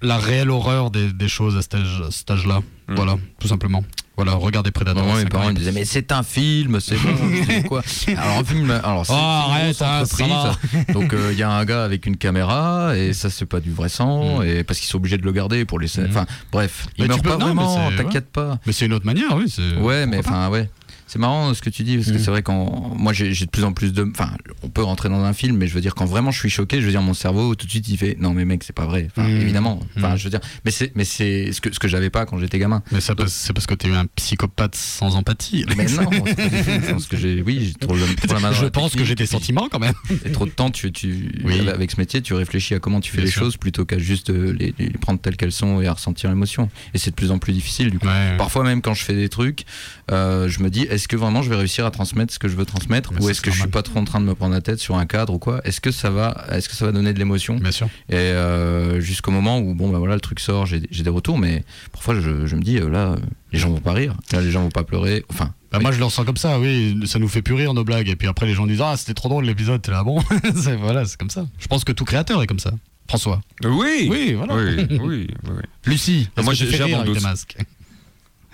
la 0.00 0.18
réelle 0.18 0.50
horreur 0.50 0.90
des, 0.92 1.12
des 1.12 1.28
choses 1.28 1.56
à 1.56 1.62
cet 1.62 1.74
âge- 1.74 2.02
cet 2.10 2.30
âge-là. 2.30 2.60
Mm. 2.88 2.94
Voilà, 2.94 3.16
tout 3.40 3.48
simplement. 3.48 3.82
Voilà, 4.16 4.32
regardez 4.34 4.70
Predator. 4.70 4.94
Normalement, 5.02 5.16
mes 5.18 5.24
c'est 5.24 5.28
parents 5.28 5.48
ils 5.48 5.54
me 5.54 5.58
disaient 5.58 5.72
mais 5.72 5.84
c'est 5.84 6.12
un 6.12 6.22
film, 6.22 6.78
c'est 6.80 6.94
bon. 6.96 7.10
dis, 7.48 7.62
quoi 7.64 7.82
Alors 8.16 8.38
un 8.38 8.44
film, 8.44 8.70
alors 8.70 9.04
c'est 9.06 9.12
Oh, 9.12 9.72
c'est 9.74 10.24
une 10.24 10.30
arrête, 10.30 10.56
hein. 10.86 10.92
Donc 10.92 11.12
euh, 11.12 11.30
il 11.32 11.38
y 11.38 11.42
a 11.42 11.50
un 11.50 11.64
gars 11.64 11.82
avec 11.84 12.06
une 12.06 12.16
caméra 12.16 12.96
et 12.96 13.12
ça 13.12 13.28
c'est 13.30 13.46
pas 13.46 13.60
du 13.60 13.72
vrai 13.72 13.88
sang 13.88 14.38
Mm. 14.40 14.44
et 14.44 14.64
parce 14.64 14.78
qu'ils 14.78 14.88
sont 14.88 14.98
obligés 14.98 15.18
de 15.18 15.24
le 15.24 15.32
garder 15.32 15.64
pour 15.64 15.78
les 15.80 15.88
scènes. 15.88 16.06
Mm. 16.06 16.10
Enfin 16.10 16.26
bref, 16.52 16.86
Mais 16.86 16.92
il 16.98 17.02
tu 17.04 17.08
meurt 17.08 17.22
peux- 17.22 17.30
pas 17.30 17.36
non, 17.38 17.46
vraiment, 17.46 17.90
c'est- 17.90 17.96
t'inquiète 17.96 18.30
pas. 18.30 18.58
Mais 18.66 18.72
c'est 18.72 18.86
une 18.86 18.92
autre 18.92 19.06
manière, 19.06 19.34
oui. 19.36 19.44
c'est- 19.48 19.76
Ouais, 19.80 20.06
mais 20.06 20.18
enfin 20.20 20.48
ouais. 20.48 20.70
C'est 21.06 21.18
marrant 21.18 21.52
ce 21.54 21.60
que 21.62 21.70
tu 21.70 21.82
dis 21.82 21.96
parce 21.96 22.08
que 22.10 22.14
Mm. 22.16 22.18
c'est 22.18 22.30
vrai 22.30 22.42
quand 22.42 22.92
moi 22.96 23.12
j'ai 23.12 23.30
de 23.32 23.50
plus 23.50 23.64
en 23.64 23.72
plus 23.72 23.92
de 23.92 24.08
enfin 24.10 24.30
on 24.62 24.68
peut 24.68 24.82
rentrer 24.82 25.08
dans 25.08 25.22
un 25.22 25.32
film 25.32 25.56
mais 25.58 25.66
je 25.68 25.74
veux 25.74 25.80
dire 25.80 25.94
quand 25.94 26.06
vraiment 26.06 26.30
je 26.30 26.38
suis 26.38 26.50
choqué 26.50 26.80
je 26.80 26.86
veux 26.86 26.90
dire 26.90 27.02
mon 27.02 27.14
cerveau 27.14 27.54
tout 27.54 27.66
de 27.66 27.70
suite 27.70 27.86
il 27.88 27.96
fait 27.98 28.16
non 28.18 28.32
mais 28.32 28.44
mec 28.44 28.64
c'est 28.64 28.72
pas 28.74 28.86
vrai 28.86 29.08
enfin 29.10 29.28
Mm. 29.28 29.40
évidemment 29.40 29.80
enfin 29.96 30.14
Mm. 30.14 30.18
je 30.18 30.24
veux 30.24 30.30
dire 30.30 30.40
mais 30.64 30.70
c'est 31.04 31.52
ce 31.52 31.60
que 31.60 31.72
ce 31.72 31.78
que 31.78 31.88
j'avais 31.88 32.10
pas 32.10 32.24
quand 32.26 32.38
j'étais 32.38 32.58
gamin 32.58 32.82
Mais 32.90 33.00
c'est 33.00 33.14
parce 33.14 33.66
que 33.66 33.74
t'es 33.74 33.90
un 33.90 34.06
psychopathe 34.16 34.74
sans 34.74 35.14
empathie. 35.16 35.64
mais 35.76 35.84
non 35.84 36.10
je 36.10 36.90
pense 36.92 37.06
que 37.06 37.16
j'ai 37.16 37.42
oui 37.42 37.66
j'ai 37.66 37.74
trop, 37.74 37.94
trop 37.96 38.34
la 38.34 38.40
main 38.40 38.52
Je 38.52 38.66
pense 38.66 38.94
que 38.96 39.04
j'ai 39.04 39.14
des 39.14 39.26
sentiments 39.26 39.68
quand 39.70 39.78
même. 39.78 39.94
et 40.24 40.32
trop 40.32 40.46
de 40.46 40.50
temps, 40.50 40.70
tu, 40.70 40.90
tu 40.92 41.32
Oui. 41.44 41.68
avec 41.68 41.90
ce 41.90 41.96
métier, 42.00 42.22
tu 42.22 42.34
réfléchis 42.34 42.74
à 42.74 42.78
comment 42.80 43.00
tu 43.00 43.10
fais 43.10 43.18
Bien 43.18 43.26
les 43.26 43.30
sûr. 43.30 43.42
choses 43.42 43.56
plutôt 43.56 43.84
qu'à 43.84 43.98
juste 43.98 44.30
euh, 44.30 44.52
les, 44.58 44.74
les 44.78 44.90
prendre 44.90 45.20
telles 45.20 45.36
qu'elles 45.36 45.52
sont 45.52 45.80
et 45.80 45.86
à 45.86 45.92
ressentir 45.92 46.30
l'émotion. 46.30 46.68
Et 46.94 46.98
c'est 46.98 47.10
de 47.10 47.14
plus 47.14 47.30
en 47.30 47.38
plus 47.38 47.52
difficile 47.52 47.90
du 47.90 47.98
coup. 47.98 48.06
Ouais. 48.06 48.36
Parfois 48.38 48.64
même 48.64 48.80
quand 48.82 48.94
je 48.94 49.02
fais 49.04 49.14
des 49.14 49.28
trucs, 49.28 49.64
euh, 50.10 50.48
je 50.48 50.60
me 50.62 50.70
dis 50.70 50.86
est-ce 50.94 51.08
que 51.08 51.16
vraiment 51.16 51.42
je 51.42 51.50
vais 51.50 51.56
réussir 51.56 51.84
à 51.86 51.90
transmettre 51.90 52.32
ce 52.32 52.38
que 52.38 52.48
je 52.48 52.56
veux 52.56 52.64
transmettre 52.64 53.12
Mais 53.12 53.20
ou 53.22 53.28
est-ce 53.30 53.40
que 53.40 53.50
je 53.50 53.58
suis 53.60 53.68
pas 53.68 53.82
trop 53.82 53.98
en 53.98 54.04
train 54.04 54.20
de 54.20 54.24
me 54.26 54.34
prendre 54.34 54.54
la 54.54 54.60
tête 54.60 54.78
sur 54.78 54.96
un 54.96 55.06
cadre 55.06 55.32
ou 55.34 55.38
quoi? 55.38 55.60
Est-ce 55.64 55.80
que 55.80 55.90
ça 55.90 56.10
va 56.10 56.44
est-ce 56.50 56.68
que 56.68 56.74
ça 56.74 56.86
va 56.86 56.92
donner 56.92 57.12
de 57.12 57.18
l'émotion? 57.18 57.56
Bien 57.56 57.70
sûr. 57.72 57.86
Et 58.08 58.14
euh, 58.16 59.00
jusqu'au 59.00 59.30
moment 59.30 59.58
où 59.58 59.74
bon 59.74 59.88
bah 59.90 59.98
voilà 59.98 60.14
le 60.14 60.20
truc 60.20 60.40
sort, 60.40 60.66
j'ai 60.66 60.80
des 60.80 61.10
retours, 61.10 61.38
mais 61.38 61.64
parfois 61.92 62.14
je, 62.20 62.46
je 62.46 62.56
me 62.56 62.62
dis 62.62 62.78
euh, 62.78 62.88
là 62.88 63.16
les 63.52 63.58
gens 63.58 63.70
vont 63.70 63.80
pas 63.80 63.92
rire, 63.92 64.14
là 64.32 64.40
les 64.40 64.50
gens 64.50 64.62
vont 64.62 64.70
pas 64.70 64.84
pleurer. 64.84 65.24
Enfin 65.30 65.52
Bah, 65.70 65.78
Moi, 65.80 65.92
je 65.92 65.98
le 65.98 66.04
ressens 66.04 66.24
comme 66.24 66.36
ça, 66.36 66.58
oui. 66.58 66.98
Ça 67.06 67.18
nous 67.18 67.28
fait 67.28 67.42
plus 67.42 67.54
rire 67.54 67.72
nos 67.74 67.84
blagues. 67.84 68.08
Et 68.08 68.16
puis 68.16 68.26
après, 68.28 68.46
les 68.46 68.54
gens 68.54 68.66
disent 68.66 68.80
Ah, 68.82 68.96
c'était 68.96 69.14
trop 69.14 69.28
drôle 69.28 69.44
l'épisode. 69.44 69.80
T'es 69.82 69.90
là, 69.92 70.02
bon. 70.04 70.20
C'est- 70.56 70.76
voilà, 70.76 71.04
c'est 71.04 71.16
comme 71.18 71.30
ça. 71.30 71.46
Je 71.58 71.66
pense 71.68 71.84
que 71.84 71.92
tout 71.92 72.04
créateur 72.04 72.42
est 72.42 72.46
comme 72.46 72.58
ça. 72.58 72.72
François. 73.08 73.40
Oui 73.64 74.08
Oui, 74.10 74.32
voilà. 74.32 74.54
Oui, 74.56 74.86
oui, 74.90 74.98
oui, 75.00 75.26
oui. 75.44 75.62
Lucie. 75.86 76.28
Moi, 76.42 76.54
j'ai- 76.54 76.66
un 76.94 77.04
doute. 77.04 77.20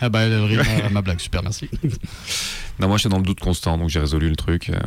Ah 0.01 0.09
bah, 0.09 0.21
à 0.21 0.89
ma 0.91 1.03
blague. 1.03 1.21
Super, 1.21 1.43
merci. 1.43 1.69
Non, 2.79 2.89
moi 2.89 2.97
je 2.97 3.01
suis 3.03 3.11
dans 3.11 3.19
le 3.19 3.25
doute 3.25 3.41
constant, 3.41 3.77
donc 3.77 3.91
j'ai 3.91 4.01
résolu 4.01 4.31
le 4.31 4.37
truc. 4.37 4.71
euh, 4.71 4.79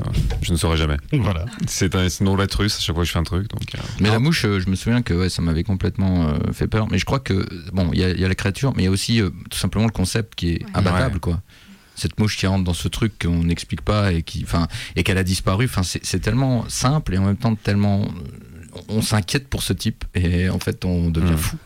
je 0.42 0.52
ne 0.52 0.58
saurais 0.58 0.78
jamais. 0.78 0.98
voilà. 1.12 1.46
C'est 1.68 1.94
un 1.94 2.08
une 2.08 2.28
roulette 2.28 2.56
russe 2.56 2.76
à 2.78 2.80
chaque 2.80 2.96
fois 2.96 3.04
que 3.04 3.08
je 3.08 3.14
fais 3.14 3.20
un 3.20 3.24
truc. 3.24 3.48
Donc, 3.52 3.62
euh, 3.76 3.78
Mais 4.00 4.10
la 4.10 4.18
mouche, 4.18 4.46
euh, 4.46 4.60
je 4.60 4.68
me 4.68 4.76
souviens 4.76 5.04
que 5.04 5.14
ouais, 5.14 5.30
ça 5.30 5.44
m'avait 5.44 5.64
complètement 5.64 6.28
euh, 6.30 6.52
fait 6.54 6.66
peur. 6.66 6.88
Mais 6.90 6.98
je 6.98 7.06
crois 7.06 7.20
que, 7.20 7.48
bon, 7.72 7.92
il 7.94 8.00
y, 8.00 8.04
a- 8.04 8.10
il 8.10 8.20
y 8.20 8.26
a 8.26 8.28
la 8.28 8.34
créature, 8.34 8.74
mais 8.76 8.82
il 8.82 8.86
y 8.86 8.88
a 8.88 8.92
aussi 8.92 9.22
euh, 9.22 9.30
tout 9.52 9.60
simplement 9.60 9.86
le 9.86 9.92
concept 9.92 10.34
qui 10.34 10.54
est 10.54 10.64
Ouais. 10.64 10.70
imbattable, 10.74 11.14
Ouais. 11.16 11.20
quoi. 11.20 11.42
Cette 11.94 12.20
mouche 12.20 12.36
qui 12.36 12.48
rentre 12.48 12.64
dans 12.64 12.74
ce 12.74 12.88
truc 12.88 13.14
qu'on 13.22 13.44
n'explique 13.44 13.82
pas 13.82 14.12
et 14.12 14.24
qui, 14.24 14.42
enfin, 14.44 14.68
et 14.96 15.04
qu'elle 15.04 15.20
a 15.20 15.24
disparu. 15.24 15.66
Enfin, 15.66 15.84
c'est 15.84 16.20
tellement 16.20 16.66
simple 16.70 17.14
et 17.14 17.20
en 17.20 17.26
même 17.26 17.38
temps 17.38 17.54
tellement, 17.54 18.08
on 18.88 19.04
s'inquiète 19.04 19.48
pour 19.50 19.62
ce 19.62 19.74
type 19.74 20.04
et 20.16 20.50
en 20.50 20.58
fait 20.58 20.84
on 20.84 21.12
devient 21.12 21.34
Mm. 21.34 21.38
fou 21.38 21.58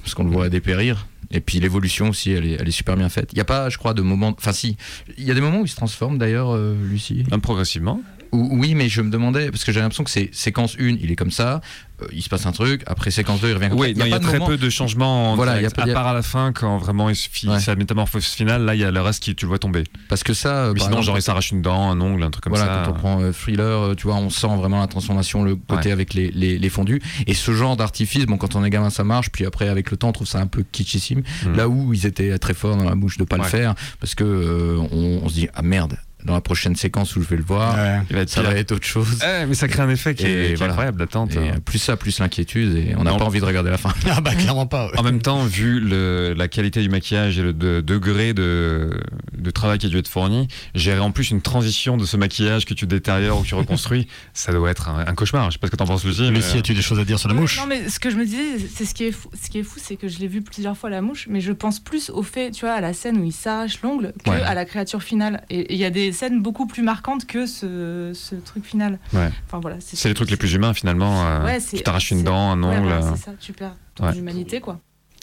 parce 0.00 0.14
qu'on 0.14 0.24
le 0.24 0.30
voit 0.30 0.48
dépérir. 0.48 1.06
Et 1.30 1.40
puis 1.40 1.60
l'évolution 1.60 2.08
aussi, 2.08 2.32
elle 2.32 2.46
est, 2.46 2.56
elle 2.60 2.68
est 2.68 2.72
super 2.72 2.96
bien 2.96 3.08
faite. 3.08 3.30
Il 3.32 3.36
n'y 3.36 3.42
a 3.42 3.44
pas, 3.44 3.68
je 3.68 3.78
crois, 3.78 3.94
de 3.94 4.02
moment. 4.02 4.34
Enfin, 4.38 4.52
si. 4.52 4.76
Il 5.18 5.24
y 5.24 5.30
a 5.30 5.34
des 5.34 5.40
moments 5.40 5.60
où 5.60 5.64
il 5.64 5.68
se 5.68 5.76
transforme 5.76 6.18
d'ailleurs, 6.18 6.54
euh, 6.54 6.74
Lucie? 6.88 7.24
même 7.30 7.40
progressivement. 7.40 8.00
Ou- 8.32 8.58
Oui, 8.58 8.74
mais 8.74 8.88
je 8.88 9.00
me 9.02 9.10
demandais, 9.10 9.50
parce 9.50 9.64
que 9.64 9.72
j'ai 9.72 9.80
l'impression 9.80 10.04
que 10.04 10.10
c'est 10.10 10.30
séquence 10.34 10.76
1, 10.78 10.96
il 11.00 11.10
est 11.10 11.16
comme 11.16 11.30
ça, 11.30 11.60
euh, 12.02 12.06
il 12.12 12.22
se 12.22 12.28
passe 12.28 12.46
un 12.46 12.52
truc, 12.52 12.82
après 12.86 13.10
séquence 13.10 13.40
2, 13.40 13.48
il 13.50 13.54
revient 13.54 13.68
comme 13.70 13.78
Oui, 13.80 13.94
ça. 13.96 14.06
il 14.06 14.10
y 14.10 14.12
a, 14.12 14.16
pas 14.16 14.18
de 14.18 14.24
très 14.24 14.38
moment- 14.38 14.46
peu 14.46 14.56
de 14.56 14.70
changements 14.70 15.32
en 15.32 15.36
Voilà, 15.36 15.60
y 15.62 15.66
a 15.66 15.70
pas- 15.70 15.82
à 15.82 15.86
part 15.92 16.06
à 16.08 16.14
la 16.14 16.22
fin 16.22 16.52
quand 16.52 16.78
vraiment 16.78 17.08
il 17.10 17.16
suffit 17.16 17.48
Ouais. 17.48 17.60
sa 17.60 17.74
métamorphose 17.74 18.24
finale 18.26 18.64
là 18.64 18.74
il 18.74 18.80
y 18.80 18.84
a 18.84 18.90
le 18.90 19.00
reste 19.00 19.22
qui 19.22 19.34
tu 19.34 19.44
le 19.44 19.48
vois 19.48 19.58
tomber 19.58 19.84
Parce 20.08 20.22
que 20.22 20.34
ça, 20.34 20.70
mais 20.74 20.80
sinon 20.80 20.90
exemple, 20.98 21.04
genre 21.06 21.18
il 21.18 21.22
s'arrache 21.22 21.50
une 21.52 21.62
dent 21.62 21.90
un 21.90 22.00
ongle 22.00 22.22
un 22.22 22.30
truc 22.30 22.44
comme 22.44 22.54
voilà, 22.54 22.66
ça 22.66 22.82
quand 22.84 22.92
on 22.92 22.94
prend 22.94 23.20
euh, 23.22 23.32
Thriller, 23.32 23.64
euh, 23.90 23.94
tu 23.94 24.04
vois, 24.06 24.16
on 24.16 24.30
sent 24.30 24.48
vraiment 24.56 24.80
la 24.80 24.86
transformation, 24.86 25.42
le 25.42 25.56
côté 25.56 25.86
Ouais. 25.88 25.92
avec 25.92 26.14
les, 26.14 26.30
les, 26.30 26.58
les 26.58 26.68
fondus. 26.68 27.00
Et 27.26 27.34
ce 27.34 27.52
genre 27.52 27.76
d'artifice, 27.76 28.26
bon, 28.26 28.36
quand 28.36 28.54
on 28.56 28.64
est 28.64 28.70
gamin, 28.70 28.90
ça 28.90 29.04
marche, 29.04 29.30
puis 29.30 29.44
après, 29.46 29.68
avec 29.68 29.90
le 29.90 29.96
temps, 29.96 30.08
on 30.08 30.12
trouve 30.12 30.26
ça 30.26 30.40
un 30.40 30.46
peu 30.46 30.64
kitschissime. 30.70 31.22
Mm. 31.46 31.52
Là 31.56 31.68
où 31.68 31.92
ils 31.94 32.06
étaient 32.06 32.38
très 32.38 32.54
forts 32.54 32.76
dans 32.76 32.84
la 32.84 32.94
bouche 32.94 33.16
de 33.18 33.24
pas 33.24 33.36
le 33.38 33.42
faire, 33.44 33.74
parce 34.00 34.14
que 34.14 34.24
euh, 34.24 34.78
on, 34.92 35.20
on 35.24 35.28
se 35.28 35.34
dit, 35.34 35.48
ah 35.54 35.62
merde, 35.62 35.96
dans 36.24 36.34
la 36.34 36.40
prochaine 36.40 36.74
séquence 36.76 37.14
où 37.16 37.22
je 37.22 37.28
vais 37.28 37.36
le 37.36 37.42
voir, 37.44 37.74
Ouais. 37.76 38.00
il 38.10 38.16
va 38.16 38.22
être 38.22 38.28
ça 38.30 38.40
pire. 38.40 38.50
va 38.50 38.56
être 38.56 38.72
autre 38.72 38.86
chose. 38.86 39.18
Mais 39.46 39.54
ça 39.54 39.68
crée 39.68 39.82
un 39.82 39.88
effet 39.90 40.14
qui 40.14 40.26
Et 40.26 40.30
est, 40.30 40.46
qui 40.46 40.52
est 40.52 40.54
voilà. 40.56 40.72
incroyable 40.72 40.98
d'attente 40.98 41.34
Et 41.34 41.38
euh, 41.38 41.52
plus 41.64 41.78
ça, 41.78 41.96
plus 41.96 42.18
l'inquiétude, 42.18 42.76
et 42.76 42.94
on 42.96 43.04
n'a 43.04 43.14
pas 43.14 43.24
envie 43.24 43.40
de 43.40 43.44
regarder 43.44 43.70
la 43.70 43.78
fin. 43.78 43.92
Ah 44.10 44.20
bah, 44.20 44.34
clairement 44.34 44.66
pas. 44.66 44.86
ouais. 44.86 44.98
En 44.98 45.02
même 45.02 45.20
temps, 45.22 45.44
vu 45.44 45.78
le- 45.80 46.34
la 46.36 46.48
qualité 46.48 46.82
du 46.82 46.88
maquillage 46.88 47.38
et 47.38 47.42
le 47.42 47.52
de- 47.52 47.80
degré 47.80 48.32
de, 48.34 49.00
de 49.36 49.50
travail 49.50 49.78
qui 49.78 49.86
a 49.86 49.88
dû 49.88 49.98
être 49.98 50.08
fourni, 50.08 50.48
gérer 50.74 51.00
en 51.00 51.10
plus 51.12 51.30
une 51.30 51.40
transition 51.42 51.96
de 51.96 52.04
ce 52.04 52.16
maquillage 52.16 52.64
que 52.66 52.74
tu 52.74 52.86
détériores 52.86 53.38
ou 53.38 53.42
que 53.42 53.48
tu 53.48 53.54
reconstruis, 53.54 54.08
ça 54.34 54.52
doit 54.52 54.70
être 54.70 54.88
un, 54.88 55.06
un 55.06 55.14
cauchemar. 55.14 55.50
Je 55.50 55.54
sais 55.54 55.58
pas 55.58 55.66
ce 55.68 55.70
que 55.72 55.76
t'en 55.76 55.86
penses, 55.86 56.04
Lucie. 56.04 56.22
mais- 56.22 56.30
Lucie, 56.38 56.58
as-tu 56.58 56.74
des 56.74 56.82
choses 56.82 56.98
à 56.98 57.04
dire 57.04 57.18
sur 57.18 57.28
la 57.28 57.34
Ouais, 57.34 57.40
mouche? 57.42 57.58
Non, 57.58 57.66
mais 57.68 57.88
ce 57.88 58.00
que 58.00 58.10
je 58.10 58.16
me 58.16 58.24
disais, 58.24 58.58
c'est 58.74 58.84
ce 58.84 58.94
qui 58.94 59.04
est 59.04 59.12
fou, 59.12 59.30
ce 59.40 59.48
qui 59.50 59.58
est 59.60 59.62
fou, 59.62 59.78
c'est 59.82 59.96
que 59.96 60.08
je 60.08 60.18
l'ai 60.18 60.26
vu 60.28 60.42
plusieurs 60.42 60.76
fois 60.76 60.90
la 60.90 61.00
mouche, 61.00 61.26
mais 61.30 61.40
je 61.40 61.52
pense 61.52 61.78
plus 61.80 62.10
au 62.10 62.22
fait, 62.22 62.50
tu 62.50 62.64
vois, 62.64 62.74
à 62.74 62.80
la 62.80 62.92
scène 62.92 63.18
où 63.18 63.24
il 63.24 63.32
s'arrache 63.32 63.80
l'ongle 63.82 64.12
que 64.24 64.30
Ouais. 64.30 64.42
à 64.42 64.54
la 64.54 64.64
créature 64.64 65.02
finale. 65.02 65.42
Et 65.50 65.72
il 65.74 65.78
y 65.78 65.84
a 65.84 65.90
des 65.90 66.07
scènes 66.12 66.42
beaucoup 66.42 66.66
plus 66.66 66.82
marquantes 66.82 67.26
que 67.26 67.46
ce, 67.46 68.12
ce 68.14 68.34
truc 68.34 68.64
final. 68.64 68.98
Ouais. 69.12 69.30
Enfin 69.46 69.60
voilà. 69.60 69.76
C'est 69.80 70.08
les 70.08 70.14
trucs 70.14 70.30
les 70.30 70.36
plus 70.36 70.52
humains 70.54 70.74
finalement. 70.74 71.26
euh, 71.26 71.44
Ouais, 71.44 71.58
tu 71.60 71.82
t'arraches 71.82 72.10
une 72.10 72.22
dent, 72.24 72.50
un 72.52 72.62
Ouais, 72.62 72.76
ongle. 72.76 72.88
voilà, 72.88 73.04
euh, 73.06 73.12
c'est 73.16 73.24
ça, 73.24 73.32
tu 73.40 73.52
perds 73.52 73.76
ton 73.94 74.06
Ouais. 74.06 74.16
humanité, 74.16 74.60
quoi. 74.60 74.80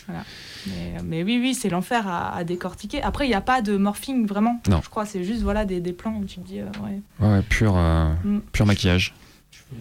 Voilà. 0.07 0.23
Mais, 0.67 0.93
mais 1.03 1.23
oui, 1.23 1.39
oui, 1.41 1.55
c'est 1.55 1.69
l'enfer 1.69 2.07
à, 2.07 2.35
à 2.35 2.43
décortiquer. 2.43 3.01
Après, 3.01 3.25
il 3.25 3.29
n'y 3.29 3.33
a 3.35 3.41
pas 3.41 3.61
de 3.63 3.75
morphing 3.75 4.27
vraiment. 4.27 4.61
Non. 4.69 4.81
Je 4.83 4.89
crois, 4.89 5.05
c'est 5.05 5.23
juste 5.23 5.41
voilà 5.41 5.65
des, 5.65 5.79
des 5.79 5.93
plans 5.93 6.13
où 6.15 6.25
tu 6.25 6.39
te 6.39 6.47
dis, 6.47 6.59
euh, 6.59 6.65
ouais. 6.83 7.01
ouais, 7.27 7.41
pur, 7.41 7.73
euh, 7.75 8.13
Mm. 8.23 8.39
pur 8.51 8.65
maquillage. 8.67 9.15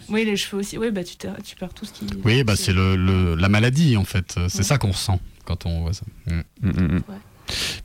Oui, 0.08 0.24
les 0.24 0.36
cheveux 0.36 0.60
aussi. 0.60 0.78
Oui, 0.78 0.90
bah 0.90 1.02
tu, 1.04 1.16
perds 1.56 1.74
tout 1.74 1.84
ce 1.84 1.92
qui. 1.92 2.06
Oui, 2.24 2.42
bah 2.42 2.56
c'est 2.56 2.72
le, 2.72 2.96
le- 2.96 3.34
la 3.34 3.48
maladie 3.50 3.96
en 3.98 4.04
fait. 4.04 4.32
C'est 4.48 4.58
Ouais. 4.58 4.64
ça 4.64 4.78
qu'on 4.78 4.92
ressent 4.92 5.20
quand 5.44 5.66
on 5.66 5.82
voit 5.82 5.92
ça. 5.92 6.06
Mm. 6.26 6.32
Mm, 6.62 6.70
mm, 6.70 6.70
mm. 6.72 6.94
Ouais. 7.08 7.16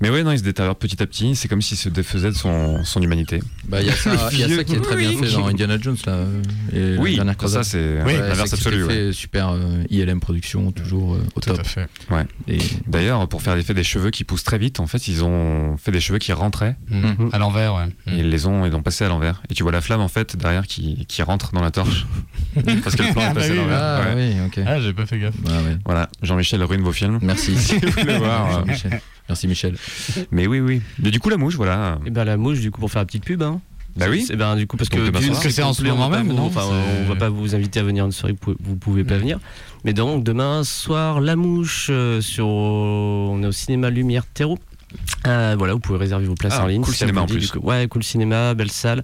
Mais 0.02 0.10
ouais, 0.10 0.24
non, 0.24 0.32
il 0.32 0.40
se 0.40 0.44
détériore 0.44 0.76
petit 0.76 1.02
à 1.04 1.06
petit. 1.08 1.36
C'est 1.36 1.48
comme 1.48 1.62
s'il 1.62 1.78
se 1.78 1.90
défaisait 1.90 2.30
de 2.30 2.36
son, 2.36 2.84
son 2.86 3.02
humanité. 3.02 3.42
Bah, 3.68 3.82
il 3.82 3.88
y 3.88 3.90
a 3.90 3.94
ça, 3.96 4.30
il 4.32 4.40
y 4.40 4.44
a 4.44 4.50
ça 4.56 4.64
qui 4.64 4.76
est 4.76 4.80
très 4.82 4.96
bien 4.96 5.12
fait 5.18 5.32
dans 5.32 5.48
Indiana 5.48 5.78
Jones, 5.80 5.98
là. 6.06 6.20
Et 6.74 6.96
la 6.96 7.02
oui, 7.02 7.16
dernière 7.16 7.34
ça 7.34 7.38
croisade. 7.38 7.64
c'est 7.64 7.98
Oui, 8.06 8.14
Ouais, 8.14 8.20
l'inverse 8.20 8.54
absolu. 8.54 8.84
ouais. 8.86 9.12
super 9.14 9.50
euh, 9.50 9.84
ILM 9.90 10.20
production, 10.20 10.72
toujours 10.72 11.16
euh, 11.16 11.24
au 11.36 11.40
Tout 11.42 11.50
top. 11.52 11.60
à 11.60 11.64
fait. 11.64 11.88
Et 12.48 12.58
D'ailleurs, 12.88 13.28
pour 13.28 13.42
faire 13.42 13.56
l'effet 13.56 13.74
des 13.74 13.84
cheveux 13.84 14.10
qui 14.12 14.24
poussent 14.24 14.44
très 14.44 14.58
vite, 14.58 14.80
en 14.80 14.88
fait, 14.88 15.08
ils 15.08 15.24
ont 15.24 15.78
fait 15.78 15.92
des 15.92 16.00
cheveux 16.00 16.20
qui 16.20 16.32
rentraient. 16.34 16.76
Mm. 16.90 17.00
Mhm. 17.00 17.30
À 17.34 17.38
l'envers, 17.38 17.76
ouais. 17.76 17.88
Et 18.08 18.20
ils 18.20 18.30
les 18.30 18.46
ont, 18.46 18.66
ils 18.66 18.72
l'ont 18.72 18.82
passé 18.82 19.04
à 19.06 19.10
l'envers. 19.10 19.42
Et 19.50 19.54
tu 19.54 19.64
vois 19.64 19.72
la 19.72 19.82
flamme 19.82 20.02
en 20.02 20.08
fait 20.08 20.36
derrière 20.38 20.66
qui, 20.68 21.06
qui 21.08 21.22
rentre 21.22 21.52
dans 21.52 21.62
la 21.62 21.72
torche. 21.72 22.06
Parce 22.84 22.96
que 22.96 23.04
le 23.04 23.12
plan 23.14 23.22
Ah 23.26 23.32
est 23.32 23.34
bah 23.34 23.42
passé 23.42 23.52
à 23.52 23.56
l'envers. 23.56 23.80
ah 23.82 24.02
Ouais. 24.16 24.34
oui, 24.34 24.36
ok. 24.46 24.64
Ah, 24.66 24.80
j'ai 24.80 24.94
pas 24.94 25.06
fait 25.06 25.20
gaffe. 25.20 25.36
Bah, 25.44 25.52
ouais. 25.66 25.78
Voilà, 25.86 26.10
Jean-Michel 26.22 26.64
ruine 26.64 26.82
vos 26.82 26.92
films. 26.94 27.20
Merci. 27.22 27.56
Si 27.58 27.78
vous 27.78 27.92
voulez 27.92 28.18
voir, 28.18 28.60
euh, 28.60 28.66
Michel. 28.66 29.02
Merci 29.30 29.48
Michel. 29.48 29.76
Mais 30.32 30.48
oui, 30.48 30.60
oui. 30.60 30.82
Mais 31.00 31.12
du 31.12 31.20
coup, 31.20 31.30
la 31.30 31.38
mouche, 31.38 31.56
voilà. 31.56 32.00
Et 32.06 32.10
ben 32.10 32.24
la 32.26 32.36
mouche, 32.36 32.60
du 32.60 32.72
coup, 32.72 32.80
pour 32.82 32.92
faire 32.92 33.02
la 33.02 33.06
petite 33.06 33.24
pub. 33.24 33.42
Hein. 33.44 33.62
Bah 33.96 34.08
oui. 34.10 34.26
Et 34.30 34.36
ben 34.36 34.56
du 34.56 34.66
coup, 34.68 34.76
parce 34.78 34.90
que, 34.90 34.98
Donc, 34.98 35.08
demain 35.08 35.20
vu 35.20 35.28
soir. 35.28 35.42
que 35.44 35.50
C'est 35.50 35.64
en 35.64 35.74
ce 35.74 35.84
moment 35.84 36.10
va 36.10 36.18
pas 36.18 36.24
même, 36.24 36.32
vous- 36.32 36.38
non 36.38 36.46
enfin, 36.48 36.62
on 36.66 37.08
va 37.10 37.16
pas 37.16 37.30
vous 37.30 37.54
inviter 37.56 37.80
à 37.80 37.84
venir 37.84 38.06
une 38.06 38.12
soirée, 38.12 38.36
vous 38.60 38.76
pouvez, 38.76 39.04
pas 39.04 39.18
venir. 39.18 39.40
Mais 39.86 39.94
donc 39.94 40.24
demain 40.24 40.64
soir, 40.64 41.22
la 41.22 41.36
mouche 41.36 41.88
euh, 41.90 42.22
sur, 42.22 42.48
on 42.48 43.42
est 43.44 43.48
au 43.48 43.52
cinéma 43.52 43.90
Lumière 43.90 44.26
Terreau. 44.26 44.58
Euh, 45.28 45.56
voilà, 45.58 45.74
vous 45.74 45.80
pouvez 45.80 46.00
réserver 46.00 46.26
vos 46.26 46.36
places 46.36 46.56
Ah, 46.58 46.64
en 46.64 46.68
ligne. 46.68 46.82
cool 46.82 46.94
si 46.94 47.00
cinéma 47.00 47.22
vous 47.22 47.26
en 47.26 47.28
plus. 47.28 47.52
coup. 47.52 47.60
ouais, 47.60 47.88
cool 47.88 48.04
cinéma, 48.04 48.54
belle 48.56 48.72
salle. 48.72 49.04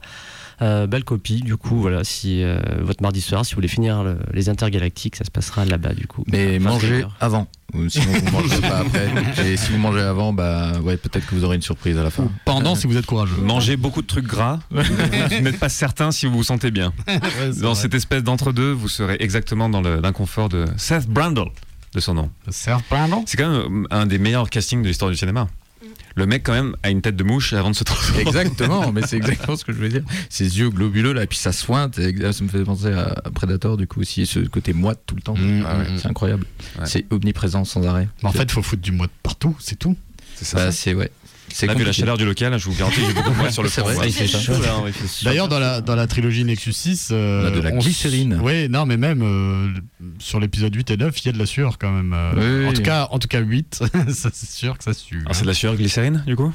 Euh, 0.61 0.87
belle 0.87 1.03
copie, 1.03 1.41
du 1.41 1.57
coup, 1.57 1.75
voilà, 1.81 2.03
si 2.03 2.41
euh, 2.43 2.57
votre 2.81 3.01
mardi 3.01 3.19
soir, 3.21 3.45
si 3.45 3.53
vous 3.53 3.57
voulez 3.57 3.67
finir 3.67 4.03
le- 4.03 4.17
les 4.33 4.47
intergalactiques, 4.49 5.15
ça 5.17 5.25
se 5.25 5.31
passera 5.31 5.65
là-bas, 5.65 5.93
du 5.93 6.07
coup. 6.07 6.23
Mais 6.27 6.57
Enfin, 6.59 6.69
mangez 6.69 7.05
avant. 7.19 7.47
Sinon 7.89 8.05
vous 8.13 8.31
mangerez 8.31 8.61
pas 8.61 8.77
après. 8.77 9.09
Et 9.45 9.57
si 9.57 9.71
vous 9.73 9.77
mangez 9.77 9.99
avant, 10.01 10.31
bah 10.31 10.71
ouais, 10.81 10.95
peut-être 10.95 11.25
que 11.27 11.35
vous 11.35 11.43
aurez 11.43 11.57
une 11.57 11.61
surprise 11.61 11.97
à 11.97 12.03
la 12.03 12.09
fin. 12.09 12.29
Pendant, 12.45 12.73
si 12.75 12.87
vous 12.87 12.95
êtes 12.95 13.05
courageux. 13.05 13.35
Mangez 13.41 13.75
beaucoup 13.75 14.01
de 14.01 14.07
trucs 14.07 14.27
gras. 14.27 14.59
vous 14.71 15.41
n'êtes 15.41 15.59
pas 15.59 15.67
certain 15.69 16.11
si 16.11 16.25
vous 16.25 16.37
vous 16.37 16.43
sentez 16.43 16.71
bien. 16.71 16.93
Dans 17.61 17.75
cette 17.75 17.93
espèce 17.93 18.23
d'entre-deux, 18.23 18.71
vous 18.71 18.87
serez 18.87 19.17
exactement 19.19 19.67
dans 19.67 19.81
l'inconfort 19.81 20.47
de 20.47 20.65
Seth 20.77 21.07
Brundle, 21.07 21.49
de 21.93 21.99
son 21.99 22.13
nom. 22.13 22.29
Serve 22.49 22.81
pardon 22.89 23.23
C'est 23.27 23.35
quand 23.37 23.49
même 23.49 23.87
un 23.91 24.05
des 24.05 24.19
meilleurs 24.19 24.49
castings 24.49 24.81
de 24.81 24.87
l'histoire 24.87 25.11
du 25.11 25.17
cinéma. 25.17 25.47
Le 26.17 26.25
mec, 26.25 26.43
quand 26.43 26.53
même, 26.53 26.75
a 26.81 26.89
une 26.89 27.01
tête 27.01 27.15
de 27.17 27.23
mouche 27.25 27.51
avant 27.53 27.69
de 27.71 27.75
se 27.75 27.83
transformer. 27.83 28.21
Exactement, 28.21 28.91
mais 28.93 29.01
c'est 29.05 29.17
exactement 29.17 29.57
ce 29.57 29.65
que 29.65 29.73
je 29.73 29.77
veux 29.77 29.89
dire. 29.89 30.01
Ses 30.29 30.59
yeux 30.59 30.69
globuleux 30.69 31.11
là, 31.13 31.23
et 31.23 31.27
puis 31.27 31.37
ça 31.37 31.51
sointe. 31.51 31.99
et 31.99 32.15
Ça 32.31 32.43
me 32.43 32.49
fait 32.49 32.63
penser 32.63 32.91
à 32.93 33.21
Predator 33.33 33.75
du 33.77 33.85
coup 33.85 33.99
aussi, 34.01 34.25
ce 34.25 34.39
côté 34.39 34.71
moite 34.73 35.01
tout 35.05 35.15
le 35.15 35.21
temps. 35.21 35.35
Mmh, 35.35 35.65
Ah 35.67 35.77
ouais, 35.77 35.83
mmh. 35.91 35.97
C'est 35.97 36.07
incroyable. 36.07 36.45
Ouais. 36.79 36.85
C'est 36.85 37.05
omniprésent 37.11 37.65
sans 37.65 37.85
arrêt. 37.85 38.07
Mais 38.23 38.29
en 38.29 38.31
fait, 38.31 38.43
il 38.43 38.51
faut 38.51 38.61
foutre 38.61 38.81
du 38.81 38.91
mouette 38.93 39.11
partout, 39.23 39.55
c'est 39.59 39.77
tout. 39.77 39.95
C'est 40.35 40.45
ça. 40.45 40.57
Bah, 40.57 40.71
c'est 40.71 40.93
ouais. 40.93 41.11
C'est 41.57 41.67
Là, 41.67 41.73
vu 41.73 41.85
la 41.85 41.93
chaleur 41.93 42.17
du 42.17 42.25
local, 42.25 42.59
je 42.59 42.65
vous 42.65 42.75
garantis 42.75 42.99
j'ai 43.07 43.13
beaucoup 43.13 43.31
mal 43.31 43.49
sur 43.49 43.63
le 43.63 43.69
front. 43.69 43.87
D'ailleurs, 45.23 45.47
dans 45.47 45.57
la, 45.57 45.79
dans 45.79 45.95
la 45.95 46.05
trilogie 46.05 46.43
Nexus 46.43 46.73
6, 46.73 47.09
euh, 47.13 47.43
On 47.43 47.47
a 47.47 47.51
de 47.51 47.61
la 47.61 47.71
glycérine. 47.71 48.41
Oui, 48.43 48.67
non, 48.67 48.85
mais 48.85 48.97
même 48.97 49.21
euh, 49.21 49.69
sur 50.19 50.41
l'épisode 50.41 50.75
8 50.75 50.91
et 50.91 50.97
9, 50.97 51.17
il 51.21 51.25
y 51.27 51.29
a 51.29 51.31
de 51.31 51.39
la 51.39 51.45
sueur 51.45 51.77
quand 51.77 51.91
même. 51.91 52.11
euh, 52.13 52.33
Oui, 52.35 52.65
en, 52.65 52.69
oui. 52.71 52.75
tout 52.75 52.81
cas, 52.81 53.07
en 53.09 53.19
tout 53.19 53.29
cas, 53.29 53.39
8, 53.39 53.83
ça, 54.09 54.29
c'est 54.33 54.49
sûr 54.49 54.77
que 54.77 54.83
ça 54.83 54.91
sue. 54.93 55.23
Ah, 55.27 55.33
c'est 55.33 55.43
de 55.43 55.47
la 55.47 55.53
sueur 55.53 55.77
glycérine, 55.77 56.23
du 56.27 56.35
coup? 56.35 56.53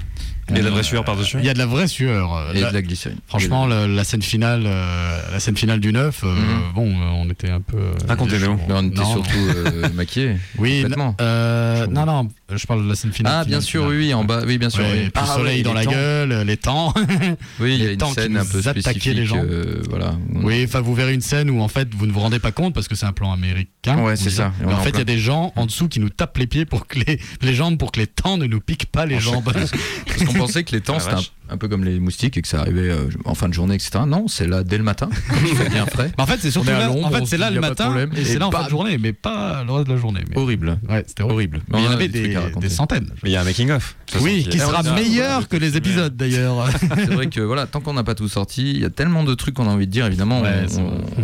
Il 0.51 0.57
y 0.57 0.59
a 0.59 0.63
de 0.63 0.69
la 0.69 0.71
vraie 0.75 0.83
sueur 0.83 1.05
par-dessus 1.05 1.39
Il 1.39 1.45
y 1.45 1.49
a 1.49 1.55
de 1.55 1.59
la 1.59 1.67
vraie 1.67 1.87
sueur. 1.89 2.51
Et 2.55 2.61
La- 2.61 2.69
de 2.71 2.75
la 2.75 2.83
glycérine. 2.83 3.19
Franchement, 3.27 3.67
la, 3.67 3.87
la 3.87 4.05
scène 4.05 4.23
finale, 4.23 4.65
euh, 4.67 5.21
la 5.33 5.41
scène 5.41 5.57
finale 5.57 5.81
du 5.81 5.93
9, 5.93 6.21
euh, 6.25 6.35
Mhm. 6.35 6.73
bon, 6.75 6.89
euh, 6.91 7.05
on 7.15 7.31
était 7.31 7.51
un 7.51 7.61
peu. 7.61 7.77
euh, 7.79 7.93
Racontez-nous. 8.09 8.59
on 8.69 8.87
était 8.89 9.01
Non, 9.01 9.13
surtout 9.13 9.39
euh, 9.39 9.89
maquillés. 9.95 10.37
Oui, 10.59 10.85
euh, 11.21 11.87
non, 11.87 12.07
non, 12.07 12.29
je 12.55 12.67
parle 12.67 12.85
de 12.85 12.89
la 12.89 12.95
scène 12.95 13.13
finale. 13.13 13.33
Ah, 13.35 13.45
bien 13.45 13.61
finale, 13.61 13.63
sûr, 13.63 13.83
finale. 13.85 13.97
oui, 13.99 14.07
oui, 14.07 14.15
en 14.15 14.25
bas. 14.25 14.43
Oui, 14.47 14.59
bien 14.59 14.71
sûr. 14.71 14.83
Ouais, 14.85 14.91
oui. 14.93 15.01
puis 15.05 15.13
Ah, 15.15 15.21
le 15.23 15.27
soleil 15.41 15.63
dans 15.63 15.73
la 15.73 15.85
temps. 15.85 15.91
gueule, 15.93 16.43
les 16.47 16.57
temps. 16.57 16.93
Oui, 17.61 17.75
il 17.79 17.83
y 17.85 17.87
a 17.87 17.91
une 17.93 17.99
temps 17.99 18.09
qui 18.09 18.15
scène 18.15 18.37
un 18.37 18.45
peu 18.45 18.61
spécifique. 18.63 19.05
les 19.15 19.25
gens. 19.27 19.37
euh, 19.43 19.83
voilà. 19.89 20.15
Oui, 20.35 20.65
enfin, 20.67 20.81
vous 20.81 20.95
verrez 20.95 21.15
une 21.15 21.21
scène 21.21 21.51
où 21.51 21.61
en 21.61 21.69
fait 21.69 21.89
vous 21.95 22.07
ne 22.07 22.13
vous 22.13 22.21
rendez 22.21 22.39
pas 22.39 22.53
compte 22.53 22.75
parce 22.75 22.89
que 22.89 22.95
c'est 22.95 23.07
un 23.07 23.13
plan 23.13 23.33
américain. 23.33 23.99
Ouais, 23.99 24.17
c'est 24.17 24.31
ça. 24.31 24.53
Mais 24.61 24.73
en 24.73 24.79
en 24.79 24.83
fait, 24.83 24.91
il 24.91 24.99
y 24.99 25.03
a 25.03 25.05
des 25.05 25.19
gens 25.19 25.53
en 25.57 25.67
dessous 25.67 25.89
qui 25.89 26.01
nous 26.01 26.09
tapent 26.11 26.39
les 26.39 26.47
pieds 26.47 26.65
pour 26.65 26.87
que 26.87 26.99
les, 26.99 27.21
les 27.43 27.55
jambes 27.55 27.77
pour 27.79 27.93
que 27.93 28.01
les 28.01 28.07
temps 28.07 28.37
ne 28.39 28.47
nous 28.47 28.61
piquent 28.61 28.87
pas 28.91 29.07
les 29.07 29.21
jambes. 29.21 29.45
Parce 30.07 30.25
qu'on 30.25 30.40
pensait 30.41 30.65
que 30.65 30.73
les 30.73 30.81
temps, 30.81 30.97
Ah, 30.99 31.01
c'était 31.01 31.31
un, 31.51 31.57
peu 31.57 31.69
comme 31.69 31.85
les 31.85 31.99
moustiques 32.01 32.37
et 32.37 32.43
que 32.43 32.49
ça 32.49 32.61
arrivait 32.61 32.91
euh, 32.91 33.09
en 33.25 33.35
fin 33.35 33.49
de 33.49 33.55
journée, 33.55 33.75
etc. 33.75 34.01
Non, 34.07 34.29
c'est 34.29 34.47
là 34.47 34.63
dès 34.65 34.79
le 34.79 34.85
matin, 34.85 35.09
bien 35.71 35.87
frais. 35.87 36.13
Mais 36.17 36.23
en 36.23 36.27
fait, 36.27 36.39
c'est 36.41 36.51
surtout 36.51 36.71
là, 36.71 36.87
Londres, 36.87 37.07
en 37.07 37.11
fait, 37.11 37.27
c'est 37.27 37.39
là 37.39 37.51
le 37.51 37.61
matin 37.61 37.85
problème. 37.85 38.11
et 38.17 38.25
c'est 38.25 38.39
là 38.39 38.49
en 38.49 38.51
fin 38.51 38.65
de 38.65 38.71
journée, 38.71 38.99
mais 38.99 39.13
pas 39.13 39.65
le 39.65 39.73
reste 39.73 39.89
de 39.89 39.93
la 39.95 39.99
journée. 39.99 40.21
Mais... 40.29 40.39
Horrible. 40.39 40.79
Ouais, 40.89 41.05
c'était 41.07 41.23
horrible. 41.23 41.61
Mais 41.69 41.79
il 41.81 41.85
y 41.85 41.89
en 41.89 41.93
avait 41.93 42.09
des 42.09 42.69
centaines. 42.69 43.11
Mais 43.23 43.31
il 43.31 43.33
y 43.33 43.37
a 43.37 43.41
un 43.43 43.45
making-of. 43.45 43.97
Oui, 44.21 44.47
qui 44.51 44.59
sera 44.59 44.83
meilleur 44.95 45.49
que 45.49 45.57
les 45.57 45.77
épisodes 45.77 46.17
d'ailleurs. 46.17 46.69
C'est 46.81 47.11
vrai 47.13 47.29
que 47.29 47.41
voilà, 47.41 47.67
tant 47.67 47.81
qu'on 47.81 47.95
n'a 47.95 48.05
pas 48.05 48.15
tout 48.15 48.29
sorti, 48.29 48.71
il 48.71 48.81
y 48.81 48.85
a 48.85 48.91
tellement 48.91 49.25
de 49.25 49.35
trucs 49.35 49.55
qu'on 49.55 49.69
a 49.69 49.71
envie 49.73 49.87
de 49.87 49.93
dire, 49.93 50.07
évidemment, 50.07 50.41
Ouais, 50.41 50.67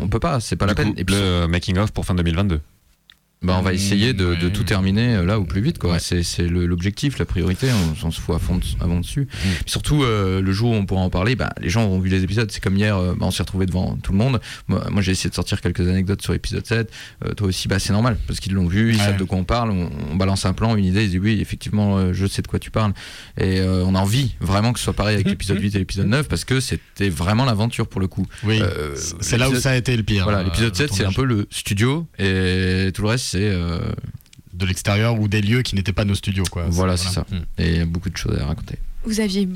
on- 0.01 0.09
peut 0.09 0.21
pas, 0.21 0.41
c'est 0.41 0.57
pas 0.57 0.67
la 0.67 0.75
peine. 0.75 0.93
coup, 0.93 1.01
Et 1.01 1.05
puis, 1.05 1.17
le 1.17 1.47
making-of 1.47 1.91
pour 1.93 2.05
fin 2.05 2.15
2022. 2.15 2.61
Bah, 3.43 3.57
on 3.59 3.63
va 3.63 3.73
essayer 3.75 4.13
de, 4.13 4.35
de 4.35 4.49
tout 4.49 4.65
terminer 4.65 5.17
euh, 5.17 5.25
là 5.25 5.39
au 5.39 5.45
plus 5.45 5.61
vite, 5.61 5.79
quoi. 5.79 5.93
Ouais. 5.93 5.99
C'est 6.01 6.49
l'objectif, 6.49 7.19
la 7.19 7.27
priorité, 7.27 7.69
on, 8.03 8.07
on 8.07 8.11
se 8.11 8.21
fout 8.21 8.35
à 8.35 8.39
fond, 8.39 8.59
fond 8.81 9.01
dessus. 9.01 9.23
Mm. 9.23 9.27
Puis 9.63 9.71
surtout, 9.71 10.03
euh, 10.03 10.41
le 10.41 10.53
jour 10.53 10.71
où 10.71 10.75
on 10.75 10.87
pourra 10.87 11.03
en 11.03 11.11
parler, 11.11 11.37
bah, 11.37 11.53
les 11.61 11.69
gens 11.69 11.85
auront 11.85 12.01
vu 12.01 12.09
les 12.09 12.23
épisodes, 12.25 12.51
c'est 12.51 12.63
comme 12.63 12.77
hier, 12.77 12.97
euh, 12.97 13.13
bah, 13.13 13.27
on 13.27 13.31
s'est 13.31 13.43
retrouvé 13.43 13.67
devant 13.67 13.97
tout 14.03 14.13
le 14.13 14.19
monde. 14.19 14.41
Moi, 14.69 14.85
moi, 14.91 15.03
j'ai 15.03 15.13
essayé 15.13 15.31
de 15.31 15.35
sortir 15.35 15.61
quelques 15.61 15.87
anecdotes 15.87 16.23
sur 16.23 16.33
l'épisode 16.33 16.67
7. 16.67 16.91
Euh, 17.25 17.35
toi 17.35 17.49
aussi, 17.49 17.69
bah, 17.69 17.79
c'est 17.79 17.93
normal, 17.93 18.17
parce 18.27 18.41
qu'ils 18.41 18.55
l'ont 18.55 18.67
vu, 18.67 18.93
ils 18.93 18.97
Ouais. 18.99 19.05
savent 19.05 19.19
de 19.19 19.25
quoi 19.25 19.39
on 19.39 19.45
parle, 19.45 19.71
on, 19.71 19.91
on 20.11 20.17
balance 20.17 20.47
un 20.47 20.53
plan, 20.55 20.75
une 20.75 20.85
idée, 20.85 21.05
ils 21.05 21.11
disent 21.11 21.21
oui, 21.21 21.39
effectivement, 21.41 21.99
euh, 21.99 22.13
je 22.13 22.27
sais 22.27 22.43
de 22.43 22.49
quoi 22.49 22.59
tu 22.59 22.71
parles. 22.71 22.93
Et 23.39 23.61
euh, 23.61 23.85
on 23.87 23.95
a 23.95 24.01
envie 24.01 24.35
vraiment 24.41 24.73
que 24.73 24.79
ce 24.79 24.85
soit 24.87 24.95
pareil 24.95 25.15
avec 25.15 25.29
l'épisode 25.29 25.61
8 25.61 25.75
et 25.75 25.79
l'épisode 25.79 26.07
9, 26.09 26.27
parce 26.29 26.45
que 26.45 26.59
c'était 26.61 27.11
vraiment 27.11 27.45
l'aventure 27.45 27.87
pour 27.87 28.01
le 28.01 28.09
coup. 28.09 28.27
Oui, 28.45 28.61
Euh, 28.63 28.97
c'est 29.21 29.37
là 29.39 29.51
où 29.51 29.55
ça 29.55 29.71
a 29.71 29.77
été 29.77 29.97
le 29.97 30.03
pire. 30.03 30.25
Voilà, 30.25 30.43
l'épisode 30.43 30.71
le 30.71 30.75
7, 30.75 30.93
c'est 30.93 31.05
un 31.05 31.13
peu 31.13 31.25
le 31.25 31.47
studio, 31.51 32.07
et 32.19 32.91
tout 32.95 33.03
le 33.03 33.09
reste, 33.09 33.26
c'est. 33.31 33.39
euh, 33.51 33.79
de 34.55 34.65
l'extérieur 34.65 35.21
ou 35.21 35.29
des 35.29 35.43
lieux 35.43 35.61
qui 35.61 35.75
n'étaient 35.75 35.93
pas 35.93 36.07
nos 36.07 36.15
studios, 36.15 36.45
quoi. 36.51 36.65
Voilà, 36.71 36.97
c'est 36.97 37.11
ça. 37.13 37.27
Mm. 37.31 37.37
et 37.59 37.69
il 37.73 37.77
y 37.77 37.81
a 37.81 37.85
beaucoup 37.85 38.09
de 38.09 38.17
choses 38.17 38.39
à 38.41 38.47
raconter. 38.47 38.79
Vous 39.05 39.21
aviez 39.21 39.47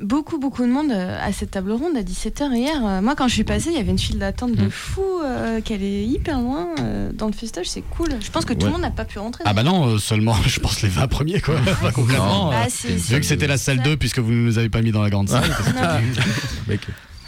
beaucoup, 0.00 0.38
beaucoup 0.40 0.62
de 0.64 0.68
monde 0.72 0.90
euh, 0.90 1.24
à 1.24 1.32
cette 1.32 1.52
table 1.52 1.70
ronde 1.70 1.96
à 1.96 2.02
17h 2.02 2.52
hier. 2.56 2.84
Euh, 2.84 3.00
Moi, 3.00 3.14
quand 3.14 3.28
je 3.28 3.34
suis 3.34 3.44
passée, 3.44 3.68
il 3.70 3.76
y 3.76 3.78
avait 3.78 3.92
une 3.92 3.98
file 4.00 4.18
d'attente 4.18 4.56
de 4.56 4.64
Mm. 4.66 4.70
fou, 4.72 5.04
euh, 5.22 5.60
qu'elle 5.60 5.84
est 5.84 6.04
hyper 6.04 6.40
loin 6.40 6.66
euh, 6.80 7.12
dans 7.12 7.28
le 7.28 7.32
festage, 7.32 7.66
c'est 7.68 7.82
cool. 7.90 8.08
Je 8.20 8.28
pense 8.32 8.44
que 8.44 8.52
tout 8.54 8.60
Ouais. 8.62 8.66
le 8.66 8.72
monde 8.72 8.80
n'a 8.80 8.90
pas 8.90 9.04
pu 9.04 9.20
rentrer. 9.20 9.44
Ah 9.46 9.54
bah 9.54 9.62
non, 9.62 9.98
seulement, 9.98 10.34
je 10.46 10.58
pense 10.58 10.82
les 10.82 10.88
20 10.88 11.06
premiers, 11.06 11.40
quoi. 11.40 11.54
Pas 11.80 11.92
concrètement. 11.92 12.46
Non. 12.46 12.52
euh, 12.52 12.56
Ah, 12.64 12.66
c'est- 12.68 12.88
Vu 12.96 13.20
que 13.20 13.26
c'était 13.26 13.46
la 13.46 13.56
salle 13.56 13.82
2, 13.82 13.96
puisque 13.96 14.18
vous 14.18 14.32
ne 14.32 14.36
nous 14.46 14.58
avez 14.58 14.68
pas 14.68 14.82
mis 14.82 14.90
dans 14.90 15.02
la 15.02 15.10
grande 15.10 15.28
salle, 15.28 15.48
Non, 15.76 16.74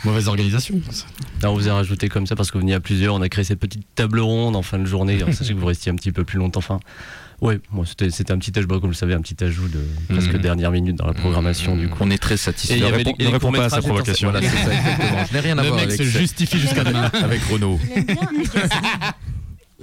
mauvaise 0.04 0.28
organisation. 0.28 0.80
Là, 1.42 1.50
on 1.50 1.54
vous 1.54 1.68
a 1.68 1.74
rajouté 1.74 2.08
comme 2.08 2.26
ça 2.26 2.36
parce 2.36 2.50
que 2.50 2.54
vous 2.54 2.60
veniez 2.62 2.74
à 2.74 2.80
plusieurs. 2.80 3.14
On 3.14 3.22
a 3.22 3.28
créé 3.28 3.44
cette 3.44 3.58
petite 3.60 3.82
table 3.94 4.20
ronde 4.20 4.56
en 4.56 4.62
fin 4.62 4.78
de 4.78 4.84
journée. 4.86 5.16
Alors, 5.22 5.32
sachez 5.34 5.54
que 5.54 5.58
vous 5.58 5.66
restiez 5.66 5.90
un 5.92 5.96
petit 5.96 6.12
peu 6.12 6.24
plus 6.24 6.38
longtemps. 6.38 6.58
Enfin, 6.58 6.80
ouais, 7.40 7.60
moi, 7.70 7.84
c'était, 7.86 8.10
c'était 8.10 8.32
un 8.32 8.38
petit 8.38 8.56
ajout, 8.58 8.66
comme 8.68 8.80
vous 8.80 8.86
le 8.88 8.92
savez, 8.94 9.14
un 9.14 9.20
petit 9.20 9.42
ajout 9.42 9.68
de 9.68 9.80
presque 10.08 10.32
Mhm. 10.34 10.40
dernière 10.40 10.70
minute 10.70 10.96
dans 10.96 11.06
la 11.06 11.12
programmation, 11.14 11.76
du 11.76 11.88
coup. 11.88 11.98
On 12.00 12.10
est 12.10 12.18
très 12.18 12.34
Et 12.34 12.38
satisfait. 12.38 12.78
il 12.78 12.82
Ne 13.26 13.30
réponds 13.32 13.52
pas 13.52 13.64
à 13.64 13.68
sa 13.70 13.80
provocation. 13.82 14.30
Voilà, 14.30 14.46
ça. 14.46 14.56
Je 15.28 15.32
n'ai 15.34 15.40
rien 15.40 15.58
à 15.58 15.62
Le 15.62 15.68
voir 15.68 15.80
mec 15.80 15.88
avec 15.88 15.98
se 15.98 16.04
justifie 16.04 16.58
jusqu'à 16.58 16.84
demain. 16.84 17.10
avec 17.22 17.42
Renault. 17.44 17.78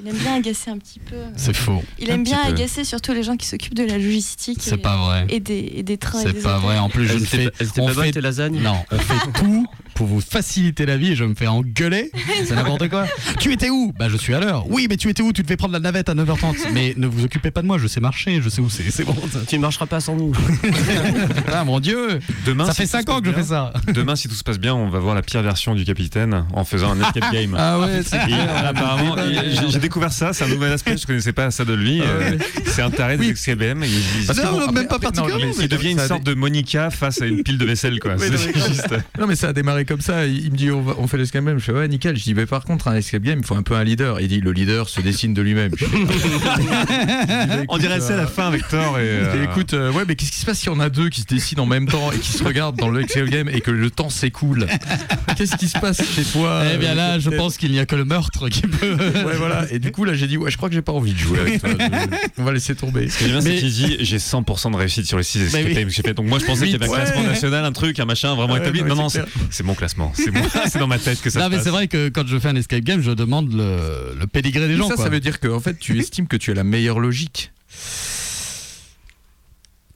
Il 0.01 0.07
aime 0.09 0.17
bien 0.17 0.35
agacer. 0.35 0.69
Un 0.71 0.77
petit 0.77 0.99
peu. 0.99 1.15
C'est 1.35 1.55
faux. 1.55 1.83
Il 1.99 2.09
aime 2.09 2.23
bien 2.23 2.39
peu. 2.45 2.53
agacer 2.53 2.83
surtout 2.83 3.13
les 3.13 3.23
gens 3.23 3.35
qui 3.37 3.47
s'occupent 3.47 3.73
de 3.75 3.83
la 3.83 3.97
logistique. 3.97 4.59
C'est 4.61 4.75
et, 4.75 4.77
pas 4.77 4.97
vrai. 4.97 5.25
et 5.29 5.39
des, 5.39 5.73
et 5.77 5.83
des 5.83 5.97
trains. 5.97 6.19
C'est 6.21 6.41
pas 6.41 6.57
vrai. 6.59 6.77
En 6.77 6.89
plus, 6.89 7.07
je 7.07 7.13
ne 7.13 7.19
fais. 7.25 7.49
on 7.77 7.87
pas 7.87 7.93
fait- 8.03 8.11
tes 8.11 8.21
lasagnes 8.21 8.59
Non, 8.61 8.75
on 8.91 8.97
fait 8.97 9.31
tout 9.39 9.65
pour 9.95 10.07
vous 10.07 10.21
faciliter 10.21 10.85
la 10.85 10.95
vie 10.95 11.11
et 11.11 11.15
je 11.15 11.25
me 11.25 11.35
fais 11.35 11.47
engueuler. 11.47 12.11
C'est 12.45 12.55
n'importe 12.55 12.87
quoi. 12.89 13.05
Tu 13.39 13.51
étais 13.51 13.69
où? 13.69 13.91
Bah, 13.97 14.07
je 14.09 14.15
suis 14.17 14.33
à 14.33 14.39
l'heure. 14.39 14.65
Oui, 14.69 14.87
mais 14.89 14.95
tu 14.97 15.09
étais 15.09 15.21
où? 15.21 15.33
Tu 15.33 15.43
devais 15.43 15.57
prendre 15.57 15.73
la 15.73 15.79
navette 15.79 16.07
à 16.09 16.15
9h30. 16.15 16.55
Mais 16.73 16.93
ne 16.95 17.07
vous 17.07 17.25
occupez 17.25 17.51
pas 17.51 17.61
de 17.61 17.67
moi, 17.67 17.77
je 17.77 17.87
sais 17.87 17.99
marcher, 17.99 18.41
je 18.41 18.47
sais 18.49 18.61
où 18.61 18.69
c'est. 18.69 18.89
C'est 18.91 19.03
bon. 19.03 19.15
ça. 19.31 19.39
Tu 19.47 19.57
ne 19.57 19.61
marcheras 19.61 19.85
pas 19.87 19.99
sans 19.99 20.15
nous. 20.15 20.31
Ah, 21.51 21.63
mon 21.63 21.79
Dieu 21.79 22.19
Demain, 22.45 22.65
Ça 22.65 22.71
si 22.73 22.77
fait 22.81 22.85
tout 22.85 22.91
5 22.91 23.05
se 23.07 23.11
ans 23.11 23.19
que 23.21 23.27
je 23.27 23.31
passe 23.31 23.43
fais 23.43 23.49
ça. 23.49 23.73
bien- 23.85 23.93
Demain, 23.93 24.15
si 24.15 24.27
tout 24.27 24.35
se 24.35 24.43
passe 24.43 24.59
bien, 24.59 24.73
on 24.75 24.89
va 24.89 24.99
voir 24.99 25.15
la 25.15 25.21
pire 25.21 25.41
version 25.41 25.75
du 25.75 25.83
capitaine 25.83 26.45
en 26.53 26.63
faisant 26.63 26.91
un 26.91 26.99
escape 27.01 27.29
game. 27.33 27.55
Ah 27.57 27.79
ouais, 27.79 28.01
apparemment, 28.65 29.15
j'ai 29.69 29.79
découvert 29.89 30.13
ça, 30.13 30.33
c'est 30.33 30.43
un 30.43 30.47
nouvel 30.47 30.71
aspect, 30.71 30.95
je 30.97 31.05
connaissais 31.07 31.33
pas 31.33 31.49
ça 31.51 31.65
de 31.65 31.73
lui. 31.73 32.01
euh, 32.01 32.37
c'est 32.65 32.81
un 32.81 32.91
taré 32.91 33.15
escape 33.15 33.61
et 33.61 33.73
il- 33.73 34.27
Non, 34.43 34.59
non, 34.59 34.71
même 34.71 34.87
pas 34.87 34.99
particulièrement, 34.99 35.53
devient 35.69 35.91
une 35.91 35.97
ça 35.97 36.03
a 36.03 36.07
sorte 36.07 36.23
de 36.23 36.33
Monica 36.33 36.89
face 36.89 37.21
à 37.21 37.25
une 37.25 37.43
pile 37.43 37.57
de 37.57 37.65
vaisselle, 37.65 37.99
quoi. 37.99 38.15
Oui, 38.19 38.27
C'est 38.31 38.31
non, 38.31 38.51
mais- 38.55 38.67
juste. 38.67 38.87
Non 39.19 39.27
mais 39.27 39.35
ça 39.35 39.49
a 39.49 39.53
démarré 39.53 39.85
comme 39.85 40.01
ça, 40.01 40.25
il 40.25 40.45
il 40.45 40.51
me 40.51 40.57
dit 40.57 40.71
on, 40.71 40.81
va- 40.81 40.95
on 40.97 41.07
fait 41.07 41.17
l'escape 41.17 41.43
game, 41.43 41.57
je 41.59 41.63
fais 41.65 41.71
ouais 41.73 41.87
nickel, 41.87 42.15
je 42.17 42.23
dis 42.23 42.33
mais 42.33 42.45
par 42.45 42.63
contre 42.63 42.87
un 42.87 42.95
escape 42.95 43.21
game 43.23 43.39
il 43.39 43.45
faut 43.45 43.55
un 43.55 43.61
peu 43.63 43.75
un 43.75 43.83
leader, 43.83 44.19
il 44.21 44.27
dit 44.27 44.39
le 44.41 44.51
leader 44.51 44.87
se 44.89 45.01
dessine 45.01 45.33
de 45.33 45.41
lui-même. 45.41 45.71
Bah, 46.39 46.55
On 47.69 47.77
dirait 47.77 47.99
c'est 47.99 48.13
à 48.13 48.17
la 48.17 48.27
fin 48.27 48.47
avec 48.47 48.67
Thor 48.67 48.97
et. 48.99 49.03
Et 49.03 49.07
euh, 49.09 49.43
écoute, 49.43 49.73
euh, 49.73 49.91
ouais, 49.91 50.03
mais 50.07 50.15
qu'est-ce 50.15 50.31
qui 50.31 50.37
se 50.39 50.45
passe 50.45 50.59
si 50.59 50.69
on 50.69 50.79
a 50.79 50.89
deux 50.89 51.09
qui 51.09 51.21
se 51.21 51.25
dessinent 51.25 51.59
en 51.59 51.65
même 51.65 51.87
temps 51.87 52.11
et 52.11 52.17
qui 52.19 52.31
se 52.31 52.43
regardent 52.43 52.77
dans 52.77 52.89
le 52.89 53.01
Excel 53.01 53.29
game 53.29 53.49
et 53.49 53.61
que 53.61 53.71
le 53.71 53.89
temps 53.91 54.09
s'écoule? 54.09 54.67
Qu'est-ce 55.37 55.55
qui 55.57 55.67
se 55.67 55.77
passe 55.79 56.01
chez 56.15 56.23
toi? 56.23 56.63
Eh 56.73 56.77
bien 56.77 56.91
euh, 56.91 56.95
là, 56.95 57.19
je 57.19 57.29
pense 57.29 57.57
qu'il 57.57 57.71
n'y 57.71 57.79
a 57.79 57.85
que 57.85 57.95
le 57.95 58.05
meurtre 58.05 58.49
qui 58.49 58.61
peut. 58.61 58.93
Ouais, 58.95 59.35
voilà. 59.37 59.65
Et 59.71 59.78
du 59.79 59.91
coup, 59.91 60.05
là, 60.05 60.13
j'ai 60.13 60.27
dit, 60.27 60.37
ouais, 60.37 60.51
je 60.51 60.57
crois 60.57 60.69
que 60.69 60.75
j'ai 60.75 60.81
pas 60.81 60.91
envie 60.91 61.13
de 61.13 61.17
jouer 61.17 61.39
avec 61.39 61.59
toi. 61.61 61.69
Je- 61.77 62.17
On 62.37 62.43
va 62.43 62.51
laisser 62.51 62.75
tomber. 62.75 63.09
Ce 63.09 63.17
qui 63.17 63.25
est 63.25 63.27
bien, 63.29 63.41
c'est 63.41 63.55
qu'il 63.55 63.71
dit 63.71 63.97
j'ai 64.01 64.17
100% 64.17 64.71
de 64.71 64.77
réussite 64.77 65.05
sur 65.07 65.17
les 65.17 65.23
6 65.23 65.41
escape 65.41 65.65
oui. 65.65 65.73
games 65.73 65.85
que 65.87 65.93
j'ai 65.93 66.01
fait. 66.03 66.13
Donc 66.13 66.27
moi 66.27 66.39
je 66.39 66.45
pensais 66.45 66.65
qu'il 66.67 66.73
y 66.73 66.75
avait 66.75 66.85
un 66.85 66.95
classement 66.95 67.23
national, 67.23 67.65
un 67.65 67.71
truc, 67.71 67.99
un 67.99 68.05
machin 68.05 68.35
vraiment 68.35 68.53
Ouais, 68.53 68.59
établi. 68.59 68.83
non, 68.83 68.95
non, 68.95 69.09
c'est 69.09 69.23
c'est 69.49 69.63
mon 69.63 69.73
classement. 69.75 70.11
C'est 70.69 70.79
dans 70.79 70.87
ma 70.87 70.99
tête 70.99 71.21
que 71.21 71.29
ça 71.29 71.39
Non, 71.39 71.45
se 71.45 71.49
mais 71.51 71.55
passe. 71.57 71.63
c'est 71.65 71.69
vrai 71.71 71.87
que 71.87 72.09
quand 72.09 72.27
je 72.27 72.37
fais 72.37 72.49
un 72.49 72.55
escape 72.55 72.83
game, 72.83 73.01
je 73.01 73.11
demande 73.11 73.51
le, 73.53 74.15
le 74.19 74.27
pédigré 74.27 74.61
des 74.67 74.73
Mais 74.73 74.77
gens. 74.77 74.87
ça, 74.89 74.95
quoi. 74.95 75.03
ça 75.05 75.09
veut 75.09 75.19
dire 75.19 75.39
que 75.39 75.47
en 75.47 75.59
fait, 75.59 75.77
tu 75.79 75.97
estimes 75.99 76.27
que 76.27 76.37
tu 76.37 76.51
as 76.51 76.53
la 76.53 76.63
meilleure 76.63 76.99
logique. 76.99 77.51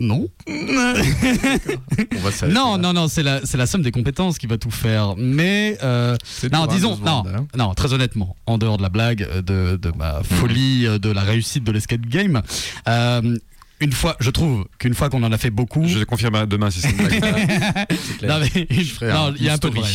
Non. 0.03 0.27
On 0.47 2.19
va 2.19 2.47
Non, 2.49 2.73
là. 2.73 2.77
non, 2.77 2.93
non, 2.93 3.07
c'est 3.07 3.23
la, 3.23 3.39
c'est 3.45 3.57
la 3.57 3.65
somme 3.65 3.81
des 3.81 3.91
compétences 3.91 4.37
qui 4.37 4.47
va 4.47 4.57
tout 4.57 4.71
faire. 4.71 5.15
Mais, 5.17 5.77
euh, 5.81 6.17
non, 6.51 6.63
hein, 6.63 6.67
disons, 6.67 6.97
non, 6.97 7.23
hein. 7.27 7.45
non, 7.57 7.73
très 7.73 7.93
honnêtement, 7.93 8.35
en 8.45 8.57
dehors 8.57 8.77
de 8.77 8.83
la 8.83 8.89
blague, 8.89 9.23
euh, 9.23 9.41
de, 9.41 9.77
de 9.77 9.91
ma 9.97 10.21
folie, 10.23 10.85
euh, 10.87 10.99
de 10.99 11.09
la 11.09 11.21
réussite 11.21 11.63
de 11.63 11.71
l'escape 11.71 12.01
game, 12.01 12.41
euh, 12.87 13.37
une 13.79 13.91
fois, 13.91 14.15
je 14.19 14.29
trouve 14.29 14.65
qu'une 14.79 14.93
fois 14.93 15.09
qu'on 15.09 15.23
en 15.23 15.31
a 15.31 15.37
fait 15.37 15.49
beaucoup. 15.49 15.85
Je 15.87 16.03
confirme 16.05 16.45
demain 16.45 16.69
si 16.69 16.79
c'est 16.79 16.91
une 16.91 16.97
blague. 16.97 17.23
Non, 18.23 18.39
mais 18.39 18.67
une- 18.69 19.07
non, 19.09 19.25
un 19.27 19.33
il 19.37 19.43
y 19.43 19.49
a 19.49 19.53
un 19.53 19.57
peu 19.57 19.69
de 19.69 19.75
vrai. 19.75 19.89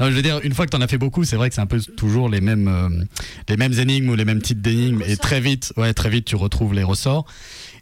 Non, 0.00 0.06
je 0.10 0.14
veux 0.16 0.22
dire, 0.22 0.40
une 0.42 0.52
fois 0.54 0.66
que 0.66 0.70
t'en 0.70 0.80
as 0.80 0.88
fait 0.88 0.98
beaucoup, 0.98 1.22
c'est 1.24 1.36
vrai 1.36 1.48
que 1.48 1.54
c'est 1.54 1.60
un 1.60 1.66
peu 1.66 1.80
toujours 1.80 2.28
les 2.28 2.40
mêmes, 2.40 2.66
euh, 2.66 2.88
les 3.48 3.56
mêmes 3.56 3.72
énigmes 3.74 4.08
ou 4.10 4.16
les 4.16 4.24
mêmes 4.24 4.42
types 4.42 4.60
d'énigmes, 4.60 5.02
et 5.06 5.16
très 5.16 5.40
vite, 5.40 5.72
ouais, 5.76 5.92
très 5.94 6.08
vite, 6.10 6.24
tu 6.24 6.34
retrouves 6.34 6.74
les 6.74 6.82
ressorts. 6.82 7.24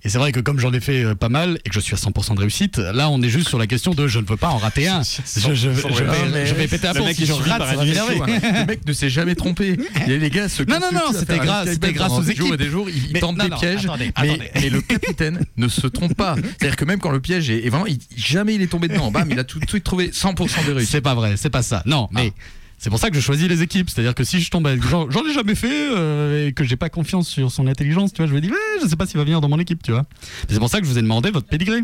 Et 0.09 0.11
c'est 0.11 0.16
vrai 0.16 0.32
que 0.32 0.40
comme 0.40 0.59
j'en 0.59 0.72
ai 0.72 0.80
fait 0.80 1.04
euh, 1.04 1.14
pas 1.14 1.28
mal 1.28 1.59
et 1.66 1.68
que 1.68 1.74
je 1.74 1.80
suis 1.80 1.92
à 1.92 1.98
100% 1.98 2.34
de 2.34 2.40
réussite, 2.40 2.78
là, 2.78 3.11
on 3.11 3.20
est 3.20 3.28
juste 3.28 3.46
sur 3.46 3.59
la 3.59 3.66
question 3.66 3.92
de 3.92 4.06
je 4.09 4.20
ne 4.20 4.24
veux 4.24 4.38
pas 4.38 4.48
en 4.48 4.56
rater 4.56 4.88
un. 4.88 5.02
Je, 5.36 5.52
je- 5.54 5.54
je 5.54 5.68
vais, 5.68 5.82
Ah, 6.09 6.44
je 6.46 6.54
vais 6.54 6.66
péter 6.66 6.86
un 6.86 6.92
le 6.92 6.96
plomb 6.96 7.04
mec 7.04 7.16
si 7.16 7.26
je 7.26 7.32
rate, 7.34 7.61
ça 7.62 7.76
va. 7.76 7.84
Le 7.84 8.66
mec 8.66 8.86
ne 8.86 8.92
s'est 8.94 9.11
jamais 9.11 9.34
trompé. 9.34 9.76
Les 10.06 10.30
gars 10.30 10.48
se 10.48 10.62
Non, 10.62 10.78
non, 10.80 10.92
non, 10.94 11.12
c'était 11.12 11.36
grâce- 11.38 11.68
c'était 11.72 11.92
grâce 11.92 12.12
aux 12.12 12.22
équipes. 12.22 12.54
des 12.56 12.70
jours, 12.70 12.88
il, 12.88 13.20
tente 13.20 13.36
des 13.36 13.50
pièges. 13.50 13.86
mais, 13.98 14.70
le 14.70 14.80
capitaine 14.80 15.44
ne 15.59 15.68
se 15.68 15.86
trompe 15.86 16.14
pas. 16.14 16.36
C'est-à-dire 16.59 16.76
que 16.76 16.86
même 16.86 17.00
quand 17.00 17.11
le 17.11 17.20
piège 17.20 17.50
est, 17.50 17.68
vraiment, 17.68 17.84
jamais 18.16 18.54
il 18.54 18.62
est 18.62 18.68
tombé 18.68 18.88
dedans. 18.88 19.11
Bam, 19.11 19.28
il 19.30 19.38
a 19.38 19.44
tout 19.44 19.59
de 19.61 19.68
suite 19.68 19.84
trouvé 19.84 20.09
100% 20.09 20.66
de 20.68 20.72
réussite. 20.72 20.90
C'est 20.90 21.02
pas 21.02 21.14
vrai, 21.14 21.34
c'est 21.36 21.50
pas 21.50 21.62
ça. 21.62 21.82
Non, 21.84 22.09
mais 22.12 22.32
c'est 22.79 22.91
pour 22.91 22.99
ça 22.99 23.11
que 23.11 23.16
je 23.16 23.20
choisis 23.20 23.49
les 23.49 23.62
équipes. 23.62 23.91
C'est-à-dire 23.91 24.14
que 24.14 24.24
si 24.24 24.41
je 24.41 24.51
tombe 24.51 24.66
avec 24.66 24.83
j'en 24.83 25.07
ai 25.09 25.33
jamais 25.33 25.55
fait 25.55 25.68
euh, 25.70 26.47
et 26.49 26.53
que 26.53 26.64
j'ai 26.64 26.76
pas 26.76 26.89
confiance 26.89 27.29
sur 27.29 27.51
son 27.51 27.66
intelligence, 27.66 28.12
tu 28.12 28.18
vois, 28.18 28.26
je 28.26 28.35
me 28.35 28.41
dis 28.41 28.51
ouais, 28.51 28.57
je 28.83 28.87
sais 28.87 28.97
pas 28.97 29.07
s'il 29.07 29.18
va 29.18 29.24
venir 29.24 29.41
dans 29.41 29.49
mon 29.49 29.59
équipe, 29.59 29.83
tu 29.83 29.91
vois. 29.91 30.07
C'est 30.49 30.59
pour 30.59 30.68
ça 30.68 30.79
que 30.81 30.87
je 30.87 30.91
vous 30.91 30.99
ai 30.99 31.03
demandé 31.03 31.31
votre 31.31 31.49
pédigré. 31.49 31.83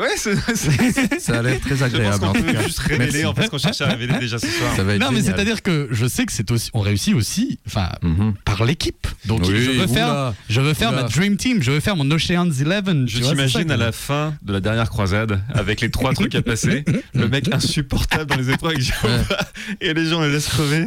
Ouais, 0.00 0.08
c'est. 0.16 0.34
c'est- 0.56 1.20
Ça 1.20 1.38
a 1.38 1.42
l'air 1.42 1.60
très 1.60 1.70
Je 1.76 1.80
pense 1.80 1.82
agréable. 1.82 2.24
en 2.24 2.28
qu'on 2.32 2.38
tout 2.38 2.42
peut 2.44 2.52
cas. 2.52 2.62
juste 2.62 2.78
révéler 2.78 3.12
Merci. 3.12 3.26
en 3.26 3.34
fait 3.34 3.44
ce 3.44 3.50
qu'on 3.50 3.58
cherche 3.58 3.80
à 3.82 3.86
révéler 3.86 4.18
déjà 4.18 4.38
ce 4.38 4.46
soir. 4.46 4.74
Ça 4.76 4.82
va 4.82 4.94
être 4.94 5.00
Non, 5.00 5.10
mais 5.10 5.18
génial. 5.18 5.34
c'est-à-dire 5.34 5.62
que 5.62 5.88
je 5.90 6.06
sais 6.06 6.24
que 6.26 6.32
c'est 6.32 6.50
aussi, 6.50 6.70
on 6.74 6.80
réussit 6.80 7.14
aussi, 7.14 7.58
enfin, 7.66 7.90
Mhm. 8.02 8.34
par 8.44 8.64
l'équipe. 8.64 9.06
Donc 9.26 9.40
Oui, 9.46 9.62
je 9.62 9.70
veux 9.72 9.86
faire, 9.86 10.32
je 10.48 10.60
veux 10.60 10.74
faire 10.74 10.92
Oula. 10.92 11.02
ma 11.02 11.08
dream 11.08 11.36
team, 11.36 11.62
je 11.62 11.70
veux 11.70 11.80
faire 11.80 11.96
mon 11.96 12.10
Ocean's 12.10 12.60
Eleven. 12.60 13.06
Je 13.08 13.18
tu 13.18 13.22
vois, 13.22 13.30
c'est 13.32 13.36
ça 13.36 13.46
t'imagine 13.46 13.68
que- 13.68 13.72
à 13.72 13.76
la 13.76 13.92
fin 13.92 14.34
de 14.42 14.52
la 14.52 14.60
dernière 14.60 14.88
croisade, 14.88 15.42
avec 15.52 15.80
les 15.80 15.90
trois 15.90 16.14
trucs 16.14 16.34
à 16.34 16.42
passer, 16.42 16.84
le 17.14 17.28
mec 17.28 17.52
insupportable 17.52 18.26
dans 18.30 18.36
les 18.36 18.50
épreuves 18.50 18.70
avec 18.72 18.82
Jéhovah, 18.82 19.38
et 19.80 19.92
les 19.94 20.06
gens 20.06 20.20
le 20.22 20.30
laissent 20.32 20.48
crever. 20.48 20.86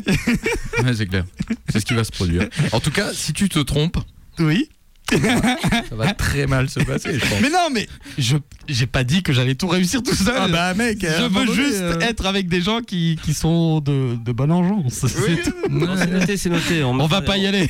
Ouais, 0.84 0.94
c'est 0.96 1.06
clair. 1.06 1.24
C'est 1.70 1.80
ce 1.80 1.86
qui 1.86 1.94
va 1.94 2.04
se 2.04 2.12
produire. 2.12 2.48
En 2.72 2.80
tout 2.80 2.92
cas, 2.92 3.12
si 3.14 3.34
tu 3.34 3.48
te 3.50 3.60
trompes, 3.60 3.98
Oui. 4.40 4.70
Ça 5.12 5.96
va 5.96 6.14
très 6.14 6.48
mal 6.48 6.70
se 6.70 6.80
passer, 6.80 7.14
je 7.20 7.20
pense. 7.20 7.42
Mais 7.42 7.50
non, 7.50 7.70
mais 7.72 7.88
je 8.18 8.38
j'ai 8.68 8.88
pas 8.88 9.04
dit 9.04 9.22
que 9.24 9.34
j'allais 9.34 9.56
tout 9.56 9.68
réussir 9.68 10.02
tout 10.02 10.16
seul. 10.16 10.34
Ah 10.38 10.48
bah, 10.48 10.74
mec, 10.74 11.00
je 11.02 11.24
veux 11.24 11.46
donné, 11.46 11.54
juste 11.54 11.82
euh, 11.82 12.00
être 12.00 12.26
avec 12.26 12.48
des 12.48 12.62
gens 12.62 12.80
qui, 12.82 13.20
qui 13.22 13.34
sont 13.34 13.80
de, 13.82 14.16
de 14.16 14.32
bonne 14.32 14.52
engeance. 14.52 15.06
C'est 15.08 15.44
tout. 15.44 15.52
Non, 15.70 15.96
c'est 15.98 16.10
noté, 16.10 16.38
c'est 16.38 16.50
noté. 16.50 16.84
On 16.84 16.96
va 17.08 17.22
pas 17.22 17.38
y 17.38 17.46
aller. 17.46 17.70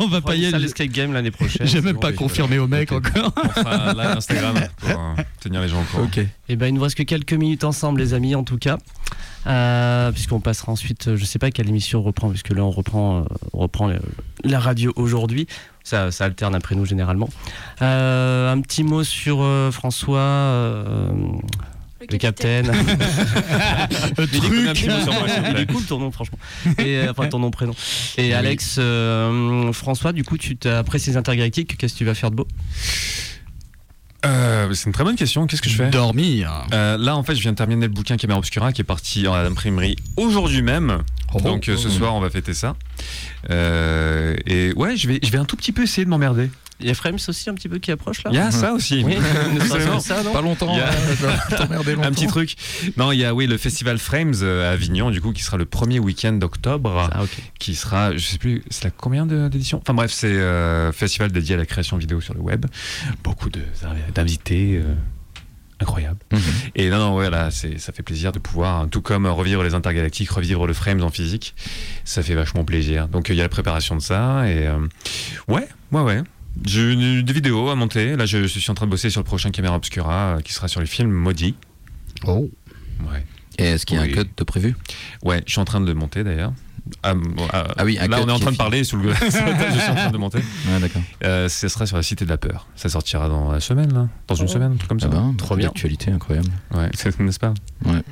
On 0.00 0.06
va 0.08 0.20
pas 0.20 0.34
y 0.34 0.46
aller. 0.46 0.58
l'escape 0.58 0.88
game 0.88 1.12
l'année 1.12 1.30
prochaine. 1.30 1.66
J'ai 1.66 1.80
même 1.80 1.94
bon. 1.94 2.00
pas 2.00 2.10
oui, 2.10 2.16
confirmé 2.16 2.58
au 2.58 2.66
mec 2.66 2.90
encore. 2.92 3.32
On 3.36 3.48
fera 3.48 3.90
un 3.90 3.94
live 3.94 4.16
Instagram 4.18 4.54
pour 4.78 4.90
euh, 4.90 5.22
tenir 5.40 5.60
les 5.60 5.68
gens 5.68 5.80
au 5.80 5.84
courant. 5.84 6.04
Ok. 6.04 6.20
Eh 6.48 6.56
ben, 6.56 6.66
il 6.66 6.74
nous 6.74 6.82
reste 6.82 6.96
que 6.96 7.04
quelques 7.04 7.32
minutes 7.34 7.64
ensemble, 7.64 8.00
les 8.00 8.12
amis, 8.14 8.34
en 8.34 8.42
tout 8.44 8.58
cas. 8.58 8.78
Euh, 9.46 10.12
puisqu'on 10.12 10.40
passera 10.40 10.70
ensuite, 10.70 11.16
je 11.16 11.24
sais 11.24 11.38
pas 11.40 11.50
quelle 11.50 11.68
émission 11.68 11.98
on 11.98 12.02
reprend, 12.02 12.28
puisque 12.30 12.50
là 12.50 12.62
on 12.64 12.70
reprend, 12.70 13.20
euh, 13.20 13.24
on 13.52 13.58
reprend 13.58 13.88
le- 13.88 13.98
la 14.44 14.60
radio 14.60 14.92
aujourd'hui. 14.94 15.48
Ça, 15.84 16.10
ça 16.10 16.24
alterne 16.26 16.54
après 16.54 16.74
nous 16.74 16.86
généralement. 16.86 17.28
Euh, 17.82 18.52
un 18.52 18.60
petit 18.60 18.84
mot 18.84 19.02
sur 19.04 19.42
euh, 19.42 19.70
François, 19.70 20.18
euh, 20.20 21.08
le 22.10 22.16
capitaine. 22.18 22.66
Le 24.18 24.26
truc. 24.26 24.84
Il 25.54 25.56
est 25.60 25.66
cool 25.72 25.84
ton 25.84 25.98
nom, 25.98 26.10
franchement. 26.10 26.38
Et, 26.78 27.00
enfin, 27.08 27.28
ton 27.28 27.38
nom, 27.38 27.50
prénom. 27.50 27.74
Et 28.18 28.34
Alex, 28.34 28.76
euh, 28.78 29.72
François, 29.72 30.12
du 30.12 30.24
coup, 30.24 30.36
tu 30.38 30.56
t'as- 30.56 30.78
après 30.78 30.98
ces 30.98 31.16
intergalactiques, 31.16 31.76
qu'est-ce 31.76 31.92
que 31.94 31.98
tu 31.98 32.04
vas 32.04 32.14
faire 32.14 32.30
de 32.30 32.36
beau? 32.36 32.48
Euh, 34.24 34.72
c'est 34.72 34.86
une 34.86 34.92
très 34.92 35.02
bonne 35.04 35.16
question. 35.16 35.46
Qu'est-ce 35.46 35.62
que 35.62 35.68
je 35.70 35.76
fais? 35.76 35.90
Dormir. 35.90 36.66
Euh, 36.72 36.96
là, 36.96 37.16
en 37.16 37.22
fait, 37.24 37.34
je 37.34 37.40
viens 37.42 37.52
de 37.52 37.56
terminer 37.56 37.86
le 37.86 37.92
bouquin 37.92 38.16
Caméra 38.16 38.38
Obscura 38.38 38.72
qui 38.72 38.80
est 38.80 38.84
parti 38.84 39.26
en 39.26 39.34
imprimerie 39.34 39.96
aujourd'hui 40.16 40.62
même. 40.62 41.02
Oh. 41.34 41.40
Donc 41.40 41.68
euh, 41.68 41.76
ce 41.76 41.88
soir, 41.88 42.14
on 42.14 42.20
va 42.20 42.30
fêter 42.30 42.54
ça. 42.54 42.76
Euh, 43.50 44.36
et 44.46 44.72
ouais, 44.74 44.96
je 44.96 45.08
vais, 45.08 45.18
je 45.22 45.30
vais 45.30 45.38
un 45.38 45.44
tout 45.44 45.56
petit 45.56 45.72
peu 45.72 45.82
essayer 45.82 46.04
de 46.04 46.10
m'emmerder. 46.10 46.50
Il 46.80 46.88
y 46.88 46.90
a 46.90 46.94
Frames 46.94 47.18
aussi 47.28 47.48
un 47.48 47.54
petit 47.54 47.68
peu 47.68 47.78
qui 47.78 47.92
approche 47.92 48.24
là 48.24 48.30
Il 48.32 48.36
y 48.36 48.40
a 48.40 48.50
ça 48.50 48.72
aussi. 48.72 49.04
Oui, 49.04 49.14
que 49.58 50.00
ça, 50.00 50.22
non 50.24 50.32
Pas 50.32 50.40
longtemps. 50.40 50.72
Il 50.74 50.78
y 50.78 50.80
a- 50.80 50.90
euh, 50.90 51.76
longtemps. 51.76 52.02
Un 52.08 52.10
petit 52.10 52.26
truc. 52.26 52.56
Non, 52.96 53.12
il 53.12 53.20
y 53.20 53.24
a 53.24 53.34
oui 53.34 53.46
le 53.46 53.56
festival 53.56 53.98
Frames 53.98 54.34
euh, 54.42 54.68
à 54.68 54.72
Avignon, 54.72 55.10
du 55.12 55.20
coup, 55.20 55.32
qui 55.32 55.42
sera 55.44 55.56
le 55.58 55.64
premier 55.64 56.00
week-end 56.00 56.32
d'octobre, 56.32 57.08
Ah, 57.12 57.22
ok. 57.22 57.30
qui 57.60 57.76
sera, 57.76 58.12
je 58.16 58.18
sais 58.18 58.38
plus, 58.38 58.64
c'est 58.70 58.82
la 58.84 58.90
combien 58.90 59.26
de- 59.26 59.46
d'éditions? 59.48 59.78
Enfin 59.80 59.94
bref, 59.94 60.10
c'est 60.10 60.26
euh, 60.32 60.90
festival 60.90 61.30
dédié 61.30 61.54
à 61.54 61.58
la 61.58 61.66
création 61.66 61.96
vidéo 61.98 62.20
sur 62.20 62.34
le 62.34 62.40
web. 62.40 62.66
Beaucoup 63.22 63.48
de- 63.50 63.60
d'invités. 64.12 64.82
Incroyable. 65.82 66.18
Mhm. 66.32 66.40
Et 66.76 66.88
non, 66.90 66.98
non, 66.98 67.16
ouais, 67.16 67.28
là, 67.30 67.50
c'est, 67.50 67.78
ça 67.78 67.92
fait 67.92 68.02
plaisir 68.02 68.32
de 68.32 68.38
pouvoir, 68.38 68.80
hein, 68.80 68.88
tout 68.88 69.02
comme 69.02 69.26
revivre 69.26 69.62
les 69.62 69.74
intergalactiques, 69.74 70.30
revivre 70.30 70.66
le 70.66 70.72
Frames 70.72 71.02
en 71.02 71.10
physique, 71.10 71.54
ça 72.04 72.22
fait 72.22 72.34
vachement 72.34 72.64
plaisir. 72.64 73.08
Donc 73.08 73.28
euh, 73.30 73.34
il 73.34 73.36
y 73.36 73.40
a 73.40 73.44
la 73.44 73.48
préparation 73.48 73.94
de 73.96 74.00
ça, 74.02 74.48
et 74.48 74.66
euh, 74.66 74.78
ouais, 75.48 75.68
ouais, 75.92 76.00
ouais. 76.02 76.22
J'ai 76.66 76.92
une- 76.92 77.22
des 77.22 77.32
vidéos 77.32 77.68
à 77.70 77.74
monter. 77.74 78.16
Là, 78.16 78.26
je, 78.26 78.46
suis 78.46 78.70
en 78.70 78.74
train 78.74 78.86
de 78.86 78.90
bosser 78.90 79.08
sur 79.10 79.20
le 79.20 79.24
prochain 79.24 79.50
Caméra 79.50 79.74
Obscura, 79.76 80.36
euh, 80.36 80.40
qui 80.40 80.52
sera 80.52 80.68
sur 80.68 80.80
les 80.80 80.86
films 80.86 81.10
maudits. 81.10 81.54
Oh. 82.26 82.50
Ouais. 83.10 83.24
Et 83.58 83.64
est-ce 83.64 83.84
qu'il 83.86 83.96
y 83.96 84.00
a 84.00 84.02
Oui. 84.04 84.12
un 84.12 84.22
cut 84.22 84.28
de 84.36 84.44
prévu? 84.44 84.76
Ouais, 85.22 85.42
je 85.46 85.52
suis 85.52 85.60
en 85.60 85.64
train 85.64 85.80
de 85.80 85.86
le 85.86 85.94
monter 85.94 86.24
d'ailleurs. 86.24 86.52
Ah, 87.02 87.14
ah, 87.52 87.64
Ah 87.78 87.84
oui, 87.84 87.94
là 88.08 88.18
on 88.22 88.28
est 88.28 88.32
en 88.32 88.38
train 88.38 88.52
de 88.52 88.56
parler 88.56 88.84
sous 88.84 88.96
le. 88.96 89.12
je 89.14 89.30
suis 89.30 89.90
en 89.90 89.94
train 89.94 90.10
de 90.10 90.18
monter. 90.18 90.38
Ouais, 90.68 90.80
d'accord. 90.80 91.02
Euh, 91.24 91.48
ce 91.48 91.68
sera 91.68 91.86
sur 91.86 91.96
la 91.96 92.02
Cité 92.02 92.24
de 92.24 92.30
la 92.30 92.38
Peur. 92.38 92.66
Ça 92.76 92.88
sortira 92.88 93.28
dans 93.28 93.52
la 93.52 93.60
semaine, 93.60 93.92
là 93.92 94.08
Dans 94.28 94.34
une 94.34 94.48
semaine, 94.48 94.72
un 94.72 94.76
truc 94.76 94.88
comme 94.88 95.00
ça. 95.00 95.08
Ah 95.10 95.14
ben, 95.14 95.34
Trop 95.36 95.56
bien. 95.56 95.68
Actualité 95.68 96.10
incroyable. 96.10 96.48
Ouais, 96.74 96.90
c'est- 96.94 97.18
n'est-ce 97.20 97.38
pas 97.40 97.54
Ouais. 97.84 98.02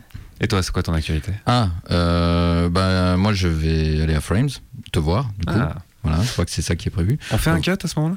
Et 0.40 0.48
toi, 0.48 0.62
c'est 0.62 0.72
quoi 0.72 0.82
ton 0.82 0.94
actualité? 0.94 1.32
Ah, 1.46 1.68
euh, 1.90 2.68
bah, 2.70 3.16
moi 3.16 3.32
je 3.34 3.48
vais 3.48 4.00
aller 4.02 4.14
à 4.14 4.20
Frames, 4.20 4.48
te 4.92 4.98
voir, 4.98 5.28
du 5.38 5.46
coup. 5.46 5.52
Ah, 5.58 5.74
Voilà, 6.02 6.22
je 6.22 6.32
crois 6.32 6.44
que 6.46 6.50
c'est 6.50 6.62
ça 6.62 6.76
qui 6.76 6.88
est 6.88 6.92
prévu. 6.92 7.18
On 7.30 7.36
fait 7.38 7.50
un 7.50 7.60
cut 7.60 7.72
à 7.72 7.86
ce 7.88 7.98
moment-là? 7.98 8.16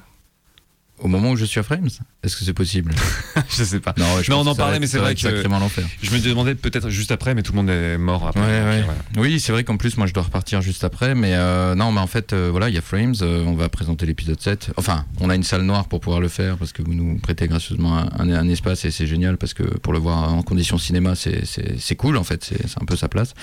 Au 1.04 1.08
moment 1.10 1.32
où 1.32 1.36
je 1.36 1.44
suis 1.46 1.60
à 1.60 1.64
Frames, 1.64 1.88
est-ce 2.24 2.36
que 2.38 2.44
c'est 2.46 2.54
possible? 2.54 2.94
Je 3.50 3.64
sais 3.64 3.80
pas. 3.82 3.94
Non, 3.98 4.06
ouais, 4.16 4.24
je 4.24 4.32
Non, 4.32 4.40
on 4.40 4.48
en 4.48 4.56
parlait, 4.56 4.80
mais 4.80 4.88
c'est 4.88 4.98
vrai 5.00 5.14
que- 5.16 5.48
l'enfer. 5.48 5.86
Je 6.02 6.10
me 6.12 6.20
demandais 6.20 6.56
peut-être 6.56 6.90
juste 6.90 7.12
après, 7.12 7.36
mais 7.36 7.44
tout 7.44 7.52
le 7.52 7.58
monde 7.58 7.70
est 7.70 7.98
mort 7.98 8.26
après. 8.28 8.40
Ouais, 8.42 8.60
Donc, 8.60 8.68
ouais. 8.70 8.82
voilà. 8.84 9.00
Oui, 9.18 9.40
c'est 9.40 9.52
vrai 9.52 9.64
qu'en 9.64 9.76
plus, 9.78 9.98
moi, 9.98 10.08
je 10.08 10.14
dois 10.14 10.24
repartir 10.24 10.62
juste 10.62 10.84
après. 10.84 11.14
Mais 11.14 11.34
euh, 11.36 11.76
non, 11.76 11.92
mais 11.92 12.00
en 12.00 12.08
fait, 12.08 12.32
euh, 12.34 12.48
voilà, 12.50 12.70
il 12.70 12.76
y 12.76 12.78
a 12.78 12.82
Frames. 12.82 13.14
euh, 13.22 13.44
on 13.46 13.54
va 13.54 13.68
présenter 13.70 14.06
l'épisode 14.06 14.40
7. 14.42 14.72
Enfin, 14.78 15.06
on 15.20 15.30
a 15.30 15.36
une 15.36 15.44
salle 15.44 15.64
noire 15.64 15.88
pour 15.90 16.00
pouvoir 16.00 16.22
le 16.22 16.30
faire 16.30 16.58
parce 16.58 16.72
que 16.72 16.82
vous 16.82 16.94
nous 16.94 17.20
prêtez 17.20 17.48
gracieusement 17.48 17.98
un, 17.98 18.10
un- 18.20 18.30
un 18.34 18.48
espace 18.50 18.86
et 18.86 18.92
c'est 18.92 19.06
génial 19.08 19.38
parce 19.38 19.54
que 19.54 19.64
pour 19.64 19.92
le 19.94 20.00
voir 20.00 20.34
en 20.34 20.42
condition 20.42 20.78
cinéma, 20.78 21.16
c'est- 21.16 21.96
cool 21.98 22.16
en 22.18 22.24
fait. 22.24 22.44
C'est 22.46 22.82
un 22.82 22.86
peu 22.86 22.96
sa 22.96 23.10
place. 23.10 23.34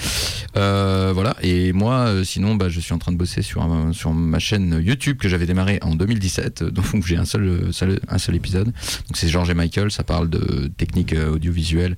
Euh, 0.57 1.13
voilà. 1.15 1.37
Et 1.43 1.73
moi, 1.73 2.07
euh, 2.09 2.25
sinon, 2.25 2.55
bah, 2.55 2.69
je 2.69 2.81
suis 2.81 2.93
en 2.95 2.99
train 2.99 3.13
de 3.13 3.17
bosser 3.19 3.43
sur, 3.43 3.63
un- 3.63 3.93
sur 3.93 4.13
ma 4.13 4.39
chaîne 4.39 4.81
YouTube 4.85 5.19
que 5.19 5.29
j'avais 5.29 5.47
démarré 5.47 5.79
en 5.83 5.95
2017. 5.95 6.63
euh, 6.63 6.71
Donc, 6.81 7.07
j'ai 7.07 7.17
un 7.17 7.25
seul, 7.25 7.49
seul- 7.73 8.01
un 8.09 8.19
seul 8.19 8.35
épisode. 8.37 8.67
Donc, 8.67 9.15
c'est 9.15 9.29
Georges 9.29 9.51
et 9.51 9.55
Michael. 9.55 9.91
Ça 9.91 10.03
parle 10.05 10.29
de 10.31 10.71
techniques 10.77 11.13
euh, 11.13 11.31
audiovisuelles. 11.33 11.97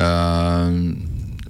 Euh, 0.00 0.92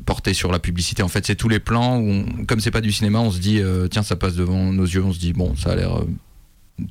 porté 0.04 0.34
sur 0.34 0.52
la 0.52 0.58
publicité. 0.60 1.02
En 1.02 1.08
fait, 1.08 1.26
c'est 1.26 1.34
tous 1.34 1.48
les 1.48 1.58
plans 1.58 1.98
où, 1.98 2.24
comme 2.46 2.60
c'est 2.60 2.70
pas 2.70 2.80
du 2.80 2.92
cinéma, 2.92 3.18
on 3.18 3.30
se 3.32 3.40
dit 3.40 3.58
euh, 3.60 3.88
tiens, 3.88 4.02
ça 4.04 4.14
passe 4.16 4.34
devant 4.36 4.72
nos 4.72 4.84
yeux, 4.84 5.02
on 5.02 5.12
se 5.12 5.18
dit 5.18 5.32
bon, 5.32 5.56
ça 5.56 5.70
a 5.72 5.74
l'air 5.76 5.98
euh, 5.98 6.04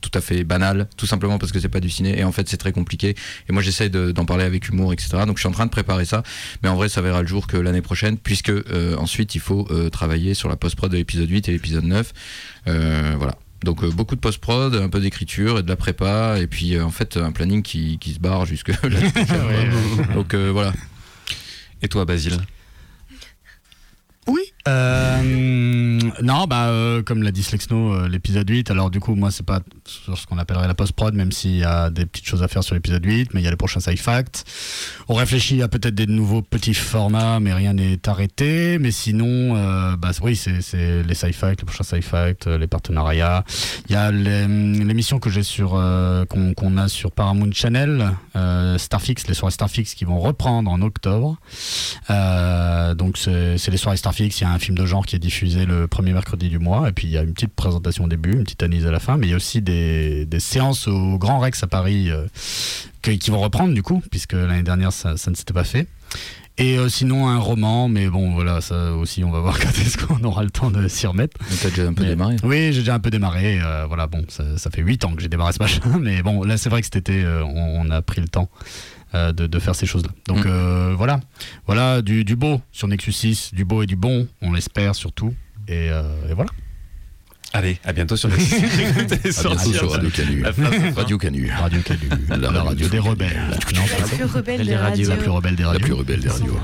tout 0.01 0.09
à 0.15 0.19
fait 0.19 0.43
banal, 0.43 0.87
tout 0.97 1.05
simplement 1.05 1.37
parce 1.37 1.51
que 1.53 1.59
c'est 1.61 1.69
pas 1.69 1.79
du 1.79 1.89
ciné. 1.89 2.19
Et 2.19 2.23
en 2.25 2.31
fait, 2.33 2.49
c'est 2.49 2.57
très 2.57 2.73
compliqué. 2.73 3.15
Et 3.47 3.53
moi, 3.53 3.61
j'essaie 3.61 3.87
de- 3.89 4.11
d'en 4.11 4.25
parler 4.25 4.43
avec 4.43 4.67
humour, 4.67 4.91
etc. 4.91 5.11
Donc, 5.25 5.37
je 5.37 5.41
suis 5.41 5.47
en 5.47 5.51
train 5.53 5.65
de 5.65 5.71
préparer 5.71 6.03
ça. 6.03 6.23
Mais 6.61 6.67
en 6.67 6.75
vrai, 6.75 6.89
ça 6.89 7.01
verra 7.01 7.21
le 7.21 7.27
jour 7.27 7.47
que 7.47 7.55
l'année 7.55 7.81
prochaine, 7.83 8.17
puisque 8.17 8.49
euh, 8.49 8.97
ensuite, 8.97 9.33
il 9.35 9.41
faut 9.41 9.65
euh, 9.71 9.89
travailler 9.89 10.33
sur 10.33 10.49
la 10.49 10.57
post-prod 10.57 10.91
de 10.91 10.97
l'épisode 10.97 11.29
8 11.29 11.47
et 11.47 11.51
l'épisode 11.53 11.85
9. 11.85 12.11
Euh, 12.67 13.13
voilà. 13.17 13.35
Donc 13.63 13.83
euh, 13.83 13.89
beaucoup 13.89 14.15
de 14.15 14.19
post-prod, 14.19 14.75
un 14.75 14.89
peu 14.89 14.99
d'écriture 14.99 15.59
et 15.59 15.63
de 15.63 15.69
la 15.69 15.75
prépa, 15.75 16.39
et 16.39 16.47
puis 16.47 16.75
euh, 16.75 16.83
en 16.83 16.91
fait 16.91 17.17
un 17.17 17.31
planning 17.31 17.63
qui, 17.63 17.97
qui 17.99 18.13
se 18.13 18.19
barre 18.19 18.45
jusque 18.45 18.75
quoi. 18.79 18.89
Donc 20.13 20.33
euh, 20.33 20.51
voilà. 20.51 20.73
Et 21.81 21.87
toi, 21.87 22.05
Basile 22.05 22.37
Oui. 24.27 24.53
Euh, 24.67 25.99
non, 26.23 26.45
bah, 26.47 26.67
euh, 26.69 27.03
comme 27.03 27.21
l'a 27.23 27.31
dit 27.31 27.43
Slexno, 27.43 27.93
euh, 27.93 28.07
l'épisode 28.07 28.49
8, 28.49 28.71
alors 28.71 28.89
du 28.89 28.99
coup, 28.99 29.13
moi, 29.15 29.29
c'est 29.31 29.45
pas 29.45 29.59
sur 29.85 30.17
ce 30.17 30.25
qu'on 30.25 30.37
appellerait 30.37 30.67
la 30.67 30.73
post-prod, 30.73 31.13
même 31.13 31.31
s'il 31.31 31.57
y 31.57 31.63
a 31.63 31.89
des 31.89 32.05
petites 32.05 32.25
choses 32.25 32.41
à 32.41 32.47
faire 32.47 32.63
sur 32.63 32.73
l'épisode 32.73 33.05
8, 33.05 33.33
mais 33.33 33.41
il 33.41 33.43
y 33.43 33.47
a 33.47 33.51
les 33.51 33.57
prochains 33.57 33.79
sci-facts. 33.79 34.43
On 35.07 35.13
réfléchit 35.13 35.61
à 35.61 35.67
peut-être 35.67 35.93
des 35.93 36.07
nouveaux 36.07 36.41
petits 36.41 36.73
formats, 36.73 37.39
mais 37.39 37.53
rien 37.53 37.73
n'est 37.73 37.99
arrêté. 38.07 38.77
Mais 38.79 38.91
sinon, 38.91 39.55
euh, 39.55 39.95
bah, 39.97 40.11
oui, 40.21 40.35
c'est 40.35 41.03
les 41.03 41.13
sci-facts, 41.15 41.61
les 41.61 41.65
prochains 41.65 41.83
sci-facts, 41.83 42.47
euh, 42.47 42.57
les 42.57 42.67
partenariats. 42.67 43.43
Il 43.87 43.93
y 43.93 43.95
a 43.95 44.11
les- 44.11 44.47
l'émission 44.47 45.19
que 45.19 45.29
j'ai 45.29 45.43
sur, 45.43 45.71
qu'on 46.29 46.77
a 46.77 46.87
sur 46.87 47.11
Paramount 47.11 47.51
Channel, 47.51 48.11
Starfix, 48.77 49.27
les 49.27 49.33
soirées 49.33 49.51
Starfix 49.51 49.93
qui 49.95 50.05
vont 50.05 50.19
reprendre 50.19 50.71
en 50.71 50.81
octobre. 50.81 51.37
Donc 52.95 53.17
c'est 53.17 53.69
les 53.71 53.77
soirées 53.77 53.97
Starfix, 53.97 54.41
il 54.41 54.47
film 54.59 54.77
de 54.77 54.85
genre 54.85 55.05
qui 55.05 55.15
est 55.15 55.19
diffusé 55.19 55.65
le 55.65 55.87
premier 55.87 56.13
mercredi 56.13 56.49
du 56.49 56.59
mois, 56.59 56.89
et 56.89 56.91
puis 56.91 57.07
il 57.07 57.11
y 57.11 57.17
a 57.17 57.21
une 57.23 57.33
petite 57.33 57.53
présentation 57.53 58.03
au 58.05 58.07
début, 58.07 58.33
une 58.33 58.43
petite 58.43 58.63
analyse 58.63 58.85
à 58.85 58.91
la 58.91 58.99
fin, 58.99 59.17
mais 59.17 59.27
il 59.27 59.29
y 59.29 59.33
a 59.33 59.37
aussi 59.37 59.61
des, 59.61 60.25
des 60.25 60.39
séances 60.39 60.87
au 60.87 61.17
Grand 61.17 61.39
Rex 61.39 61.63
à 61.63 61.67
Paris 61.67 62.09
euh, 62.11 62.25
que- 63.01 63.11
qui 63.11 63.31
vont 63.31 63.39
reprendre 63.41 63.73
du 63.73 63.83
coup, 63.83 64.01
puisque 64.11 64.33
l'année 64.33 64.63
dernière 64.63 64.91
ça, 64.91 65.17
ça 65.17 65.31
ne 65.31 65.35
s'était 65.35 65.53
pas 65.53 65.63
fait. 65.63 65.87
Et 66.57 66.77
euh, 66.77 66.87
sinon 66.87 67.27
un 67.27 67.37
roman, 67.37 67.89
mais 67.89 68.07
bon 68.07 68.31
voilà, 68.33 68.61
ça 68.61 68.93
aussi 68.93 69.25
on 69.25 69.31
va 69.31 69.41
voir 69.41 69.59
quand 69.59 69.67
est-ce 69.69 69.97
qu'on 69.97 70.23
aura 70.23 70.41
le 70.43 70.49
temps 70.51 70.71
de 70.71 70.87
s'y 70.87 71.05
remettre. 71.05 71.37
Donc 71.39 71.59
t'as 71.61 71.69
déjà 71.69 71.83
un 71.87 71.93
peu 71.93 72.03
Mais- 72.03 72.09
démarré. 72.09 72.35
Oui, 72.43 72.71
j'ai 72.71 72.79
déjà 72.79 72.95
un 72.95 72.99
peu 72.99 73.09
démarré. 73.09 73.59
euh, 73.61 73.85
voilà, 73.87 74.07
bon, 74.07 74.23
ça, 74.29 74.57
ça 74.57 74.69
fait 74.71 74.81
8 74.81 75.03
ans 75.03 75.13
que 75.15 75.21
j'ai 75.21 75.27
démarré 75.27 75.51
ce 75.51 75.59
machin, 75.61 75.81
mais 76.01 76.21
bon, 76.23 76.43
là 76.43 76.57
c'est 76.57 76.69
vrai 76.69 76.79
que 76.81 76.85
cet 76.87 76.95
été, 76.95 77.23
euh, 77.25 77.43
on, 77.43 77.81
on 77.85 77.89
a 77.89 78.01
pris 78.01 78.21
le 78.21 78.29
temps 78.29 78.49
euh, 79.13 79.31
de, 79.31 79.47
de 79.47 79.59
faire 79.59 79.75
ces 79.75 79.85
choses-là. 79.85 80.09
Donc 80.27 80.45
Mm. 80.45 80.49
euh, 80.49 80.93
voilà, 80.97 81.19
voilà 81.67 82.01
du, 82.01 82.23
du 82.25 82.35
beau 82.35 82.61
sur 82.71 82.87
Nexus 82.87 83.11
6, 83.13 83.53
du 83.53 83.63
beau 83.65 83.83
et 83.83 83.85
du 83.85 83.95
bon, 83.95 84.27
on 84.41 84.51
l'espère 84.53 84.95
surtout. 84.95 85.33
Et, 85.67 85.89
euh, 85.91 86.03
et 86.29 86.33
voilà. 86.33 86.51
Allez, 87.55 87.77
à 87.85 87.93
bientôt 87.93 88.17
sur 88.17 88.27
le 88.27 88.37
site. 88.37 88.65
À 88.65 89.03
bientôt 89.05 89.31
sur 89.31 89.89
Radio 89.89 90.09
Canu. 90.09 90.43
Radio 90.93 91.17
Canu. 91.17 91.49
Radio 91.49 91.79
Canu, 91.81 92.09
la, 92.27 92.63
radio 92.63 92.87
des 92.89 92.99
rebelles. 92.99 93.29
Non, 93.73 93.81
La 93.97 94.05
plus 94.07 94.25
rebelle 94.25 94.65
des 94.65 94.75
radios. 94.75 95.09
la 95.09 95.15
plus 95.15 95.29
rebelle 95.29 95.55
des 95.55 95.63
La 95.63 95.69
radios. 95.69 95.85
plus 95.85 95.93
rebelle 95.93 96.19
des 96.19 96.27
radios. 96.27 96.59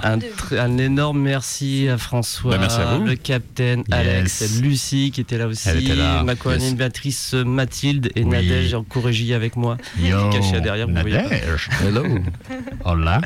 Un, 0.51 0.77
énorme 0.77 1.21
merci 1.21 1.87
à 1.87 1.97
François, 1.97 2.51
Bah, 2.51 2.57
merci 2.59 2.81
à 2.81 2.95
vous. 2.97 3.05
le 3.05 3.15
capitaine, 3.15 3.85
Alex. 3.89 4.59
Lucie 4.61 5.11
qui 5.11 5.21
était 5.21 5.37
là 5.37 5.47
aussi, 5.47 5.69
Elle 5.69 5.81
était 5.81 5.95
là. 5.95 6.23
ma 6.23 6.35
co-animatrice 6.35 7.35
Mathilde 7.35 8.11
et 8.17 8.23
Oui. 8.23 8.29
Nadège 8.29 8.73
en 8.73 8.83
co-régie 8.83 9.33
avec 9.33 9.55
moi. 9.55 9.77
Yo, 9.97 10.29
derrière. 10.61 10.89
Nadège. 10.89 11.69
Hello. 11.85 12.03
Hola. 12.83 13.21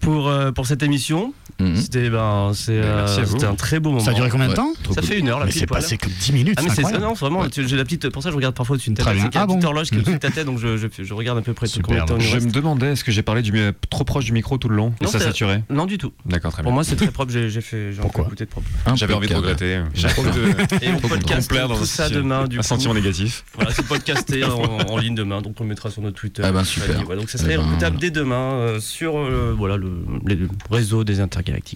Pour, 0.00 0.28
euh, 0.28 0.52
pour 0.52 0.66
cette 0.66 0.82
émission. 0.82 1.32
Mhm. 1.60 1.76
C'était 1.76 2.10
ben, 2.10 2.52
c'est, 2.54 2.72
euh, 2.82 3.06
un 3.42 3.54
très 3.54 3.80
beau 3.80 3.90
moment. 3.90 4.02
Ça 4.04 4.10
a 4.10 4.14
duré 4.14 4.28
combien 4.30 4.46
de 4.46 4.50
Ouais, 4.52 4.56
temps 4.56 4.72
Ça 4.94 5.02
fait 5.02 5.18
une 5.18 5.28
heure, 5.28 5.38
la 5.38 5.46
Mais 5.46 5.52
c'est 5.52 5.66
passé 5.66 5.98
comme 5.98 6.10
10 6.18 6.32
minutes. 6.32 6.58
Ah 6.58 6.62
mais 6.92 6.98
non 6.98 7.12
vraiment 7.14 7.44
j'ai 7.50 7.76
la 7.76 7.84
petite 7.84 8.08
pour 8.08 8.22
ça 8.22 8.30
je 8.30 8.36
regarde 8.36 8.54
parfois 8.54 8.74
au-dessus 8.74 8.90
de 8.90 8.96
ta 8.96 9.02
Très 9.02 9.12
tête 9.12 9.20
bien. 9.22 9.30
c'est 9.32 9.38
Ah 9.38 9.42
une 9.42 9.46
petite 9.48 9.60
bon 9.62 9.66
horloge 9.66 9.88
qui 9.90 9.96
est 9.96 9.98
au-dessus 9.98 10.12
de 10.14 10.18
ta 10.18 10.30
tête 10.30 10.46
donc 10.46 10.58
je, 10.58 10.76
je, 10.76 10.86
je 11.02 11.14
regarde 11.14 11.38
à 11.38 11.42
peu 11.42 11.52
près 11.52 11.66
Superbe. 11.66 11.86
combien 11.86 12.04
de 12.04 12.08
temps 12.08 12.18
Je 12.20 12.38
me 12.44 12.50
demandais, 12.50 12.92
est-ce 12.92 13.04
que 13.04 13.12
j'ai 13.12 13.22
parlé 13.22 13.42
du, 13.42 13.52
trop 13.90 14.04
proche 14.04 14.24
du 14.24 14.32
micro 14.32 14.56
tout 14.58 14.68
le 14.68 14.76
long? 14.76 14.92
Et 15.00 15.04
Non, 15.04 15.10
ça 15.10 15.18
c'est- 15.18 15.26
saturait? 15.26 15.62
non 15.70 15.86
du 15.86 15.98
tout 15.98 16.12
D'accord, 16.26 16.52
très 16.52 16.62
pour 16.62 16.70
bien. 16.72 16.74
moi 16.76 16.84
c'est 16.84 16.96
très 16.96 17.10
propre 17.10 17.32
j'ai 17.32 17.60
fait 17.60 17.90
Pourquoi? 18.00 18.28
de 18.36 18.44
propre 18.46 18.66
J'avais 18.94 19.14
envie 19.14 19.28
de 19.28 19.34
regretter. 19.34 19.80
J'ai 19.94 20.06
envie 20.08 20.30
de 20.30 20.84
et 20.84 20.90
on 20.92 20.98
podcast 21.00 21.50
tout 21.50 21.84
ça 21.86 22.08
demain 22.08 22.46
du 22.48 22.58
un 22.58 22.62
sentiment 22.62 22.94
négatif. 22.94 23.44
voilà 23.54 23.70
c'est 23.72 23.86
podcasté 23.86 24.44
en, 24.44 24.62
en 24.88 24.96
ligne 24.98 25.14
demain 25.14 25.40
donc 25.42 25.54
on 25.60 25.64
le 25.64 25.68
mettra 25.68 25.90
sur 25.90 26.02
notre 26.02 26.16
Twitter 26.16 26.42
Ah 26.44 26.52
ben, 26.52 26.62
et 26.62 26.64
super. 26.64 27.08
Ouais, 27.08 27.16
donc 27.16 27.28
ça 27.30 27.38
serait 27.38 27.54
Eh 27.54 27.56
ben, 27.58 27.68
écoutable 27.68 27.98
dès 27.98 28.10
demain 28.10 28.54
euh, 28.54 28.80
sur 28.80 29.18
euh, 29.18 29.54
voilà 29.56 29.76
le 29.76 29.90
les 30.26 30.38
réseaux 30.70 31.04
des 31.04 31.20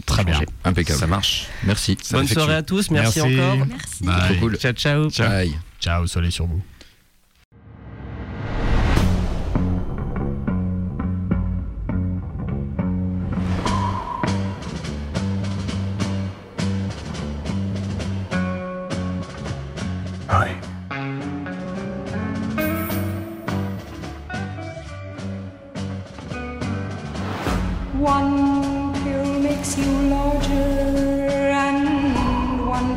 Très 0.06 0.24
bien. 0.24 0.40
Impeccable. 0.64 0.98
Ça 0.98 1.06
marche. 1.06 1.46
Merci. 1.64 1.96
Ça 2.02 2.16
bonne 2.16 2.26
soirée 2.28 2.54
à 2.54 2.62
tous 2.62 2.90
merci, 2.90 3.20
Merci. 3.20 3.40
encore 3.40 3.66
Merci. 4.02 4.38
Cool. 4.38 4.56
ciao 4.56 4.72
ciao 4.72 5.08
Bye. 5.18 5.54
Ciao, 5.80 6.06
soleil 6.06 6.32
sur 6.32 6.46
vous. 6.46 6.62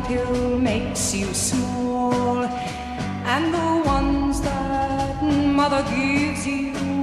Pill 0.08 0.58
makes 0.58 1.14
you 1.14 1.34
small. 1.34 2.42
And 3.34 3.52
the 3.52 3.70
ones 3.84 4.40
that 4.40 5.22
mother 5.22 5.82
gives 5.94 6.46
you 6.46 6.97